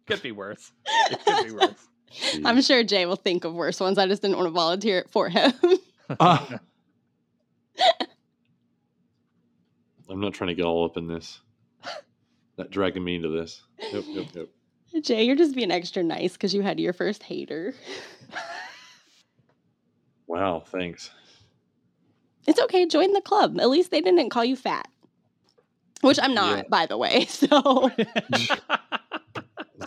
Could 0.07 0.23
be 0.23 0.33
worse. 0.33 0.73
It 1.11 1.25
could 1.25 1.47
be 1.47 1.53
worse. 1.53 1.89
I'm 2.45 2.63
sure 2.63 2.83
Jay 2.85 3.05
will 3.05 3.17
think 3.17 3.45
of 3.45 3.53
worse 3.55 3.81
ones. 3.81 3.99
I 3.99 4.07
just 4.07 4.23
didn't 4.23 4.37
want 4.39 4.47
to 4.47 4.53
volunteer 4.53 4.99
it 4.99 5.11
for 5.11 5.29
him. 5.29 5.53
Ah. 6.21 6.59
I'm 10.11 10.21
not 10.21 10.33
trying 10.35 10.49
to 10.49 10.55
get 10.55 10.65
all 10.65 10.85
up 10.85 10.97
in 10.97 11.07
this. 11.07 11.41
that 12.57 12.71
dragging 12.71 13.05
me 13.05 13.17
into 13.17 13.29
this. 13.29 13.63
Nope, 13.93 14.05
nope, 14.09 14.27
nope. 14.35 14.51
Jay, 15.03 15.23
you're 15.25 15.37
just 15.37 15.55
being 15.55 15.71
extra 15.71 16.03
nice 16.03 16.33
because 16.33 16.55
you 16.55 16.63
had 16.63 16.81
your 16.81 16.93
first 16.93 17.23
hater. 17.23 17.75
Wow, 20.27 20.63
thanks. 20.67 21.11
It's 22.47 22.61
okay. 22.61 22.87
Join 22.87 23.13
the 23.15 23.21
club. 23.23 23.59
At 23.59 23.71
least 23.71 23.91
they 23.91 24.01
didn't 24.03 24.29
call 24.31 24.45
you 24.45 24.57
fat, 24.57 24.87
which 26.03 26.19
I'm 26.23 26.35
not, 26.35 26.57
Yeah. 26.59 26.63
by 26.69 26.87
the 26.87 26.99
way. 26.99 27.25
So 27.29 27.91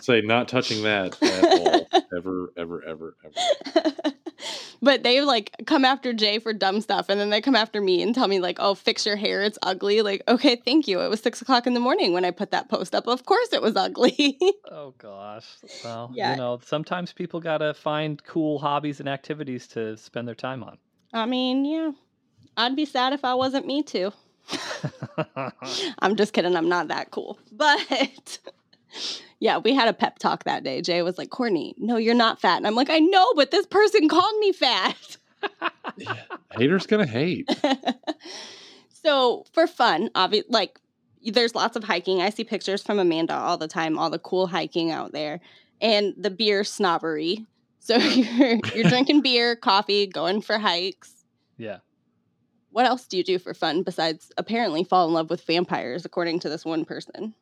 say 0.00 0.20
not 0.22 0.48
touching 0.48 0.82
that 0.82 1.16
at 1.22 1.44
all. 1.44 2.02
Ever, 2.16 2.52
ever, 2.56 2.82
ever, 2.84 3.16
ever. 3.24 4.11
But 4.82 5.02
they 5.04 5.20
like 5.22 5.54
come 5.66 5.84
after 5.84 6.12
Jay 6.12 6.38
for 6.38 6.52
dumb 6.52 6.80
stuff, 6.80 7.06
and 7.08 7.18
then 7.20 7.30
they 7.30 7.40
come 7.40 7.54
after 7.56 7.80
me 7.80 8.02
and 8.02 8.14
tell 8.14 8.28
me 8.28 8.40
like, 8.40 8.58
"Oh, 8.60 8.74
fix 8.74 9.06
your 9.06 9.16
hair. 9.16 9.42
It's 9.42 9.58
ugly." 9.62 10.02
Like, 10.02 10.22
okay, 10.28 10.56
thank 10.56 10.88
you. 10.88 11.00
It 11.00 11.08
was 11.08 11.20
six 11.20 11.40
o'clock 11.40 11.66
in 11.66 11.74
the 11.74 11.80
morning 11.80 12.12
when 12.12 12.24
I 12.24 12.30
put 12.32 12.50
that 12.50 12.68
post 12.68 12.94
up. 12.94 13.06
Of 13.06 13.24
course, 13.24 13.52
it 13.52 13.62
was 13.62 13.76
ugly. 13.76 14.38
oh 14.70 14.92
gosh. 14.98 15.46
Well, 15.84 16.10
Yeah. 16.12 16.32
you 16.32 16.36
know, 16.36 16.60
sometimes 16.64 17.12
people 17.12 17.40
gotta 17.40 17.72
find 17.72 18.22
cool 18.24 18.58
hobbies 18.58 19.00
and 19.00 19.08
activities 19.08 19.66
to 19.68 19.96
spend 19.96 20.26
their 20.28 20.34
time 20.34 20.62
on. 20.62 20.76
I 21.12 21.26
mean, 21.26 21.64
yeah, 21.64 21.92
I'd 22.56 22.74
be 22.76 22.84
sad 22.84 23.12
if 23.12 23.24
I 23.24 23.34
wasn't 23.34 23.66
me 23.66 23.82
too. 23.82 24.12
I'm 26.00 26.16
just 26.16 26.32
kidding. 26.32 26.56
I'm 26.56 26.68
not 26.68 26.88
that 26.88 27.10
cool. 27.10 27.38
But 27.52 28.38
yeah, 29.42 29.58
we 29.58 29.74
had 29.74 29.88
a 29.88 29.92
pep 29.92 30.20
talk 30.20 30.44
that 30.44 30.62
day. 30.62 30.80
Jay 30.82 31.02
was 31.02 31.18
like, 31.18 31.30
Courtney, 31.30 31.74
no, 31.76 31.96
you're 31.96 32.14
not 32.14 32.40
fat. 32.40 32.58
And 32.58 32.66
I'm 32.66 32.76
like, 32.76 32.90
I 32.90 33.00
know, 33.00 33.32
but 33.34 33.50
this 33.50 33.66
person 33.66 34.08
called 34.08 34.38
me 34.38 34.52
fat. 34.52 35.16
Haters 36.52 36.86
gonna 36.86 37.08
hate. 37.08 37.50
so 39.02 39.44
for 39.52 39.66
fun, 39.66 40.10
obviously, 40.14 40.48
like 40.48 40.78
there's 41.26 41.56
lots 41.56 41.74
of 41.74 41.82
hiking. 41.82 42.22
I 42.22 42.30
see 42.30 42.44
pictures 42.44 42.84
from 42.84 43.00
Amanda 43.00 43.34
all 43.34 43.58
the 43.58 43.66
time, 43.66 43.98
all 43.98 44.10
the 44.10 44.20
cool 44.20 44.46
hiking 44.46 44.92
out 44.92 45.10
there, 45.10 45.40
and 45.80 46.14
the 46.16 46.30
beer 46.30 46.62
snobbery. 46.62 47.44
So 47.80 47.96
you're 47.96 48.60
you're 48.76 48.88
drinking 48.88 49.22
beer, 49.22 49.56
coffee, 49.56 50.06
going 50.06 50.40
for 50.40 50.56
hikes. 50.58 51.24
yeah. 51.58 51.78
What 52.70 52.86
else 52.86 53.08
do 53.08 53.16
you 53.16 53.24
do 53.24 53.40
for 53.40 53.54
fun 53.54 53.82
besides 53.82 54.30
apparently 54.38 54.84
fall 54.84 55.08
in 55.08 55.12
love 55.12 55.30
with 55.30 55.44
vampires, 55.44 56.04
according 56.04 56.38
to 56.40 56.48
this 56.48 56.64
one 56.64 56.84
person? 56.84 57.34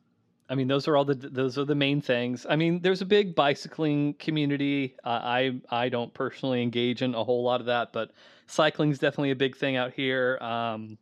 I 0.51 0.55
mean, 0.55 0.67
those 0.67 0.85
are 0.89 0.97
all 0.97 1.05
the 1.05 1.15
those 1.15 1.57
are 1.57 1.63
the 1.63 1.75
main 1.75 2.01
things. 2.01 2.45
I 2.47 2.57
mean, 2.57 2.81
there's 2.81 3.01
a 3.01 3.05
big 3.05 3.35
bicycling 3.35 4.15
community. 4.15 4.97
Uh, 5.01 5.21
I 5.23 5.61
I 5.69 5.87
don't 5.87 6.13
personally 6.13 6.61
engage 6.61 7.01
in 7.01 7.15
a 7.15 7.23
whole 7.23 7.41
lot 7.41 7.61
of 7.61 7.67
that, 7.67 7.93
but 7.93 8.11
cycling's 8.47 8.99
definitely 8.99 9.31
a 9.31 9.35
big 9.37 9.55
thing 9.55 9.77
out 9.77 9.93
here. 9.93 10.37
Um, 10.41 10.97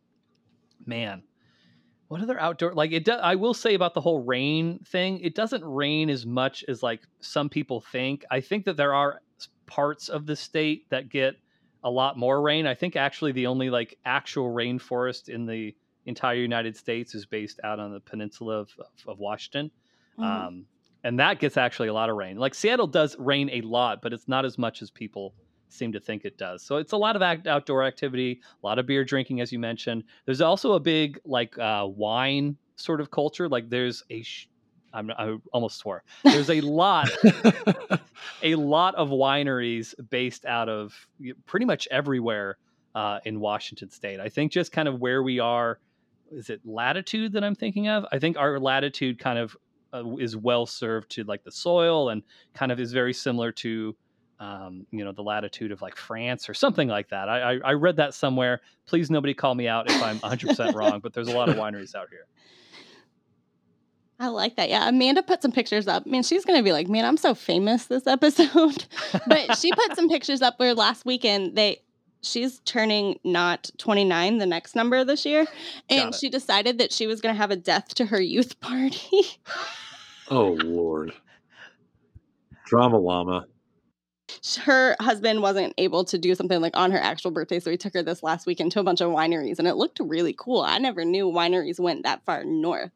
man, 0.86 1.24
what 2.06 2.20
other 2.20 2.40
outdoor 2.40 2.74
like 2.74 2.92
it? 2.92 3.04
Do, 3.04 3.14
I 3.14 3.34
will 3.34 3.52
say 3.52 3.74
about 3.74 3.94
the 3.94 4.00
whole 4.00 4.22
rain 4.22 4.78
thing. 4.86 5.18
It 5.18 5.34
doesn't 5.34 5.64
rain 5.64 6.10
as 6.10 6.24
much 6.24 6.64
as 6.68 6.80
like 6.80 7.02
some 7.18 7.48
people 7.48 7.80
think. 7.80 8.24
I 8.30 8.40
think 8.40 8.66
that 8.66 8.76
there 8.76 8.94
are 8.94 9.20
parts 9.66 10.08
of 10.08 10.26
the 10.26 10.36
state 10.36 10.88
that 10.90 11.08
get 11.08 11.34
a 11.82 11.90
lot 11.90 12.16
more 12.16 12.40
rain. 12.40 12.68
I 12.68 12.76
think 12.76 12.94
actually 12.94 13.32
the 13.32 13.48
only 13.48 13.68
like 13.68 13.98
actual 14.04 14.54
rainforest 14.54 15.28
in 15.28 15.44
the 15.44 15.74
entire 16.06 16.36
United 16.36 16.76
States 16.76 17.14
is 17.14 17.26
based 17.26 17.60
out 17.64 17.78
on 17.78 17.92
the 17.92 18.00
peninsula 18.00 18.60
of, 18.60 18.70
of, 19.06 19.18
Washington. 19.18 19.70
Mhm. 20.18 20.24
Um, 20.24 20.66
and 21.04 21.18
that 21.18 21.38
gets 21.38 21.56
actually 21.56 21.88
a 21.88 21.94
lot 21.94 22.10
of 22.10 22.16
rain. 22.16 22.36
Like 22.36 22.54
Seattle 22.54 22.86
does 22.86 23.16
rain 23.18 23.48
a 23.50 23.60
lot, 23.62 24.02
but 24.02 24.12
it's 24.12 24.28
not 24.28 24.44
as 24.44 24.58
much 24.58 24.82
as 24.82 24.90
people 24.90 25.34
seem 25.68 25.92
to 25.92 26.00
think 26.00 26.24
it 26.24 26.36
does. 26.36 26.62
So 26.62 26.76
it's 26.76 26.92
a 26.92 26.96
lot 26.96 27.16
of 27.16 27.22
act- 27.22 27.46
outdoor 27.46 27.84
activity, 27.84 28.40
a 28.62 28.66
lot 28.66 28.78
of 28.78 28.86
beer 28.86 29.04
drinking, 29.04 29.40
as 29.40 29.52
you 29.52 29.58
mentioned. 29.58 30.04
There's 30.26 30.40
also 30.40 30.72
a 30.72 30.80
big 30.80 31.18
like 31.24 31.56
uh, 31.58 31.86
wine 31.88 32.56
sort 32.76 33.00
of 33.00 33.10
culture. 33.10 33.48
Like 33.48 33.70
there's 33.70 34.02
a, 34.10 34.22
sh- 34.22 34.48
I'm, 34.92 35.10
I 35.10 35.36
almost 35.52 35.78
swore. 35.78 36.02
There's 36.24 36.50
a 36.50 36.60
lot 36.60 37.08
a 38.42 38.54
lot 38.56 38.94
of 38.96 39.08
wineries 39.10 39.94
based 40.10 40.44
out 40.44 40.68
of 40.68 40.94
pretty 41.46 41.66
much 41.66 41.86
everywhere 41.90 42.58
uh, 42.94 43.20
in 43.24 43.40
Washington 43.40 43.90
State. 43.90 44.20
I 44.20 44.28
think 44.28 44.52
just 44.52 44.72
kind 44.72 44.88
of 44.88 45.00
where 45.00 45.22
we 45.22 45.38
are. 45.38 45.78
Is 46.30 46.50
it 46.50 46.60
latitude 46.64 47.32
that 47.32 47.44
I'm 47.44 47.54
thinking 47.54 47.88
of? 47.88 48.06
I 48.12 48.18
think 48.18 48.36
our 48.36 48.58
latitude 48.58 49.18
kind 49.18 49.38
of 49.38 49.56
uh, 49.92 50.16
is 50.16 50.36
well 50.36 50.66
served 50.66 51.10
to 51.12 51.24
like 51.24 51.44
the 51.44 51.50
soil 51.50 52.10
and 52.10 52.22
kind 52.54 52.70
of 52.70 52.78
is 52.78 52.92
very 52.92 53.12
similar 53.12 53.52
to 53.52 53.96
um, 54.38 54.86
you 54.90 55.04
know 55.04 55.12
the 55.12 55.22
latitude 55.22 55.70
of 55.70 55.82
like 55.82 55.96
France 55.96 56.48
or 56.48 56.54
something 56.54 56.88
like 56.88 57.08
that. 57.10 57.28
I, 57.28 57.54
I, 57.54 57.60
I 57.64 57.72
read 57.72 57.96
that 57.96 58.14
somewhere. 58.14 58.60
Please 58.86 59.10
nobody 59.10 59.34
call 59.34 59.54
me 59.54 59.68
out 59.68 59.90
if 59.90 60.02
I'm 60.02 60.18
100 60.18 60.48
percent 60.48 60.76
wrong, 60.76 61.00
but 61.00 61.12
there's 61.12 61.28
a 61.28 61.36
lot 61.36 61.48
of 61.48 61.56
wineries 61.56 61.94
out 61.94 62.08
here. 62.10 62.26
I 64.18 64.28
like 64.28 64.56
that. 64.56 64.68
Yeah, 64.68 64.88
Amanda 64.88 65.22
put 65.22 65.40
some 65.40 65.50
pictures 65.50 65.88
up. 65.88 66.06
Man, 66.06 66.22
she's 66.22 66.44
gonna 66.44 66.62
be 66.62 66.72
like, 66.72 66.88
man, 66.88 67.04
I'm 67.04 67.16
so 67.16 67.34
famous 67.34 67.86
this 67.86 68.06
episode. 68.06 68.84
but 69.26 69.58
she 69.58 69.72
put 69.72 69.96
some 69.96 70.08
pictures 70.08 70.42
up 70.42 70.58
where 70.58 70.74
last 70.74 71.04
weekend 71.04 71.56
they 71.56 71.82
she's 72.22 72.60
turning 72.60 73.18
not 73.24 73.70
29 73.78 74.38
the 74.38 74.46
next 74.46 74.74
number 74.74 75.04
this 75.04 75.24
year 75.24 75.46
and 75.88 76.14
she 76.14 76.28
decided 76.28 76.78
that 76.78 76.92
she 76.92 77.06
was 77.06 77.20
going 77.20 77.34
to 77.34 77.40
have 77.40 77.50
a 77.50 77.56
death 77.56 77.94
to 77.94 78.06
her 78.06 78.20
youth 78.20 78.60
party 78.60 79.22
oh 80.30 80.58
Lord. 80.64 81.12
Drama 82.66 82.98
llama. 82.98 83.46
her 84.62 84.96
husband 85.00 85.42
wasn't 85.42 85.74
able 85.76 86.04
to 86.04 86.18
do 86.18 86.34
something 86.34 86.60
like 86.60 86.76
on 86.76 86.92
her 86.92 87.00
actual 87.00 87.30
birthday 87.30 87.58
so 87.58 87.70
he 87.70 87.76
took 87.76 87.94
her 87.94 88.02
this 88.02 88.22
last 88.22 88.46
weekend 88.46 88.72
to 88.72 88.80
a 88.80 88.84
bunch 88.84 89.00
of 89.00 89.10
wineries 89.10 89.58
and 89.58 89.66
it 89.66 89.74
looked 89.74 89.98
really 90.00 90.34
cool 90.38 90.60
i 90.60 90.78
never 90.78 91.04
knew 91.04 91.26
wineries 91.26 91.80
went 91.80 92.04
that 92.04 92.24
far 92.24 92.44
north 92.44 92.92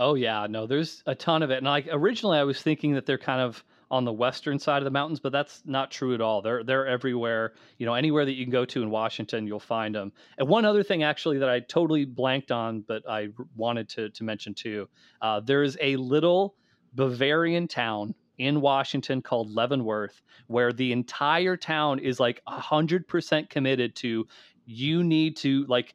Oh 0.00 0.14
yeah, 0.14 0.46
no, 0.48 0.68
there's 0.68 1.02
a 1.06 1.14
ton 1.16 1.42
of 1.42 1.50
it. 1.50 1.56
And 1.56 1.66
like 1.66 1.88
originally 1.90 2.38
I 2.38 2.44
was 2.44 2.62
thinking 2.62 2.94
that 2.94 3.04
they're 3.04 3.18
kind 3.18 3.40
of 3.40 3.64
on 3.90 4.04
the 4.04 4.12
western 4.12 4.58
side 4.58 4.78
of 4.78 4.84
the 4.84 4.90
mountains, 4.90 5.20
but 5.20 5.32
that's 5.32 5.62
not 5.64 5.90
true 5.90 6.14
at 6.14 6.20
all. 6.20 6.42
They're 6.42 6.62
they're 6.62 6.86
everywhere. 6.86 7.54
You 7.78 7.86
know, 7.86 7.94
anywhere 7.94 8.24
that 8.24 8.32
you 8.32 8.44
can 8.44 8.52
go 8.52 8.64
to 8.66 8.82
in 8.82 8.90
Washington, 8.90 9.46
you'll 9.46 9.60
find 9.60 9.94
them. 9.94 10.12
And 10.38 10.48
one 10.48 10.64
other 10.64 10.82
thing 10.82 11.02
actually 11.02 11.38
that 11.38 11.48
I 11.48 11.60
totally 11.60 12.04
blanked 12.04 12.50
on, 12.50 12.82
but 12.86 13.08
I 13.08 13.28
wanted 13.56 13.88
to 13.90 14.10
to 14.10 14.24
mention 14.24 14.54
too. 14.54 14.88
Uh, 15.22 15.40
there's 15.40 15.76
a 15.80 15.96
little 15.96 16.54
Bavarian 16.94 17.68
town 17.68 18.14
in 18.38 18.60
Washington 18.60 19.20
called 19.20 19.50
Leavenworth, 19.50 20.22
where 20.46 20.72
the 20.72 20.92
entire 20.92 21.56
town 21.56 21.98
is 21.98 22.20
like 22.20 22.40
hundred 22.46 23.08
percent 23.08 23.50
committed 23.50 23.94
to 23.96 24.26
you 24.66 25.02
need 25.02 25.36
to 25.38 25.64
like 25.66 25.94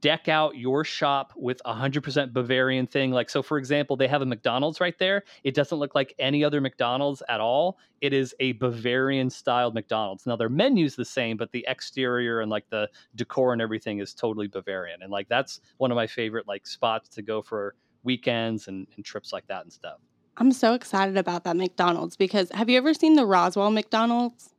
deck 0.00 0.28
out 0.28 0.56
your 0.56 0.84
shop 0.84 1.32
with 1.36 1.60
a 1.64 1.74
100% 1.74 2.32
Bavarian 2.32 2.86
thing. 2.86 3.10
Like, 3.10 3.30
so 3.30 3.42
for 3.42 3.58
example, 3.58 3.96
they 3.96 4.08
have 4.08 4.22
a 4.22 4.26
McDonald's 4.26 4.80
right 4.80 4.98
there. 4.98 5.24
It 5.44 5.54
doesn't 5.54 5.78
look 5.78 5.94
like 5.94 6.14
any 6.18 6.44
other 6.44 6.60
McDonald's 6.60 7.22
at 7.28 7.40
all. 7.40 7.78
It 8.00 8.12
is 8.12 8.34
a 8.40 8.52
Bavarian 8.52 9.30
styled 9.30 9.74
McDonald's. 9.74 10.26
Now, 10.26 10.36
their 10.36 10.48
menu's 10.48 10.96
the 10.96 11.04
same, 11.04 11.36
but 11.36 11.52
the 11.52 11.64
exterior 11.68 12.40
and 12.40 12.50
like 12.50 12.68
the 12.70 12.88
decor 13.14 13.52
and 13.52 13.62
everything 13.62 14.00
is 14.00 14.14
totally 14.14 14.48
Bavarian. 14.48 15.02
And 15.02 15.10
like, 15.10 15.28
that's 15.28 15.60
one 15.78 15.90
of 15.90 15.96
my 15.96 16.06
favorite 16.06 16.46
like 16.46 16.66
spots 16.66 17.08
to 17.10 17.22
go 17.22 17.42
for 17.42 17.74
weekends 18.02 18.68
and, 18.68 18.86
and 18.96 19.04
trips 19.04 19.32
like 19.32 19.46
that 19.48 19.62
and 19.62 19.72
stuff. 19.72 19.98
i'm 20.36 20.52
so 20.52 20.72
excited 20.74 21.16
about 21.16 21.44
that 21.44 21.56
mcdonald's 21.56 22.16
because 22.16 22.50
have 22.52 22.70
you 22.70 22.78
ever 22.78 22.94
seen 22.94 23.14
the 23.14 23.26
roswell 23.26 23.70
mcdonald's 23.70 24.54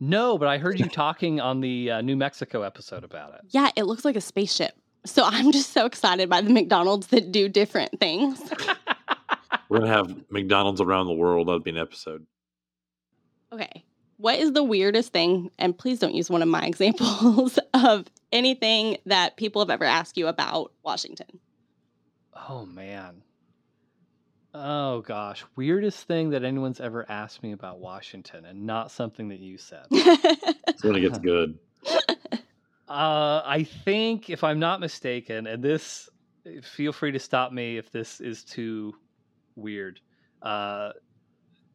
No, 0.00 0.36
but 0.38 0.48
I 0.48 0.58
heard 0.58 0.78
you 0.78 0.86
talking 0.88 1.40
on 1.40 1.60
the 1.60 1.90
uh, 1.92 2.00
New 2.02 2.16
Mexico 2.16 2.62
episode 2.62 3.04
about 3.04 3.34
it. 3.34 3.40
yeah 3.50 3.70
it 3.76 3.84
looks 3.84 4.04
like 4.04 4.16
a 4.16 4.20
spaceship 4.20 4.74
so 5.04 5.22
i'm 5.26 5.52
just 5.52 5.72
so 5.72 5.86
excited 5.86 6.28
by 6.28 6.40
the 6.40 6.50
mcdonald's 6.50 7.06
that 7.08 7.30
do 7.32 7.48
different 7.48 7.98
things 8.00 8.40
We're 9.68 9.80
gonna 9.80 9.92
have 9.92 10.30
McDonald's 10.30 10.80
around 10.80 11.06
the 11.08 11.12
world. 11.14 11.48
That'd 11.48 11.64
be 11.64 11.70
an 11.70 11.76
episode. 11.78 12.24
Okay. 13.52 13.84
What 14.18 14.38
is 14.38 14.52
the 14.52 14.62
weirdest 14.62 15.12
thing? 15.12 15.50
And 15.58 15.76
please 15.76 15.98
don't 15.98 16.14
use 16.14 16.30
one 16.30 16.40
of 16.40 16.46
my 16.48 16.62
examples 16.66 17.58
of 17.74 18.06
anything 18.30 18.98
that 19.06 19.36
people 19.36 19.60
have 19.60 19.70
ever 19.70 19.84
asked 19.84 20.16
you 20.16 20.28
about 20.28 20.72
Washington. 20.84 21.40
Oh 22.48 22.64
man. 22.66 23.22
Oh 24.58 25.02
gosh, 25.02 25.44
weirdest 25.54 26.06
thing 26.06 26.30
that 26.30 26.42
anyone's 26.42 26.80
ever 26.80 27.04
asked 27.10 27.42
me 27.42 27.52
about 27.52 27.78
Washington, 27.78 28.46
and 28.46 28.64
not 28.64 28.90
something 28.90 29.28
that 29.28 29.38
you 29.38 29.58
said. 29.58 29.84
It's 29.90 30.82
when 30.82 30.96
it 30.96 31.00
gets 31.00 31.18
good. 31.32 31.58
Uh, 32.88 33.42
I 33.44 33.66
think, 33.84 34.30
if 34.30 34.42
I'm 34.42 34.58
not 34.58 34.80
mistaken, 34.80 35.46
and 35.46 35.62
this 35.62 36.08
feel 36.62 36.92
free 36.92 37.12
to 37.12 37.18
stop 37.18 37.52
me 37.52 37.76
if 37.76 37.90
this 37.90 38.18
is 38.20 38.44
too 38.44 38.94
weird. 39.56 40.00
Uh, 40.40 40.92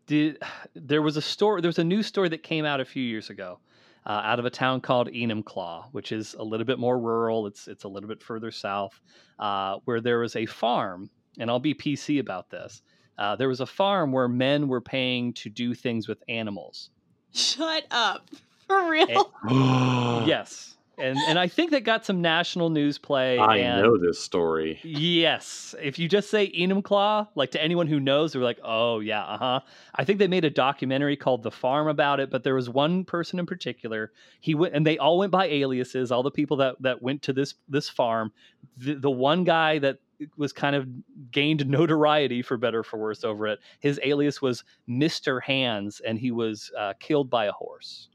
did 0.08 0.42
there 0.74 1.04
was 1.04 1.18
a 1.18 1.22
story? 1.22 1.62
There 1.62 1.70
was 1.70 1.80
a 1.80 1.84
news 1.84 2.08
story 2.08 2.30
that 2.30 2.42
came 2.42 2.66
out 2.66 2.80
a 2.80 2.86
few 2.86 3.04
years 3.04 3.30
ago. 3.30 3.60
Uh, 4.04 4.22
out 4.24 4.40
of 4.40 4.46
a 4.46 4.50
town 4.50 4.82
called 4.82 5.08
Enumclaw, 5.10 5.86
which 5.92 6.12
is 6.12 6.34
a 6.34 6.44
little 6.44 6.66
bit 6.66 6.80
more 6.80 6.98
rural. 6.98 7.46
It's 7.46 7.68
it's 7.68 7.84
a 7.84 7.88
little 7.88 8.10
bit 8.10 8.24
further 8.24 8.50
south, 8.50 9.00
uh, 9.38 9.78
where 9.86 10.02
there 10.02 10.18
was 10.18 10.36
a 10.36 10.48
farm, 10.48 11.12
and 11.40 11.50
I'll 11.50 11.60
be 11.60 11.74
PC 11.74 12.20
about 12.20 12.50
this. 12.50 12.82
Uh, 13.18 13.36
there 13.36 13.48
was 13.48 13.62
a 13.62 13.66
farm 13.66 14.12
where 14.12 14.28
men 14.28 14.68
were 14.68 14.82
paying 14.82 15.34
to 15.34 15.50
do 15.50 15.74
things 15.74 16.08
with 16.08 16.24
animals. 16.28 16.90
Shut 17.34 17.86
up. 17.92 18.30
For 18.68 18.90
real? 18.90 19.32
I 19.44 20.24
yes, 20.28 20.76
and 20.98 21.18
and 21.28 21.38
I 21.38 21.48
think 21.48 21.72
that 21.72 21.84
got 21.84 22.06
some 22.06 22.22
national 22.22 22.70
news 22.70 22.98
play. 22.98 23.38
and 23.58 23.82
know 23.84 23.98
this 23.98 24.20
story. 24.20 24.80
Yes, 24.84 25.76
if 25.82 26.00
you 26.00 26.08
just 26.08 26.30
say 26.30 26.50
Enumclaw, 26.52 27.28
like 27.36 27.52
to 27.52 27.62
anyone 27.62 27.88
who 27.88 28.00
knows, 28.00 28.32
they're 28.34 28.42
like, 28.42 28.60
"Oh 28.64 29.00
yeah, 29.00 29.24
uh 29.24 29.38
huh." 29.38 29.60
I 29.96 30.06
think 30.06 30.20
they 30.20 30.28
made 30.28 30.46
a 30.46 30.50
documentary 30.50 31.18
called 31.18 31.44
"The 31.44 31.52
Farm" 31.52 31.88
about 31.88 32.20
it, 32.22 32.30
but 32.30 32.44
there 32.44 32.56
was 32.56 32.70
one 32.70 33.04
person 33.04 33.40
in 33.40 33.46
particular. 33.46 34.12
He 34.40 34.56
went, 34.56 34.74
and 34.74 34.88
they 34.88 34.98
all 34.98 35.18
went 35.18 35.32
by 35.32 35.48
aliases. 35.48 36.12
All 36.12 36.24
the 36.24 36.32
people 36.32 36.58
that 36.58 36.76
that 36.82 37.02
went 37.02 37.24
to 37.24 37.34
this 37.34 37.56
this 37.68 37.90
farm, 37.90 38.32
the, 38.78 38.94
the 38.96 39.12
one 39.12 39.44
guy 39.44 39.80
that 39.80 40.00
was 40.38 40.54
kind 40.54 40.76
of 40.76 40.88
gained 41.32 41.66
notoriety 41.70 42.42
for 42.42 42.58
better 42.58 42.80
or 42.80 42.84
for 42.84 42.98
worse 42.98 43.24
over 43.24 43.48
it. 43.48 43.60
His 43.80 44.00
alias 44.04 44.42
was 44.42 44.64
Mister 44.88 45.40
Hands, 45.40 46.00
and 46.06 46.20
he 46.20 46.32
was 46.32 46.72
uh, 46.78 46.94
killed 47.00 47.30
by 47.30 47.46
a 47.46 47.52
horse. 47.52 48.10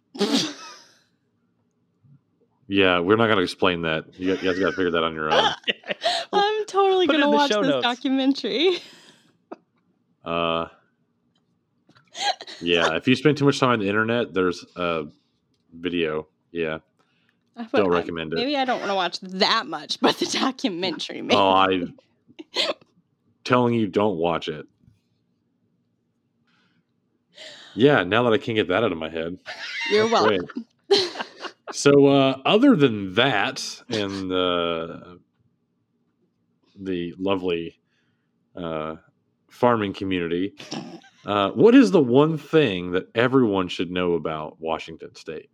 Yeah, 2.69 2.99
we're 2.99 3.17
not 3.17 3.27
going 3.27 3.37
to 3.37 3.45
explain 3.45 3.83
that. 3.83 4.19
You, 4.19 4.31
you 4.31 4.37
guys 4.37 4.59
got 4.59 4.71
to 4.71 4.73
figure 4.73 4.91
that 4.91 5.05
on 5.05 5.15
your 5.15 5.33
own. 5.33 5.53
I'm 6.33 6.67
totally 6.67 7.07
going 7.07 7.21
to 7.21 7.29
watch 7.29 7.51
this 7.51 7.59
notes. 7.59 7.85
documentary. 7.85 8.79
Uh, 10.25 10.67
yeah, 12.61 12.97
if 12.97 13.07
you 13.07 13.15
spend 13.15 13.37
too 13.37 13.45
much 13.45 13.61
time 13.61 13.71
on 13.71 13.79
the 13.79 13.89
internet, 13.89 14.35
there's 14.35 14.65
a 14.75 15.05
video. 15.73 16.27
Yeah. 16.51 16.79
I 17.57 17.65
Don't 17.73 17.93
I- 17.93 17.97
recommend 17.97 18.33
it. 18.33 18.37
Maybe 18.37 18.57
I 18.57 18.65
don't 18.65 18.81
want 18.81 18.91
to 18.91 18.95
watch 18.95 19.21
that 19.21 19.67
much, 19.67 20.01
but 20.01 20.19
the 20.19 20.27
documentary, 20.27 21.23
maybe. 21.23 21.37
Oh, 21.37 21.51
I 21.51 21.83
telling 23.45 23.75
you, 23.75 23.87
don't 23.87 24.17
watch 24.17 24.49
it. 24.49 24.67
Yeah, 27.75 28.05
now 28.05 28.23
that 28.25 28.33
I 28.33 28.39
can't 28.39 28.57
get 28.57 28.69
that 28.69 28.83
out 28.85 28.93
of 28.93 28.99
my 28.99 29.11
head. 29.11 29.39
You're 29.91 30.09
welcome. 30.09 30.47
So, 31.73 32.07
uh, 32.07 32.41
other 32.45 32.77
than 32.77 33.15
that, 33.15 33.83
and 33.89 34.33
uh, 34.33 35.17
the 36.79 37.13
lovely 37.19 37.81
uh, 38.55 38.97
farming 39.51 39.93
community, 39.93 40.55
uh, 41.27 41.51
what 41.51 41.75
is 41.75 41.91
the 41.91 42.01
one 42.01 42.39
thing 42.39 42.93
that 42.93 43.09
everyone 43.17 43.67
should 43.67 43.91
know 43.91 44.15
about 44.15 44.61
Washington 44.61 45.15
State? 45.17 45.51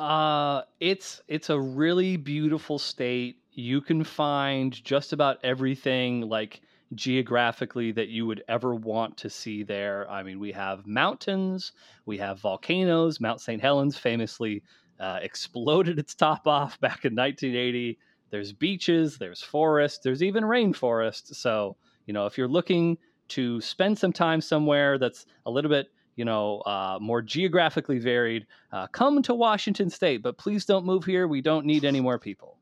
Uh 0.00 0.62
it's 0.80 1.20
it's 1.28 1.50
a 1.50 1.60
really 1.60 2.16
beautiful 2.16 2.78
state. 2.78 3.36
You 3.52 3.82
can 3.82 4.02
find 4.02 4.72
just 4.82 5.12
about 5.12 5.38
everything 5.44 6.22
like 6.22 6.62
geographically 6.94 7.92
that 7.92 8.08
you 8.08 8.24
would 8.26 8.42
ever 8.48 8.74
want 8.74 9.18
to 9.18 9.28
see 9.28 9.62
there. 9.62 10.10
I 10.10 10.22
mean, 10.22 10.40
we 10.40 10.52
have 10.52 10.86
mountains, 10.86 11.72
we 12.06 12.16
have 12.16 12.40
volcanoes. 12.40 13.20
Mount 13.20 13.42
St. 13.42 13.60
Helens 13.60 13.98
famously 13.98 14.62
uh, 14.98 15.18
exploded 15.20 15.98
its 15.98 16.14
top 16.14 16.46
off 16.46 16.80
back 16.80 17.04
in 17.04 17.14
1980. 17.14 17.98
There's 18.30 18.54
beaches, 18.54 19.18
there's 19.18 19.42
forests, 19.42 20.00
there's 20.02 20.22
even 20.22 20.44
rainforest. 20.44 21.34
So, 21.34 21.76
you 22.06 22.14
know, 22.14 22.24
if 22.24 22.38
you're 22.38 22.48
looking 22.48 22.96
to 23.28 23.60
spend 23.60 23.98
some 23.98 24.12
time 24.14 24.40
somewhere 24.40 24.96
that's 24.98 25.26
a 25.44 25.50
little 25.50 25.68
bit, 25.70 25.88
you 26.16 26.24
know, 26.24 26.60
uh, 26.60 26.98
more 27.00 27.22
geographically 27.22 27.98
varied, 27.98 28.46
uh, 28.72 28.86
come 28.88 29.22
to 29.22 29.34
Washington 29.34 29.90
State, 29.90 30.22
but 30.22 30.36
please 30.38 30.64
don't 30.64 30.84
move 30.84 31.04
here. 31.04 31.26
We 31.26 31.40
don't 31.40 31.66
need 31.66 31.84
any 31.84 32.00
more 32.00 32.18
people. 32.18 32.56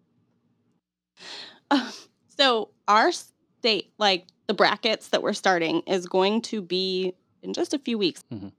Uh, 1.70 1.90
so 2.28 2.70
our 2.86 3.11
state, 3.12 3.92
like 3.99 4.26
the 4.46 4.55
brackets 4.55 5.09
that 5.09 5.22
we're 5.22 5.32
starting, 5.32 5.82
is 5.86 6.07
going 6.07 6.42
to 6.42 6.62
be 6.62 7.14
in 7.42 7.53
just 7.53 7.74
a 7.74 7.78
few 7.78 7.99
weeks. 7.99 8.22
Mhm. 8.32 8.53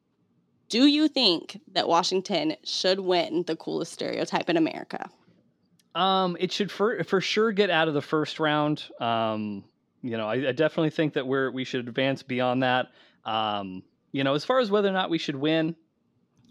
Do 0.69 0.85
you 0.85 1.07
think 1.07 1.59
that 1.73 1.87
Washington 1.87 2.55
should 2.63 2.99
win 2.99 3.43
the 3.47 3.55
coolest 3.55 3.91
stereotype 3.91 4.49
in 4.49 4.57
America? 4.57 5.09
Um, 5.95 6.37
it 6.39 6.51
should 6.51 6.71
for 6.71 7.03
for 7.03 7.19
sure 7.19 7.51
get 7.51 7.71
out 7.71 7.87
of 7.87 7.95
the 7.95 8.01
first 8.01 8.39
round. 8.39 8.83
Um, 8.99 9.63
you 10.03 10.15
know, 10.15 10.27
I, 10.27 10.49
I 10.49 10.51
definitely 10.51 10.91
think 10.91 11.13
that 11.13 11.25
we're 11.25 11.49
we 11.49 11.63
should 11.63 11.87
advance 11.87 12.21
beyond 12.21 12.61
that. 12.61 12.91
Um, 13.25 13.83
you 14.12 14.24
know, 14.24 14.34
as 14.34 14.45
far 14.45 14.60
as 14.60 14.72
whether 14.72 14.89
or 14.89 14.93
not 14.93 15.10
we 15.10 15.18
should 15.18 15.36
win, 15.36 15.76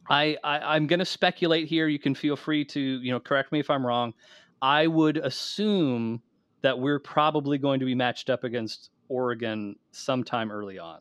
I, 0.08 0.36
I 0.42 0.74
I'm 0.74 0.86
going 0.86 1.00
to 1.00 1.04
speculate 1.04 1.68
here. 1.68 1.88
You 1.88 1.98
can 1.98 2.14
feel 2.14 2.36
free 2.36 2.64
to 2.66 2.80
you 2.80 3.12
know 3.12 3.20
correct 3.20 3.52
me 3.52 3.60
if 3.60 3.70
I'm 3.70 3.86
wrong. 3.86 4.14
I 4.60 4.86
would 4.86 5.16
assume 5.16 6.22
that 6.62 6.78
we're 6.78 6.98
probably 6.98 7.58
going 7.58 7.80
to 7.80 7.86
be 7.86 7.94
matched 7.94 8.30
up 8.30 8.44
against 8.44 8.90
Oregon 9.08 9.76
sometime 9.92 10.50
early 10.50 10.78
on. 10.78 11.00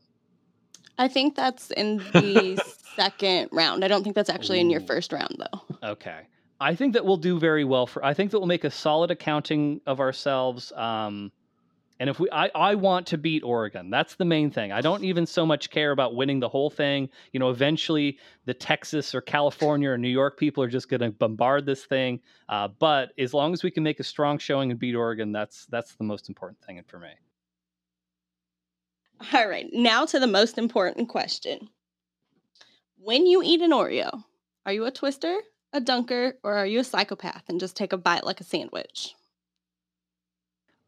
I 0.98 1.08
think 1.08 1.36
that's 1.36 1.72
in 1.72 1.98
the 1.98 2.62
second 2.96 3.50
round. 3.52 3.84
I 3.84 3.88
don't 3.88 4.04
think 4.04 4.16
that's 4.16 4.30
actually 4.30 4.60
in 4.60 4.70
your 4.70 4.82
first 4.82 5.12
round, 5.14 5.38
though. 5.38 5.90
Okay. 5.92 6.22
I 6.60 6.74
think 6.74 6.94
that 6.94 7.06
we'll 7.06 7.18
do 7.18 7.40
very 7.40 7.64
well 7.64 7.86
for 7.86 8.04
I 8.04 8.14
think 8.14 8.32
that 8.32 8.40
we'll 8.40 8.48
make 8.48 8.64
a 8.64 8.72
solid 8.72 9.12
accounting 9.12 9.82
of 9.86 10.00
ourselves. 10.00 10.72
Um 10.76 11.32
and 12.00 12.10
if 12.10 12.20
we 12.20 12.30
I, 12.32 12.50
I 12.54 12.76
want 12.76 13.08
to 13.08 13.18
beat 13.18 13.44
Oregon. 13.44 13.90
That's 13.90 14.16
the 14.16 14.26
main 14.26 14.52
thing. 14.52 14.72
I 14.72 14.82
don't 14.82 15.04
even 15.04 15.26
so 15.26 15.46
much 15.46 15.70
care 15.70 15.92
about 15.92 16.16
winning 16.16 16.40
the 16.40 16.50
whole 16.50 16.70
thing. 16.70 17.10
You 17.34 17.40
know, 17.40 17.50
eventually 17.50 18.18
the 18.46 18.54
Texas 18.54 19.16
or 19.16 19.22
California 19.22 19.90
or 19.90 19.98
New 19.98 20.10
York 20.10 20.38
people 20.38 20.64
are 20.64 20.70
just 20.70 20.90
gonna 20.90 21.12
bombard 21.12 21.66
this 21.66 21.86
thing. 21.86 22.20
Uh, 22.50 22.68
but 22.68 23.14
as 23.18 23.34
long 23.34 23.54
as 23.54 23.64
we 23.64 23.72
can 23.72 23.84
make 23.84 24.00
a 24.00 24.04
strong 24.04 24.38
showing 24.38 24.72
and 24.72 24.80
beat 24.80 24.96
Oregon, 24.96 25.32
that's 25.32 25.66
that's 25.68 25.96
the 25.96 26.04
most 26.04 26.30
important 26.30 26.60
thing 26.62 26.82
for 26.88 27.00
me. 27.00 27.10
All 29.34 29.50
right, 29.50 29.68
now 29.74 30.06
to 30.06 30.20
the 30.20 30.28
most 30.28 30.58
important 30.58 31.10
question. 31.10 31.70
When 33.00 33.26
you 33.26 33.42
eat 33.44 33.62
an 33.62 33.72
Oreo, 33.72 34.24
are 34.66 34.74
you 34.74 34.86
a 34.86 34.92
twister, 34.92 35.40
a 35.74 35.80
dunker, 35.80 36.34
or 36.44 36.56
are 36.56 36.66
you 36.66 36.80
a 36.80 36.84
psychopath 36.84 37.44
and 37.48 37.60
just 37.60 37.76
take 37.76 37.94
a 37.94 37.98
bite 37.98 38.26
like 38.26 38.42
a 38.42 38.44
sandwich? 38.44 39.16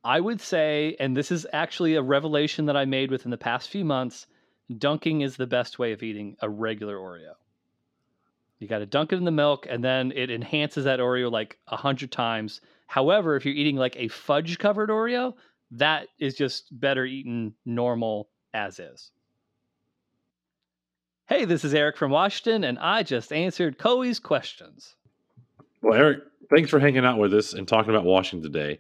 I 0.04 0.20
would 0.20 0.40
say, 0.40 0.96
and 1.00 1.16
this 1.16 1.32
is 1.32 1.46
actually 1.52 1.96
a 1.96 2.02
revelation 2.02 2.66
that 2.68 2.78
I 2.78 2.86
made 2.86 3.12
within 3.12 3.32
the 3.32 3.38
past 3.38 3.70
few 3.70 3.84
months, 3.84 4.28
dunking 4.78 5.22
is 5.22 5.36
the 5.36 5.48
best 5.48 5.80
way 5.80 5.92
of 5.92 6.04
eating 6.04 6.38
a 6.42 6.50
regular 6.50 6.96
Oreo. 6.96 7.34
You 8.60 8.68
got 8.68 8.80
to 8.80 8.86
dunk 8.86 9.14
it 9.14 9.18
in 9.18 9.26
the 9.26 9.32
milk, 9.32 9.68
and 9.70 9.84
then 9.84 10.12
it 10.16 10.30
enhances 10.30 10.86
that 10.86 11.00
Oreo 11.00 11.32
like 11.32 11.58
a 11.68 11.78
hundred 11.78 12.12
times. 12.12 12.62
However, 12.88 13.36
if 13.36 13.46
you're 13.46 13.56
eating 13.56 13.76
like 13.76 13.96
a 13.98 14.08
fudge 14.10 14.58
covered 14.58 14.90
Oreo, 14.90 15.34
that 15.72 16.08
is 16.18 16.36
just 16.36 16.68
better 16.78 17.06
eaten 17.06 17.54
normal 17.66 18.30
as 18.54 18.80
is. 18.80 19.12
Hey, 21.28 21.46
this 21.46 21.64
is 21.64 21.74
Eric 21.74 21.96
from 21.96 22.12
Washington, 22.12 22.64
and 22.64 22.80
I 22.80 23.04
just 23.04 23.32
answered 23.32 23.78
Coie's 23.78 24.20
questions. 24.20 24.96
Well, 25.82 25.94
Eric, 25.94 26.20
thanks 26.50 26.70
for 26.70 26.80
hanging 26.80 27.06
out 27.06 27.20
with 27.20 27.34
us 27.34 27.54
and 27.54 27.68
talking 27.68 27.92
about 27.92 28.04
Washington 28.04 28.52
today. 28.52 28.80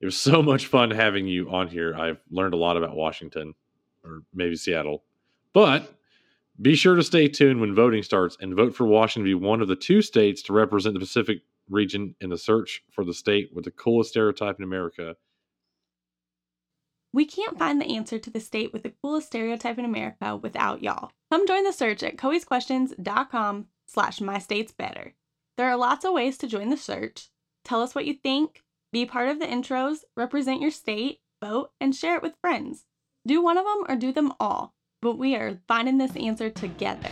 It 0.00 0.04
was 0.06 0.16
so 0.20 0.42
much 0.42 0.66
fun 0.66 0.90
having 0.90 1.26
you 1.26 1.50
on 1.50 1.68
here. 1.68 1.94
I've 1.94 2.20
learned 2.30 2.54
a 2.54 2.58
lot 2.58 2.76
about 2.76 2.96
Washington, 2.96 3.54
or 4.04 4.22
maybe 4.32 4.56
Seattle. 4.56 5.04
But 5.52 5.94
be 6.60 6.74
sure 6.74 6.94
to 6.94 7.02
stay 7.02 7.28
tuned 7.28 7.60
when 7.60 7.74
voting 7.74 8.02
starts 8.02 8.36
and 8.40 8.54
vote 8.54 8.74
for 8.74 8.86
Washington 8.86 9.30
to 9.30 9.38
be 9.38 9.46
one 9.46 9.60
of 9.60 9.68
the 9.68 9.76
two 9.76 10.02
states 10.02 10.42
to 10.42 10.52
represent 10.52 10.94
the 10.94 11.00
Pacific 11.00 11.38
region 11.68 12.14
in 12.20 12.30
the 12.30 12.38
search 12.38 12.82
for 12.90 13.04
the 13.04 13.14
state 13.14 13.50
with 13.52 13.64
the 13.64 13.70
coolest 13.70 14.10
stereotype 14.10 14.58
in 14.58 14.64
America. 14.64 15.16
We 17.12 17.24
can't 17.24 17.58
find 17.58 17.80
the 17.80 17.94
answer 17.94 18.18
to 18.18 18.30
the 18.30 18.40
state 18.40 18.72
with 18.72 18.82
the 18.82 18.92
coolest 19.00 19.28
stereotype 19.28 19.78
in 19.78 19.84
America 19.84 20.36
without 20.36 20.82
y'all. 20.82 21.12
Come 21.30 21.46
join 21.46 21.62
the 21.62 21.72
search 21.72 22.02
at 22.02 22.16
coiesquestions.com 22.16 23.66
slash 23.86 24.20
my 24.20 24.40
state's 24.40 24.72
better. 24.72 25.14
There 25.56 25.68
are 25.68 25.76
lots 25.76 26.04
of 26.04 26.12
ways 26.12 26.36
to 26.38 26.48
join 26.48 26.70
the 26.70 26.76
search. 26.76 27.30
Tell 27.64 27.82
us 27.82 27.94
what 27.94 28.04
you 28.04 28.14
think, 28.14 28.63
be 28.94 29.04
part 29.04 29.28
of 29.28 29.40
the 29.40 29.46
intros, 29.46 30.04
represent 30.16 30.62
your 30.62 30.70
state, 30.70 31.18
vote, 31.42 31.72
and 31.80 31.96
share 31.96 32.16
it 32.16 32.22
with 32.22 32.38
friends. 32.40 32.84
Do 33.26 33.42
one 33.42 33.58
of 33.58 33.64
them 33.64 33.84
or 33.88 33.96
do 33.96 34.12
them 34.12 34.32
all, 34.38 34.72
but 35.02 35.18
we 35.18 35.34
are 35.34 35.58
finding 35.66 35.98
this 35.98 36.14
answer 36.14 36.48
together. 36.48 37.10